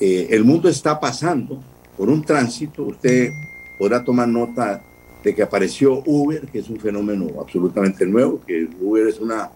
eh, 0.00 0.28
el 0.30 0.44
mundo 0.44 0.68
está 0.68 0.98
pasando 0.98 1.62
por 1.96 2.08
un 2.08 2.22
tránsito. 2.22 2.84
Usted 2.84 3.30
podrá 3.78 4.02
tomar 4.02 4.28
nota 4.28 4.82
de 5.22 5.34
que 5.34 5.42
apareció 5.42 6.02
Uber, 6.04 6.46
que 6.46 6.58
es 6.58 6.68
un 6.68 6.78
fenómeno 6.78 7.40
absolutamente 7.40 8.06
nuevo, 8.06 8.40
que 8.46 8.68
Uber 8.80 9.06
es 9.06 9.18
una 9.20 9.50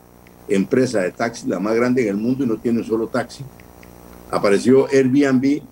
empresa 0.48 1.00
de 1.00 1.12
taxi 1.12 1.46
la 1.46 1.60
más 1.60 1.74
grande 1.74 2.02
en 2.02 2.08
el 2.08 2.16
mundo 2.16 2.44
y 2.44 2.46
no 2.46 2.56
tiene 2.56 2.78
un 2.78 2.84
solo 2.84 3.08
taxi 3.08 3.44
apareció 4.30 4.86
Airbnb, 4.88 5.62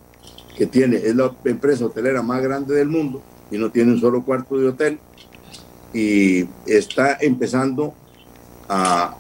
que 0.56 0.66
tiene, 0.66 0.96
es 0.96 1.14
la 1.14 1.34
empresa 1.44 1.86
hotelera 1.86 2.22
más 2.22 2.42
grande 2.42 2.74
del 2.74 2.88
mundo 2.88 3.22
y 3.50 3.58
no 3.58 3.70
tiene 3.70 3.92
un 3.92 4.00
solo 4.00 4.24
cuarto 4.24 4.58
de 4.58 4.68
hotel. 4.68 4.98
y 5.92 6.46
está 6.66 7.16
empezando 7.20 7.94
a, 8.68 9.16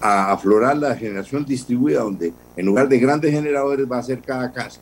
a 0.00 0.32
aflorar 0.32 0.76
la 0.76 0.96
generación 0.96 1.44
distribuida, 1.44 2.00
donde 2.00 2.32
en 2.58 2.66
lugar 2.66 2.88
de 2.88 2.98
grandes 2.98 3.30
generadores 3.30 3.86
va 3.90 3.98
a 3.98 4.02
ser 4.02 4.20
cada 4.20 4.50
casa. 4.50 4.80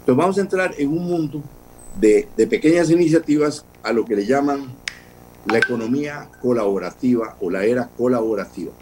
Entonces 0.00 0.16
vamos 0.16 0.36
a 0.36 0.42
entrar 0.42 0.74
en 0.76 0.90
un 0.90 1.02
mundo 1.06 1.42
de, 1.98 2.28
de 2.36 2.46
pequeñas 2.46 2.90
iniciativas 2.90 3.64
a 3.82 3.90
lo 3.90 4.04
que 4.04 4.16
le 4.16 4.26
llaman 4.26 4.66
la 5.46 5.56
economía 5.56 6.28
colaborativa 6.42 7.34
o 7.40 7.50
la 7.50 7.64
era 7.64 7.88
colaborativa. 7.88 8.72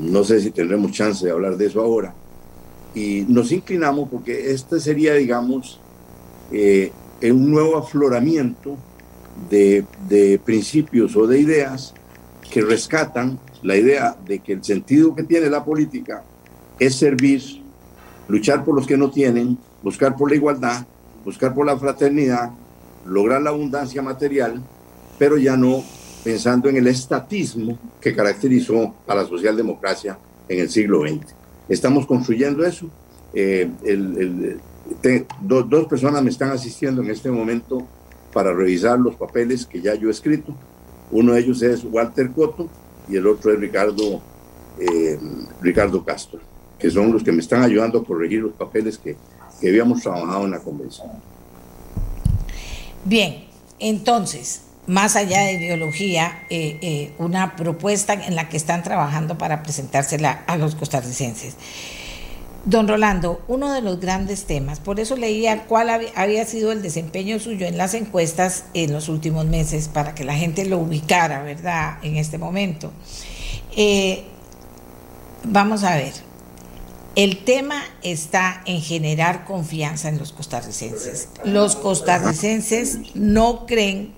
No 0.00 0.22
sé 0.22 0.40
si 0.40 0.52
tendremos 0.52 0.92
chance 0.92 1.26
de 1.26 1.32
hablar 1.32 1.56
de 1.56 1.66
eso 1.66 1.80
ahora. 1.80 2.14
Y 2.94 3.24
nos 3.26 3.50
inclinamos 3.50 4.08
porque 4.08 4.52
este 4.52 4.78
sería, 4.78 5.14
digamos, 5.14 5.80
eh, 6.52 6.92
un 7.20 7.50
nuevo 7.50 7.78
afloramiento 7.78 8.76
de, 9.50 9.84
de 10.08 10.38
principios 10.38 11.16
o 11.16 11.26
de 11.26 11.40
ideas 11.40 11.94
que 12.48 12.62
rescatan 12.62 13.40
la 13.64 13.76
idea 13.76 14.16
de 14.24 14.38
que 14.38 14.52
el 14.52 14.62
sentido 14.62 15.16
que 15.16 15.24
tiene 15.24 15.50
la 15.50 15.64
política 15.64 16.22
es 16.78 16.94
servir, 16.96 17.42
luchar 18.28 18.64
por 18.64 18.74
los 18.74 18.86
que 18.86 18.96
no 18.96 19.10
tienen, 19.10 19.58
buscar 19.82 20.16
por 20.16 20.30
la 20.30 20.36
igualdad, 20.36 20.86
buscar 21.24 21.54
por 21.54 21.66
la 21.66 21.76
fraternidad, 21.78 22.50
lograr 23.06 23.42
la 23.42 23.50
abundancia 23.50 24.02
material, 24.02 24.62
pero 25.18 25.36
ya 25.36 25.56
no 25.56 25.82
pensando 26.24 26.68
en 26.68 26.76
el 26.76 26.86
estatismo 26.86 27.78
que 28.00 28.14
caracterizó 28.14 28.94
a 29.06 29.14
la 29.14 29.24
socialdemocracia 29.24 30.18
en 30.48 30.60
el 30.60 30.68
siglo 30.68 31.02
XX. 31.02 31.34
Estamos 31.68 32.06
construyendo 32.06 32.64
eso. 32.64 32.90
Eh, 33.34 33.68
dos 35.40 35.86
personas 35.86 36.22
me 36.22 36.30
están 36.30 36.50
asistiendo 36.50 37.02
en 37.02 37.10
este 37.10 37.30
momento 37.30 37.86
para 38.32 38.52
revisar 38.52 38.98
los 38.98 39.16
papeles 39.16 39.66
que 39.66 39.80
ya 39.80 39.94
yo 39.94 40.08
he 40.08 40.10
escrito. 40.10 40.54
Uno 41.10 41.32
de 41.32 41.40
ellos 41.40 41.62
es 41.62 41.84
Walter 41.84 42.30
Coto 42.30 42.68
y 43.08 43.16
el 43.16 43.26
otro 43.26 43.52
es 43.52 43.58
Ricardo, 43.58 44.20
eh, 44.78 45.18
Ricardo 45.60 46.04
Castro, 46.04 46.40
que 46.78 46.90
son 46.90 47.12
los 47.12 47.22
que 47.22 47.32
me 47.32 47.40
están 47.40 47.62
ayudando 47.62 47.98
a 47.98 48.04
corregir 48.04 48.40
los 48.40 48.52
papeles 48.52 48.98
que, 48.98 49.16
que 49.60 49.68
habíamos 49.68 50.02
trabajado 50.02 50.44
en 50.44 50.52
la 50.52 50.60
convención. 50.60 51.08
Bien, 53.04 53.44
entonces, 53.78 54.62
más 54.86 55.16
allá 55.16 55.42
de 55.42 55.52
ideología, 55.54 56.46
eh, 56.50 56.78
eh, 56.80 57.12
una 57.18 57.56
propuesta 57.56 58.14
en 58.14 58.34
la 58.34 58.48
que 58.48 58.56
están 58.56 58.82
trabajando 58.82 59.38
para 59.38 59.62
presentársela 59.62 60.44
a 60.46 60.56
los 60.56 60.74
costarricenses. 60.74 61.56
Don 62.64 62.88
Rolando, 62.88 63.40
uno 63.48 63.72
de 63.72 63.82
los 63.82 64.00
grandes 64.00 64.44
temas, 64.44 64.80
por 64.80 64.98
eso 64.98 65.16
leía 65.16 65.64
cuál 65.66 65.90
había 66.14 66.44
sido 66.44 66.72
el 66.72 66.82
desempeño 66.82 67.38
suyo 67.38 67.66
en 67.66 67.78
las 67.78 67.94
encuestas 67.94 68.64
en 68.74 68.92
los 68.92 69.08
últimos 69.08 69.46
meses 69.46 69.88
para 69.88 70.14
que 70.14 70.24
la 70.24 70.34
gente 70.34 70.64
lo 70.64 70.78
ubicara, 70.78 71.42
¿verdad?, 71.42 71.98
en 72.02 72.16
este 72.16 72.36
momento. 72.36 72.92
Eh, 73.76 74.24
vamos 75.44 75.84
a 75.84 75.96
ver, 75.96 76.12
el 77.14 77.44
tema 77.44 77.82
está 78.02 78.62
en 78.66 78.80
generar 78.80 79.44
confianza 79.44 80.08
en 80.08 80.18
los 80.18 80.32
costarricenses. 80.32 81.28
Los 81.44 81.76
costarricenses 81.76 83.14
no 83.14 83.66
creen 83.66 84.14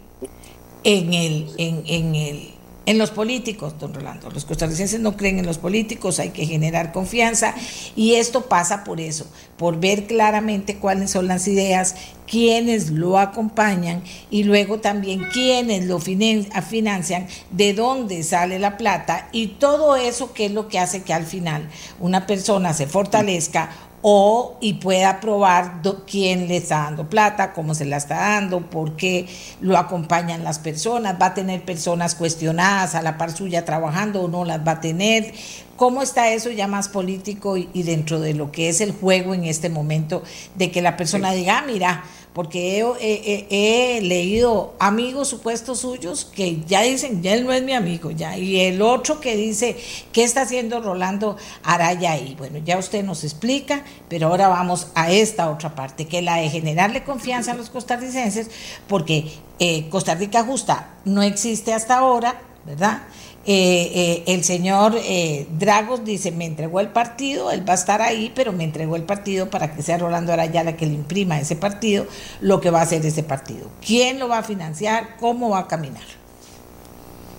en 0.84 1.14
el, 1.14 1.52
en, 1.58 1.82
en 1.86 2.14
el 2.14 2.59
en 2.86 2.98
los 2.98 3.10
políticos, 3.10 3.74
don 3.78 3.94
Rolando. 3.94 4.30
Los 4.30 4.44
costarricenses 4.44 5.00
no 5.00 5.16
creen 5.16 5.38
en 5.38 5.46
los 5.46 5.58
políticos, 5.58 6.18
hay 6.18 6.30
que 6.30 6.46
generar 6.46 6.92
confianza 6.92 7.54
y 7.94 8.14
esto 8.14 8.46
pasa 8.46 8.84
por 8.84 9.00
eso, 9.00 9.26
por 9.56 9.78
ver 9.78 10.06
claramente 10.06 10.76
cuáles 10.76 11.10
son 11.10 11.28
las 11.28 11.46
ideas, 11.46 11.94
quiénes 12.26 12.90
lo 12.90 13.18
acompañan 13.18 14.02
y 14.30 14.44
luego 14.44 14.80
también 14.80 15.24
quiénes 15.32 15.86
lo 15.86 15.98
financian, 16.00 17.26
de 17.50 17.74
dónde 17.74 18.22
sale 18.22 18.58
la 18.58 18.76
plata 18.76 19.28
y 19.32 19.48
todo 19.48 19.96
eso 19.96 20.32
que 20.32 20.46
es 20.46 20.52
lo 20.52 20.68
que 20.68 20.78
hace 20.78 21.02
que 21.02 21.12
al 21.12 21.26
final 21.26 21.68
una 21.98 22.26
persona 22.26 22.72
se 22.72 22.86
fortalezca 22.86 23.70
o 24.02 24.56
y 24.60 24.74
pueda 24.74 25.20
probar 25.20 25.82
quién 26.06 26.48
le 26.48 26.56
está 26.56 26.84
dando 26.84 27.08
plata, 27.08 27.52
cómo 27.52 27.74
se 27.74 27.84
la 27.84 27.98
está 27.98 28.16
dando, 28.16 28.60
por 28.70 28.96
qué 28.96 29.26
lo 29.60 29.76
acompañan 29.76 30.44
las 30.44 30.58
personas, 30.58 31.16
va 31.20 31.26
a 31.26 31.34
tener 31.34 31.64
personas 31.64 32.14
cuestionadas 32.14 32.94
a 32.94 33.02
la 33.02 33.18
par 33.18 33.32
suya 33.32 33.64
trabajando 33.64 34.22
o 34.22 34.28
no 34.28 34.44
las 34.44 34.66
va 34.66 34.72
a 34.72 34.80
tener, 34.80 35.32
cómo 35.76 36.02
está 36.02 36.30
eso 36.32 36.50
ya 36.50 36.66
más 36.66 36.88
político 36.88 37.56
y, 37.56 37.68
y 37.72 37.82
dentro 37.82 38.20
de 38.20 38.34
lo 38.34 38.50
que 38.52 38.68
es 38.68 38.80
el 38.80 38.92
juego 38.92 39.34
en 39.34 39.44
este 39.44 39.68
momento 39.68 40.22
de 40.54 40.70
que 40.70 40.82
la 40.82 40.96
persona 40.96 41.32
diga, 41.32 41.58
ah, 41.58 41.64
mira, 41.66 42.04
porque 42.32 42.78
he, 43.00 44.00
leído 44.02 44.74
amigos 44.78 45.28
supuestos 45.28 45.80
suyos 45.80 46.24
que 46.24 46.62
ya 46.66 46.82
dicen, 46.82 47.22
ya 47.22 47.34
él 47.34 47.44
no 47.44 47.52
es 47.52 47.62
mi 47.62 47.72
amigo, 47.72 48.10
ya, 48.12 48.38
y 48.38 48.60
el 48.60 48.82
otro 48.82 49.20
que 49.20 49.36
dice, 49.36 49.76
¿qué 50.12 50.22
está 50.22 50.42
haciendo 50.42 50.80
Rolando 50.80 51.36
Araya 51.64 52.12
ahí? 52.12 52.36
Bueno, 52.38 52.58
ya 52.58 52.78
usted 52.78 53.04
nos 53.04 53.24
explica, 53.24 53.84
pero 54.08 54.28
ahora 54.28 54.48
vamos 54.48 54.88
a 54.94 55.10
esta 55.10 55.50
otra 55.50 55.74
parte, 55.74 56.06
que 56.06 56.18
es 56.18 56.24
la 56.24 56.36
de 56.36 56.48
generarle 56.48 57.02
confianza 57.02 57.52
a 57.52 57.54
los 57.56 57.68
costarricenses, 57.68 58.50
porque 58.86 59.32
eh, 59.58 59.88
Costa 59.88 60.14
Rica 60.14 60.44
Justa 60.44 60.94
no 61.04 61.22
existe 61.22 61.72
hasta 61.72 61.98
ahora, 61.98 62.40
¿verdad? 62.64 63.02
Eh, 63.46 63.90
eh, 63.94 64.24
el 64.26 64.44
señor 64.44 64.94
eh, 64.96 65.46
Dragos 65.58 66.04
dice, 66.04 66.30
me 66.30 66.44
entregó 66.44 66.78
el 66.80 66.88
partido, 66.88 67.50
él 67.50 67.66
va 67.66 67.72
a 67.72 67.76
estar 67.76 68.02
ahí, 68.02 68.30
pero 68.34 68.52
me 68.52 68.64
entregó 68.64 68.96
el 68.96 69.04
partido 69.04 69.48
para 69.48 69.74
que 69.74 69.82
sea 69.82 69.96
Rolando 69.96 70.32
Araya 70.32 70.62
la 70.62 70.76
que 70.76 70.84
le 70.84 70.92
imprima 70.92 71.40
ese 71.40 71.56
partido, 71.56 72.06
lo 72.42 72.60
que 72.60 72.70
va 72.70 72.80
a 72.80 72.82
hacer 72.82 73.04
ese 73.04 73.22
partido. 73.22 73.70
¿Quién 73.84 74.18
lo 74.18 74.28
va 74.28 74.38
a 74.38 74.42
financiar? 74.42 75.16
¿Cómo 75.18 75.50
va 75.50 75.60
a 75.60 75.68
caminar? 75.68 76.02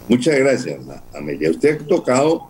Muchas 0.09 0.39
gracias, 0.39 0.79
Amelia. 1.13 1.51
Usted 1.51 1.81
ha 1.81 1.87
tocado 1.87 2.49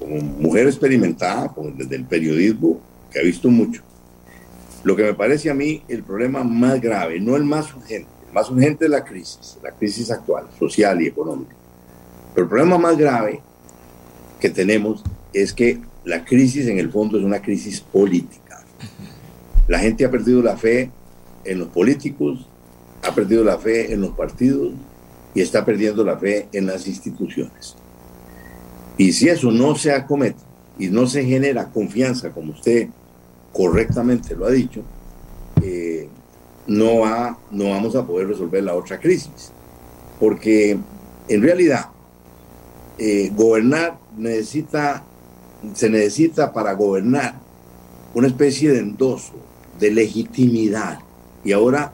como 0.00 0.16
mujer 0.16 0.66
experimentada 0.66 1.54
desde 1.76 1.94
el 1.94 2.04
periodismo, 2.04 2.80
que 3.12 3.20
ha 3.20 3.22
visto 3.22 3.48
mucho. 3.48 3.82
Lo 4.82 4.96
que 4.96 5.04
me 5.04 5.14
parece 5.14 5.48
a 5.48 5.54
mí 5.54 5.80
el 5.86 6.02
problema 6.02 6.42
más 6.42 6.80
grave, 6.80 7.20
no 7.20 7.36
el 7.36 7.44
más 7.44 7.72
urgente, 7.72 8.08
el 8.26 8.32
más 8.32 8.50
urgente 8.50 8.86
es 8.86 8.90
la 8.90 9.04
crisis, 9.04 9.58
la 9.62 9.70
crisis 9.70 10.10
actual, 10.10 10.48
social 10.58 11.00
y 11.00 11.06
económica 11.06 11.54
pero 12.34 12.44
el 12.44 12.48
problema 12.48 12.78
más 12.78 12.98
grave 12.98 13.40
que 14.40 14.50
tenemos 14.50 15.02
es 15.32 15.52
que 15.52 15.80
la 16.04 16.24
crisis 16.24 16.66
en 16.66 16.78
el 16.78 16.90
fondo 16.90 17.18
es 17.18 17.24
una 17.24 17.40
crisis 17.40 17.80
política. 17.80 18.62
La 19.68 19.78
gente 19.78 20.04
ha 20.04 20.10
perdido 20.10 20.42
la 20.42 20.56
fe 20.56 20.90
en 21.44 21.58
los 21.58 21.68
políticos, 21.68 22.46
ha 23.02 23.14
perdido 23.14 23.44
la 23.44 23.58
fe 23.58 23.92
en 23.92 24.00
los 24.00 24.10
partidos 24.10 24.72
y 25.34 25.40
está 25.40 25.64
perdiendo 25.64 26.04
la 26.04 26.18
fe 26.18 26.48
en 26.52 26.66
las 26.66 26.86
instituciones. 26.86 27.76
Y 28.98 29.12
si 29.12 29.28
eso 29.28 29.50
no 29.50 29.74
se 29.76 29.92
acomete 29.92 30.42
y 30.78 30.88
no 30.88 31.06
se 31.06 31.24
genera 31.24 31.70
confianza, 31.70 32.30
como 32.30 32.52
usted 32.52 32.88
correctamente 33.52 34.34
lo 34.34 34.46
ha 34.46 34.50
dicho, 34.50 34.82
eh, 35.62 36.08
no, 36.66 37.00
va, 37.00 37.38
no 37.50 37.70
vamos 37.70 37.94
a 37.96 38.06
poder 38.06 38.28
resolver 38.28 38.62
la 38.62 38.74
otra 38.74 39.00
crisis. 39.00 39.52
Porque 40.20 40.78
en 41.28 41.42
realidad 41.42 41.88
eh, 42.98 43.30
gobernar 43.34 43.98
necesita, 44.16 45.04
se 45.74 45.90
necesita 45.90 46.52
para 46.52 46.74
gobernar 46.74 47.34
una 48.14 48.28
especie 48.28 48.70
de 48.72 48.78
endoso, 48.78 49.34
de 49.78 49.90
legitimidad. 49.90 51.00
Y 51.44 51.52
ahora 51.52 51.92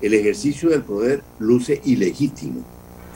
el 0.00 0.14
ejercicio 0.14 0.70
del 0.70 0.82
poder 0.82 1.22
luce 1.38 1.80
ilegítimo. 1.84 2.64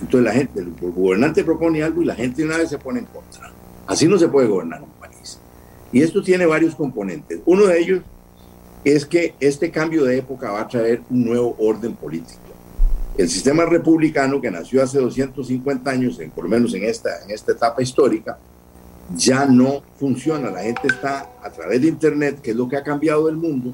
Entonces 0.01 0.25
la 0.25 0.33
gente, 0.33 0.61
el 0.61 0.73
gobernante 0.93 1.45
propone 1.45 1.83
algo 1.83 2.03
y 2.03 2.07
la 2.07 2.15
gente 2.15 2.45
una 2.45 2.59
vez 2.59 2.71
se 2.71 2.79
pone 2.79 3.01
en 3.01 3.07
contra. 3.07 3.53
Así 3.87 4.07
no 4.07 4.19
se 4.19 4.29
puede 4.29 4.49
gobernar 4.49 4.83
un 4.83 4.91
país. 5.01 5.39
Y 5.93 6.03
esto 6.03 6.23
tiene 6.23 6.47
varios 6.47 6.75
componentes. 6.75 7.41
Uno 7.45 7.67
de 7.67 7.79
ellos 7.79 8.03
es 8.85 9.05
que 9.05 9.35
este 9.41 9.71
cambio 9.71 10.05
de 10.05 10.19
época 10.19 10.53
va 10.53 10.63
a 10.63 10.69
traer 10.69 11.03
un 11.11 11.25
nuevo 11.25 11.57
orden 11.59 11.95
político. 11.95 12.41
El 13.17 13.31
sistema 13.31 13.65
republicano 13.65 14.43
que 14.43 14.51
nació 14.51 14.83
hace 14.83 14.99
250 14.99 15.91
años, 15.91 16.21
por 16.35 16.45
lo 16.45 16.51
menos 16.51 16.75
en 16.75 16.85
esta, 16.85 17.23
en 17.25 17.31
esta 17.31 17.53
etapa 17.53 17.83
histórica, 17.83 18.39
ya 19.17 19.47
no 19.47 19.83
funciona. 19.99 20.51
La 20.51 20.63
gente 20.63 20.89
está 20.89 21.31
a 21.43 21.51
través 21.51 21.81
de 21.81 21.89
Internet, 21.89 22.41
que 22.43 22.51
es 22.51 22.57
lo 22.57 22.69
que 22.69 22.77
ha 22.77 22.83
cambiado 22.83 23.31
el 23.31 23.37
mundo, 23.37 23.73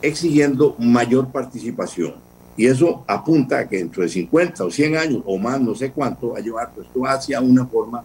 exigiendo 0.00 0.74
mayor 0.80 1.30
participación. 1.30 2.14
Y 2.56 2.66
eso 2.66 3.04
apunta 3.06 3.60
a 3.60 3.68
que 3.68 3.78
dentro 3.78 4.02
de 4.02 4.08
50 4.08 4.64
o 4.64 4.70
100 4.70 4.96
años 4.96 5.22
o 5.26 5.38
más, 5.38 5.60
no 5.60 5.76
sé 5.76 5.92
cuánto, 5.92 6.30
va 6.30 6.38
a 6.38 6.42
llevar 6.42 6.72
pues, 6.74 6.88
esto 6.88 7.06
hacia 7.06 7.40
una 7.40 7.64
forma 7.66 8.02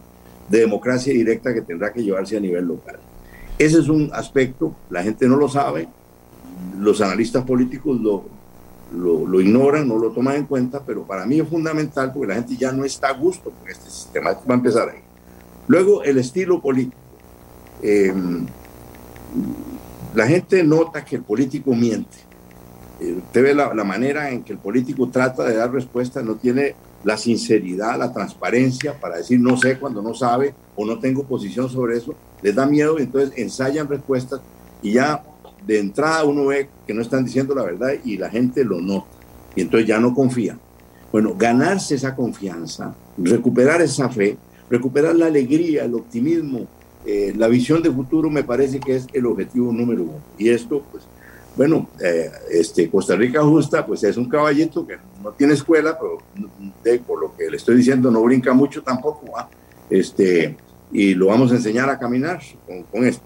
de 0.48 0.60
democracia 0.60 1.12
directa 1.12 1.52
que 1.52 1.62
tendrá 1.62 1.92
que 1.92 2.04
llevarse 2.04 2.36
a 2.36 2.40
nivel 2.40 2.66
local. 2.66 2.98
Ese 3.58 3.80
es 3.80 3.88
un 3.88 4.10
aspecto, 4.14 4.76
la 4.90 5.02
gente 5.02 5.26
no 5.26 5.36
lo 5.36 5.48
sabe, 5.48 5.88
los 6.78 7.00
analistas 7.00 7.44
políticos 7.44 8.00
lo, 8.00 8.37
lo, 8.92 9.40
ignoran, 9.40 9.86
no 9.86 9.98
lo 9.98 10.10
toman 10.10 10.36
en 10.36 10.46
cuenta, 10.46 10.82
pero 10.84 11.04
para 11.04 11.26
mí 11.26 11.40
es 11.40 11.48
fundamental 11.48 12.12
porque 12.12 12.28
la 12.28 12.34
gente 12.34 12.56
ya 12.56 12.72
no 12.72 12.84
está 12.84 13.08
a 13.08 13.12
gusto 13.12 13.50
con 13.50 13.68
este 13.68 13.90
sistema. 13.90 14.32
Va 14.32 14.54
a 14.54 14.58
empezar 14.58 14.88
ahí. 14.88 15.00
Luego, 15.66 16.02
el 16.02 16.18
estilo 16.18 16.60
político. 16.60 16.96
Eh, 17.82 18.12
la 20.14 20.26
gente 20.26 20.64
nota 20.64 21.04
que 21.04 21.16
el 21.16 21.22
político 21.22 21.74
miente. 21.74 22.16
Eh, 23.00 23.14
usted 23.18 23.42
ve 23.42 23.54
la, 23.54 23.72
manera 23.84 24.30
en 24.30 24.42
que 24.42 24.52
el 24.52 24.58
político 24.58 25.08
trata 25.08 25.44
de 25.44 25.54
dar 25.54 25.70
respuesta, 25.70 26.22
no 26.22 26.36
tiene 26.36 26.74
la 27.04 27.16
sinceridad, 27.16 27.98
la 27.98 28.12
transparencia 28.12 28.98
para 28.98 29.18
decir 29.18 29.38
no 29.38 29.56
sé 29.56 29.78
cuando 29.78 30.02
no 30.02 30.14
sabe 30.14 30.54
o 30.74 30.84
no 30.84 30.98
tengo 30.98 31.22
posición 31.22 31.68
sobre 31.68 31.96
eso, 31.96 32.14
les 32.42 32.54
da 32.54 32.66
miedo 32.66 32.98
y 32.98 33.02
entonces 33.02 33.32
ensayan 33.36 33.86
respuestas 33.86 34.40
y 34.82 34.92
ya 34.92 35.22
de 35.68 35.78
entrada 35.78 36.24
uno 36.24 36.46
ve 36.46 36.68
que 36.86 36.94
no 36.94 37.02
están 37.02 37.26
diciendo 37.26 37.54
la 37.54 37.62
verdad 37.62 37.90
y 38.02 38.16
la 38.16 38.30
gente 38.30 38.64
lo 38.64 38.80
nota 38.80 39.06
y 39.54 39.60
entonces 39.60 39.86
ya 39.86 40.00
no 40.00 40.14
confía. 40.14 40.58
Bueno, 41.12 41.34
ganarse 41.36 41.94
esa 41.94 42.16
confianza, 42.16 42.94
recuperar 43.18 43.82
esa 43.82 44.08
fe, 44.08 44.36
recuperar 44.70 45.14
la 45.14 45.26
alegría, 45.26 45.84
el 45.84 45.94
optimismo, 45.94 46.66
eh, 47.04 47.34
la 47.36 47.48
visión 47.48 47.82
de 47.82 47.90
futuro 47.90 48.30
me 48.30 48.44
parece 48.44 48.80
que 48.80 48.96
es 48.96 49.06
el 49.12 49.26
objetivo 49.26 49.72
número 49.72 50.04
uno. 50.04 50.22
Y 50.38 50.48
esto, 50.48 50.82
pues, 50.90 51.04
bueno, 51.56 51.88
eh, 52.02 52.30
este, 52.50 52.88
Costa 52.88 53.14
Rica 53.14 53.42
Justa, 53.42 53.84
pues 53.84 54.04
es 54.04 54.16
un 54.16 54.28
caballito 54.28 54.86
que 54.86 54.96
no 55.22 55.32
tiene 55.32 55.52
escuela, 55.52 55.98
pero 55.98 56.18
de, 56.82 56.98
por 57.00 57.20
lo 57.20 57.36
que 57.36 57.50
le 57.50 57.56
estoy 57.58 57.76
diciendo, 57.76 58.10
no 58.10 58.22
brinca 58.22 58.54
mucho 58.54 58.82
tampoco, 58.82 59.26
este, 59.90 60.56
y 60.92 61.14
lo 61.14 61.26
vamos 61.26 61.52
a 61.52 61.56
enseñar 61.56 61.90
a 61.90 61.98
caminar 61.98 62.40
con, 62.90 63.04
esto. 63.04 63.24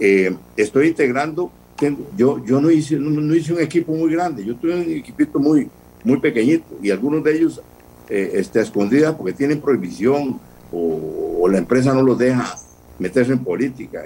Eh, 0.00 0.34
estoy 0.56 0.88
integrando, 0.88 1.52
tengo, 1.82 2.06
yo, 2.16 2.44
yo 2.44 2.60
no, 2.60 2.70
hice, 2.70 2.96
no, 2.96 3.34
hice 3.34 3.52
un 3.52 3.60
equipo 3.60 3.92
muy 3.92 4.12
grande, 4.12 4.44
yo 4.44 4.54
tuve 4.54 4.74
un 4.74 4.82
equipito 4.82 5.40
muy, 5.40 5.68
muy 6.04 6.18
pequeñito, 6.20 6.78
y 6.80 6.90
algunos 6.90 7.24
de 7.24 7.36
ellos 7.36 7.60
eh, 8.08 8.30
este, 8.34 8.60
escondidas 8.60 9.16
porque 9.16 9.32
tienen 9.32 9.60
prohibición 9.60 10.38
o, 10.70 11.40
o, 11.40 11.48
la 11.48 11.58
empresa 11.58 11.92
no 11.92 12.02
los 12.02 12.16
deja 12.16 12.56
meterse 13.00 13.32
en 13.32 13.42
política. 13.42 14.04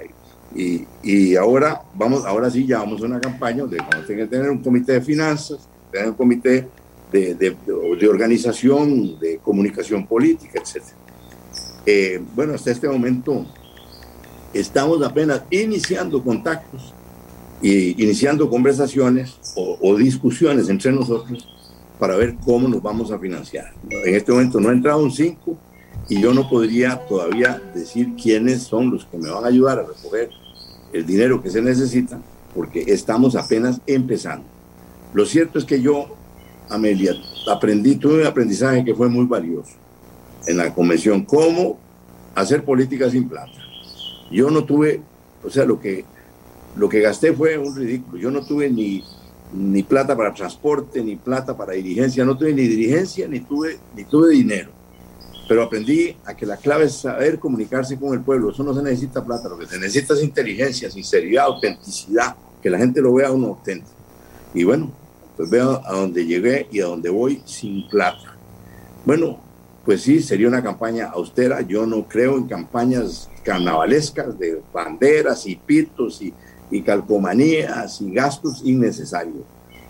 Y, 0.55 0.87
y, 1.03 1.35
ahora 1.35 1.81
vamos, 1.93 2.25
ahora 2.25 2.49
sí 2.49 2.65
ya 2.65 2.79
vamos 2.79 3.03
a 3.03 3.05
una 3.05 3.19
campaña 3.19 3.61
donde 3.61 3.77
vamos 3.77 3.95
a 3.95 4.07
tener 4.07 4.27
que 4.27 4.35
tener 4.35 4.49
un 4.49 4.63
comité 4.63 4.93
de 4.93 5.01
finanzas, 5.01 5.69
tener 5.91 6.09
un 6.09 6.15
comité 6.15 6.67
de, 7.11 7.35
de, 7.35 7.55
de 7.99 8.07
organización, 8.07 9.19
de 9.19 9.37
comunicación 9.37 10.07
política, 10.07 10.59
etc. 10.59 10.83
Eh, 11.85 12.19
bueno, 12.35 12.55
hasta 12.55 12.71
este 12.71 12.89
momento 12.89 13.45
estamos 14.51 15.05
apenas 15.05 15.43
iniciando 15.51 16.23
contactos 16.23 16.95
y 17.61 18.01
iniciando 18.01 18.49
conversaciones 18.49 19.39
o, 19.55 19.77
o, 19.81 19.95
discusiones 19.95 20.69
entre 20.69 20.91
nosotros 20.91 21.47
para 21.99 22.15
ver 22.15 22.35
cómo 22.45 22.67
nos 22.67 22.81
vamos 22.81 23.11
a 23.11 23.17
financiar. 23.17 23.73
En 23.89 24.15
este 24.15 24.31
momento 24.31 24.59
no 24.59 24.69
ha 24.69 24.73
entrado 24.73 25.01
un 25.01 25.11
5 25.11 25.57
y 26.09 26.21
yo 26.21 26.33
no 26.33 26.49
podría 26.49 26.99
todavía 27.07 27.61
decir 27.73 28.15
quiénes 28.21 28.63
son 28.63 28.91
los 28.91 29.05
que 29.05 29.17
me 29.17 29.29
van 29.29 29.43
a 29.43 29.47
ayudar 29.47 29.79
a 29.79 29.83
recoger 29.83 30.29
el 30.93 31.05
dinero 31.05 31.41
que 31.41 31.49
se 31.49 31.61
necesita, 31.61 32.19
porque 32.55 32.83
estamos 32.87 33.35
apenas 33.35 33.81
empezando. 33.87 34.45
Lo 35.13 35.25
cierto 35.25 35.59
es 35.59 35.65
que 35.65 35.81
yo, 35.81 36.07
Amelia, 36.69 37.13
aprendí, 37.51 37.95
tuve 37.95 38.21
un 38.21 38.27
aprendizaje 38.27 38.85
que 38.85 38.95
fue 38.95 39.09
muy 39.09 39.25
valioso 39.25 39.73
en 40.47 40.57
la 40.57 40.73
convención, 40.73 41.25
cómo 41.25 41.77
hacer 42.35 42.63
política 42.63 43.09
sin 43.09 43.27
plata. 43.27 43.51
Yo 44.31 44.49
no 44.49 44.63
tuve, 44.63 45.01
o 45.43 45.49
sea, 45.49 45.65
lo 45.65 45.79
que, 45.79 46.05
lo 46.77 46.87
que 46.89 47.01
gasté 47.01 47.33
fue 47.33 47.57
un 47.57 47.75
ridículo. 47.75 48.17
Yo 48.17 48.31
no 48.31 48.45
tuve 48.45 48.69
ni, 48.69 49.03
ni 49.53 49.83
plata 49.83 50.15
para 50.15 50.33
transporte, 50.33 51.03
ni 51.03 51.15
plata 51.15 51.57
para 51.57 51.73
dirigencia, 51.73 52.23
no 52.23 52.37
tuve 52.37 52.53
ni 52.53 52.67
dirigencia, 52.67 53.27
ni 53.27 53.41
tuve, 53.41 53.77
ni 53.95 54.03
tuve 54.03 54.29
dinero 54.29 54.77
pero 55.47 55.63
aprendí 55.63 56.15
a 56.25 56.35
que 56.35 56.45
la 56.45 56.57
clave 56.57 56.85
es 56.85 56.95
saber 56.95 57.39
comunicarse 57.39 57.97
con 57.97 58.13
el 58.13 58.21
pueblo. 58.21 58.51
Eso 58.51 58.63
no 58.63 58.73
se 58.73 58.83
necesita 58.83 59.23
plata, 59.23 59.47
lo 59.47 59.57
que 59.57 59.65
se 59.65 59.79
necesita 59.79 60.13
es 60.13 60.23
inteligencia, 60.23 60.91
sinceridad, 60.91 61.45
autenticidad, 61.45 62.35
que 62.61 62.69
la 62.69 62.77
gente 62.77 63.01
lo 63.01 63.13
vea 63.13 63.31
uno 63.31 63.47
auténtico. 63.47 63.95
Y 64.53 64.63
bueno, 64.63 64.91
pues 65.37 65.49
veo 65.49 65.81
a 65.85 65.93
dónde 65.93 66.25
llegué 66.25 66.67
y 66.71 66.81
a 66.81 66.85
dónde 66.85 67.09
voy 67.09 67.41
sin 67.45 67.87
plata. 67.87 68.35
Bueno, 69.05 69.39
pues 69.85 70.01
sí, 70.01 70.21
sería 70.21 70.49
una 70.49 70.61
campaña 70.61 71.11
austera. 71.11 71.61
Yo 71.61 71.85
no 71.85 72.07
creo 72.07 72.37
en 72.37 72.47
campañas 72.47 73.29
carnavalescas 73.43 74.37
de 74.37 74.61
banderas 74.73 75.47
y 75.47 75.55
pitos 75.55 76.21
y, 76.21 76.33
y 76.69 76.81
calcomanías 76.81 78.01
y 78.01 78.11
gastos 78.11 78.61
innecesarios. 78.63 79.43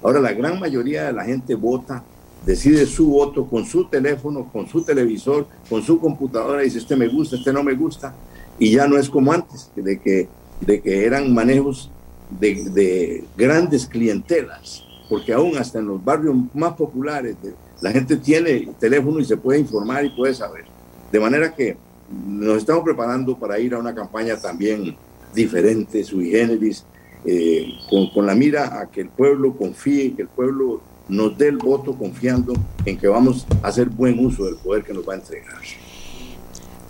Ahora, 0.04 0.20
la 0.20 0.34
gran 0.34 0.60
mayoría 0.60 1.06
de 1.06 1.14
la 1.14 1.24
gente 1.24 1.56
vota 1.56 2.04
decide 2.46 2.86
su 2.86 3.10
voto 3.10 3.46
con 3.46 3.66
su 3.66 3.86
teléfono, 3.86 4.50
con 4.52 4.68
su 4.68 4.84
televisor, 4.84 5.48
con 5.70 5.82
su 5.82 6.00
computadora, 6.00 6.62
y 6.62 6.66
dice, 6.66 6.80
este 6.80 6.96
me 6.96 7.08
gusta, 7.08 7.36
este 7.36 7.52
no 7.52 7.64
me 7.64 7.74
gusta, 7.74 8.14
y 8.60 8.72
ya 8.72 8.88
no 8.88 8.98
es 8.98 9.10
como 9.10 9.34
antes, 9.34 9.70
de 9.76 10.00
que, 10.00 10.30
de 10.62 10.82
que 10.82 11.06
eran 11.06 11.34
manejos 11.34 11.92
de, 12.40 12.70
de 12.70 13.26
grandes 13.36 13.86
clientelas, 13.86 14.84
porque 15.10 15.34
aún 15.34 15.58
hasta 15.58 15.80
en 15.80 15.88
los 15.88 16.04
barrios 16.04 16.36
más 16.54 16.74
populares 16.74 17.36
la 17.82 17.92
gente 17.92 18.18
tiene 18.18 18.70
teléfono 18.80 19.20
y 19.20 19.26
se 19.26 19.38
puede 19.38 19.60
informar 19.60 20.06
y 20.06 20.10
puede 20.10 20.34
saber. 20.34 20.66
De 21.12 21.20
manera 21.20 21.54
que 21.54 21.78
nos 22.26 22.58
estamos 22.58 22.84
preparando 22.84 23.38
para 23.38 23.60
ir 23.60 23.74
a 23.74 23.80
una 23.80 23.94
campaña 23.94 24.38
también 24.38 24.96
diferente, 25.38 26.04
sui 26.04 26.32
generis, 26.32 26.84
eh, 27.26 27.74
con, 27.90 28.10
con 28.10 28.26
la 28.26 28.36
mira 28.36 28.80
a 28.80 28.92
que 28.92 29.02
el 29.02 29.10
pueblo 29.10 29.56
confíe, 29.56 30.14
que 30.16 30.24
el 30.24 30.28
pueblo 30.28 30.82
nos 31.08 31.38
dé 31.38 31.48
el 31.48 31.58
voto 31.58 31.98
confiando 31.98 32.54
en 32.86 32.98
que 32.98 33.08
vamos 33.08 33.46
a 33.64 33.68
hacer 33.68 33.90
buen 33.90 34.24
uso 34.24 34.46
del 34.46 34.56
poder 34.58 34.84
que 34.84 34.94
nos 34.94 35.08
va 35.08 35.14
a 35.14 35.18
entregar. 35.18 35.56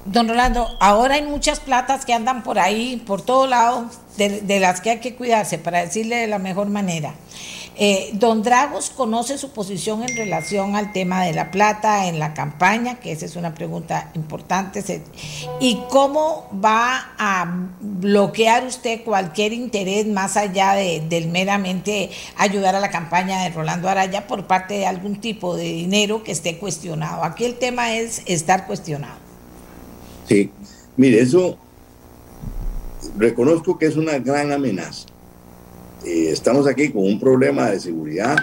Don 0.06 0.28
Rolando, 0.28 0.68
ahora 0.80 1.16
hay 1.16 1.24
muchas 1.24 1.60
platas 1.60 2.06
que 2.06 2.14
andan 2.14 2.42
por 2.42 2.60
ahí, 2.60 3.04
por 3.06 3.22
todo 3.22 3.46
lado, 3.46 3.90
de, 4.18 4.42
de 4.42 4.60
las 4.60 4.80
que 4.80 4.92
hay 4.92 5.00
que 5.00 5.16
cuidarse, 5.16 5.58
para 5.58 5.82
decirle 5.82 6.16
de 6.16 6.28
la 6.28 6.40
mejor 6.40 6.68
manera. 6.68 7.14
Eh, 7.80 8.10
don 8.14 8.42
Dragos 8.42 8.90
conoce 8.90 9.38
su 9.38 9.52
posición 9.52 10.02
en 10.02 10.16
relación 10.16 10.76
al 10.76 10.92
tema 10.94 11.24
de 11.24 11.34
la 11.34 11.52
plata 11.52 12.08
en 12.08 12.18
la 12.18 12.34
campaña, 12.34 13.00
que 13.00 13.12
esa 13.12 13.26
es 13.26 13.36
una 13.36 13.54
pregunta 13.54 14.10
importante, 14.16 14.84
y 15.60 15.80
cómo 15.90 16.50
va 16.54 17.14
a 17.20 17.70
bloquear 17.80 18.66
usted 18.66 19.04
cualquier 19.04 19.54
interés 19.54 20.08
más 20.08 20.38
allá 20.38 20.74
de, 20.74 21.04
del 21.08 21.28
meramente 21.28 22.10
ayudar 22.36 22.74
a 22.74 22.80
la 22.80 22.90
campaña 22.90 23.44
de 23.44 23.50
Rolando 23.52 23.90
Araya 23.90 24.26
por 24.26 24.48
parte 24.48 24.74
de 24.74 24.88
algún 24.88 25.22
tipo 25.22 25.56
de 25.56 25.66
dinero 25.66 26.24
que 26.24 26.32
esté 26.32 26.58
cuestionado. 26.58 27.24
Aquí 27.24 27.46
el 27.46 27.60
tema 27.60 27.94
es 27.94 28.24
estar 28.26 28.66
cuestionado. 28.66 29.20
Sí, 30.28 30.52
mire, 30.96 31.22
eso 31.22 31.60
reconozco 33.18 33.78
que 33.78 33.86
es 33.86 33.98
una 33.98 34.18
gran 34.18 34.52
amenaza 34.52 35.07
eh, 36.06 36.30
estamos 36.32 36.68
aquí 36.68 36.90
con 36.90 37.04
un 37.04 37.20
problema 37.20 37.72
de 37.72 37.80
seguridad 37.80 38.36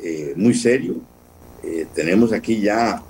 eh, 0.00 0.34
muy 0.36 0.54
serio. 0.54 0.96
Eh, 1.62 1.86
tenemos 1.94 2.32
aquí 2.32 2.60
ya 2.60 3.02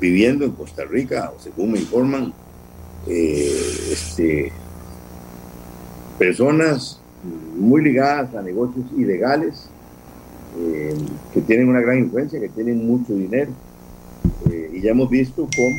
viviendo 0.00 0.44
en 0.44 0.52
Costa 0.52 0.84
Rica, 0.84 1.32
según 1.38 1.72
me 1.72 1.78
informan, 1.78 2.32
este, 3.06 4.52
personas 6.18 7.00
muy 7.56 7.82
ligadas 7.82 8.34
a 8.34 8.42
negocios 8.42 8.84
ilegales 8.96 9.68
que 11.32 11.40
tienen 11.42 11.68
una 11.68 11.80
gran 11.80 11.98
influencia, 11.98 12.40
que 12.40 12.48
tienen 12.48 12.86
mucho 12.86 13.14
dinero. 13.14 13.50
y 14.72 14.80
ya 14.80 14.90
hemos 14.90 15.08
visto 15.08 15.48
cómo 15.56 15.76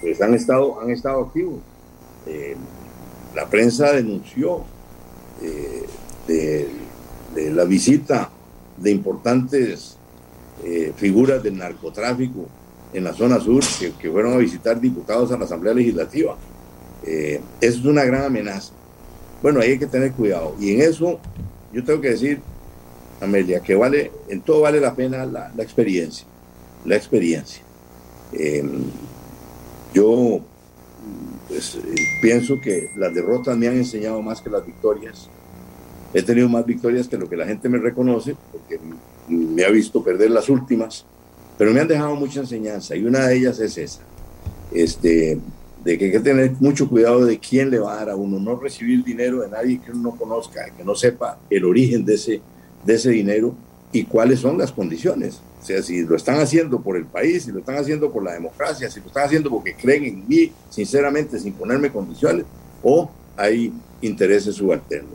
pues 0.00 0.20
estado, 0.20 0.80
han 0.80 0.90
estado 0.90 1.22
activos. 1.24 1.60
la 3.34 3.46
prensa 3.48 3.92
denunció 3.92 4.64
de, 6.26 6.68
la 7.52 7.64
visita 7.64 8.30
de 8.76 8.90
importantes 8.90 9.96
eh, 10.64 10.92
figuras 10.96 11.42
del 11.42 11.58
narcotráfico 11.58 12.46
en 12.92 13.04
la 13.04 13.12
zona 13.12 13.40
sur 13.40 13.62
que, 14.00 14.10
fueron 14.10 14.34
a 14.34 14.36
visitar 14.36 14.80
diputados 14.80 15.32
a 15.32 15.38
la 15.38 15.44
Asamblea 15.44 15.74
Legislativa. 15.74 16.36
Eh, 17.04 17.40
eso 17.60 17.80
es 17.80 17.84
una 17.84 18.04
gran 18.04 18.24
amenaza. 18.24 18.72
Bueno, 19.42 19.60
ahí 19.60 19.72
hay 19.72 19.78
que 19.78 19.86
tener 19.86 20.12
cuidado. 20.12 20.54
Y 20.60 20.72
en 20.72 20.82
eso 20.82 21.18
yo 21.72 21.82
tengo 21.84 22.00
que 22.00 22.10
decir, 22.10 22.40
Amelia, 23.20 23.60
que 23.60 23.74
vale, 23.74 24.12
en 24.28 24.40
todo 24.40 24.60
vale 24.60 24.80
la 24.80 24.94
pena 24.94 25.26
la, 25.26 25.52
experiencia. 25.58 26.26
La 26.84 26.96
experiencia. 26.96 27.62
Em, 28.32 28.84
yo 29.92 30.40
pues, 31.48 31.78
pienso 32.22 32.60
que 32.60 32.90
las 32.96 33.14
derrotas 33.14 33.56
me 33.56 33.68
han 33.68 33.76
enseñado 33.76 34.22
más 34.22 34.40
que 34.40 34.50
las 34.50 34.64
victorias. 34.64 35.28
He 36.14 36.22
tenido 36.22 36.48
más 36.48 36.64
victorias 36.64 37.08
que 37.08 37.18
lo 37.18 37.28
que 37.28 37.36
la 37.36 37.44
gente 37.44 37.68
me 37.68 37.78
reconoce, 37.78 38.36
porque 38.52 38.78
me 39.28 39.64
ha 39.64 39.70
visto 39.70 40.02
perder 40.02 40.30
las 40.30 40.48
últimas, 40.48 41.04
pero 41.58 41.72
me 41.72 41.80
han 41.80 41.88
dejado 41.88 42.14
mucha 42.14 42.40
enseñanza 42.40 42.94
y 42.94 43.04
una 43.04 43.26
de 43.26 43.36
ellas 43.36 43.58
es 43.58 43.76
esa, 43.76 44.00
este, 44.72 45.38
de 45.84 45.98
que 45.98 46.06
hay 46.06 46.12
que 46.12 46.20
tener 46.20 46.52
mucho 46.60 46.88
cuidado 46.88 47.24
de 47.26 47.38
quién 47.38 47.70
le 47.70 47.78
va 47.78 47.94
a 47.94 47.96
dar 47.96 48.10
a 48.10 48.16
uno, 48.16 48.38
no 48.38 48.58
recibir 48.58 49.04
dinero 49.04 49.42
de 49.42 49.48
nadie 49.48 49.80
que 49.84 49.90
uno 49.90 50.10
no 50.10 50.16
conozca, 50.16 50.70
que 50.76 50.84
no 50.84 50.94
sepa 50.94 51.38
el 51.50 51.64
origen 51.64 52.04
de 52.04 52.14
ese, 52.14 52.40
de 52.84 52.94
ese 52.94 53.10
dinero 53.10 53.54
y 53.92 54.04
cuáles 54.04 54.40
son 54.40 54.56
las 54.56 54.72
condiciones. 54.72 55.40
O 55.62 55.66
sea, 55.66 55.82
si 55.82 56.02
lo 56.02 56.16
están 56.16 56.40
haciendo 56.40 56.80
por 56.80 56.96
el 56.96 57.06
país, 57.06 57.44
si 57.44 57.52
lo 57.52 57.60
están 57.60 57.76
haciendo 57.76 58.12
por 58.12 58.22
la 58.22 58.34
democracia, 58.34 58.90
si 58.90 59.00
lo 59.00 59.06
están 59.06 59.24
haciendo 59.24 59.50
porque 59.50 59.74
creen 59.74 60.04
en 60.04 60.28
mí, 60.28 60.52
sinceramente, 60.68 61.38
sin 61.38 61.52
ponerme 61.54 61.90
condiciones, 61.90 62.44
o 62.82 63.10
hay 63.36 63.72
intereses 64.06 64.56
subalternos. 64.56 65.14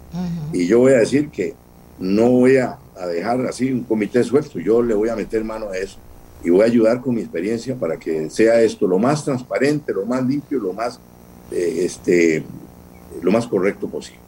Y 0.53 0.67
yo 0.67 0.79
voy 0.79 0.93
a 0.93 0.97
decir 0.97 1.29
que 1.29 1.55
no 1.99 2.29
voy 2.29 2.57
a, 2.57 2.77
dejar 3.07 3.45
así 3.45 3.71
un 3.71 3.83
comité 3.83 4.23
suelto, 4.23 4.59
yo 4.59 4.81
le 4.81 4.93
voy 4.93 5.07
a 5.07 5.15
meter 5.15 5.41
mano 5.43 5.69
a 5.69 5.77
eso 5.77 5.97
y 6.43 6.49
voy 6.49 6.63
a 6.63 6.65
ayudar 6.65 6.99
con 6.99 7.15
mi 7.15 7.21
experiencia 7.21 7.75
para 7.75 7.97
que 7.97 8.29
sea 8.29 8.59
esto 8.61 8.87
lo 8.87 8.99
más 8.99 9.23
transparente, 9.23 9.93
lo 9.93 10.05
más 10.05 10.25
limpio, 10.25 10.59
lo 10.59 10.73
más, 10.73 10.99
eh, 11.51 11.81
este, 11.83 12.43
lo 13.21 13.31
más 13.31 13.47
correcto 13.47 13.87
posible. 13.87 14.19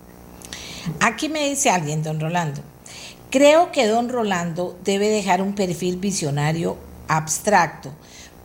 Aquí 1.00 1.28
me 1.28 1.50
dice 1.50 1.70
alguien, 1.70 2.02
don 2.02 2.20
Rolando, 2.20 2.62
creo 3.30 3.72
que 3.72 3.88
don 3.88 4.10
Rolando 4.10 4.78
debe 4.84 5.10
dejar 5.10 5.42
un 5.42 5.54
perfil 5.54 5.98
visionario 5.98 6.78
abstracto, 7.08 7.92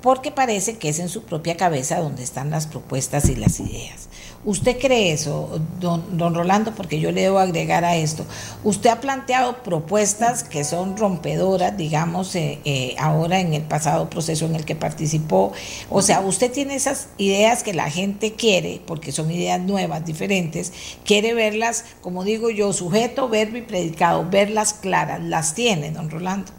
porque 0.03 0.31
parece 0.31 0.77
que 0.77 0.89
es 0.89 0.99
en 0.99 1.09
su 1.09 1.23
propia 1.23 1.57
cabeza 1.57 1.99
donde 1.99 2.23
están 2.23 2.51
las 2.51 2.67
propuestas 2.67 3.29
y 3.29 3.37
las 3.37 3.61
ideas. 3.61 4.09
¿Usted 4.47 4.79
cree 4.79 5.11
eso, 5.11 5.61
don, 5.81 6.17
don, 6.17 6.33
Rolando? 6.33 6.73
Porque 6.73 7.01
yo 7.01 7.11
le 7.11 7.23
debo 7.23 7.41
agregar 7.41 7.85
a 7.85 7.97
esto. 7.97 8.25
Usted 8.63 8.91
ha 8.91 9.01
planteado 9.01 9.65
propuestas 9.65 10.45
que 10.45 10.63
son 10.63 10.97
rompedoras, 10.97 11.77
digamos, 11.77 12.33
eh, 12.37 12.61
eh, 12.65 12.95
ahora 12.97 13.41
en 13.41 13.55
el 13.55 13.65
pasado 13.65 14.09
proceso 14.09 14.47
en 14.47 14.55
el 14.55 14.65
que 14.65 14.77
participó. 14.77 15.53
O 15.91 16.01
sea, 16.01 16.21
usted 16.21 16.53
tiene 16.53 16.77
esas 16.77 17.09
ideas 17.19 17.65
que 17.65 17.75
la 17.75 17.91
gente 17.91 18.35
quiere, 18.35 18.81
porque 18.87 19.11
son 19.11 19.33
ideas 19.33 19.61
nuevas, 19.61 20.07
diferentes, 20.07 20.73
quiere 21.05 21.35
verlas, 21.35 21.85
como 22.01 22.23
digo 22.23 22.49
yo, 22.49 22.73
sujeto, 22.73 23.29
verbo 23.29 23.57
y 23.57 23.63
predicado, 23.63 24.31
verlas 24.31 24.75
claras. 24.75 25.25
Las 25.25 25.57
tiene, 25.57 25.91
don 25.91 26.09
Rolando. 26.09 26.53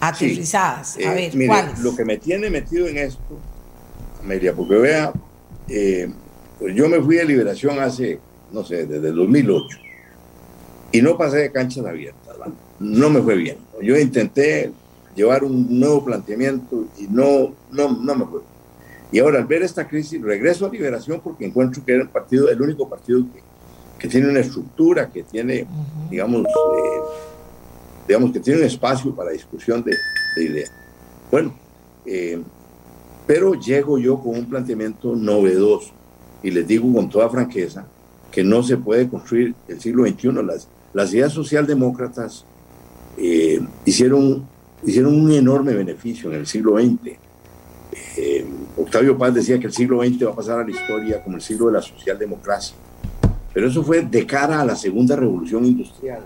Aterrizadas. 0.00 0.96
a 0.96 1.00
eh, 1.00 1.30
ver, 1.34 1.46
¿cuáles? 1.46 1.78
Lo 1.80 1.94
que 1.94 2.06
me 2.06 2.16
tiene 2.16 2.48
metido 2.48 2.88
en 2.88 2.96
esto, 2.96 3.38
Amelia, 4.22 4.54
porque 4.54 4.76
vea 4.76 5.12
pues 6.60 6.74
yo 6.74 6.88
me 6.90 7.00
fui 7.00 7.16
de 7.16 7.24
liberación 7.24 7.80
hace, 7.80 8.20
no 8.52 8.62
sé, 8.62 8.86
desde 8.86 9.08
el 9.08 9.16
2008 9.16 9.78
y 10.92 11.00
no 11.00 11.16
pasé 11.16 11.38
de 11.38 11.52
canchas 11.52 11.86
abiertas, 11.86 12.36
no 12.78 13.10
me 13.10 13.22
fue 13.22 13.36
bien. 13.36 13.56
Yo 13.80 13.96
intenté 13.96 14.70
llevar 15.16 15.42
un 15.42 15.80
nuevo 15.80 16.04
planteamiento 16.04 16.86
y 16.98 17.06
no, 17.08 17.54
no, 17.72 17.96
no 17.96 18.14
me 18.14 18.26
fue. 18.26 18.40
Y 19.10 19.18
ahora 19.18 19.38
al 19.38 19.46
ver 19.46 19.62
esta 19.62 19.88
crisis 19.88 20.20
regreso 20.20 20.66
a 20.66 20.70
liberación 20.70 21.20
porque 21.20 21.46
encuentro 21.46 21.82
que 21.84 21.94
era 21.94 22.02
el 22.02 22.10
partido, 22.10 22.50
el 22.50 22.60
único 22.60 22.88
partido 22.88 23.24
que, 23.32 23.42
que 23.98 24.08
tiene 24.08 24.28
una 24.28 24.40
estructura, 24.40 25.10
que 25.10 25.22
tiene, 25.22 25.66
digamos, 26.10 26.42
eh, 26.42 27.00
digamos 28.06 28.32
que 28.32 28.40
tiene 28.40 28.60
un 28.60 28.66
espacio 28.66 29.14
para 29.14 29.30
discusión 29.30 29.82
de, 29.82 29.96
de 30.36 30.44
ideas. 30.44 30.70
Bueno, 31.30 31.54
eh, 32.04 32.40
pero 33.26 33.54
llego 33.54 33.98
yo 33.98 34.20
con 34.20 34.36
un 34.36 34.46
planteamiento 34.46 35.16
novedoso 35.16 35.99
y 36.42 36.50
les 36.50 36.66
digo 36.66 36.92
con 36.92 37.08
toda 37.08 37.28
franqueza 37.28 37.86
que 38.30 38.44
no 38.44 38.62
se 38.62 38.76
puede 38.76 39.08
construir 39.08 39.54
el 39.68 39.80
siglo 39.80 40.06
XXI. 40.06 40.32
Las, 40.44 40.68
las 40.92 41.12
ideas 41.12 41.32
socialdemócratas 41.32 42.44
eh, 43.18 43.60
hicieron, 43.84 44.46
hicieron 44.84 45.14
un 45.14 45.30
enorme 45.32 45.74
beneficio 45.74 46.30
en 46.30 46.40
el 46.40 46.46
siglo 46.46 46.78
XX. 46.78 47.18
Eh, 48.16 48.46
Octavio 48.76 49.18
Paz 49.18 49.34
decía 49.34 49.58
que 49.58 49.66
el 49.66 49.72
siglo 49.72 50.02
XX 50.02 50.26
va 50.26 50.30
a 50.30 50.36
pasar 50.36 50.60
a 50.60 50.64
la 50.64 50.70
historia 50.70 51.22
como 51.22 51.36
el 51.36 51.42
siglo 51.42 51.66
de 51.66 51.72
la 51.72 51.82
socialdemocracia. 51.82 52.76
Pero 53.52 53.66
eso 53.66 53.82
fue 53.82 54.02
de 54.02 54.26
cara 54.26 54.60
a 54.60 54.64
la 54.64 54.76
segunda 54.76 55.16
revolución 55.16 55.64
industrial. 55.64 56.20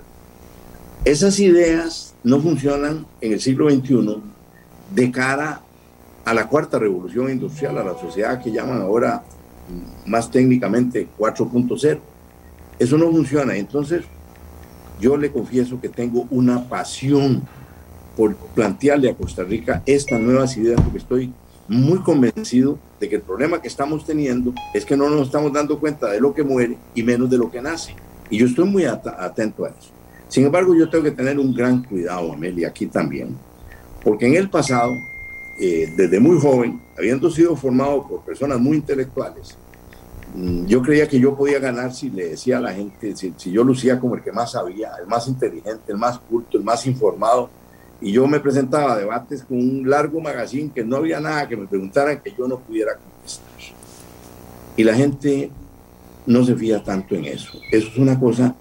Esas 1.05 1.39
ideas 1.41 2.15
no 2.23 2.41
funcionan 2.41 3.07
en 3.21 3.33
el 3.33 3.41
siglo 3.41 3.71
XXI 3.71 4.21
de 4.95 5.11
cara 5.11 5.61
a 6.25 6.35
la 6.35 6.49
cuarta 6.49 6.79
revolución 6.79 7.31
industrial, 7.31 7.79
a 7.79 7.85
la 7.85 7.99
sociedad 7.99 8.43
que 8.43 8.51
llaman 8.51 8.81
ahora 8.81 9.23
más 10.07 10.31
técnicamente 10.31 11.09
4.0. 11.19 11.99
Eso 12.79 12.99
no 12.99 13.11
funciona. 13.11 13.57
Entonces, 13.57 14.05
yo 15.01 15.17
le 15.17 15.31
confieso 15.31 15.81
que 15.81 15.89
tengo 15.89 16.27
una 16.31 16.69
pasión 16.69 17.43
por 18.17 18.37
plantearle 18.37 19.11
a 19.11 19.15
Costa 19.15 19.43
Rica 19.43 19.83
estas 19.87 20.21
nuevas 20.21 20.57
ideas, 20.57 20.81
porque 20.81 20.99
estoy 20.99 21.33
muy 21.67 21.99
convencido 21.99 22.79
de 23.01 23.09
que 23.09 23.17
el 23.17 23.23
problema 23.23 23.61
que 23.61 23.69
estamos 23.69 24.05
teniendo 24.05 24.53
es 24.73 24.85
que 24.85 24.97
no 24.97 25.09
nos 25.09 25.27
estamos 25.27 25.53
dando 25.53 25.79
cuenta 25.79 26.11
de 26.11 26.21
lo 26.21 26.35
que 26.35 26.43
muere 26.43 26.77
y 26.95 27.03
menos 27.03 27.29
de 27.31 27.39
lo 27.39 27.51
que 27.51 27.61
nace. 27.61 27.95
Y 28.31 28.39
yo 28.39 28.47
estoy 28.47 28.67
muy 28.67 28.85
atento 28.85 29.65
a 29.65 29.69
eso. 29.69 29.91
Sin 30.29 30.45
embargo, 30.45 30.75
yo 30.75 30.89
tengo 30.89 31.05
que 31.05 31.11
tener 31.11 31.39
un 31.39 31.55
gran 31.55 31.83
cuidado, 31.83 32.33
Amelia, 32.33 32.69
aquí 32.69 32.87
también, 32.87 33.37
porque 34.03 34.27
en 34.27 34.35
el 34.35 34.49
pasado 34.49 34.93
eh, 35.59 35.93
desde 35.97 36.19
muy 36.19 36.41
joven, 36.41 36.81
habiendo 36.97 37.31
sido 37.31 37.57
formado 37.57 38.07
por 38.07 38.23
personas 38.23 38.59
muy 38.59 38.77
intelectuales, 38.77 39.57
mm, 40.35 40.67
yo 40.67 40.83
creía 40.83 41.09
que 41.09 41.19
yo 41.19 41.37
podía 41.37 41.59
ganar 41.59 41.93
si 41.93 42.11
le 42.11 42.31
decía 42.31 42.59
a 42.59 42.61
la 42.61 42.73
gente, 42.73 43.15
si, 43.17 43.33
yo 43.51 43.65
lucía 43.65 43.99
como 43.99 44.15
el 44.17 44.23
que 44.23 44.33
más 44.33 44.53
sabía, 44.53 44.93
el 45.01 45.07
más 45.07 45.29
inteligente, 45.29 45.93
el 45.93 45.99
más 45.99 46.19
culto, 46.19 46.59
el 46.59 46.65
más 46.65 46.87
informado, 46.87 47.51
y 48.01 48.13
yo 48.13 48.27
me 48.27 48.41
presentaba 48.41 48.93
a 48.93 48.99
debates 48.99 49.45
con 49.45 49.59
un 49.59 49.89
largo 49.89 50.21
magazine 50.21 50.71
que 50.75 50.85
no 50.85 50.97
había 50.97 51.21
nada 51.21 51.49
que 51.49 51.57
me 51.57 51.67
preguntaran 51.67 52.21
que 52.21 52.35
yo 52.37 52.47
no 52.47 52.59
pudiera 52.59 52.93
contestar. 52.97 53.45
Y 54.77 54.85
la 54.85 54.95
gente 54.95 55.51
no 56.27 56.45
se 56.45 56.55
fía 56.57 56.83
tanto 56.83 57.15
en 57.15 57.25
eso. 57.27 57.59
Eso 57.71 57.89
es 57.89 57.97
una 57.97 58.19
cosa 58.19 58.55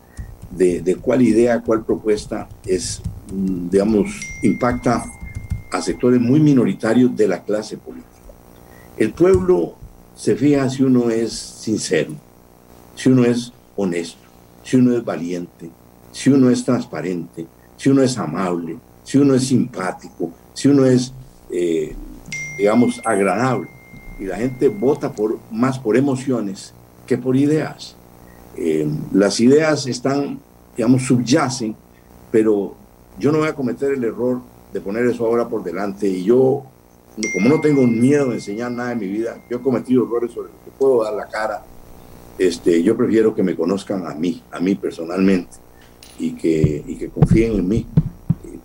de, 0.51 0.81
de 0.81 0.95
cuál 0.95 1.21
idea, 1.23 1.61
cuál 1.61 1.83
propuesta 1.83 2.47
es, 2.65 3.01
mm, 3.33 3.69
digamos, 3.69 4.11
impacta 4.43 5.03
a 5.71 5.81
sectores 5.81 6.21
muy 6.21 6.39
minoritarios 6.39 7.15
de 7.15 7.27
la 7.27 7.43
clase 7.43 7.77
política. 7.77 8.12
El 8.97 9.11
pueblo 9.13 9.73
se 10.15 10.35
fija 10.35 10.69
si 10.69 10.83
uno 10.83 11.09
es 11.09 11.33
sincero, 11.33 12.13
si 12.95 13.09
uno 13.09 13.25
es 13.25 13.51
honesto, 13.75 14.21
si 14.63 14.77
uno 14.77 14.95
es 14.95 15.03
valiente, 15.03 15.69
si 16.11 16.29
uno 16.29 16.49
es 16.51 16.63
transparente, 16.63 17.47
si 17.75 17.89
uno 17.89 18.03
es 18.03 18.17
amable, 18.17 18.77
si 19.03 19.17
uno 19.17 19.33
es 19.33 19.47
simpático, 19.47 20.31
si 20.53 20.67
uno 20.67 20.85
es, 20.85 21.11
eh, 21.49 21.95
digamos, 22.57 23.01
agradable. 23.03 23.67
Y 24.19 24.25
la 24.25 24.37
gente 24.37 24.67
vota 24.67 25.11
por, 25.11 25.39
más 25.51 25.79
por 25.79 25.97
emociones 25.97 26.73
que 27.07 27.17
por 27.17 27.35
ideas. 27.35 27.95
Eh, 28.55 28.87
las 29.11 29.39
ideas 29.39 29.87
están, 29.87 30.39
digamos, 30.77 31.01
subyacen, 31.03 31.75
pero 32.31 32.75
yo 33.17 33.31
no 33.31 33.39
voy 33.39 33.47
a 33.47 33.55
cometer 33.55 33.91
el 33.91 34.03
error 34.03 34.41
de 34.71 34.81
poner 34.81 35.07
eso 35.07 35.25
ahora 35.25 35.49
por 35.49 35.63
delante. 35.63 36.07
Y 36.07 36.23
yo, 36.23 36.63
como 37.33 37.49
no 37.49 37.61
tengo 37.61 37.85
miedo 37.85 38.29
de 38.29 38.35
enseñar 38.35 38.71
nada 38.71 38.91
en 38.93 38.99
mi 38.99 39.07
vida, 39.07 39.37
yo 39.49 39.57
he 39.57 39.61
cometido 39.61 40.03
errores 40.03 40.31
sobre 40.31 40.51
los 40.51 40.61
que 40.63 40.71
puedo 40.71 41.03
dar 41.03 41.13
la 41.13 41.27
cara. 41.27 41.63
Este, 42.39 42.81
yo 42.81 42.97
prefiero 42.97 43.35
que 43.35 43.43
me 43.43 43.55
conozcan 43.55 44.07
a 44.07 44.15
mí, 44.15 44.41
a 44.51 44.59
mí 44.59 44.75
personalmente, 44.75 45.57
y 46.17 46.31
que, 46.31 46.83
y 46.85 46.95
que 46.95 47.09
confíen 47.09 47.53
en 47.53 47.67
mí, 47.67 47.87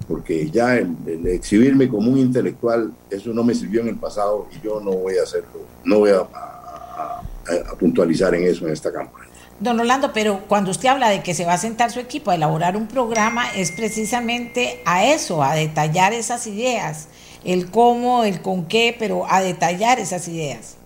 porque 0.06 0.50
ya 0.50 0.76
el, 0.76 0.96
exhibirme 1.26 1.88
como 1.88 2.10
un 2.10 2.18
intelectual, 2.18 2.92
eso 3.10 3.34
no 3.34 3.44
me 3.44 3.54
sirvió 3.54 3.82
en 3.82 3.88
el 3.88 3.96
pasado 3.96 4.48
y 4.56 4.64
yo 4.64 4.80
no 4.80 4.92
voy 4.92 5.18
a 5.18 5.24
hacerlo, 5.24 5.60
no 5.84 5.98
voy 5.98 6.10
a, 6.10 6.20
a 6.20 7.74
puntualizar 7.78 8.34
en 8.34 8.44
eso 8.44 8.66
en 8.66 8.72
esta 8.72 8.90
campaña. 8.90 9.28
Don 9.60 9.78
Orlando, 9.80 10.12
pero 10.14 10.44
cuando 10.46 10.70
usted 10.70 10.88
habla 10.88 11.08
de 11.10 11.22
que 11.22 11.34
se 11.34 11.44
va 11.44 11.54
a 11.54 11.58
sentar 11.58 11.90
su 11.90 11.98
equipo 11.98 12.30
a 12.30 12.36
elaborar 12.36 12.76
un 12.76 12.86
programa, 12.86 13.50
es 13.54 13.72
precisamente 13.72 14.80
a 14.84 15.04
eso, 15.04 15.42
a 15.42 15.54
detallar 15.54 16.12
esas 16.12 16.46
ideas, 16.46 17.08
el 17.44 17.70
cómo, 17.70 18.24
el 18.24 18.40
con 18.40 18.66
qué, 18.66 18.94
pero 18.98 19.30
a 19.30 19.40
detallar 19.40 19.98
esas 19.98 20.26
ideas. 20.28 20.76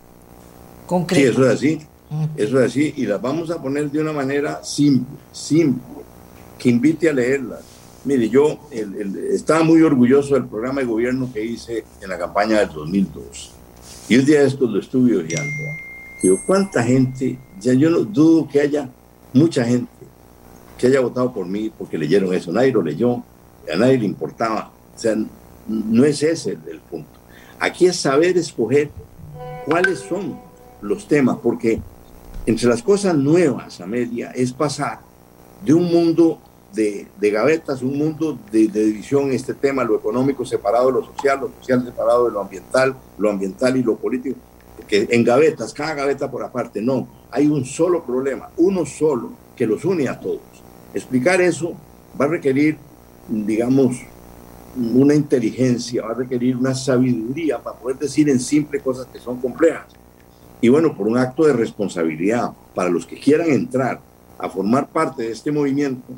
Sí, 1.08 1.22
eso 1.22 1.46
es 1.46 1.54
así, 1.54 1.80
eso 2.36 2.60
es 2.60 2.70
así, 2.70 2.92
y 2.96 3.06
las 3.06 3.20
vamos 3.20 3.50
a 3.50 3.62
poner 3.62 3.90
de 3.90 4.00
una 4.00 4.12
manera 4.12 4.62
simple, 4.62 5.16
simple, 5.32 5.82
que 6.58 6.68
invite 6.68 7.08
a 7.08 7.12
leerlas. 7.12 7.60
Mire, 8.04 8.28
yo 8.28 8.58
estaba 9.32 9.62
muy 9.62 9.80
orgulloso 9.82 10.34
del 10.34 10.46
programa 10.46 10.80
de 10.80 10.86
gobierno 10.86 11.30
que 11.32 11.42
hice 11.42 11.84
en 12.00 12.08
la 12.10 12.18
campaña 12.18 12.58
del 12.58 12.68
2002. 12.68 13.52
Y 14.08 14.18
un 14.18 14.24
día 14.26 14.40
de 14.40 14.48
esto 14.48 14.66
lo 14.66 14.80
estuve 14.80 15.16
ojeando. 15.16 15.62
Digo, 16.22 16.36
¿cuánta 16.46 16.82
gente 16.82 17.38
ya 17.60 17.72
yo 17.74 17.88
no 17.88 18.00
dudo 18.00 18.48
que 18.48 18.60
haya 18.60 18.90
mucha 19.32 19.64
gente 19.64 19.88
que 20.76 20.88
haya 20.88 21.00
votado 21.00 21.32
por 21.32 21.46
mí 21.46 21.70
porque 21.76 21.96
leyeron 21.96 22.34
eso. 22.34 22.52
Nadie 22.52 22.72
lo 22.72 22.82
leyó, 22.82 23.22
a 23.72 23.76
nadie 23.76 23.98
le 23.98 24.06
importaba. 24.06 24.72
O 24.94 24.98
sea, 24.98 25.14
no 25.68 26.04
es 26.04 26.22
ese 26.22 26.52
el, 26.52 26.80
punto. 26.80 27.20
Aquí 27.58 27.86
es 27.86 27.96
saber 27.96 28.36
escoger 28.36 28.90
cuáles 29.66 30.00
son 30.00 30.38
los 30.80 31.06
temas, 31.06 31.38
porque 31.42 31.80
entre 32.46 32.68
las 32.68 32.82
cosas 32.82 33.14
nuevas, 33.14 33.80
Amelia, 33.80 34.32
es 34.32 34.52
pasar 34.52 35.00
de 35.64 35.72
un 35.72 35.84
mundo 35.84 36.40
de, 36.72 37.06
gavetas, 37.20 37.82
un 37.82 37.96
mundo 37.98 38.38
de, 38.50 38.66
división, 38.66 39.30
este 39.30 39.54
tema, 39.54 39.84
lo 39.84 39.96
económico 39.96 40.44
separado 40.44 40.86
de 40.86 40.92
lo 40.94 41.04
social, 41.04 41.40
lo 41.40 41.50
social 41.60 41.84
separado 41.84 42.26
de 42.26 42.32
lo 42.32 42.40
ambiental, 42.40 42.96
lo 43.18 43.30
ambiental 43.30 43.76
y 43.76 43.82
lo 43.82 43.96
político, 43.96 44.38
que 44.88 45.06
en 45.10 45.22
gavetas, 45.22 45.72
cada 45.72 45.94
gaveta 45.94 46.30
por 46.30 46.42
aparte, 46.42 46.82
no 46.82 47.06
hay 47.30 47.46
un 47.46 47.64
solo 47.64 48.04
problema, 48.04 48.50
uno 48.56 48.84
solo, 48.84 49.30
que 49.56 49.66
los 49.66 49.84
une 49.84 50.08
a 50.08 50.18
todos. 50.18 50.40
Explicar 50.94 51.40
eso 51.40 51.74
va 52.20 52.24
a 52.24 52.28
requerir, 52.28 52.78
digamos, 53.28 53.96
una 54.76 55.14
inteligencia, 55.14 56.02
va 56.02 56.12
a 56.12 56.14
requerir 56.14 56.56
una 56.56 56.74
sabiduría 56.74 57.58
para 57.58 57.76
poder 57.76 57.98
decir 57.98 58.28
en 58.28 58.40
simple 58.40 58.80
cosas 58.80 59.06
que 59.12 59.18
son 59.18 59.40
complejas. 59.40 59.86
Y 60.60 60.68
bueno, 60.68 60.96
por 60.96 61.08
un 61.08 61.18
acto 61.18 61.44
de 61.44 61.52
responsabilidad 61.52 62.52
para 62.74 62.88
los 62.88 63.04
que 63.04 63.18
quieran 63.18 63.50
entrar 63.50 64.00
a 64.38 64.48
formar 64.48 64.88
parte 64.88 65.24
de 65.24 65.32
este 65.32 65.52
movimiento, 65.52 66.12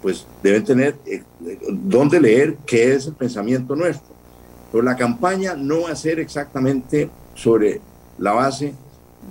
pues 0.00 0.26
deben 0.42 0.64
tener 0.64 0.96
eh, 1.06 1.22
dónde 1.70 2.20
leer 2.20 2.56
qué 2.64 2.94
es 2.94 3.06
el 3.06 3.14
pensamiento 3.14 3.74
nuestro. 3.74 4.14
Pero 4.70 4.84
la 4.84 4.96
campaña 4.96 5.54
no 5.54 5.82
va 5.82 5.90
a 5.90 5.96
ser 5.96 6.20
exactamente 6.20 7.10
sobre 7.34 7.80
la 8.18 8.32
base 8.32 8.74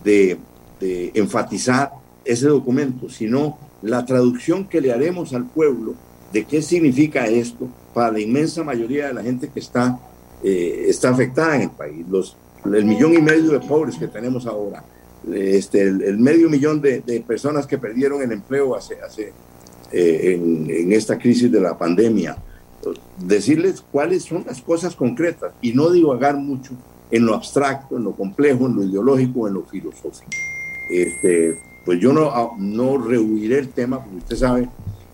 de, 0.03 0.37
de 0.79 1.11
enfatizar 1.15 1.91
ese 2.25 2.47
documento, 2.47 3.09
sino 3.09 3.57
la 3.81 4.05
traducción 4.05 4.67
que 4.67 4.81
le 4.81 4.91
haremos 4.91 5.33
al 5.33 5.45
pueblo 5.45 5.95
de 6.33 6.43
qué 6.45 6.61
significa 6.61 7.27
esto 7.27 7.69
para 7.97 8.11
la 8.11 8.19
inmensa 8.19 8.63
mayoría 8.63 9.07
de 9.07 9.13
la 9.15 9.23
gente 9.23 9.49
que 9.49 9.59
está, 9.59 9.99
eh, 10.43 10.85
está 10.87 11.09
afectada 11.09 11.55
en 11.55 11.63
el 11.63 11.71
país. 11.71 12.05
Los, 12.07 12.37
el 12.63 12.85
millón 12.85 13.15
y 13.15 13.21
medio 13.23 13.49
de 13.49 13.59
pobres 13.59 13.95
que 13.95 14.05
tenemos 14.05 14.45
ahora, 14.45 14.83
este, 15.33 15.81
el, 15.81 16.19
medio 16.19 16.47
millón 16.47 16.79
de, 16.79 16.99
de, 16.99 17.21
personas 17.21 17.65
que 17.65 17.79
perdieron 17.79 18.21
el 18.21 18.31
empleo 18.31 18.75
hace, 18.75 19.01
hace, 19.01 19.33
eh, 19.91 20.35
en, 20.35 20.69
en, 20.69 20.93
esta 20.93 21.17
crisis 21.17 21.51
de 21.51 21.59
la 21.59 21.75
pandemia. 21.75 22.37
Decirles 23.17 23.83
cuáles 23.91 24.25
son 24.25 24.43
las 24.45 24.61
cosas 24.61 24.95
concretas 24.95 25.53
y 25.63 25.73
no 25.73 25.89
divagar 25.89 26.37
mucho 26.37 26.73
en 27.09 27.25
lo 27.25 27.33
abstracto, 27.33 27.97
en 27.97 28.03
lo 28.03 28.11
complejo, 28.11 28.67
en 28.67 28.75
lo 28.75 28.83
ideológico, 28.83 29.47
en 29.47 29.55
lo 29.55 29.63
filosófico. 29.63 30.29
Este, 30.91 31.57
pues 31.83 31.99
yo 31.99 32.13
no, 32.13 32.51
no 32.59 32.99
rehuiré 32.99 33.57
el 33.57 33.69
tema, 33.69 34.03
porque 34.03 34.17
usted 34.17 34.35
sabe 34.35 34.69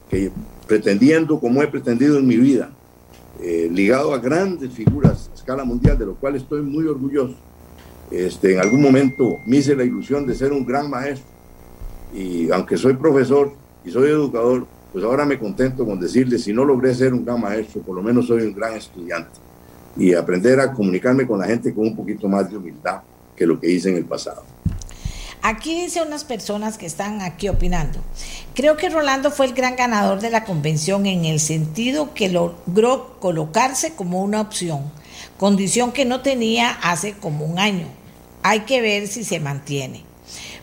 que 0.10 0.34
pretendiendo, 0.68 1.40
como 1.40 1.62
he 1.62 1.68
pretendido 1.68 2.18
en 2.18 2.28
mi 2.28 2.38
vida, 2.38 2.72
eh, 3.42 3.70
ligado 3.72 4.14
a 4.14 4.20
grandes 4.20 4.72
figuras 4.74 5.30
a 5.32 5.36
escala 5.36 5.64
mundial, 5.64 5.98
de 5.98 6.06
lo 6.06 6.16
cual 6.16 6.36
estoy 6.36 6.62
muy 6.62 6.86
orgulloso, 6.86 7.36
este, 8.12 8.54
en 8.54 8.60
algún 8.60 8.82
momento 8.82 9.40
me 9.46 9.58
hice 9.58 9.76
la 9.76 9.84
ilusión 9.84 10.28
de 10.28 10.36
ser 10.36 10.54
un 10.54 10.66
gran 10.66 10.90
maestro. 10.90 11.26
Y 12.14 12.52
aunque 12.52 12.78
soy 12.78 12.94
profesor 12.94 13.52
y 13.84 13.90
soy 13.90 14.10
educador, 14.10 14.68
pues 14.92 15.04
ahora 15.04 15.26
me 15.26 15.40
contento 15.40 15.86
con 15.86 16.00
decirle, 16.00 16.38
si 16.38 16.54
no 16.54 16.64
logré 16.64 16.94
ser 16.94 17.14
un 17.14 17.26
gran 17.26 17.42
maestro, 17.42 17.82
por 17.82 17.96
lo 17.96 18.04
menos 18.04 18.28
soy 18.28 18.44
un 18.44 18.54
gran 18.54 18.74
estudiante. 18.76 19.40
Y 19.98 20.14
aprender 20.14 20.60
a 20.60 20.72
comunicarme 20.72 21.26
con 21.26 21.40
la 21.40 21.46
gente 21.46 21.74
con 21.74 21.88
un 21.88 21.96
poquito 21.96 22.28
más 22.28 22.50
de 22.50 22.58
humildad 22.58 23.02
que 23.36 23.48
lo 23.48 23.60
que 23.60 23.70
hice 23.72 23.90
en 23.90 23.98
el 23.98 24.06
pasado. 24.06 24.44
Aquí 25.46 25.82
dice 25.82 26.02
unas 26.02 26.24
personas 26.24 26.78
que 26.78 26.86
están 26.86 27.22
aquí 27.22 27.50
opinando. 27.50 28.00
Creo 28.54 28.78
que 28.78 28.88
Rolando 28.88 29.30
fue 29.30 29.46
el 29.46 29.54
gran 29.54 29.76
ganador 29.76 30.22
de 30.22 30.30
la 30.30 30.46
convención 30.46 31.06
en 31.06 31.26
el 31.26 31.42
sentido 31.42 32.14
que 32.14 32.30
logró 32.30 33.20
colocarse 33.20 33.94
como 33.94 34.24
una 34.24 34.40
opción, 34.40 34.90
condición 35.38 35.92
que 35.92 36.06
no 36.06 36.22
tenía 36.22 36.70
hace 36.70 37.12
como 37.12 37.44
un 37.44 37.60
año. 37.60 37.88
Hay 38.42 38.62
que 38.62 38.80
ver 38.80 39.10
si 39.10 39.26
se 39.26 39.42
mantiene. 39.42 40.06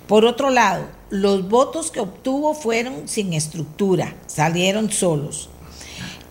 Por 0.06 0.24
otro 0.24 0.48
lado, 0.48 0.86
los 1.10 1.46
votos 1.50 1.90
que 1.90 2.00
obtuvo 2.00 2.54
fueron 2.54 3.06
sin 3.06 3.34
estructura, 3.34 4.16
salieron 4.28 4.90
solos. 4.90 5.50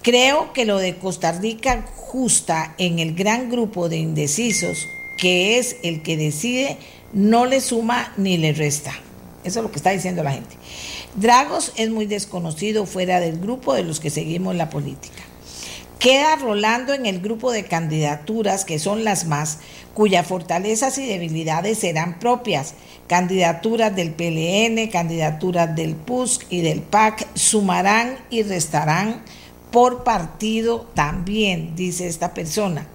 Creo 0.02 0.54
que 0.54 0.66
lo 0.66 0.80
de 0.80 0.98
Costa 0.98 1.34
Rica 1.34 1.86
justa 1.96 2.74
en 2.80 2.98
el 2.98 3.14
gran 3.14 3.52
grupo 3.52 3.90
de 3.90 3.98
indecisos, 3.98 4.88
que 5.20 5.60
es 5.60 5.76
el 5.84 6.02
que 6.02 6.18
decide 6.18 6.80
no 7.14 7.46
le 7.46 7.62
suma 7.62 8.14
ni 8.18 8.38
le 8.38 8.54
resta. 8.54 8.92
Eso 9.44 9.60
es 9.60 9.64
lo 9.64 9.72
que 9.72 9.78
está 9.78 9.92
diciendo 9.92 10.24
la 10.24 10.34
gente. 10.34 10.56
Dragos 11.16 11.72
es 11.76 11.90
muy 11.90 12.06
desconocido 12.06 12.86
fuera 12.86 13.20
del 13.20 13.40
grupo 13.40 13.74
de 13.74 13.84
los 13.84 14.00
que 14.00 14.10
seguimos 14.10 14.56
la 14.56 14.70
política. 14.70 15.24
Queda 15.98 16.38
rolando 16.38 16.94
en 16.94 17.06
el 17.06 17.20
grupo 17.20 17.52
de 17.52 17.66
candidaturas 17.66 18.64
que 18.64 18.80
son 18.80 19.04
las 19.04 19.26
más, 19.26 19.60
cuyas 19.94 20.26
fortalezas 20.26 20.98
y 20.98 21.06
debilidades 21.06 21.80
serán 21.80 22.20
propias. 22.20 22.74
Candidaturas 23.08 23.94
del 23.96 24.14
PLN, 24.14 24.88
candidaturas 24.90 25.76
del 25.76 25.96
PUSC 25.96 26.46
y 26.50 26.62
del 26.62 26.82
PAC 26.82 27.28
sumarán 27.36 28.18
y 28.30 28.44
restarán 28.44 29.24
por 29.72 30.04
partido 30.04 30.88
también, 30.94 31.76
dice 31.76 32.08
esta 32.08 32.34
persona. 32.34 32.88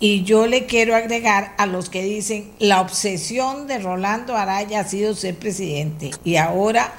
Y 0.00 0.22
yo 0.22 0.46
le 0.46 0.66
quiero 0.66 0.94
agregar 0.94 1.54
a 1.58 1.66
los 1.66 1.90
que 1.90 2.02
dicen, 2.02 2.50
la 2.58 2.80
obsesión 2.80 3.66
de 3.66 3.78
Rolando 3.78 4.36
Araya 4.36 4.80
ha 4.80 4.84
sido 4.84 5.14
ser 5.14 5.36
presidente. 5.36 6.12
Y 6.22 6.36
ahora 6.36 6.92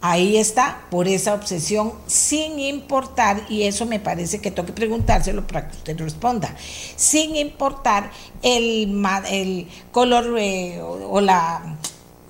ahí 0.00 0.36
está, 0.36 0.82
por 0.90 1.08
esa 1.08 1.34
obsesión, 1.34 1.92
sin 2.06 2.58
importar, 2.58 3.42
y 3.48 3.64
eso 3.64 3.86
me 3.86 4.00
parece 4.00 4.40
que 4.40 4.50
tengo 4.50 4.66
que 4.66 4.72
preguntárselo 4.72 5.46
para 5.46 5.68
que 5.68 5.76
usted 5.76 5.98
responda, 5.98 6.54
sin 6.96 7.36
importar 7.36 8.10
el, 8.42 9.04
el 9.30 9.66
color 9.90 10.36
eh, 10.38 10.80
o, 10.80 11.20
la 11.20 11.78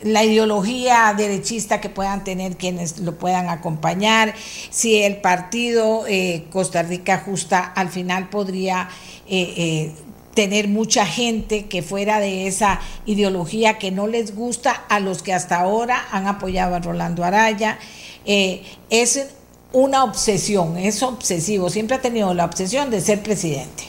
la 0.03 0.23
ideología 0.23 1.15
derechista 1.17 1.81
que 1.81 1.89
puedan 1.89 2.23
tener 2.23 2.59
quienes 2.59 2.99
lo 2.99 3.19
puedan 3.19 3.49
acompañar, 3.49 4.35
si 4.71 5.03
el 5.03 5.17
partido 5.17 6.05
eh, 6.07 6.45
Costa 6.53 6.83
Rica 6.83 7.23
Justa 7.25 7.65
al 7.75 7.89
final 7.89 8.29
podría 8.29 8.91
eh, 9.27 9.93
tener 10.37 10.69
mucha 10.69 11.07
gente 11.07 11.65
que 11.65 11.83
fuera 11.83 12.21
de 12.21 12.47
esa 12.47 12.79
ideología 13.07 13.79
que 13.79 13.91
no 13.91 14.07
les 14.07 14.37
gusta 14.37 14.71
a 14.71 15.01
los 15.01 15.23
que 15.23 15.33
hasta 15.33 15.59
ahora 15.59 16.07
han 16.13 16.27
apoyado 16.27 16.77
a 16.77 16.79
Rolando 16.79 17.25
Araya. 17.25 17.79
Eh, 18.27 18.63
es 18.91 19.29
una 19.73 20.05
obsesión, 20.05 20.77
es 20.77 21.03
obsesivo, 21.03 21.71
siempre 21.71 21.97
ha 21.97 22.03
tenido 22.03 22.35
la 22.35 22.45
obsesión 22.45 22.91
de 22.91 23.01
ser 23.01 23.23
presidente. 23.23 23.85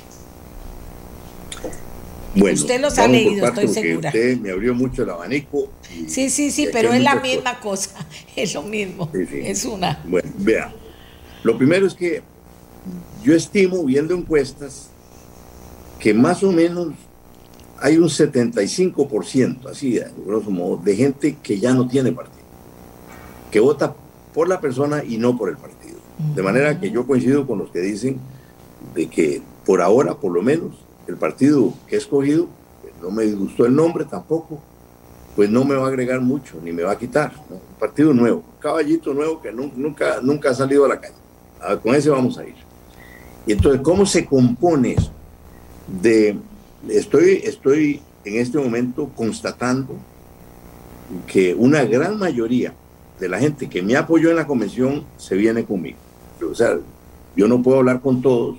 Bueno, 2.33 2.55
usted 2.55 2.79
los 2.79 2.97
ha 2.97 3.07
leído, 3.07 3.47
estoy 3.47 3.67
segura. 3.67 4.09
Usted 4.09 4.37
me 4.37 4.51
abrió 4.51 4.73
mucho 4.73 5.03
el 5.03 5.09
abanico. 5.09 5.69
sí, 6.07 6.29
sí, 6.29 6.51
sí, 6.51 6.69
pero 6.71 6.93
es 6.93 7.01
la 7.01 7.15
misma 7.15 7.59
cosa, 7.59 7.91
es 8.35 8.53
lo 8.53 8.63
mismo, 8.63 9.09
sí, 9.13 9.25
sí. 9.25 9.41
es 9.43 9.65
una. 9.65 10.01
Bueno, 10.07 10.29
vea, 10.37 10.73
lo 11.43 11.57
primero 11.57 11.85
es 11.85 11.93
que 11.93 12.21
yo 13.23 13.35
estimo, 13.35 13.83
viendo 13.83 14.15
encuestas, 14.15 14.91
que 15.99 16.13
más 16.13 16.43
o 16.43 16.51
menos 16.51 16.89
hay 17.79 17.97
un 17.97 18.09
75%, 18.09 19.69
así, 19.69 19.99
grosso 20.25 20.49
modo, 20.49 20.77
de 20.77 20.95
gente 20.95 21.37
que 21.41 21.59
ya 21.59 21.73
no 21.73 21.87
tiene 21.87 22.11
partido, 22.11 22.45
que 23.51 23.59
vota 23.59 23.95
por 24.33 24.47
la 24.47 24.59
persona 24.59 25.03
y 25.03 25.17
no 25.17 25.37
por 25.37 25.49
el 25.49 25.57
partido. 25.57 25.97
De 26.35 26.41
manera 26.41 26.79
que 26.79 26.89
yo 26.89 27.05
coincido 27.05 27.45
con 27.45 27.59
los 27.59 27.69
que 27.69 27.79
dicen 27.79 28.19
de 28.95 29.07
que 29.07 29.41
por 29.65 29.81
ahora, 29.81 30.15
por 30.15 30.31
lo 30.31 30.41
menos, 30.41 30.71
el 31.07 31.15
partido 31.15 31.73
que 31.87 31.95
he 31.95 31.99
escogido, 31.99 32.47
no 33.01 33.11
me 33.11 33.25
gustó 33.33 33.65
el 33.65 33.75
nombre 33.75 34.05
tampoco, 34.05 34.59
pues 35.35 35.49
no 35.51 35.63
me 35.63 35.75
va 35.75 35.85
a 35.85 35.89
agregar 35.89 36.19
mucho, 36.19 36.59
ni 36.63 36.71
me 36.71 36.81
va 36.81 36.93
a 36.93 36.97
quitar. 36.97 37.31
Un 37.49 37.59
partido 37.79 38.11
nuevo, 38.13 38.37
un 38.37 38.59
caballito 38.59 39.13
nuevo 39.13 39.39
que 39.39 39.51
nunca, 39.51 40.19
nunca 40.21 40.49
ha 40.49 40.55
salido 40.55 40.85
a 40.85 40.87
la 40.87 40.99
calle. 40.99 41.13
A 41.61 41.69
ver, 41.69 41.79
con 41.79 41.93
ese 41.93 42.09
vamos 42.09 42.37
a 42.39 42.43
ir. 42.43 42.55
Y 43.45 43.51
entonces, 43.51 43.81
¿cómo 43.81 44.05
se 44.05 44.25
compone 44.25 44.93
eso? 44.93 45.11
De, 45.87 46.37
estoy, 46.89 47.41
estoy 47.43 48.01
en 48.25 48.37
este 48.37 48.57
momento 48.57 49.09
constatando 49.15 49.95
que 51.25 51.53
una 51.55 51.83
gran 51.85 52.17
mayoría 52.17 52.73
de 53.19 53.29
la 53.29 53.39
gente 53.39 53.69
que 53.69 53.81
me 53.81 53.95
apoyó 53.95 54.29
en 54.29 54.35
la 54.35 54.45
convención 54.45 55.05
se 55.17 55.35
viene 55.35 55.63
conmigo. 55.63 55.97
O 56.49 56.53
sea, 56.53 56.77
yo 57.35 57.47
no 57.47 57.61
puedo 57.63 57.79
hablar 57.79 58.01
con 58.01 58.21
todos, 58.21 58.57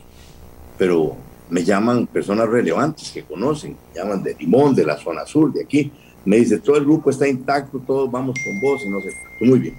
pero 0.77 1.17
me 1.51 1.65
llaman 1.65 2.07
personas 2.07 2.49
relevantes 2.49 3.11
que 3.11 3.23
conocen, 3.23 3.77
me 3.93 4.01
llaman 4.01 4.23
de 4.23 4.35
Limón, 4.35 4.75
de 4.75 4.85
la 4.85 4.97
zona 4.97 5.27
sur, 5.27 5.53
de 5.53 5.63
aquí. 5.63 5.93
Me 6.25 6.37
dice, 6.37 6.59
todo 6.59 6.77
el 6.77 6.85
grupo 6.85 7.11
está 7.11 7.29
intacto, 7.29 7.79
todos 7.79 8.11
vamos 8.11 8.37
con 8.45 8.61
vos 8.61 8.83
y 8.85 8.91
no 8.91 9.01
sé. 9.01 9.11
Muy 9.41 9.59
bien. 9.59 9.75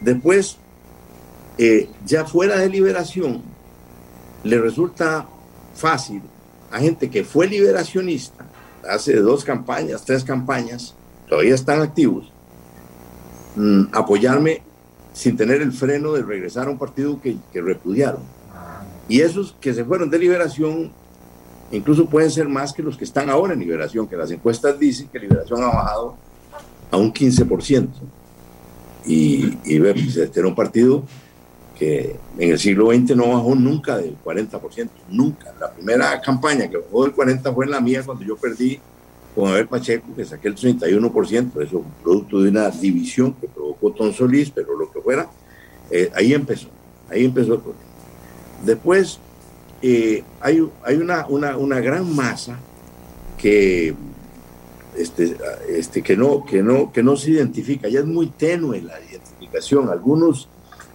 Después, 0.00 0.56
eh, 1.58 1.88
ya 2.04 2.24
fuera 2.24 2.56
de 2.58 2.68
liberación, 2.68 3.42
le 4.44 4.60
resulta 4.60 5.26
fácil 5.74 6.22
a 6.72 6.80
gente 6.80 7.10
que 7.10 7.22
fue 7.22 7.46
liberacionista 7.46 8.44
hace 8.88 9.16
dos 9.16 9.44
campañas, 9.44 10.04
tres 10.04 10.24
campañas, 10.24 10.94
todavía 11.28 11.54
están 11.54 11.82
activos, 11.82 12.32
mmm, 13.54 13.84
apoyarme 13.92 14.62
sin 15.12 15.36
tener 15.36 15.60
el 15.60 15.72
freno 15.72 16.14
de 16.14 16.22
regresar 16.22 16.66
a 16.66 16.70
un 16.70 16.78
partido 16.78 17.20
que, 17.20 17.36
que, 17.52 17.60
repudiaron. 17.60 18.22
Y 19.08 19.20
esos 19.20 19.54
que 19.60 19.74
se 19.74 19.84
fueron 19.84 20.08
de 20.08 20.18
liberación 20.18 20.90
incluso 21.70 22.06
pueden 22.06 22.30
ser 22.30 22.48
más 22.48 22.72
que 22.72 22.82
los 22.82 22.96
que 22.96 23.04
están 23.04 23.28
ahora 23.30 23.54
en 23.54 23.60
liberación, 23.60 24.06
que 24.06 24.16
las 24.16 24.30
encuestas 24.30 24.78
dicen 24.78 25.08
que 25.08 25.18
liberación 25.18 25.62
ha 25.62 25.68
bajado 25.68 26.16
a 26.90 26.96
un 26.96 27.12
15%. 27.12 27.88
Y, 29.04 29.58
y 29.64 29.80
pues, 29.80 30.16
este 30.16 30.40
era 30.40 30.48
un 30.48 30.54
partido 30.54 31.02
que 31.82 32.14
en 32.38 32.52
el 32.52 32.60
siglo 32.60 32.92
XX 32.92 33.16
no 33.16 33.28
bajó 33.30 33.56
nunca 33.56 33.96
del 33.96 34.16
40%, 34.22 34.88
nunca. 35.10 35.52
La 35.58 35.72
primera 35.72 36.20
campaña 36.20 36.70
que 36.70 36.76
bajó 36.76 37.02
del 37.02 37.12
40% 37.12 37.52
fue 37.52 37.64
en 37.64 37.72
la 37.72 37.80
mía 37.80 38.04
cuando 38.04 38.24
yo 38.24 38.36
perdí 38.36 38.78
con 39.34 39.50
Abel 39.50 39.66
Pacheco, 39.66 40.14
que 40.14 40.24
saqué 40.24 40.46
el 40.46 40.54
31%, 40.54 41.60
eso 41.60 41.84
producto 42.00 42.40
de 42.40 42.50
una 42.50 42.70
división 42.70 43.34
que 43.34 43.48
provocó 43.48 43.90
Ton 43.90 44.12
Solís, 44.12 44.50
pero 44.50 44.78
lo 44.78 44.92
que 44.92 45.00
fuera, 45.00 45.28
eh, 45.90 46.08
ahí 46.14 46.32
empezó, 46.32 46.68
ahí 47.10 47.24
empezó 47.24 47.54
el 47.54 47.60
problema. 47.60 47.84
Después 48.64 49.18
eh, 49.80 50.22
hay, 50.40 50.64
hay 50.84 50.96
una, 50.98 51.26
una, 51.26 51.56
una, 51.56 51.80
gran 51.80 52.14
masa 52.14 52.60
que, 53.36 53.92
este, 54.96 55.36
este, 55.68 56.00
que, 56.00 56.16
no, 56.16 56.44
que, 56.44 56.62
no, 56.62 56.92
que 56.92 57.02
no 57.02 57.16
se 57.16 57.32
identifica, 57.32 57.88
ya 57.88 57.98
es 57.98 58.06
muy 58.06 58.28
tenue 58.28 58.80
la 58.82 59.00
identificación, 59.00 59.88
algunos 59.88 60.48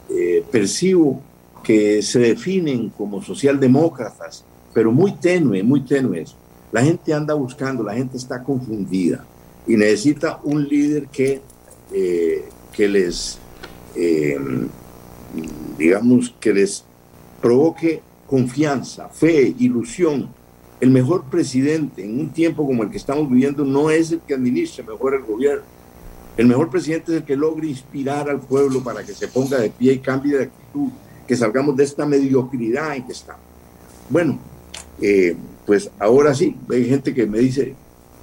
eh, 0.10 0.44
percibo 0.52 1.22
que 1.64 2.02
se 2.02 2.20
definen 2.20 2.90
como 2.90 3.22
socialdemócratas, 3.22 4.46
pero 4.74 4.92
muy 4.92 5.14
tenue, 5.14 5.64
muy 5.64 5.82
tenue 5.82 6.22
eso. 6.22 6.36
La 6.72 6.84
gente 6.84 7.14
anda 7.14 7.34
buscando, 7.34 7.84
la 7.84 7.94
gente 7.94 8.18
está 8.18 8.44
confundida 8.44 9.26
y 9.66 9.76
necesita 9.76 10.40
un 10.44 10.68
líder 10.68 11.08
que, 11.08 11.42
eh, 11.94 12.46
que 12.72 12.88
les, 12.88 13.38
eh, 13.96 14.38
digamos, 15.78 16.34
que 16.40 16.54
les 16.54 16.86
provoque 17.42 18.02
confianza, 18.28 19.10
fe, 19.10 19.56
ilusión. 19.60 20.30
El 20.80 20.92
mejor 20.92 21.26
presidente 21.26 22.04
en 22.04 22.20
un 22.20 22.30
tiempo 22.30 22.66
como 22.66 22.84
el 22.84 22.92
que 22.92 22.98
estamos 22.98 23.30
viviendo 23.30 23.66
no 23.66 23.90
es 23.90 24.12
el 24.12 24.20
que 24.22 24.36
administre 24.36 24.84
mejor 24.84 25.16
el 25.16 25.24
gobierno. 25.24 25.64
El 26.38 26.46
mejor 26.46 26.70
presidente 26.70 27.12
es 27.12 27.18
el 27.18 27.24
que 27.24 27.36
logre 27.36 27.68
inspirar 27.68 28.30
al 28.30 28.40
pueblo 28.40 28.84
para 28.84 29.04
que 29.04 29.14
se 29.14 29.28
ponga 29.28 29.58
de 29.58 29.72
pie 29.72 29.94
y 29.94 30.00
cambie 30.00 30.38
de 30.38 30.44
actitud, 30.44 30.90
que 31.28 31.36
salgamos 31.36 31.76
de 31.76 31.84
esta 31.84 32.06
mediocridad 32.06 32.96
en 32.96 33.08
que 33.08 33.14
estamos. 33.14 33.42
Bueno, 34.08 34.38
eh, 35.02 35.36
pues 35.66 35.90
ahora 35.98 36.36
sí, 36.36 36.56
hay 36.70 36.86
gente 36.86 37.14
que 37.14 37.26
me 37.26 37.40
dice 37.40 37.74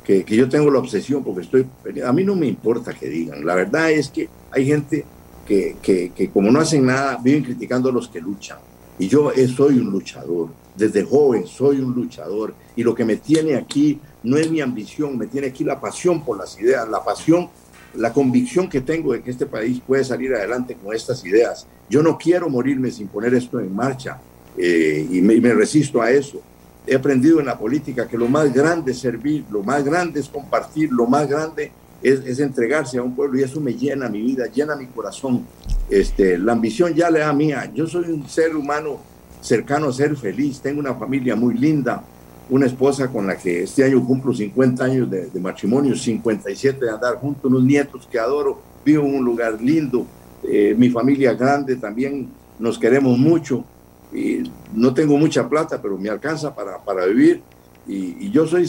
que, 0.04 0.24
yo 0.24 0.48
tengo 0.48 0.70
la 0.70 0.78
obsesión 0.78 1.24
porque 1.24 1.42
estoy... 1.42 1.66
A 2.04 2.12
mí 2.12 2.22
no 2.22 2.36
me 2.36 2.46
importa 2.46 2.94
que 2.94 3.08
digan. 3.08 3.44
La 3.44 3.56
verdad 3.56 3.90
es 3.90 4.10
que 4.10 4.28
hay 4.52 4.64
gente 4.64 5.04
que, 5.44 5.76
que, 5.82 6.12
que 6.14 6.30
como 6.30 6.52
no 6.52 6.60
hacen 6.60 6.86
nada, 6.86 7.18
viven 7.22 7.42
criticando 7.42 7.88
a 7.88 7.92
los 7.92 8.08
que 8.08 8.20
luchan. 8.20 8.58
Y 8.96 9.08
yo 9.08 9.32
soy 9.56 9.78
un 9.78 9.90
luchador. 9.90 10.50
Desde 10.76 11.04
joven 11.04 11.46
soy 11.46 11.80
un 11.80 11.92
luchador. 11.92 12.54
Y 12.76 12.84
lo 12.84 12.94
que 12.94 13.04
me 13.04 13.16
tiene 13.16 13.56
aquí 13.56 13.98
no 14.22 14.36
es 14.36 14.50
mi 14.50 14.60
ambición, 14.60 15.18
me 15.18 15.26
tiene 15.26 15.48
aquí 15.48 15.64
la 15.64 15.80
pasión 15.80 16.24
por 16.24 16.38
las 16.38 16.58
ideas, 16.60 16.88
la 16.88 17.04
pasión, 17.04 17.48
la 17.96 18.12
convicción 18.12 18.68
que 18.68 18.80
tengo 18.80 19.12
de 19.12 19.22
que 19.22 19.30
este 19.30 19.46
país 19.46 19.80
puede 19.86 20.04
salir 20.04 20.34
adelante 20.34 20.76
con 20.82 20.94
estas 20.94 21.24
ideas. 21.24 21.66
Yo 21.88 22.02
no 22.02 22.18
quiero 22.18 22.48
morirme 22.48 22.90
sin 22.90 23.08
poner 23.08 23.34
esto 23.34 23.60
en 23.60 23.74
marcha 23.74 24.18
eh, 24.56 25.06
y, 25.10 25.20
me, 25.20 25.52
resisto 25.52 26.00
a 26.00 26.10
eso. 26.10 26.40
He 26.86 26.94
aprendido 26.94 27.40
en 27.40 27.46
la 27.46 27.58
política 27.58 28.06
que 28.06 28.18
lo 28.18 28.28
más 28.28 28.52
grande 28.52 28.92
es 28.92 28.98
servir, 28.98 29.44
lo 29.50 29.62
más 29.62 29.84
grande 29.84 30.20
es 30.20 30.28
compartir, 30.28 30.90
lo 30.92 31.06
más 31.06 31.28
grande 31.28 31.72
es, 32.02 32.20
es, 32.26 32.40
entregarse 32.40 32.98
a 32.98 33.02
un 33.02 33.14
pueblo 33.14 33.38
y 33.38 33.42
eso 33.42 33.60
me 33.60 33.72
llena 33.74 34.08
mi 34.08 34.20
vida, 34.20 34.46
llena 34.46 34.76
mi 34.76 34.86
corazón. 34.86 35.46
Este, 35.88 36.36
la 36.36 36.52
ambición 36.52 36.94
ya 36.94 37.10
le 37.10 37.20
da 37.20 37.32
mía. 37.32 37.70
Yo 37.74 37.86
soy 37.86 38.10
un 38.10 38.28
ser 38.28 38.54
humano 38.54 38.98
cercano 39.40 39.88
a 39.88 39.92
ser 39.92 40.16
feliz, 40.16 40.60
tengo 40.60 40.80
una 40.80 40.94
familia 40.94 41.36
muy 41.36 41.54
linda, 41.54 42.02
una 42.50 42.66
esposa 42.66 43.08
con 43.08 43.26
la 43.26 43.36
que 43.36 43.62
este 43.62 43.84
año 43.84 44.04
cumplo 44.04 44.34
50 44.34 44.84
años 44.84 45.10
de, 45.10 45.26
de 45.26 45.40
matrimonio, 45.40 45.96
57 45.96 46.84
de 46.84 46.90
andar 46.90 47.16
juntos, 47.16 47.44
unos 47.50 47.64
nietos 47.64 48.06
que 48.10 48.18
adoro, 48.18 48.60
vivo 48.84 49.04
en 49.04 49.14
un 49.14 49.24
lugar 49.24 49.60
lindo, 49.60 50.06
eh, 50.42 50.74
mi 50.76 50.90
familia 50.90 51.34
grande 51.34 51.76
también, 51.76 52.28
nos 52.58 52.78
queremos 52.78 53.18
mucho 53.18 53.64
y 54.12 54.50
no 54.74 54.92
tengo 54.92 55.16
mucha 55.16 55.48
plata, 55.48 55.80
pero 55.80 55.96
me 55.96 56.08
alcanza 56.08 56.54
para, 56.54 56.78
para 56.84 57.06
vivir 57.06 57.42
y, 57.86 58.26
y 58.26 58.30
yo 58.30 58.46
soy 58.46 58.66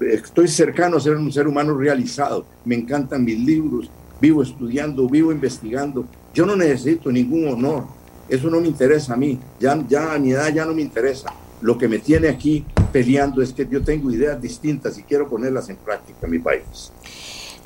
estoy 0.00 0.48
cercano 0.48 0.96
a 0.96 1.00
ser 1.00 1.16
un 1.16 1.32
ser 1.32 1.46
humano 1.46 1.76
realizado. 1.76 2.46
Me 2.64 2.74
encantan 2.74 3.24
mis 3.24 3.38
libros, 3.38 3.90
vivo 4.20 4.42
estudiando, 4.42 5.08
vivo 5.08 5.32
investigando. 5.32 6.06
Yo 6.34 6.46
no 6.46 6.56
necesito 6.56 7.10
ningún 7.10 7.48
honor. 7.48 7.84
Eso 8.28 8.48
no 8.48 8.60
me 8.60 8.68
interesa 8.68 9.14
a 9.14 9.16
mí. 9.16 9.38
Ya, 9.58 9.82
ya 9.88 10.14
a 10.14 10.18
mi 10.18 10.32
edad 10.32 10.52
ya 10.52 10.64
no 10.64 10.74
me 10.74 10.82
interesa. 10.82 11.32
Lo 11.60 11.76
que 11.76 11.88
me 11.88 11.98
tiene 11.98 12.28
aquí 12.28 12.64
peleando 12.92 13.42
es 13.42 13.52
que 13.52 13.66
yo 13.70 13.82
tengo 13.82 14.10
ideas 14.10 14.40
distintas 14.40 14.98
y 14.98 15.02
quiero 15.02 15.28
ponerlas 15.28 15.68
en 15.68 15.76
práctica 15.76 16.18
en 16.22 16.30
mi 16.30 16.38
país. 16.38 16.92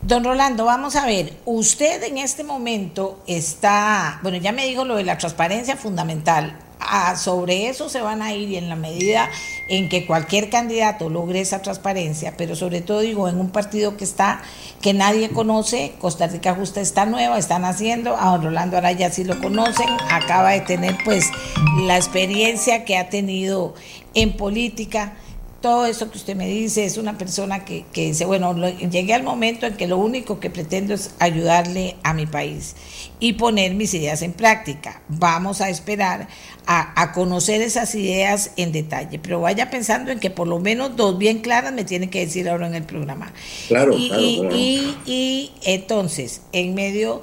Don 0.03 0.23
Rolando, 0.23 0.67
vamos 0.67 0.97
a 0.97 1.07
ver, 1.07 1.33
usted 1.47 2.03
en 2.03 2.19
este 2.19 2.45
momento 2.45 3.23
está, 3.27 4.19
bueno, 4.23 4.37
ya 4.37 4.53
me 4.53 4.67
dijo 4.67 4.85
lo 4.85 4.97
de 4.97 5.05
la 5.05 5.17
transparencia 5.17 5.77
fundamental, 5.77 6.59
sobre 7.17 7.69
eso 7.69 7.89
se 7.89 8.01
van 8.01 8.23
a 8.23 8.35
ir 8.35 8.51
y 8.51 8.57
en 8.57 8.69
la 8.69 8.77
medida 8.77 9.31
en 9.69 9.89
que 9.89 10.07
cualquier 10.07 10.51
candidato 10.51 11.09
logre 11.09 11.41
esa 11.41 11.63
transparencia, 11.63 12.35
pero 12.37 12.55
sobre 12.57 12.81
todo 12.81 13.01
digo, 13.01 13.29
en 13.29 13.39
un 13.39 13.51
partido 13.51 13.97
que 13.97 14.05
está, 14.05 14.43
que 14.81 14.93
nadie 14.93 15.31
conoce, 15.31 15.95
Costa 15.99 16.27
Rica 16.27 16.55
Justa 16.55 16.81
está 16.81 17.07
nueva, 17.07 17.39
están 17.39 17.65
haciendo, 17.65 18.17
a 18.17 18.31
don 18.31 18.43
Rolando 18.43 18.77
Araya 18.77 19.11
sí 19.11 19.25
lo 19.25 19.41
conocen, 19.41 19.89
acaba 20.11 20.51
de 20.51 20.61
tener 20.61 20.97
pues 21.05 21.31
la 21.83 21.97
experiencia 21.97 22.85
que 22.85 22.97
ha 22.97 23.09
tenido 23.09 23.75
en 24.15 24.37
política 24.37 25.15
todo 25.65 25.87
eso 25.87 26.11
que 26.11 26.19
usted 26.19 26.37
me 26.37 26.47
dice, 26.47 26.85
es 26.85 26.99
una 26.99 27.17
persona 27.17 27.65
que, 27.65 27.87
que 27.91 28.09
dice, 28.09 28.27
bueno, 28.27 28.55
llegué 28.69 29.15
al 29.15 29.23
momento 29.23 29.65
en 29.65 29.79
que 29.79 29.87
lo 29.87 29.97
único 29.97 30.39
que 30.39 30.51
pretendo 30.51 30.93
es 30.93 31.15
ayudarle 31.21 31.97
a 32.03 32.13
mi 32.13 32.27
país 32.27 32.77
y 33.19 33.33
poner 33.33 33.73
mis 33.73 33.95
ideas 33.95 34.21
en 34.21 34.35
práctica. 34.35 35.01
Vamos 35.09 35.63
a 35.63 35.71
esperar 35.71 36.29
a, 36.67 37.01
a, 37.01 37.13
conocer 37.13 37.61
esas 37.61 37.95
ideas 37.95 38.53
en 38.57 38.73
detalle, 38.73 39.19
pero 39.19 39.41
vaya 39.41 39.71
pensando 39.71 40.11
en 40.11 40.19
que 40.19 40.31
por 40.31 40.49
lo 40.49 40.61
menos 40.61 40.97
dos 40.97 41.19
bien 41.19 41.41
claras 41.41 41.73
me 41.73 41.85
tienen 41.85 42.09
que 42.09 42.21
decir 42.21 42.49
ahora 42.49 42.67
en 42.67 42.75
el 42.75 42.85
programa. 42.85 43.33
Claro, 43.69 43.95
y, 43.97 44.09
claro, 44.09 44.23
y, 44.23 44.39
claro. 44.41 44.57
y, 44.57 44.97
y 45.07 45.53
entonces, 45.65 46.41
en 46.53 46.75
medio 46.75 47.23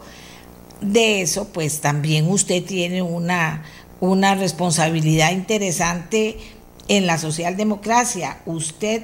de 0.81 1.22
eso, 1.22 1.47
pues 1.53 1.81
también 1.81 2.30
usted 2.30 2.63
tiene 2.63 3.01
una, 3.01 3.63
una 3.99 4.35
responsabilidad 4.35 5.31
interesante 5.31 6.38
en 6.88 7.07
la 7.07 7.18
socialdemocracia. 7.18 8.39
Usted, 8.45 9.03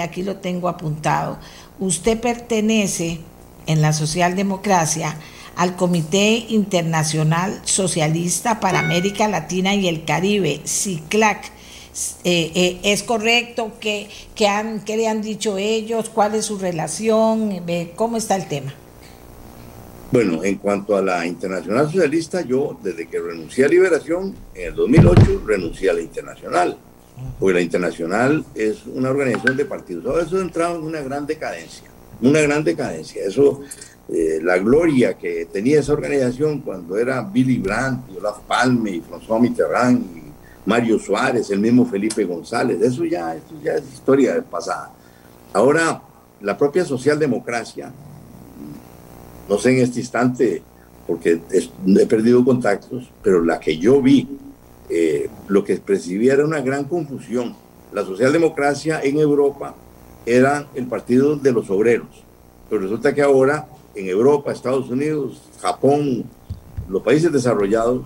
aquí 0.00 0.22
lo 0.22 0.36
tengo 0.36 0.68
apuntado, 0.68 1.38
usted 1.78 2.18
pertenece 2.18 3.20
en 3.66 3.82
la 3.82 3.92
socialdemocracia 3.92 5.16
al 5.58 5.76
Comité 5.76 6.46
Internacional 6.48 7.60
Socialista 7.64 8.60
para 8.60 8.78
América 8.78 9.28
Latina 9.28 9.74
y 9.74 9.86
el 9.88 10.04
Caribe, 10.04 10.62
CICLAC. 10.64 11.52
Eh, 12.24 12.52
eh, 12.54 12.80
¿Es 12.84 13.02
correcto? 13.02 13.72
¿Qué, 13.80 14.08
han, 14.48 14.84
¿Qué 14.84 14.96
le 14.96 15.08
han 15.08 15.20
dicho 15.20 15.58
ellos? 15.58 16.08
¿Cuál 16.08 16.36
es 16.36 16.46
su 16.46 16.58
relación? 16.58 17.62
¿Cómo 17.96 18.16
está 18.16 18.36
el 18.36 18.48
tema? 18.48 18.72
Bueno, 20.10 20.42
en 20.42 20.56
cuanto 20.56 20.96
a 20.96 21.02
la 21.02 21.26
Internacional 21.26 21.86
Socialista, 21.86 22.40
yo 22.40 22.78
desde 22.82 23.06
que 23.08 23.20
renuncié 23.20 23.66
a 23.66 23.68
Liberación 23.68 24.34
en 24.54 24.68
el 24.68 24.74
2008, 24.74 25.42
renuncié 25.44 25.90
a 25.90 25.92
la 25.92 26.00
Internacional 26.00 26.78
porque 27.38 27.54
la 27.54 27.60
internacional 27.60 28.44
es 28.54 28.86
una 28.86 29.10
organización 29.10 29.56
de 29.56 29.64
partidos. 29.64 30.06
Ahora 30.06 30.22
eso 30.22 30.40
entrado 30.40 30.76
en 30.76 30.82
una 30.82 31.00
gran 31.00 31.26
decadencia, 31.26 31.88
una 32.20 32.40
gran 32.40 32.64
decadencia. 32.64 33.22
Eso, 33.24 33.62
eh, 34.08 34.40
la 34.42 34.56
gloria 34.58 35.18
que 35.18 35.46
tenía 35.52 35.80
esa 35.80 35.92
organización 35.92 36.60
cuando 36.60 36.96
era 36.96 37.20
Billy 37.20 37.58
Brandt, 37.58 38.10
y 38.10 38.16
Olaf 38.16 38.38
Palme, 38.46 38.90
y 38.92 39.02
François 39.02 39.38
Mitterrand, 39.38 40.16
y 40.16 40.22
Mario 40.64 40.98
Suárez, 40.98 41.50
el 41.50 41.60
mismo 41.60 41.84
Felipe 41.84 42.24
González, 42.24 42.80
eso 42.80 43.04
ya, 43.04 43.34
eso 43.34 43.54
ya 43.62 43.74
es 43.74 43.84
historia 43.92 44.42
pasada. 44.42 44.92
Ahora, 45.52 46.02
la 46.40 46.56
propia 46.56 46.84
socialdemocracia, 46.84 47.92
no 49.48 49.58
sé 49.58 49.70
en 49.72 49.84
este 49.84 50.00
instante, 50.00 50.62
porque 51.06 51.40
he 51.50 52.06
perdido 52.06 52.44
contactos, 52.44 53.10
pero 53.22 53.42
la 53.42 53.58
que 53.58 53.78
yo 53.78 54.00
vi 54.00 54.28
eh, 54.90 55.28
lo 55.48 55.64
que 55.64 55.76
percibía 55.76 56.34
era 56.34 56.44
una 56.44 56.60
gran 56.60 56.84
confusión. 56.84 57.54
La 57.92 58.04
socialdemocracia 58.04 59.00
en 59.02 59.18
Europa 59.18 59.74
era 60.24 60.66
el 60.74 60.86
partido 60.86 61.36
de 61.36 61.52
los 61.52 61.70
obreros, 61.70 62.24
pero 62.68 62.82
resulta 62.82 63.14
que 63.14 63.22
ahora 63.22 63.66
en 63.98 64.08
Europa, 64.08 64.52
Estados 64.52 64.88
Unidos, 64.90 65.42
Japón, 65.60 66.24
los 66.88 67.02
países 67.02 67.32
desarrollados, 67.32 68.02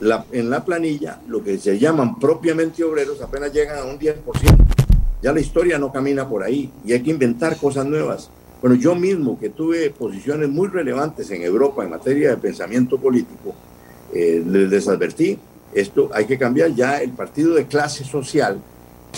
la, 0.00 0.24
en 0.32 0.50
la 0.50 0.64
planilla, 0.64 1.20
lo 1.26 1.42
que 1.42 1.58
se 1.58 1.78
llaman 1.78 2.18
propiamente 2.18 2.84
obreros 2.84 3.20
apenas 3.20 3.52
llegan 3.52 3.78
a 3.78 3.84
un 3.84 3.98
10%. 3.98 4.14
Ya 5.22 5.32
la 5.32 5.40
historia 5.40 5.78
no 5.78 5.90
camina 5.90 6.28
por 6.28 6.42
ahí 6.42 6.70
y 6.84 6.92
hay 6.92 7.02
que 7.02 7.10
inventar 7.10 7.56
cosas 7.56 7.86
nuevas. 7.86 8.30
Bueno, 8.60 8.76
yo 8.76 8.94
mismo 8.94 9.38
que 9.38 9.50
tuve 9.50 9.90
posiciones 9.90 10.48
muy 10.48 10.68
relevantes 10.68 11.30
en 11.30 11.42
Europa 11.42 11.84
en 11.84 11.90
materia 11.90 12.30
de 12.30 12.36
pensamiento 12.36 12.98
político, 12.98 13.54
eh, 14.12 14.42
les, 14.46 14.88
advertí 14.88 15.38
esto 15.74 16.10
hay 16.14 16.26
que 16.26 16.38
cambiar 16.38 16.74
ya 16.74 17.02
el 17.02 17.10
partido 17.10 17.54
de 17.54 17.66
clase 17.66 18.04
social 18.04 18.60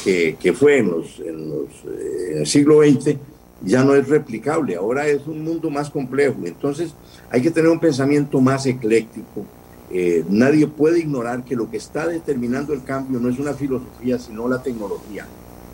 que, 0.02 0.36
que 0.40 0.52
fue 0.52 0.78
en, 0.78 0.90
los, 0.90 1.20
en, 1.20 1.50
los, 1.50 1.68
eh, 1.86 2.32
en, 2.32 2.38
el 2.38 2.46
siglo 2.46 2.80
XX 2.82 3.16
ya 3.62 3.84
no 3.84 3.94
es 3.94 4.08
replicable, 4.08 4.76
ahora 4.76 5.06
es 5.06 5.26
un 5.26 5.42
mundo 5.42 5.70
más 5.70 5.90
complejo, 5.90 6.38
entonces 6.44 6.94
hay 7.30 7.42
que 7.42 7.50
tener 7.50 7.70
un 7.70 7.80
pensamiento 7.80 8.40
más 8.40 8.66
ecléctico. 8.66 9.44
Eh, 9.90 10.24
nadie 10.28 10.66
puede 10.66 11.00
ignorar 11.00 11.44
que 11.44 11.56
lo 11.56 11.70
que 11.70 11.78
está 11.78 12.06
determinando 12.06 12.72
el 12.72 12.84
cambio 12.84 13.18
no 13.18 13.30
es 13.30 13.38
una 13.38 13.54
filosofía, 13.54 14.18
sino 14.18 14.46
la 14.46 14.62
tecnología. 14.62 15.26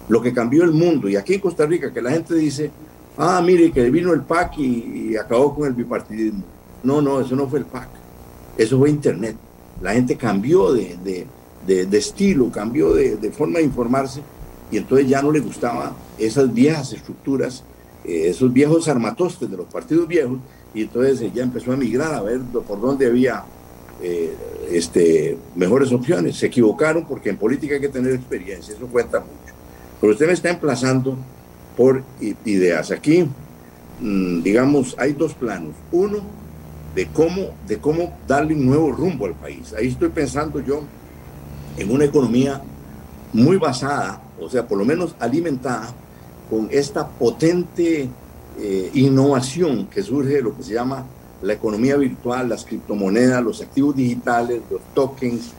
Lo 0.08 0.22
que 0.22 0.32
cambió 0.32 0.64
el 0.64 0.72
mundo, 0.72 1.08
y 1.08 1.16
aquí 1.16 1.34
en 1.34 1.40
Costa 1.40 1.66
Rica, 1.66 1.92
que 1.92 2.00
la 2.00 2.12
gente 2.12 2.34
dice, 2.34 2.70
ah, 3.18 3.42
mire, 3.44 3.72
que 3.72 3.90
vino 3.90 4.12
el 4.12 4.22
PAC 4.22 4.58
y, 4.58 5.16
acabó 5.16 5.54
con 5.54 5.66
el 5.66 5.74
bipartidismo. 5.74 6.44
No, 6.82 7.02
no, 7.02 7.20
eso 7.20 7.34
no 7.34 7.48
fue 7.48 7.58
el 7.60 7.64
PAC, 7.64 7.88
eso 8.56 8.78
fue 8.78 8.90
Internet 8.90 9.36
la 9.80 9.92
gente 9.92 10.16
cambió 10.16 10.72
de, 10.72 10.96
de, 11.66 11.86
de 11.86 11.98
estilo, 11.98 12.50
cambió 12.50 12.94
de, 12.94 13.30
forma 13.30 13.58
de 13.58 13.64
informarse 13.64 14.22
y 14.70 14.76
entonces 14.76 15.08
ya 15.08 15.22
no 15.22 15.30
le 15.30 15.40
gustaban 15.40 15.92
esas 16.18 16.52
viejas 16.52 16.92
estructuras, 16.92 17.62
eh, 18.04 18.28
esos 18.28 18.52
viejos 18.52 18.88
armatostes 18.88 19.50
de 19.50 19.56
los 19.56 19.66
partidos 19.66 20.06
viejos 20.06 20.38
y 20.74 20.82
entonces 20.82 21.32
ya 21.32 21.42
empezó 21.42 21.72
a 21.72 21.76
migrar 21.76 22.14
a 22.14 22.22
ver 22.22 22.40
por 22.40 22.80
dónde 22.80 23.06
había 23.06 23.44
eh, 24.02 24.34
este, 24.70 25.38
mejores 25.54 25.92
opciones. 25.92 26.36
Se 26.36 26.46
equivocaron 26.46 27.06
porque 27.06 27.30
en 27.30 27.36
política 27.36 27.74
hay 27.74 27.80
que 27.80 27.88
tener 27.88 28.12
experiencia, 28.12 28.74
eso 28.74 28.86
cuenta 28.86 29.20
mucho. 29.20 29.54
Pero 30.00 30.12
usted 30.12 30.26
me 30.26 30.32
está 30.32 30.50
emplazando 30.50 31.16
por 31.76 32.02
ideas. 32.44 32.90
Aquí, 32.90 33.26
mm, 34.00 34.42
digamos, 34.42 34.94
hay 34.98 35.12
dos 35.12 35.34
planos. 35.34 35.74
Uno, 35.92 36.18
de 36.94 37.06
cómo, 37.08 37.50
de 37.66 37.78
cómo 37.78 38.16
darle 38.26 38.54
un 38.54 38.66
nuevo 38.66 38.92
rumbo 38.92 39.26
al 39.26 39.34
país. 39.34 39.72
Ahí 39.72 39.88
estoy 39.88 40.10
pensando 40.10 40.60
yo 40.60 40.82
en 41.76 41.90
una 41.90 42.04
economía 42.04 42.62
muy 43.32 43.56
basada, 43.56 44.22
o 44.40 44.48
sea, 44.48 44.66
por 44.66 44.78
lo 44.78 44.84
menos 44.84 45.16
alimentada 45.18 45.92
con 46.54 46.68
esta 46.70 47.08
potente 47.08 48.08
eh, 48.60 48.90
innovación 48.94 49.88
que 49.88 50.04
surge 50.04 50.34
de 50.34 50.42
lo 50.42 50.56
que 50.56 50.62
se 50.62 50.72
llama 50.72 51.04
la 51.42 51.54
economía 51.54 51.96
virtual, 51.96 52.48
las 52.48 52.64
criptomonedas, 52.64 53.42
los 53.42 53.60
activos 53.60 53.96
digitales, 53.96 54.62
los 54.70 54.80
tokens, 54.94 55.50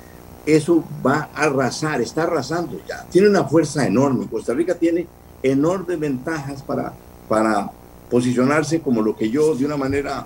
eso 0.46 0.82
va 1.06 1.30
a 1.36 1.44
arrasar, 1.48 2.00
está 2.00 2.24
arrasando 2.24 2.80
ya, 2.88 3.06
tiene 3.12 3.28
una 3.28 3.44
fuerza 3.44 3.86
enorme. 3.86 4.26
Costa 4.32 4.54
Rica 4.54 4.76
tiene 4.76 5.06
enormes 5.44 6.00
ventajas 6.00 6.64
para, 6.64 6.94
para 7.28 7.70
posicionarse 8.10 8.80
como 8.80 9.02
lo 9.02 9.18
que 9.18 9.30
yo 9.30 9.54
de 9.54 9.66
una 9.66 9.76
manera 9.76 10.26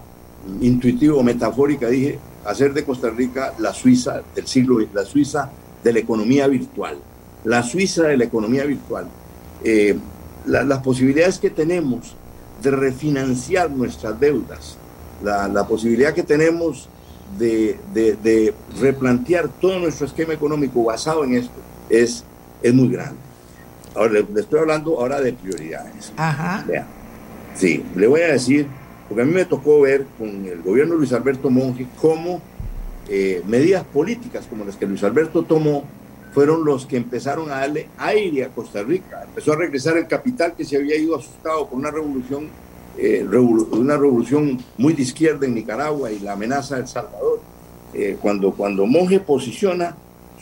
intuitiva 0.62 1.16
o 1.16 1.24
metafórica 1.24 1.88
dije, 1.88 2.20
hacer 2.46 2.76
de 2.76 2.86
Costa 2.86 3.10
Rica 3.10 3.56
la 3.58 3.74
Suiza 3.74 4.22
del 4.36 4.46
siglo, 4.46 4.78
la 4.94 5.04
Suiza 5.04 5.50
de 5.84 5.94
la 5.94 6.00
economía 6.00 6.48
virtual, 6.48 7.00
la 7.44 7.64
Suiza 7.64 8.04
de 8.04 8.18
la 8.18 8.26
economía 8.26 8.66
virtual. 8.66 9.08
Eh, 9.64 9.98
las 10.46 10.80
posibilidades 10.80 11.40
que 11.40 11.50
tenemos 11.50 12.16
de 12.62 12.72
refinanciar 12.72 13.72
nuestras 13.72 14.20
deudas, 14.20 14.78
la, 15.24 15.68
posibilidad 15.68 16.14
que 16.14 16.24
tenemos 16.24 16.90
de, 17.38 17.78
de, 17.94 18.54
replantear 18.80 19.48
todo 19.48 19.80
nuestro 19.80 20.06
esquema 20.06 20.34
económico 20.34 20.84
basado 20.84 21.24
en 21.24 21.36
esto 21.36 21.54
es, 21.90 22.24
es 22.62 22.74
muy 22.74 22.90
grande. 22.90 23.20
Ahora 23.96 24.14
le, 24.14 24.40
estoy 24.40 24.60
hablando 24.60 25.00
ahora 25.00 25.20
de 25.22 25.34
prioridades. 25.34 26.14
Ajá. 26.16 26.66
Sí, 27.56 27.84
le 27.96 28.08
voy 28.08 28.22
a 28.22 28.28
decir, 28.28 28.68
porque 29.08 29.24
a 29.24 29.26
mí 29.26 29.34
me 29.34 29.46
tocó 29.46 29.82
ver 29.82 30.06
con 30.18 30.46
el 30.46 30.62
gobierno 30.62 30.94
de 30.94 31.00
Luis 31.00 31.14
Alberto 31.14 31.50
Monge 31.50 31.88
cómo 32.00 32.42
eh, 33.10 33.42
medidas 33.48 33.84
políticas 33.84 34.46
como 34.48 34.64
las 34.66 34.76
que 34.76 34.86
Luis 34.86 35.04
Alberto 35.04 35.44
tomó 35.44 35.84
fueron 36.34 36.64
los 36.64 36.86
que 36.86 36.98
empezaron 36.98 37.52
a 37.52 37.60
darle 37.60 37.88
aire 37.98 38.46
a 38.46 38.50
Costa 38.50 38.84
Rica. 38.84 39.24
Empezó 39.24 39.54
a 39.54 39.56
regresar 39.56 39.98
el 39.98 40.08
capital 40.08 40.54
que 40.56 40.66
se 40.66 40.78
había 40.78 40.96
ido 40.96 41.16
asustado 41.16 41.68
por 41.68 41.78
una 41.78 41.92
revolución, 41.92 42.48
eh, 42.98 43.26
una 43.72 43.98
revolución 43.98 44.60
muy 44.78 44.94
de 44.94 45.04
izquierda 45.04 45.46
en 45.46 45.56
Nicaragua 45.56 46.12
y 46.12 46.20
la 46.20 46.34
amenaza 46.34 46.76
de 46.76 46.82
El 46.82 46.88
Salvador. 46.88 47.40
Eh, 47.94 48.18
cuando, 48.22 48.52
cuando 48.52 48.86
Monge 48.86 49.20
posiciona 49.20 49.96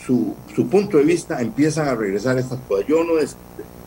su, 0.06 0.36
su, 0.54 0.68
punto 0.68 0.98
de 0.98 1.04
vista, 1.04 1.42
empiezan 1.42 1.88
a 1.88 1.96
regresar 1.96 2.38
estas 2.38 2.60
cosas. 2.68 2.86
Yo 2.88 3.04
no 3.04 3.14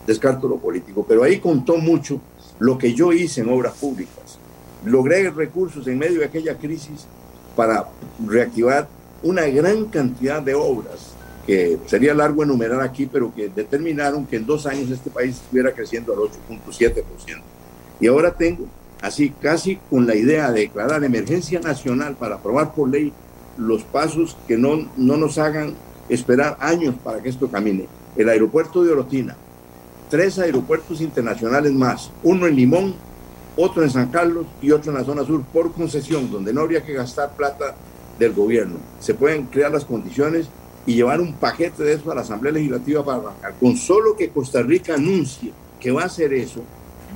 descarto 0.07 0.49
lo 0.49 0.57
político, 0.57 1.05
pero 1.07 1.23
ahí 1.23 1.39
contó 1.39 1.77
mucho 1.77 2.21
lo 2.59 2.79
que 2.79 2.95
yo 2.95 3.13
hice 3.13 3.43
en 3.43 3.51
obras 3.51 3.75
públicas. 3.75 4.39
Logré 4.85 5.29
recursos 5.31 5.87
en 5.87 5.99
medio 5.99 6.21
de 6.21 6.25
aquella 6.25 6.57
crisis 6.57 7.07
para 7.55 7.87
reactivar 8.27 8.89
una 9.23 9.47
gran 9.47 9.85
cantidad 9.87 10.41
de 10.41 10.55
obras 10.55 11.10
que 11.47 11.79
sería 11.87 12.15
largo 12.15 12.43
enumerar 12.43 12.81
aquí, 12.81 13.07
pero 13.07 13.35
que 13.35 13.49
determinaron 13.49 14.27
que 14.27 14.37
en 14.37 14.47
dos 14.47 14.67
años 14.67 14.91
este 14.91 15.11
país 15.11 15.37
estuviera 15.37 15.73
creciendo 15.73 16.13
al 16.13 16.21
8.7%. 16.21 17.05
Y 18.01 18.07
ahora 18.07 18.33
tengo, 18.33 18.67
así 19.01 19.31
casi 19.31 19.77
con 19.89 20.07
la 20.07 20.15
idea 20.15 20.51
de 20.51 20.63
declarar 20.63 21.03
emergencia 21.05 21.61
nacional 21.61 22.17
para 22.17 22.37
aprobar 22.37 22.73
por 22.75 22.89
ley 22.89 23.13
los 23.57 23.83
pasos 23.85 24.37
que 24.49 24.57
no, 24.57 24.89
no 24.97 25.17
nos 25.17 25.39
hagan 25.39 25.75
esperar 26.09 26.57
años 26.61 26.95
para 27.03 27.23
que 27.23 27.29
esto 27.29 27.51
camine. 27.51 27.87
El 28.17 28.29
aeropuerto 28.29 28.83
de 28.83 28.93
Orotina, 28.93 29.37
tres 30.09 30.39
aeropuertos 30.39 31.01
internacionales 31.01 31.73
más, 31.73 32.11
uno 32.23 32.47
en 32.47 32.57
Limón, 32.57 32.95
otro 33.57 33.83
en 33.83 33.91
San 33.91 34.11
Carlos 34.11 34.47
y 34.63 34.71
otro 34.71 34.91
en 34.93 34.99
la 34.99 35.05
zona 35.05 35.25
sur 35.25 35.43
por 35.45 35.73
concesión, 35.73 36.31
donde 36.31 36.53
no 36.53 36.63
habría 36.63 36.85
que 36.85 36.95
gastar 36.95 37.37
plata 37.37 37.75
del 38.19 38.33
gobierno. 38.33 38.77
Se 38.99 39.15
pueden 39.15 39.47
crear 39.47 39.71
las 39.71 39.85
condiciones 39.85 40.47
y 40.87 40.95
llevar 40.95 41.21
un 41.21 41.35
paquete 41.35 41.83
de 41.83 41.95
eso 41.95 42.11
a 42.11 42.15
la 42.15 42.23
Asamblea 42.23 42.53
Legislativa 42.53 43.05
para 43.05 43.19
arrancar. 43.19 43.55
Con 43.61 43.77
solo 43.77 44.17
que 44.17 44.31
Costa 44.31 44.63
Rica 44.63 44.95
anuncie 44.95 45.53
que 45.79 45.91
va 45.91 46.03
a 46.03 46.07
hacer 46.07 46.33
eso, 46.33 46.63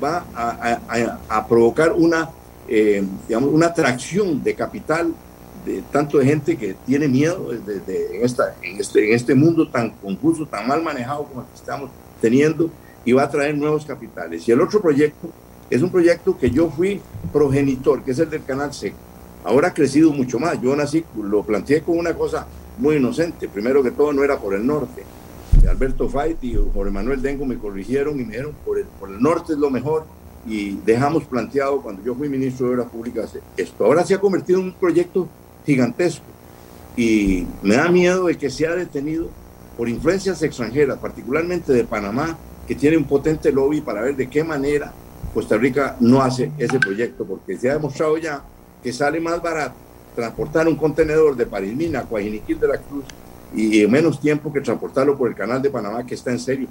va 0.03 0.25
a, 0.35 1.47
provocar 1.49 1.93
una, 1.93 2.31
eh, 2.69 3.05
digamos, 3.29 3.51
una 3.51 3.67
atracción 3.67 4.43
de 4.43 4.55
capital 4.55 5.15
de 5.65 5.83
tanto 5.91 6.19
de 6.19 6.27
gente 6.27 6.57
que 6.57 6.75
tiene 6.87 7.09
miedo 7.09 7.51
de, 7.51 8.17
en, 8.17 8.25
esta, 8.25 8.55
en, 8.63 8.81
este, 8.81 9.09
en 9.09 9.15
este 9.15 9.35
mundo 9.35 9.69
tan 9.69 9.91
confuso, 9.91 10.47
tan 10.47 10.67
mal 10.67 10.83
manejado 10.83 11.25
como 11.25 11.41
el 11.41 11.47
que 11.47 11.55
estamos 11.55 11.91
teniendo, 12.21 12.71
y 13.05 13.13
va 13.13 13.25
a 13.25 13.31
traer 13.31 13.57
nuevos 13.57 13.85
capitales. 13.85 14.47
Y 14.49 14.53
el 14.53 14.61
otro 14.61 14.81
proyecto 14.81 15.31
es 15.71 15.83
un 15.83 15.91
proyecto 15.91 16.37
que 16.37 16.51
yo 16.51 16.71
fui 16.71 17.01
progenitor, 17.33 18.03
que 18.03 18.13
es 18.13 18.19
el 18.19 18.31
del 18.31 18.45
Canal 18.45 18.73
Seco. 18.73 18.97
Ahora 19.43 19.69
ha 19.69 19.75
crecido 19.75 20.11
mucho 20.11 20.39
más. 20.39 20.61
Yo 20.61 20.75
nací, 20.75 21.05
lo 21.17 21.43
planteé 21.43 21.83
con 21.83 21.99
una 21.99 22.15
cosa 22.15 22.47
muy 22.79 22.97
inocente. 22.97 23.49
Primero 23.49 23.83
que 23.83 23.91
todo, 23.91 24.13
no 24.13 24.25
era 24.25 24.39
por 24.39 24.55
el 24.55 24.67
norte. 24.67 25.05
Alberto 25.69 26.09
Fait 26.09 26.37
y 26.43 26.55
Jorge 26.55 26.91
Manuel 26.91 27.23
Dengo 27.23 27.47
me 27.47 27.57
corrigieron 27.57 28.21
y 28.21 28.25
me 28.25 28.33
dijeron, 28.33 28.55
por 28.65 28.79
el, 28.79 28.85
por 28.85 29.11
el 29.11 29.21
norte 29.21 29.55
es 29.55 29.59
lo 29.59 29.71
mejor. 29.71 30.05
Y 30.47 30.77
dejamos 30.85 31.25
planteado, 31.25 31.81
cuando 31.81 32.03
yo 32.03 32.15
fui 32.15 32.29
ministro 32.29 32.67
de 32.67 32.75
Obras 32.75 32.91
Públicas, 32.91 33.33
esto. 33.57 33.85
Ahora 33.85 34.05
se 34.05 34.15
ha 34.15 34.21
convertido 34.21 34.61
en 34.61 34.67
un 34.67 34.73
proyecto 34.75 35.29
gigantesco. 35.65 36.25
Y 36.97 37.47
me 37.63 37.77
da 37.77 37.89
miedo 37.89 38.27
de 38.27 38.37
que 38.37 38.51
sea 38.51 38.75
detenido 38.75 39.29
por 39.77 39.89
influencias 39.89 40.43
extranjeras, 40.43 40.99
particularmente 40.99 41.73
de 41.73 41.85
Panamá, 41.85 42.37
que 42.69 42.75
tiene 42.75 42.97
un 42.97 43.05
potente 43.05 43.51
lobby 43.51 43.81
para 43.81 44.03
ver 44.03 44.17
de 44.17 44.29
qué 44.29 44.45
manera 44.45 44.93
Costa 45.33 45.57
Rica 45.57 45.97
no 46.01 46.23
hace 46.23 46.53
ese 46.59 46.79
proyecto, 46.79 47.25
porque 47.25 47.57
se 47.57 47.69
ha 47.69 47.75
demostrado 47.75 48.17
ya 48.19 48.43
que 48.83 48.93
sale 48.93 49.21
más 49.21 49.43
barato 49.43 49.84
transportar 50.15 50.69
un 50.69 50.77
contenedor 50.77 51.37
de 51.37 51.47
Parismina 51.47 52.01
a 52.01 52.03
Coajiniquil 52.05 52.59
de 52.59 52.69
la 52.69 52.79
Cruz 52.79 53.05
y 53.55 53.83
en 53.83 53.91
menos 53.91 54.21
tiempo 54.21 54.53
que 54.53 54.61
transportarlo 54.61 55.17
por 55.17 55.29
el 55.29 55.35
canal 55.35 55.63
de 55.63 55.71
Panamá, 55.71 56.05
que 56.05 56.15
está 56.15 56.31
en 56.31 56.41
serio. 56.41 56.69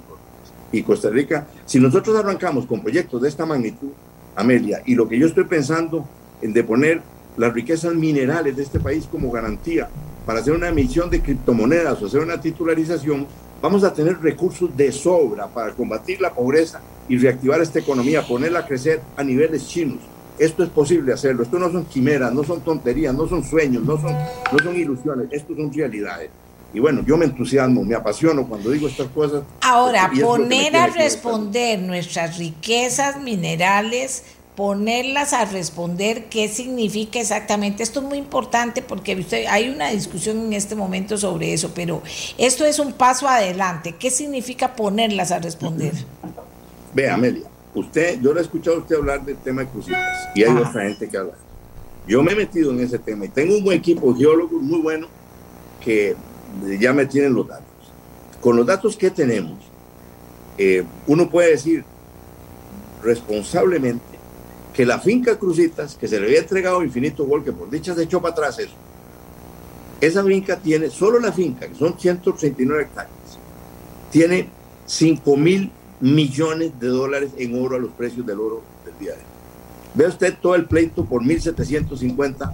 Y 0.72 0.82
Costa 0.82 1.08
Rica, 1.08 1.46
si 1.64 1.78
nosotros 1.78 2.16
arrancamos 2.16 2.66
con 2.66 2.80
proyectos 2.80 3.22
de 3.22 3.28
esta 3.28 3.46
magnitud, 3.46 3.90
Amelia, 4.36 4.82
y 4.84 4.94
lo 4.94 5.08
que 5.08 5.18
yo 5.18 5.26
estoy 5.26 5.44
pensando 5.44 6.06
en 6.42 6.52
de 6.52 6.64
poner 6.64 7.00
las 7.36 7.52
riquezas 7.52 7.94
minerales 7.94 8.56
de 8.56 8.62
este 8.62 8.80
país 8.80 9.06
como 9.10 9.30
garantía 9.30 9.88
para 10.26 10.40
hacer 10.40 10.52
una 10.52 10.68
emisión 10.68 11.10
de 11.10 11.20
criptomonedas 11.20 12.00
o 12.02 12.06
hacer 12.06 12.20
una 12.20 12.40
titularización, 12.40 13.26
vamos 13.60 13.84
a 13.84 13.92
tener 13.92 14.20
recursos 14.20 14.76
de 14.76 14.90
sobra 14.92 15.46
para 15.46 15.72
combatir 15.72 16.20
la 16.20 16.32
pobreza 16.32 16.80
y 17.08 17.18
reactivar 17.18 17.60
esta 17.60 17.78
economía, 17.78 18.26
ponerla 18.26 18.60
a 18.60 18.66
crecer 18.66 19.00
a 19.16 19.22
niveles 19.22 19.66
chinos. 19.68 19.98
Esto 20.38 20.64
es 20.64 20.70
posible 20.70 21.12
hacerlo. 21.12 21.42
Esto 21.42 21.58
no 21.58 21.70
son 21.70 21.84
quimeras, 21.84 22.32
no 22.32 22.42
son 22.44 22.60
tonterías, 22.60 23.14
no 23.14 23.28
son 23.28 23.44
sueños, 23.44 23.84
no 23.84 24.00
son, 24.00 24.12
no 24.12 24.58
son 24.58 24.76
ilusiones. 24.76 25.28
Esto 25.30 25.54
son 25.54 25.72
realidades. 25.72 26.30
Y 26.72 26.80
bueno, 26.80 27.04
yo 27.06 27.16
me 27.16 27.24
entusiasmo, 27.24 27.84
me 27.84 27.94
apasiono 27.94 28.48
cuando 28.48 28.70
digo 28.70 28.88
estas 28.88 29.06
cosas. 29.08 29.44
Ahora, 29.60 30.10
poner 30.20 30.74
a 30.76 30.88
responder 30.88 31.80
nuestras 31.80 32.36
riquezas 32.36 33.20
minerales, 33.22 34.24
ponerlas 34.56 35.32
a 35.32 35.44
responder 35.44 36.24
qué 36.24 36.48
significa 36.48 37.20
exactamente. 37.20 37.84
Esto 37.84 38.00
es 38.00 38.06
muy 38.06 38.18
importante 38.18 38.82
porque 38.82 39.14
usted, 39.14 39.46
hay 39.46 39.68
una 39.68 39.90
discusión 39.90 40.38
en 40.38 40.52
este 40.52 40.74
momento 40.74 41.16
sobre 41.16 41.52
eso, 41.52 41.70
pero 41.76 42.02
esto 42.38 42.64
es 42.64 42.80
un 42.80 42.92
paso 42.92 43.28
adelante. 43.28 43.94
¿Qué 43.96 44.10
significa 44.10 44.74
ponerlas 44.74 45.30
a 45.30 45.38
responder? 45.38 45.92
Ve, 46.92 47.08
Amelia, 47.08 47.46
usted, 47.74 48.20
yo 48.20 48.32
le 48.32 48.40
he 48.40 48.42
escuchado 48.42 48.76
a 48.76 48.80
usted 48.80 48.96
hablar 48.96 49.24
del 49.24 49.36
tema 49.36 49.62
de 49.62 49.68
crucitas 49.68 50.28
y 50.34 50.44
hay 50.44 50.56
otra 50.56 50.82
gente 50.82 51.08
que 51.08 51.16
habla. 51.16 51.34
Yo 52.06 52.22
me 52.22 52.32
he 52.32 52.36
metido 52.36 52.70
en 52.70 52.80
ese 52.80 52.98
tema 52.98 53.24
y 53.24 53.28
tengo 53.28 53.56
un 53.56 53.64
buen 53.64 53.78
equipo 53.78 54.12
de 54.12 54.20
geólogos 54.20 54.62
muy 54.62 54.80
bueno 54.80 55.08
que 55.80 56.14
ya 56.80 56.92
me 56.92 57.06
tienen 57.06 57.34
los 57.34 57.48
datos. 57.48 57.66
Con 58.40 58.56
los 58.56 58.66
datos 58.66 58.96
que 58.96 59.10
tenemos, 59.10 59.58
eh, 60.58 60.84
uno 61.06 61.28
puede 61.28 61.50
decir 61.50 61.84
responsablemente 63.02 64.04
que 64.72 64.84
la 64.84 64.98
finca 64.98 65.38
Crucitas, 65.38 65.94
que 65.94 66.08
se 66.08 66.18
le 66.18 66.26
había 66.26 66.40
entregado 66.40 66.82
Infinito 66.82 67.24
Gol, 67.24 67.44
que 67.44 67.52
por 67.52 67.70
dicha 67.70 67.94
se 67.94 68.02
echó 68.02 68.20
para 68.20 68.32
atrás 68.32 68.58
eso, 68.58 68.74
esa 70.00 70.22
finca 70.24 70.58
tiene, 70.58 70.90
solo 70.90 71.18
la 71.20 71.32
finca, 71.32 71.68
que 71.68 71.74
son 71.74 71.98
139 71.98 72.82
hectáreas, 72.82 73.38
tiene 74.10 74.48
5 74.86 75.36
mil 75.36 75.70
millones 76.04 76.78
de 76.78 76.88
dólares 76.88 77.30
en 77.38 77.60
oro 77.62 77.76
a 77.76 77.78
los 77.78 77.92
precios 77.92 78.26
del 78.26 78.38
oro 78.38 78.62
del 78.84 78.98
día 78.98 79.12
de 79.12 79.18
hoy. 79.18 79.24
Ve 79.94 80.06
usted 80.06 80.34
todo 80.40 80.54
el 80.54 80.66
pleito 80.66 81.04
por 81.04 81.22
1.750 81.22 82.52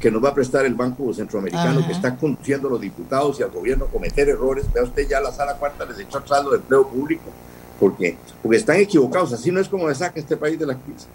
que 0.00 0.10
nos 0.10 0.24
va 0.24 0.30
a 0.30 0.34
prestar 0.34 0.64
el 0.64 0.74
Banco 0.74 1.12
Centroamericano, 1.12 1.86
que 1.86 1.92
está 1.92 2.16
conduciendo 2.16 2.68
a 2.68 2.70
los 2.72 2.80
diputados 2.80 3.38
y 3.38 3.42
al 3.42 3.50
gobierno 3.50 3.84
a 3.84 3.88
cometer 3.88 4.28
errores. 4.28 4.64
Vea 4.72 4.82
usted 4.82 5.06
ya 5.06 5.20
la 5.20 5.30
sala 5.30 5.56
cuarta 5.56 5.84
les 5.84 5.98
echó 5.98 6.26
saldo 6.26 6.50
de 6.50 6.56
empleo 6.56 6.88
público, 6.88 7.30
porque, 7.78 8.16
porque 8.42 8.56
están 8.56 8.76
equivocados. 8.76 9.32
Así 9.34 9.50
no 9.52 9.60
es 9.60 9.68
como 9.68 9.88
le 9.88 9.94
saca 9.94 10.18
este 10.18 10.36
país 10.38 10.58
de 10.58 10.66
la 10.66 10.74
crisis. 10.74 11.06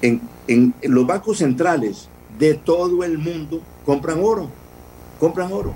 En, 0.00 0.22
en, 0.48 0.74
en 0.80 0.94
los 0.94 1.06
bancos 1.06 1.38
centrales 1.38 2.08
de 2.38 2.54
todo 2.54 3.04
el 3.04 3.18
mundo 3.18 3.60
compran 3.84 4.20
oro 4.22 4.48
compran 5.22 5.52
oro. 5.52 5.72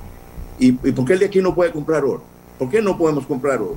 ¿Y, 0.59 0.71
¿Y 0.71 0.93
por 0.93 1.05
qué 1.05 1.13
el 1.13 1.21
de 1.21 1.27
aquí 1.27 1.41
no 1.41 1.55
puede 1.55 1.71
comprar 1.71 2.05
oro? 2.05 2.23
¿Por 2.59 2.69
qué 2.69 2.83
no 2.83 2.99
podemos 2.99 3.25
comprar 3.27 3.61
oro? 3.63 3.77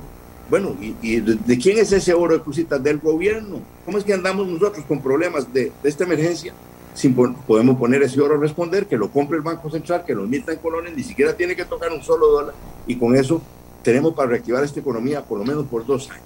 Bueno, 0.50 0.76
¿y, 0.80 1.20
de, 1.20 1.58
quién 1.58 1.78
es 1.78 1.92
ese 1.92 2.12
oro 2.12 2.34
de 2.34 2.40
crucitas? 2.40 2.82
Del 2.82 2.98
gobierno. 2.98 3.60
¿Cómo 3.84 3.98
es 3.98 4.04
que 4.04 4.12
andamos 4.12 4.48
nosotros 4.48 4.84
con 4.84 5.00
problemas 5.00 5.52
de, 5.52 5.70
esta 5.84 6.02
emergencia? 6.02 6.52
Sin 6.92 7.14
podemos 7.14 7.78
poner 7.78 8.02
ese 8.02 8.20
oro 8.20 8.34
a 8.34 8.38
responder, 8.38 8.86
que 8.86 8.96
lo 8.96 9.10
compre 9.12 9.36
el 9.36 9.44
Banco 9.44 9.70
Central, 9.70 10.02
que 10.04 10.12
lo 10.12 10.24
emita 10.24 10.52
en 10.52 10.58
colones, 10.58 10.96
ni 10.96 11.04
siquiera 11.04 11.36
tiene 11.36 11.54
que 11.54 11.64
tocar 11.64 11.92
un 11.92 12.02
solo 12.02 12.26
dólar. 12.32 12.54
Y 12.88 12.96
con 12.96 13.14
eso 13.14 13.40
tenemos 13.84 14.12
para 14.12 14.30
reactivar 14.30 14.64
esta 14.64 14.80
economía 14.80 15.22
por 15.22 15.38
lo 15.38 15.44
menos 15.44 15.66
por 15.66 15.86
dos 15.86 16.10
años. 16.10 16.24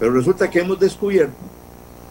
Pero 0.00 0.12
resulta 0.12 0.50
que 0.50 0.58
hemos 0.58 0.80
descubierto 0.80 1.36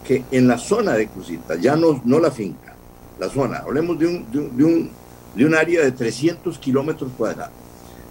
que 0.05 0.23
en 0.31 0.47
la 0.47 0.57
zona 0.57 0.93
de 0.93 1.07
Crucitas, 1.07 1.59
ya 1.59 1.75
no, 1.75 2.01
no 2.05 2.19
la 2.19 2.31
finca, 2.31 2.73
la 3.19 3.27
zona, 3.27 3.57
hablemos 3.57 3.99
de 3.99 4.07
un, 4.07 4.31
de 4.31 4.63
un, 4.63 4.89
de 5.35 5.45
un 5.45 5.55
área 5.55 5.83
de 5.83 5.91
300 5.91 6.57
kilómetros 6.57 7.11
cuadrados. 7.17 7.53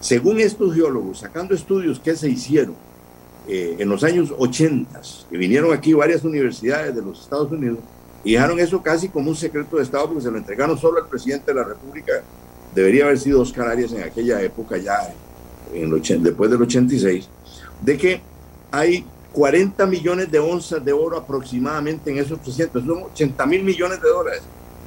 Según 0.01 0.38
estos 0.38 0.74
geólogos, 0.74 1.20
sacando 1.20 1.55
estudios 1.55 1.98
que 1.98 2.14
se 2.14 2.28
hicieron 2.28 2.76
eh, 3.48 3.77
en 3.78 3.89
los 3.89 4.02
años 4.05 4.35
80, 4.36 5.01
y 5.31 5.36
vinieron 5.36 5.73
aquí 5.73 5.93
varias 5.93 6.24
universidades 6.24 6.94
de 6.94 7.02
los 7.02 7.20
Estados 7.20 7.51
Unidos, 7.52 7.78
y 8.24 8.32
dejaron 8.32 8.59
eso 8.59 8.82
casi 8.82 9.09
como 9.09 9.31
un 9.31 9.36
secreto 9.36 9.77
de 9.77 9.85
Estado 9.85 10.09
porque 10.09 10.23
se 10.23 10.31
lo 10.31 10.36
entregaron 10.36 10.77
solo 10.77 10.98
al 11.01 11.09
presidente 11.09 11.52
de 11.52 11.60
la 11.60 11.64
República. 11.64 12.12
Debería 12.74 13.05
haber 13.05 13.18
sido 13.18 13.40
Oscar 13.40 13.68
Arias 13.68 13.93
en 13.93 14.02
aquella 14.02 14.43
época, 14.43 14.77
ya 14.78 15.14
en 15.73 15.93
el, 15.93 16.23
después 16.23 16.51
del 16.51 16.60
86, 16.60 17.28
de 17.82 17.97
que 17.97 18.20
hay 18.70 19.06
40 19.32 19.86
millones 19.86 20.31
de 20.31 20.39
onzas 20.39 20.85
de 20.85 20.93
oro 20.93 21.16
aproximadamente 21.16 22.10
en 22.10 22.18
esos 22.18 22.40
300, 22.40 22.85
son 22.85 23.02
80 23.05 23.47
mil 23.47 23.62
millones 23.62 24.01
de 24.02 24.09
dólares. 24.09 24.43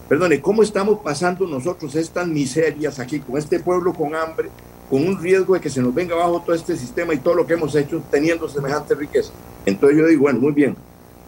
Perdone, 0.10 0.41
¿cómo 0.41 0.64
estamos 0.64 0.99
pasando 1.03 1.45
nosotros 1.48 1.95
estas 1.95 2.27
miserias 2.27 2.99
aquí 2.99 3.19
con 3.19 3.38
este 3.38 3.60
pueblo 3.60 3.94
con 3.94 4.15
hambre, 4.15 4.49
con 4.90 5.07
un 5.07 5.22
riesgo 5.22 5.53
de 5.53 5.61
que 5.61 5.70
se 5.70 5.82
nos 5.82 5.94
venga 5.94 6.16
abajo 6.16 6.41
todo 6.45 6.56
este 6.56 6.76
sistema 6.76 7.14
y 7.14 7.18
todo 7.18 7.36
lo 7.36 7.45
que 7.45 7.53
hemos 7.53 7.76
hecho 7.76 8.02
teniendo 8.10 8.49
semejante 8.49 8.95
riqueza. 8.95 9.32
Entonces 9.66 9.98
yo 9.98 10.07
digo, 10.07 10.24
bueno, 10.24 10.40
muy 10.40 10.52
bien, 10.52 10.76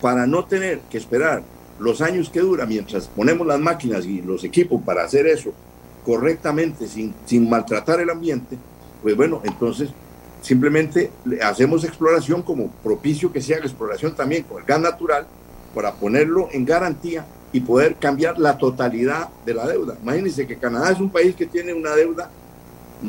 para 0.01 0.25
no 0.25 0.45
tener 0.45 0.79
que 0.89 0.97
esperar 0.97 1.43
los 1.79 2.01
años 2.01 2.29
que 2.29 2.39
dura 2.39 2.65
mientras 2.65 3.07
ponemos 3.07 3.45
las 3.45 3.59
máquinas 3.59 4.05
y 4.05 4.21
los 4.21 4.43
equipos 4.43 4.81
para 4.83 5.03
hacer 5.03 5.27
eso 5.27 5.53
correctamente, 6.03 6.87
sin, 6.87 7.13
sin 7.25 7.47
maltratar 7.47 7.99
el 7.99 8.09
ambiente, 8.09 8.57
pues 9.03 9.15
bueno, 9.15 9.41
entonces 9.43 9.89
simplemente 10.41 11.11
hacemos 11.43 11.83
exploración 11.83 12.41
como 12.41 12.69
propicio 12.83 13.31
que 13.31 13.41
sea 13.41 13.59
la 13.59 13.65
exploración 13.65 14.15
también 14.15 14.43
con 14.43 14.59
el 14.59 14.65
gas 14.65 14.81
natural 14.81 15.27
para 15.75 15.93
ponerlo 15.93 16.49
en 16.51 16.65
garantía 16.65 17.25
y 17.53 17.59
poder 17.59 17.95
cambiar 17.95 18.39
la 18.39 18.57
totalidad 18.57 19.29
de 19.45 19.53
la 19.53 19.67
deuda. 19.67 19.97
Imagínense 20.01 20.47
que 20.47 20.57
Canadá 20.57 20.91
es 20.91 20.99
un 20.99 21.09
país 21.09 21.35
que 21.35 21.45
tiene 21.45 21.73
una 21.73 21.95
deuda 21.95 22.31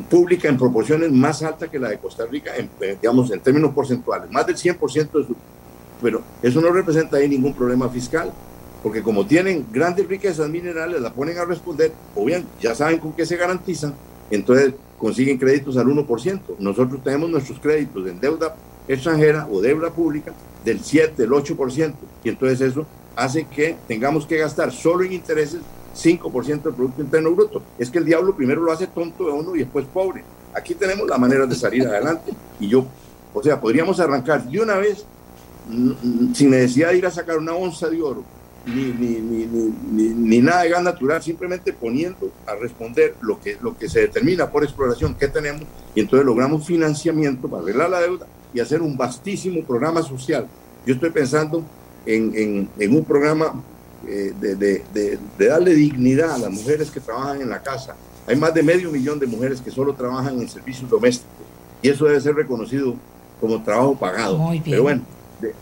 pública 0.09 0.49
en 0.49 0.57
proporciones 0.57 1.13
más 1.13 1.43
altas 1.43 1.69
que 1.69 1.79
la 1.79 1.91
de 1.91 1.99
Costa 1.99 2.25
Rica, 2.27 2.57
en, 2.57 2.71
eh, 2.81 2.97
digamos, 3.01 3.31
en 3.31 3.41
términos 3.41 3.73
porcentuales, 3.73 4.31
más 4.31 4.47
del 4.47 4.57
100% 4.57 5.19
de 5.19 5.27
su... 5.27 5.37
Pero 6.01 6.23
eso 6.43 6.61
no 6.61 6.71
representa 6.71 7.19
ahí 7.19 7.29
ningún 7.29 7.55
problema 7.55 7.89
fiscal, 7.89 8.33
porque 8.83 9.03
como 9.03 9.27
tienen 9.27 9.67
grandes 9.71 10.09
riquezas 10.09 10.49
minerales, 10.49 11.01
la 11.01 11.13
ponen 11.13 11.39
a 11.39 11.45
responder, 11.45 11.93
o 12.15 12.25
bien 12.25 12.47
ya 12.61 12.75
saben 12.75 12.99
con 12.99 13.13
qué 13.13 13.25
se 13.25 13.37
garantizan, 13.37 13.95
entonces 14.31 14.75
consiguen 14.99 15.39
créditos 15.39 15.77
al 15.77 15.87
1%. 15.87 16.41
Nosotros 16.59 17.03
tenemos 17.05 17.31
nuestros 17.31 17.59
créditos 17.61 18.07
en 18.09 18.19
deuda 18.19 18.57
extranjera 18.89 19.47
o 19.51 19.61
deuda 19.61 19.91
pública 19.91 20.33
del 20.65 20.81
7, 20.81 21.15
del 21.17 21.31
8%, 21.31 21.95
y 22.25 22.29
entonces 22.29 22.61
eso 22.61 22.87
hace 23.15 23.45
que 23.45 23.77
tengamos 23.87 24.27
que 24.27 24.39
gastar 24.39 24.73
solo 24.73 25.05
en 25.05 25.13
intereses 25.13 25.61
5% 25.95 26.63
del 26.63 26.75
Producto 26.75 27.03
Interno 27.03 27.33
Bruto. 27.33 27.63
Es 27.79 27.91
que 27.91 27.99
el 27.99 28.05
diablo 28.05 28.35
primero 28.35 28.61
lo 28.63 28.73
hace 28.73 28.87
tonto 28.87 29.27
de 29.27 29.33
uno 29.33 29.55
y 29.55 29.61
después 29.61 29.87
pobre. 29.87 30.25
Aquí 30.55 30.75
tenemos 30.75 31.09
la 31.09 31.19
manera 31.19 31.47
de 31.47 31.55
salir 31.55 31.87
adelante. 31.87 32.33
Y 32.61 32.69
yo, 32.69 32.87
o 33.33 33.43
sea, 33.43 33.61
podríamos 33.61 33.99
arrancar 34.01 34.45
de 34.45 34.61
una 34.61 34.77
vez 34.77 35.05
sin 36.35 36.51
necesidad 36.51 36.91
de 36.91 36.99
ir 36.99 37.07
a 37.07 37.11
sacar 37.11 37.39
una 37.39 37.55
onza 37.55 37.89
de 37.89 38.03
oro, 38.03 38.25
ni, 38.67 38.93
ni, 38.93 39.21
ni, 39.21 40.09
ni, 40.09 40.41
nada 40.41 40.63
de 40.63 40.71
gas 40.71 40.83
natural, 40.83 41.23
simplemente 41.23 41.73
poniendo 41.73 42.31
a 42.47 42.55
responder 42.55 43.15
lo 43.21 43.41
que, 43.41 43.57
lo 43.61 43.77
que 43.77 43.89
se 43.89 44.01
determina 44.01 44.51
por 44.51 44.65
exploración 44.65 45.15
que 45.15 45.29
tenemos 45.29 45.63
y 45.95 46.01
entonces 46.01 46.27
logramos 46.27 46.67
financiamiento 46.67 47.49
para 47.49 47.63
arreglar 47.63 47.91
la 47.91 48.01
deuda 48.01 48.27
y 48.55 48.61
hacer 48.61 48.83
un 48.83 48.97
vastísimo 48.97 49.63
programa 49.65 50.03
social. 50.03 50.47
Yo 50.87 50.95
estoy 50.95 51.11
pensando 51.11 51.65
en, 52.07 52.33
en, 52.37 52.69
en 52.79 52.95
un 52.95 53.05
programa 53.05 53.63
eh, 54.09 54.33
de, 54.39 54.55
de, 54.57 54.85
de, 55.39 55.47
darle 55.47 55.75
dignidad 55.75 56.33
a 56.33 56.39
las 56.39 56.51
mujeres 56.51 56.91
que 56.91 57.01
trabajan 57.01 57.41
en 57.41 57.51
la 57.51 57.63
casa. 57.63 57.95
Hay 58.27 58.37
más 58.37 58.55
de 58.55 58.63
medio 58.63 58.91
millón 58.91 59.19
de 59.19 59.27
mujeres 59.27 59.61
que 59.61 59.71
solo 59.71 59.95
trabajan 59.95 60.41
en 60.41 60.49
servicios 60.49 60.89
domésticos 60.89 61.47
y 61.83 61.89
eso 61.89 62.05
debe 62.05 62.21
ser 62.21 62.35
reconocido 62.35 62.95
como 63.41 63.63
trabajo 63.63 63.97
pagado. 63.97 64.41
Pero 64.65 64.83
bueno, 64.83 65.03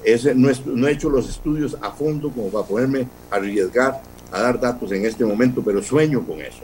ese, 0.05 0.35
no, 0.35 0.51
no, 0.67 0.87
he 0.87 0.93
hecho 0.93 1.09
los 1.09 1.29
estudios 1.29 1.77
a 1.81 1.91
fondo 1.91 2.31
como 2.31 2.49
para 2.49 2.67
poderme 2.67 3.07
arriesgar 3.31 4.03
a 4.31 4.41
dar 4.41 4.61
datos 4.61 4.93
en 4.93 5.05
este 5.07 5.25
momento, 5.25 5.63
pero 5.65 5.83
sueño 5.83 6.25
con 6.27 6.41
eso. 6.41 6.63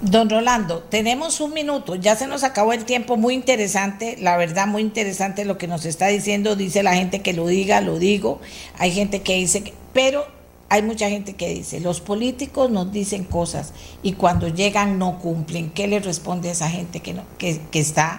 Don 0.00 0.28
Rolando, 0.28 0.80
tenemos 0.80 1.40
un 1.40 1.54
minuto, 1.54 1.94
ya 1.94 2.16
se 2.16 2.26
nos 2.26 2.42
acabó 2.42 2.72
el 2.72 2.84
tiempo, 2.84 3.16
muy 3.16 3.34
interesante, 3.34 4.16
la 4.20 4.36
verdad 4.36 4.66
muy 4.66 4.82
interesante 4.82 5.44
lo 5.44 5.58
que 5.58 5.68
nos 5.68 5.84
está 5.84 6.08
diciendo, 6.08 6.56
dice 6.56 6.82
la 6.82 6.94
gente 6.94 7.22
que 7.22 7.32
lo 7.32 7.46
diga, 7.46 7.80
lo 7.80 8.00
digo, 8.00 8.40
hay 8.78 8.90
gente 8.90 9.22
que 9.22 9.36
dice, 9.36 9.62
que, 9.62 9.72
pero 9.92 10.26
hay 10.72 10.80
mucha 10.80 11.10
gente 11.10 11.34
que 11.34 11.50
dice, 11.50 11.80
los 11.80 12.00
políticos 12.00 12.70
nos 12.70 12.90
dicen 12.90 13.24
cosas 13.24 13.74
y 14.02 14.14
cuando 14.14 14.48
llegan 14.48 14.98
no 14.98 15.18
cumplen. 15.18 15.70
¿Qué 15.70 15.86
le 15.86 16.00
responde 16.00 16.48
a 16.48 16.52
esa 16.52 16.70
gente 16.70 17.00
que, 17.00 17.12
no, 17.12 17.24
que, 17.36 17.60
está 17.74 18.18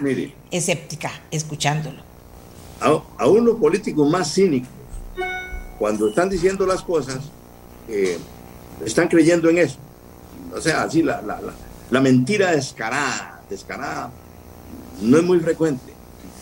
escéptica 0.52 1.10
escuchándolo? 1.32 2.00
A, 2.80 3.02
a, 3.18 3.26
unos 3.26 3.56
políticos 3.56 4.08
más 4.08 4.32
cínicos, 4.32 4.68
cuando 5.80 6.06
están 6.06 6.30
diciendo 6.30 6.64
las 6.64 6.82
cosas, 6.82 7.18
eh, 7.88 8.18
están 8.86 9.08
creyendo 9.08 9.50
en 9.50 9.58
eso. 9.58 9.78
O 10.56 10.60
sea, 10.60 10.84
así 10.84 11.02
la, 11.02 11.22
la, 11.22 11.40
la, 11.90 12.00
mentira 12.00 12.52
descarada, 12.52 13.42
descarada, 13.50 14.12
no 15.02 15.16
es 15.16 15.24
muy 15.24 15.40
frecuente. 15.40 15.92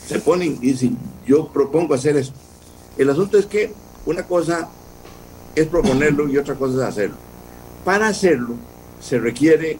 Se 0.06 0.18
ponen 0.18 0.58
y 0.60 0.72
dicen, 0.72 0.98
yo 1.26 1.48
propongo 1.48 1.94
hacer 1.94 2.18
eso. 2.18 2.34
El 2.98 3.08
asunto 3.08 3.38
es 3.38 3.46
que 3.46 3.72
una 4.04 4.24
cosa 4.24 4.68
es 5.54 5.66
proponerlo 5.66 6.28
y 6.28 6.38
otra 6.38 6.54
cosa 6.54 6.74
es 6.76 6.88
hacerlo. 6.88 7.16
Para 7.84 8.08
hacerlo 8.08 8.54
se 9.00 9.18
requiere 9.18 9.78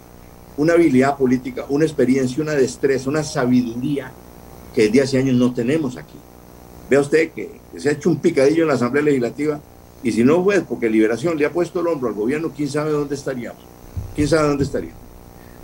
una 0.57 0.75
habilidad 0.75 1.17
política, 1.17 1.65
una 1.69 1.85
experiencia, 1.85 2.43
una 2.43 2.53
destreza, 2.53 3.09
una 3.09 3.25
sabiduría 3.25 4.13
que 4.75 4.83
desde 4.83 5.03
hace 5.03 5.19
años 5.19 5.37
no 5.37 5.53
tenemos 5.53 5.97
aquí. 5.97 6.19
Vea 6.91 7.01
usted 7.01 7.31
que, 7.33 7.61
se 7.77 7.89
ha 7.89 7.93
hecho 7.93 8.11
un 8.11 8.19
picadillo 8.19 8.63
en 8.63 8.69
la 8.69 8.75
Asamblea 8.75 9.05
Legislativa 9.05 9.61
y 10.03 10.13
si 10.13 10.25
no 10.25 10.43
fue 10.43 10.61
porque 10.63 10.91
Liberación 10.91 11.39
le 11.39 11.47
ha 11.47 11.53
puesto 11.53 11.81
el 11.81 11.87
hombro 11.87 12.09
al 12.09 12.15
gobierno, 12.15 12.53
quién 12.55 12.69
sabe 12.69 12.91
dónde 12.91 13.15
estaríamos. 13.15 13.63
¿Quién 14.15 14.29
sabe 14.29 14.49
dónde 14.49 14.65
estaríamos? 14.65 15.01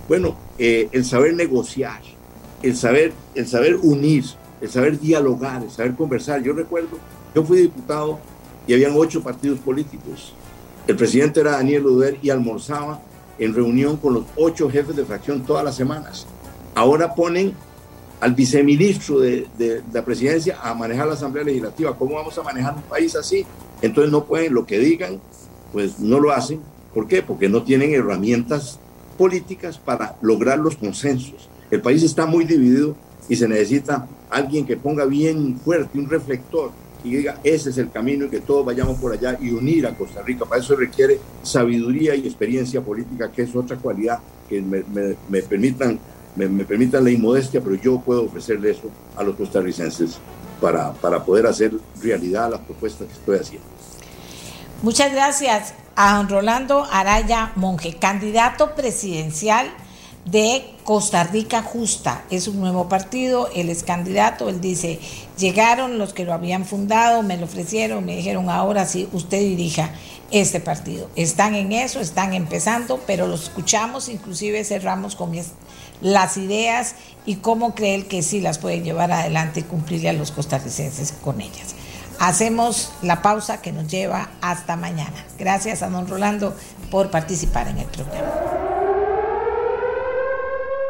Bueno, 0.08 0.36
eh, 0.58 0.88
el 0.92 1.04
saber 1.04 1.34
negociar, 1.34 2.00
el 2.62 2.76
saber, 2.76 3.12
el 3.34 3.46
saber 3.46 3.76
unir, 3.76 4.24
el 4.60 4.70
saber 4.70 4.98
dialogar, 4.98 5.62
el 5.62 5.70
saber 5.70 5.94
conversar. 5.94 6.42
Yo 6.42 6.54
recuerdo, 6.54 6.98
yo 7.34 7.44
fui 7.44 7.58
diputado 7.58 8.18
y 8.68 8.74
habían 8.74 8.92
ocho 8.94 9.22
partidos 9.22 9.58
políticos. 9.58 10.34
El 10.86 10.94
presidente 10.94 11.40
era 11.40 11.52
Daniel 11.52 11.86
Uder 11.86 12.18
y 12.22 12.30
almorzaba 12.30 13.00
en 13.38 13.54
reunión 13.54 13.96
con 13.96 14.14
los 14.14 14.24
ocho 14.36 14.70
jefes 14.70 14.94
de 14.94 15.04
fracción 15.04 15.42
todas 15.44 15.64
las 15.64 15.74
semanas. 15.74 16.26
Ahora 16.74 17.14
ponen 17.14 17.54
al 18.20 18.34
viceministro 18.34 19.20
de, 19.20 19.82
la 19.92 20.04
presidencia 20.04 20.58
a 20.62 20.74
manejar 20.74 21.06
la 21.06 21.14
Asamblea 21.14 21.44
Legislativa. 21.44 21.96
¿Cómo 21.96 22.16
vamos 22.16 22.36
a 22.36 22.42
manejar 22.42 22.74
un 22.74 22.82
país 22.82 23.16
así? 23.16 23.46
Entonces 23.80 24.12
no 24.12 24.24
pueden, 24.24 24.52
lo 24.52 24.66
que 24.66 24.78
digan, 24.78 25.20
pues 25.72 25.98
no 25.98 26.20
lo 26.20 26.32
hacen. 26.32 26.60
¿Por 26.92 27.08
qué? 27.08 27.22
Porque 27.22 27.48
no 27.48 27.62
tienen 27.62 27.94
herramientas 27.94 28.78
políticas 29.16 29.78
para 29.78 30.16
lograr 30.20 30.58
los 30.58 30.76
consensos. 30.76 31.48
El 31.70 31.80
país 31.80 32.02
está 32.02 32.26
muy 32.26 32.44
dividido 32.44 32.96
y 33.28 33.36
se 33.36 33.48
necesita 33.48 34.06
alguien 34.28 34.66
que 34.66 34.76
ponga 34.76 35.04
bien 35.06 35.58
fuerte 35.64 35.98
un 35.98 36.08
reflector 36.08 36.70
y 37.04 37.16
diga, 37.16 37.38
ese 37.44 37.70
es 37.70 37.78
el 37.78 37.90
camino 37.90 38.26
y 38.26 38.28
que 38.28 38.40
todos 38.40 38.64
vayamos 38.64 38.98
por 38.98 39.12
allá 39.12 39.38
y 39.40 39.50
unir 39.50 39.86
a 39.86 39.94
Costa 39.94 40.22
Rica. 40.22 40.44
Para 40.44 40.60
eso 40.60 40.76
requiere 40.76 41.18
sabiduría 41.42 42.14
y 42.14 42.26
experiencia 42.26 42.80
política, 42.80 43.30
que 43.30 43.42
es 43.42 43.54
otra 43.54 43.76
cualidad 43.76 44.18
que 44.48 44.60
me, 44.60 44.82
permitan, 45.42 45.98
me, 46.36 46.48
permitan 46.64 47.04
la 47.04 47.10
inmodestia, 47.10 47.60
pero 47.60 47.76
yo 47.76 48.00
puedo 48.00 48.24
ofrecerle 48.24 48.70
eso 48.70 48.90
a 49.16 49.22
los 49.22 49.36
costarricenses 49.36 50.18
para, 50.60 50.92
para 50.92 51.24
poder 51.24 51.46
hacer 51.46 51.72
realidad 52.02 52.50
las 52.50 52.60
propuestas 52.60 53.06
que 53.06 53.14
estoy 53.14 53.38
haciendo. 53.38 53.66
Muchas 54.82 55.12
gracias 55.12 55.74
a 55.96 56.16
don 56.16 56.28
Rolando 56.28 56.84
Araya 56.90 57.52
Monje, 57.56 57.96
candidato 57.98 58.74
presidencial 58.74 59.70
de 60.30 60.74
Costa 60.84 61.24
Rica 61.24 61.62
Justa. 61.62 62.24
Es 62.30 62.48
un 62.48 62.60
nuevo 62.60 62.88
partido, 62.88 63.48
él 63.54 63.68
es 63.68 63.82
candidato, 63.82 64.48
él 64.48 64.60
dice, 64.60 64.98
llegaron 65.38 65.98
los 65.98 66.12
que 66.12 66.24
lo 66.24 66.32
habían 66.32 66.64
fundado, 66.64 67.22
me 67.22 67.36
lo 67.36 67.44
ofrecieron, 67.44 68.04
me 68.04 68.16
dijeron, 68.16 68.50
ahora 68.50 68.86
sí, 68.86 69.08
usted 69.12 69.40
dirija 69.40 69.90
este 70.30 70.60
partido. 70.60 71.08
Están 71.16 71.54
en 71.54 71.72
eso, 71.72 72.00
están 72.00 72.34
empezando, 72.34 73.00
pero 73.06 73.26
los 73.26 73.44
escuchamos, 73.44 74.08
inclusive 74.08 74.64
cerramos 74.64 75.16
con 75.16 75.32
las 76.00 76.36
ideas 76.36 76.94
y 77.26 77.36
cómo 77.36 77.74
cree 77.74 77.94
él 77.94 78.06
que 78.06 78.22
sí 78.22 78.40
las 78.40 78.58
puede 78.58 78.80
llevar 78.80 79.12
adelante 79.12 79.60
y 79.60 79.64
cumplirle 79.64 80.10
a 80.10 80.12
los 80.14 80.30
costarricenses 80.30 81.12
con 81.12 81.40
ellas. 81.40 81.74
Hacemos 82.20 82.90
la 83.02 83.22
pausa 83.22 83.62
que 83.62 83.72
nos 83.72 83.86
lleva 83.86 84.30
hasta 84.40 84.76
mañana. 84.76 85.24
Gracias 85.38 85.82
a 85.82 85.88
don 85.88 86.08
Rolando 86.08 86.54
por 86.90 87.10
participar 87.10 87.68
en 87.68 87.78
el 87.78 87.86
programa. 87.86 88.87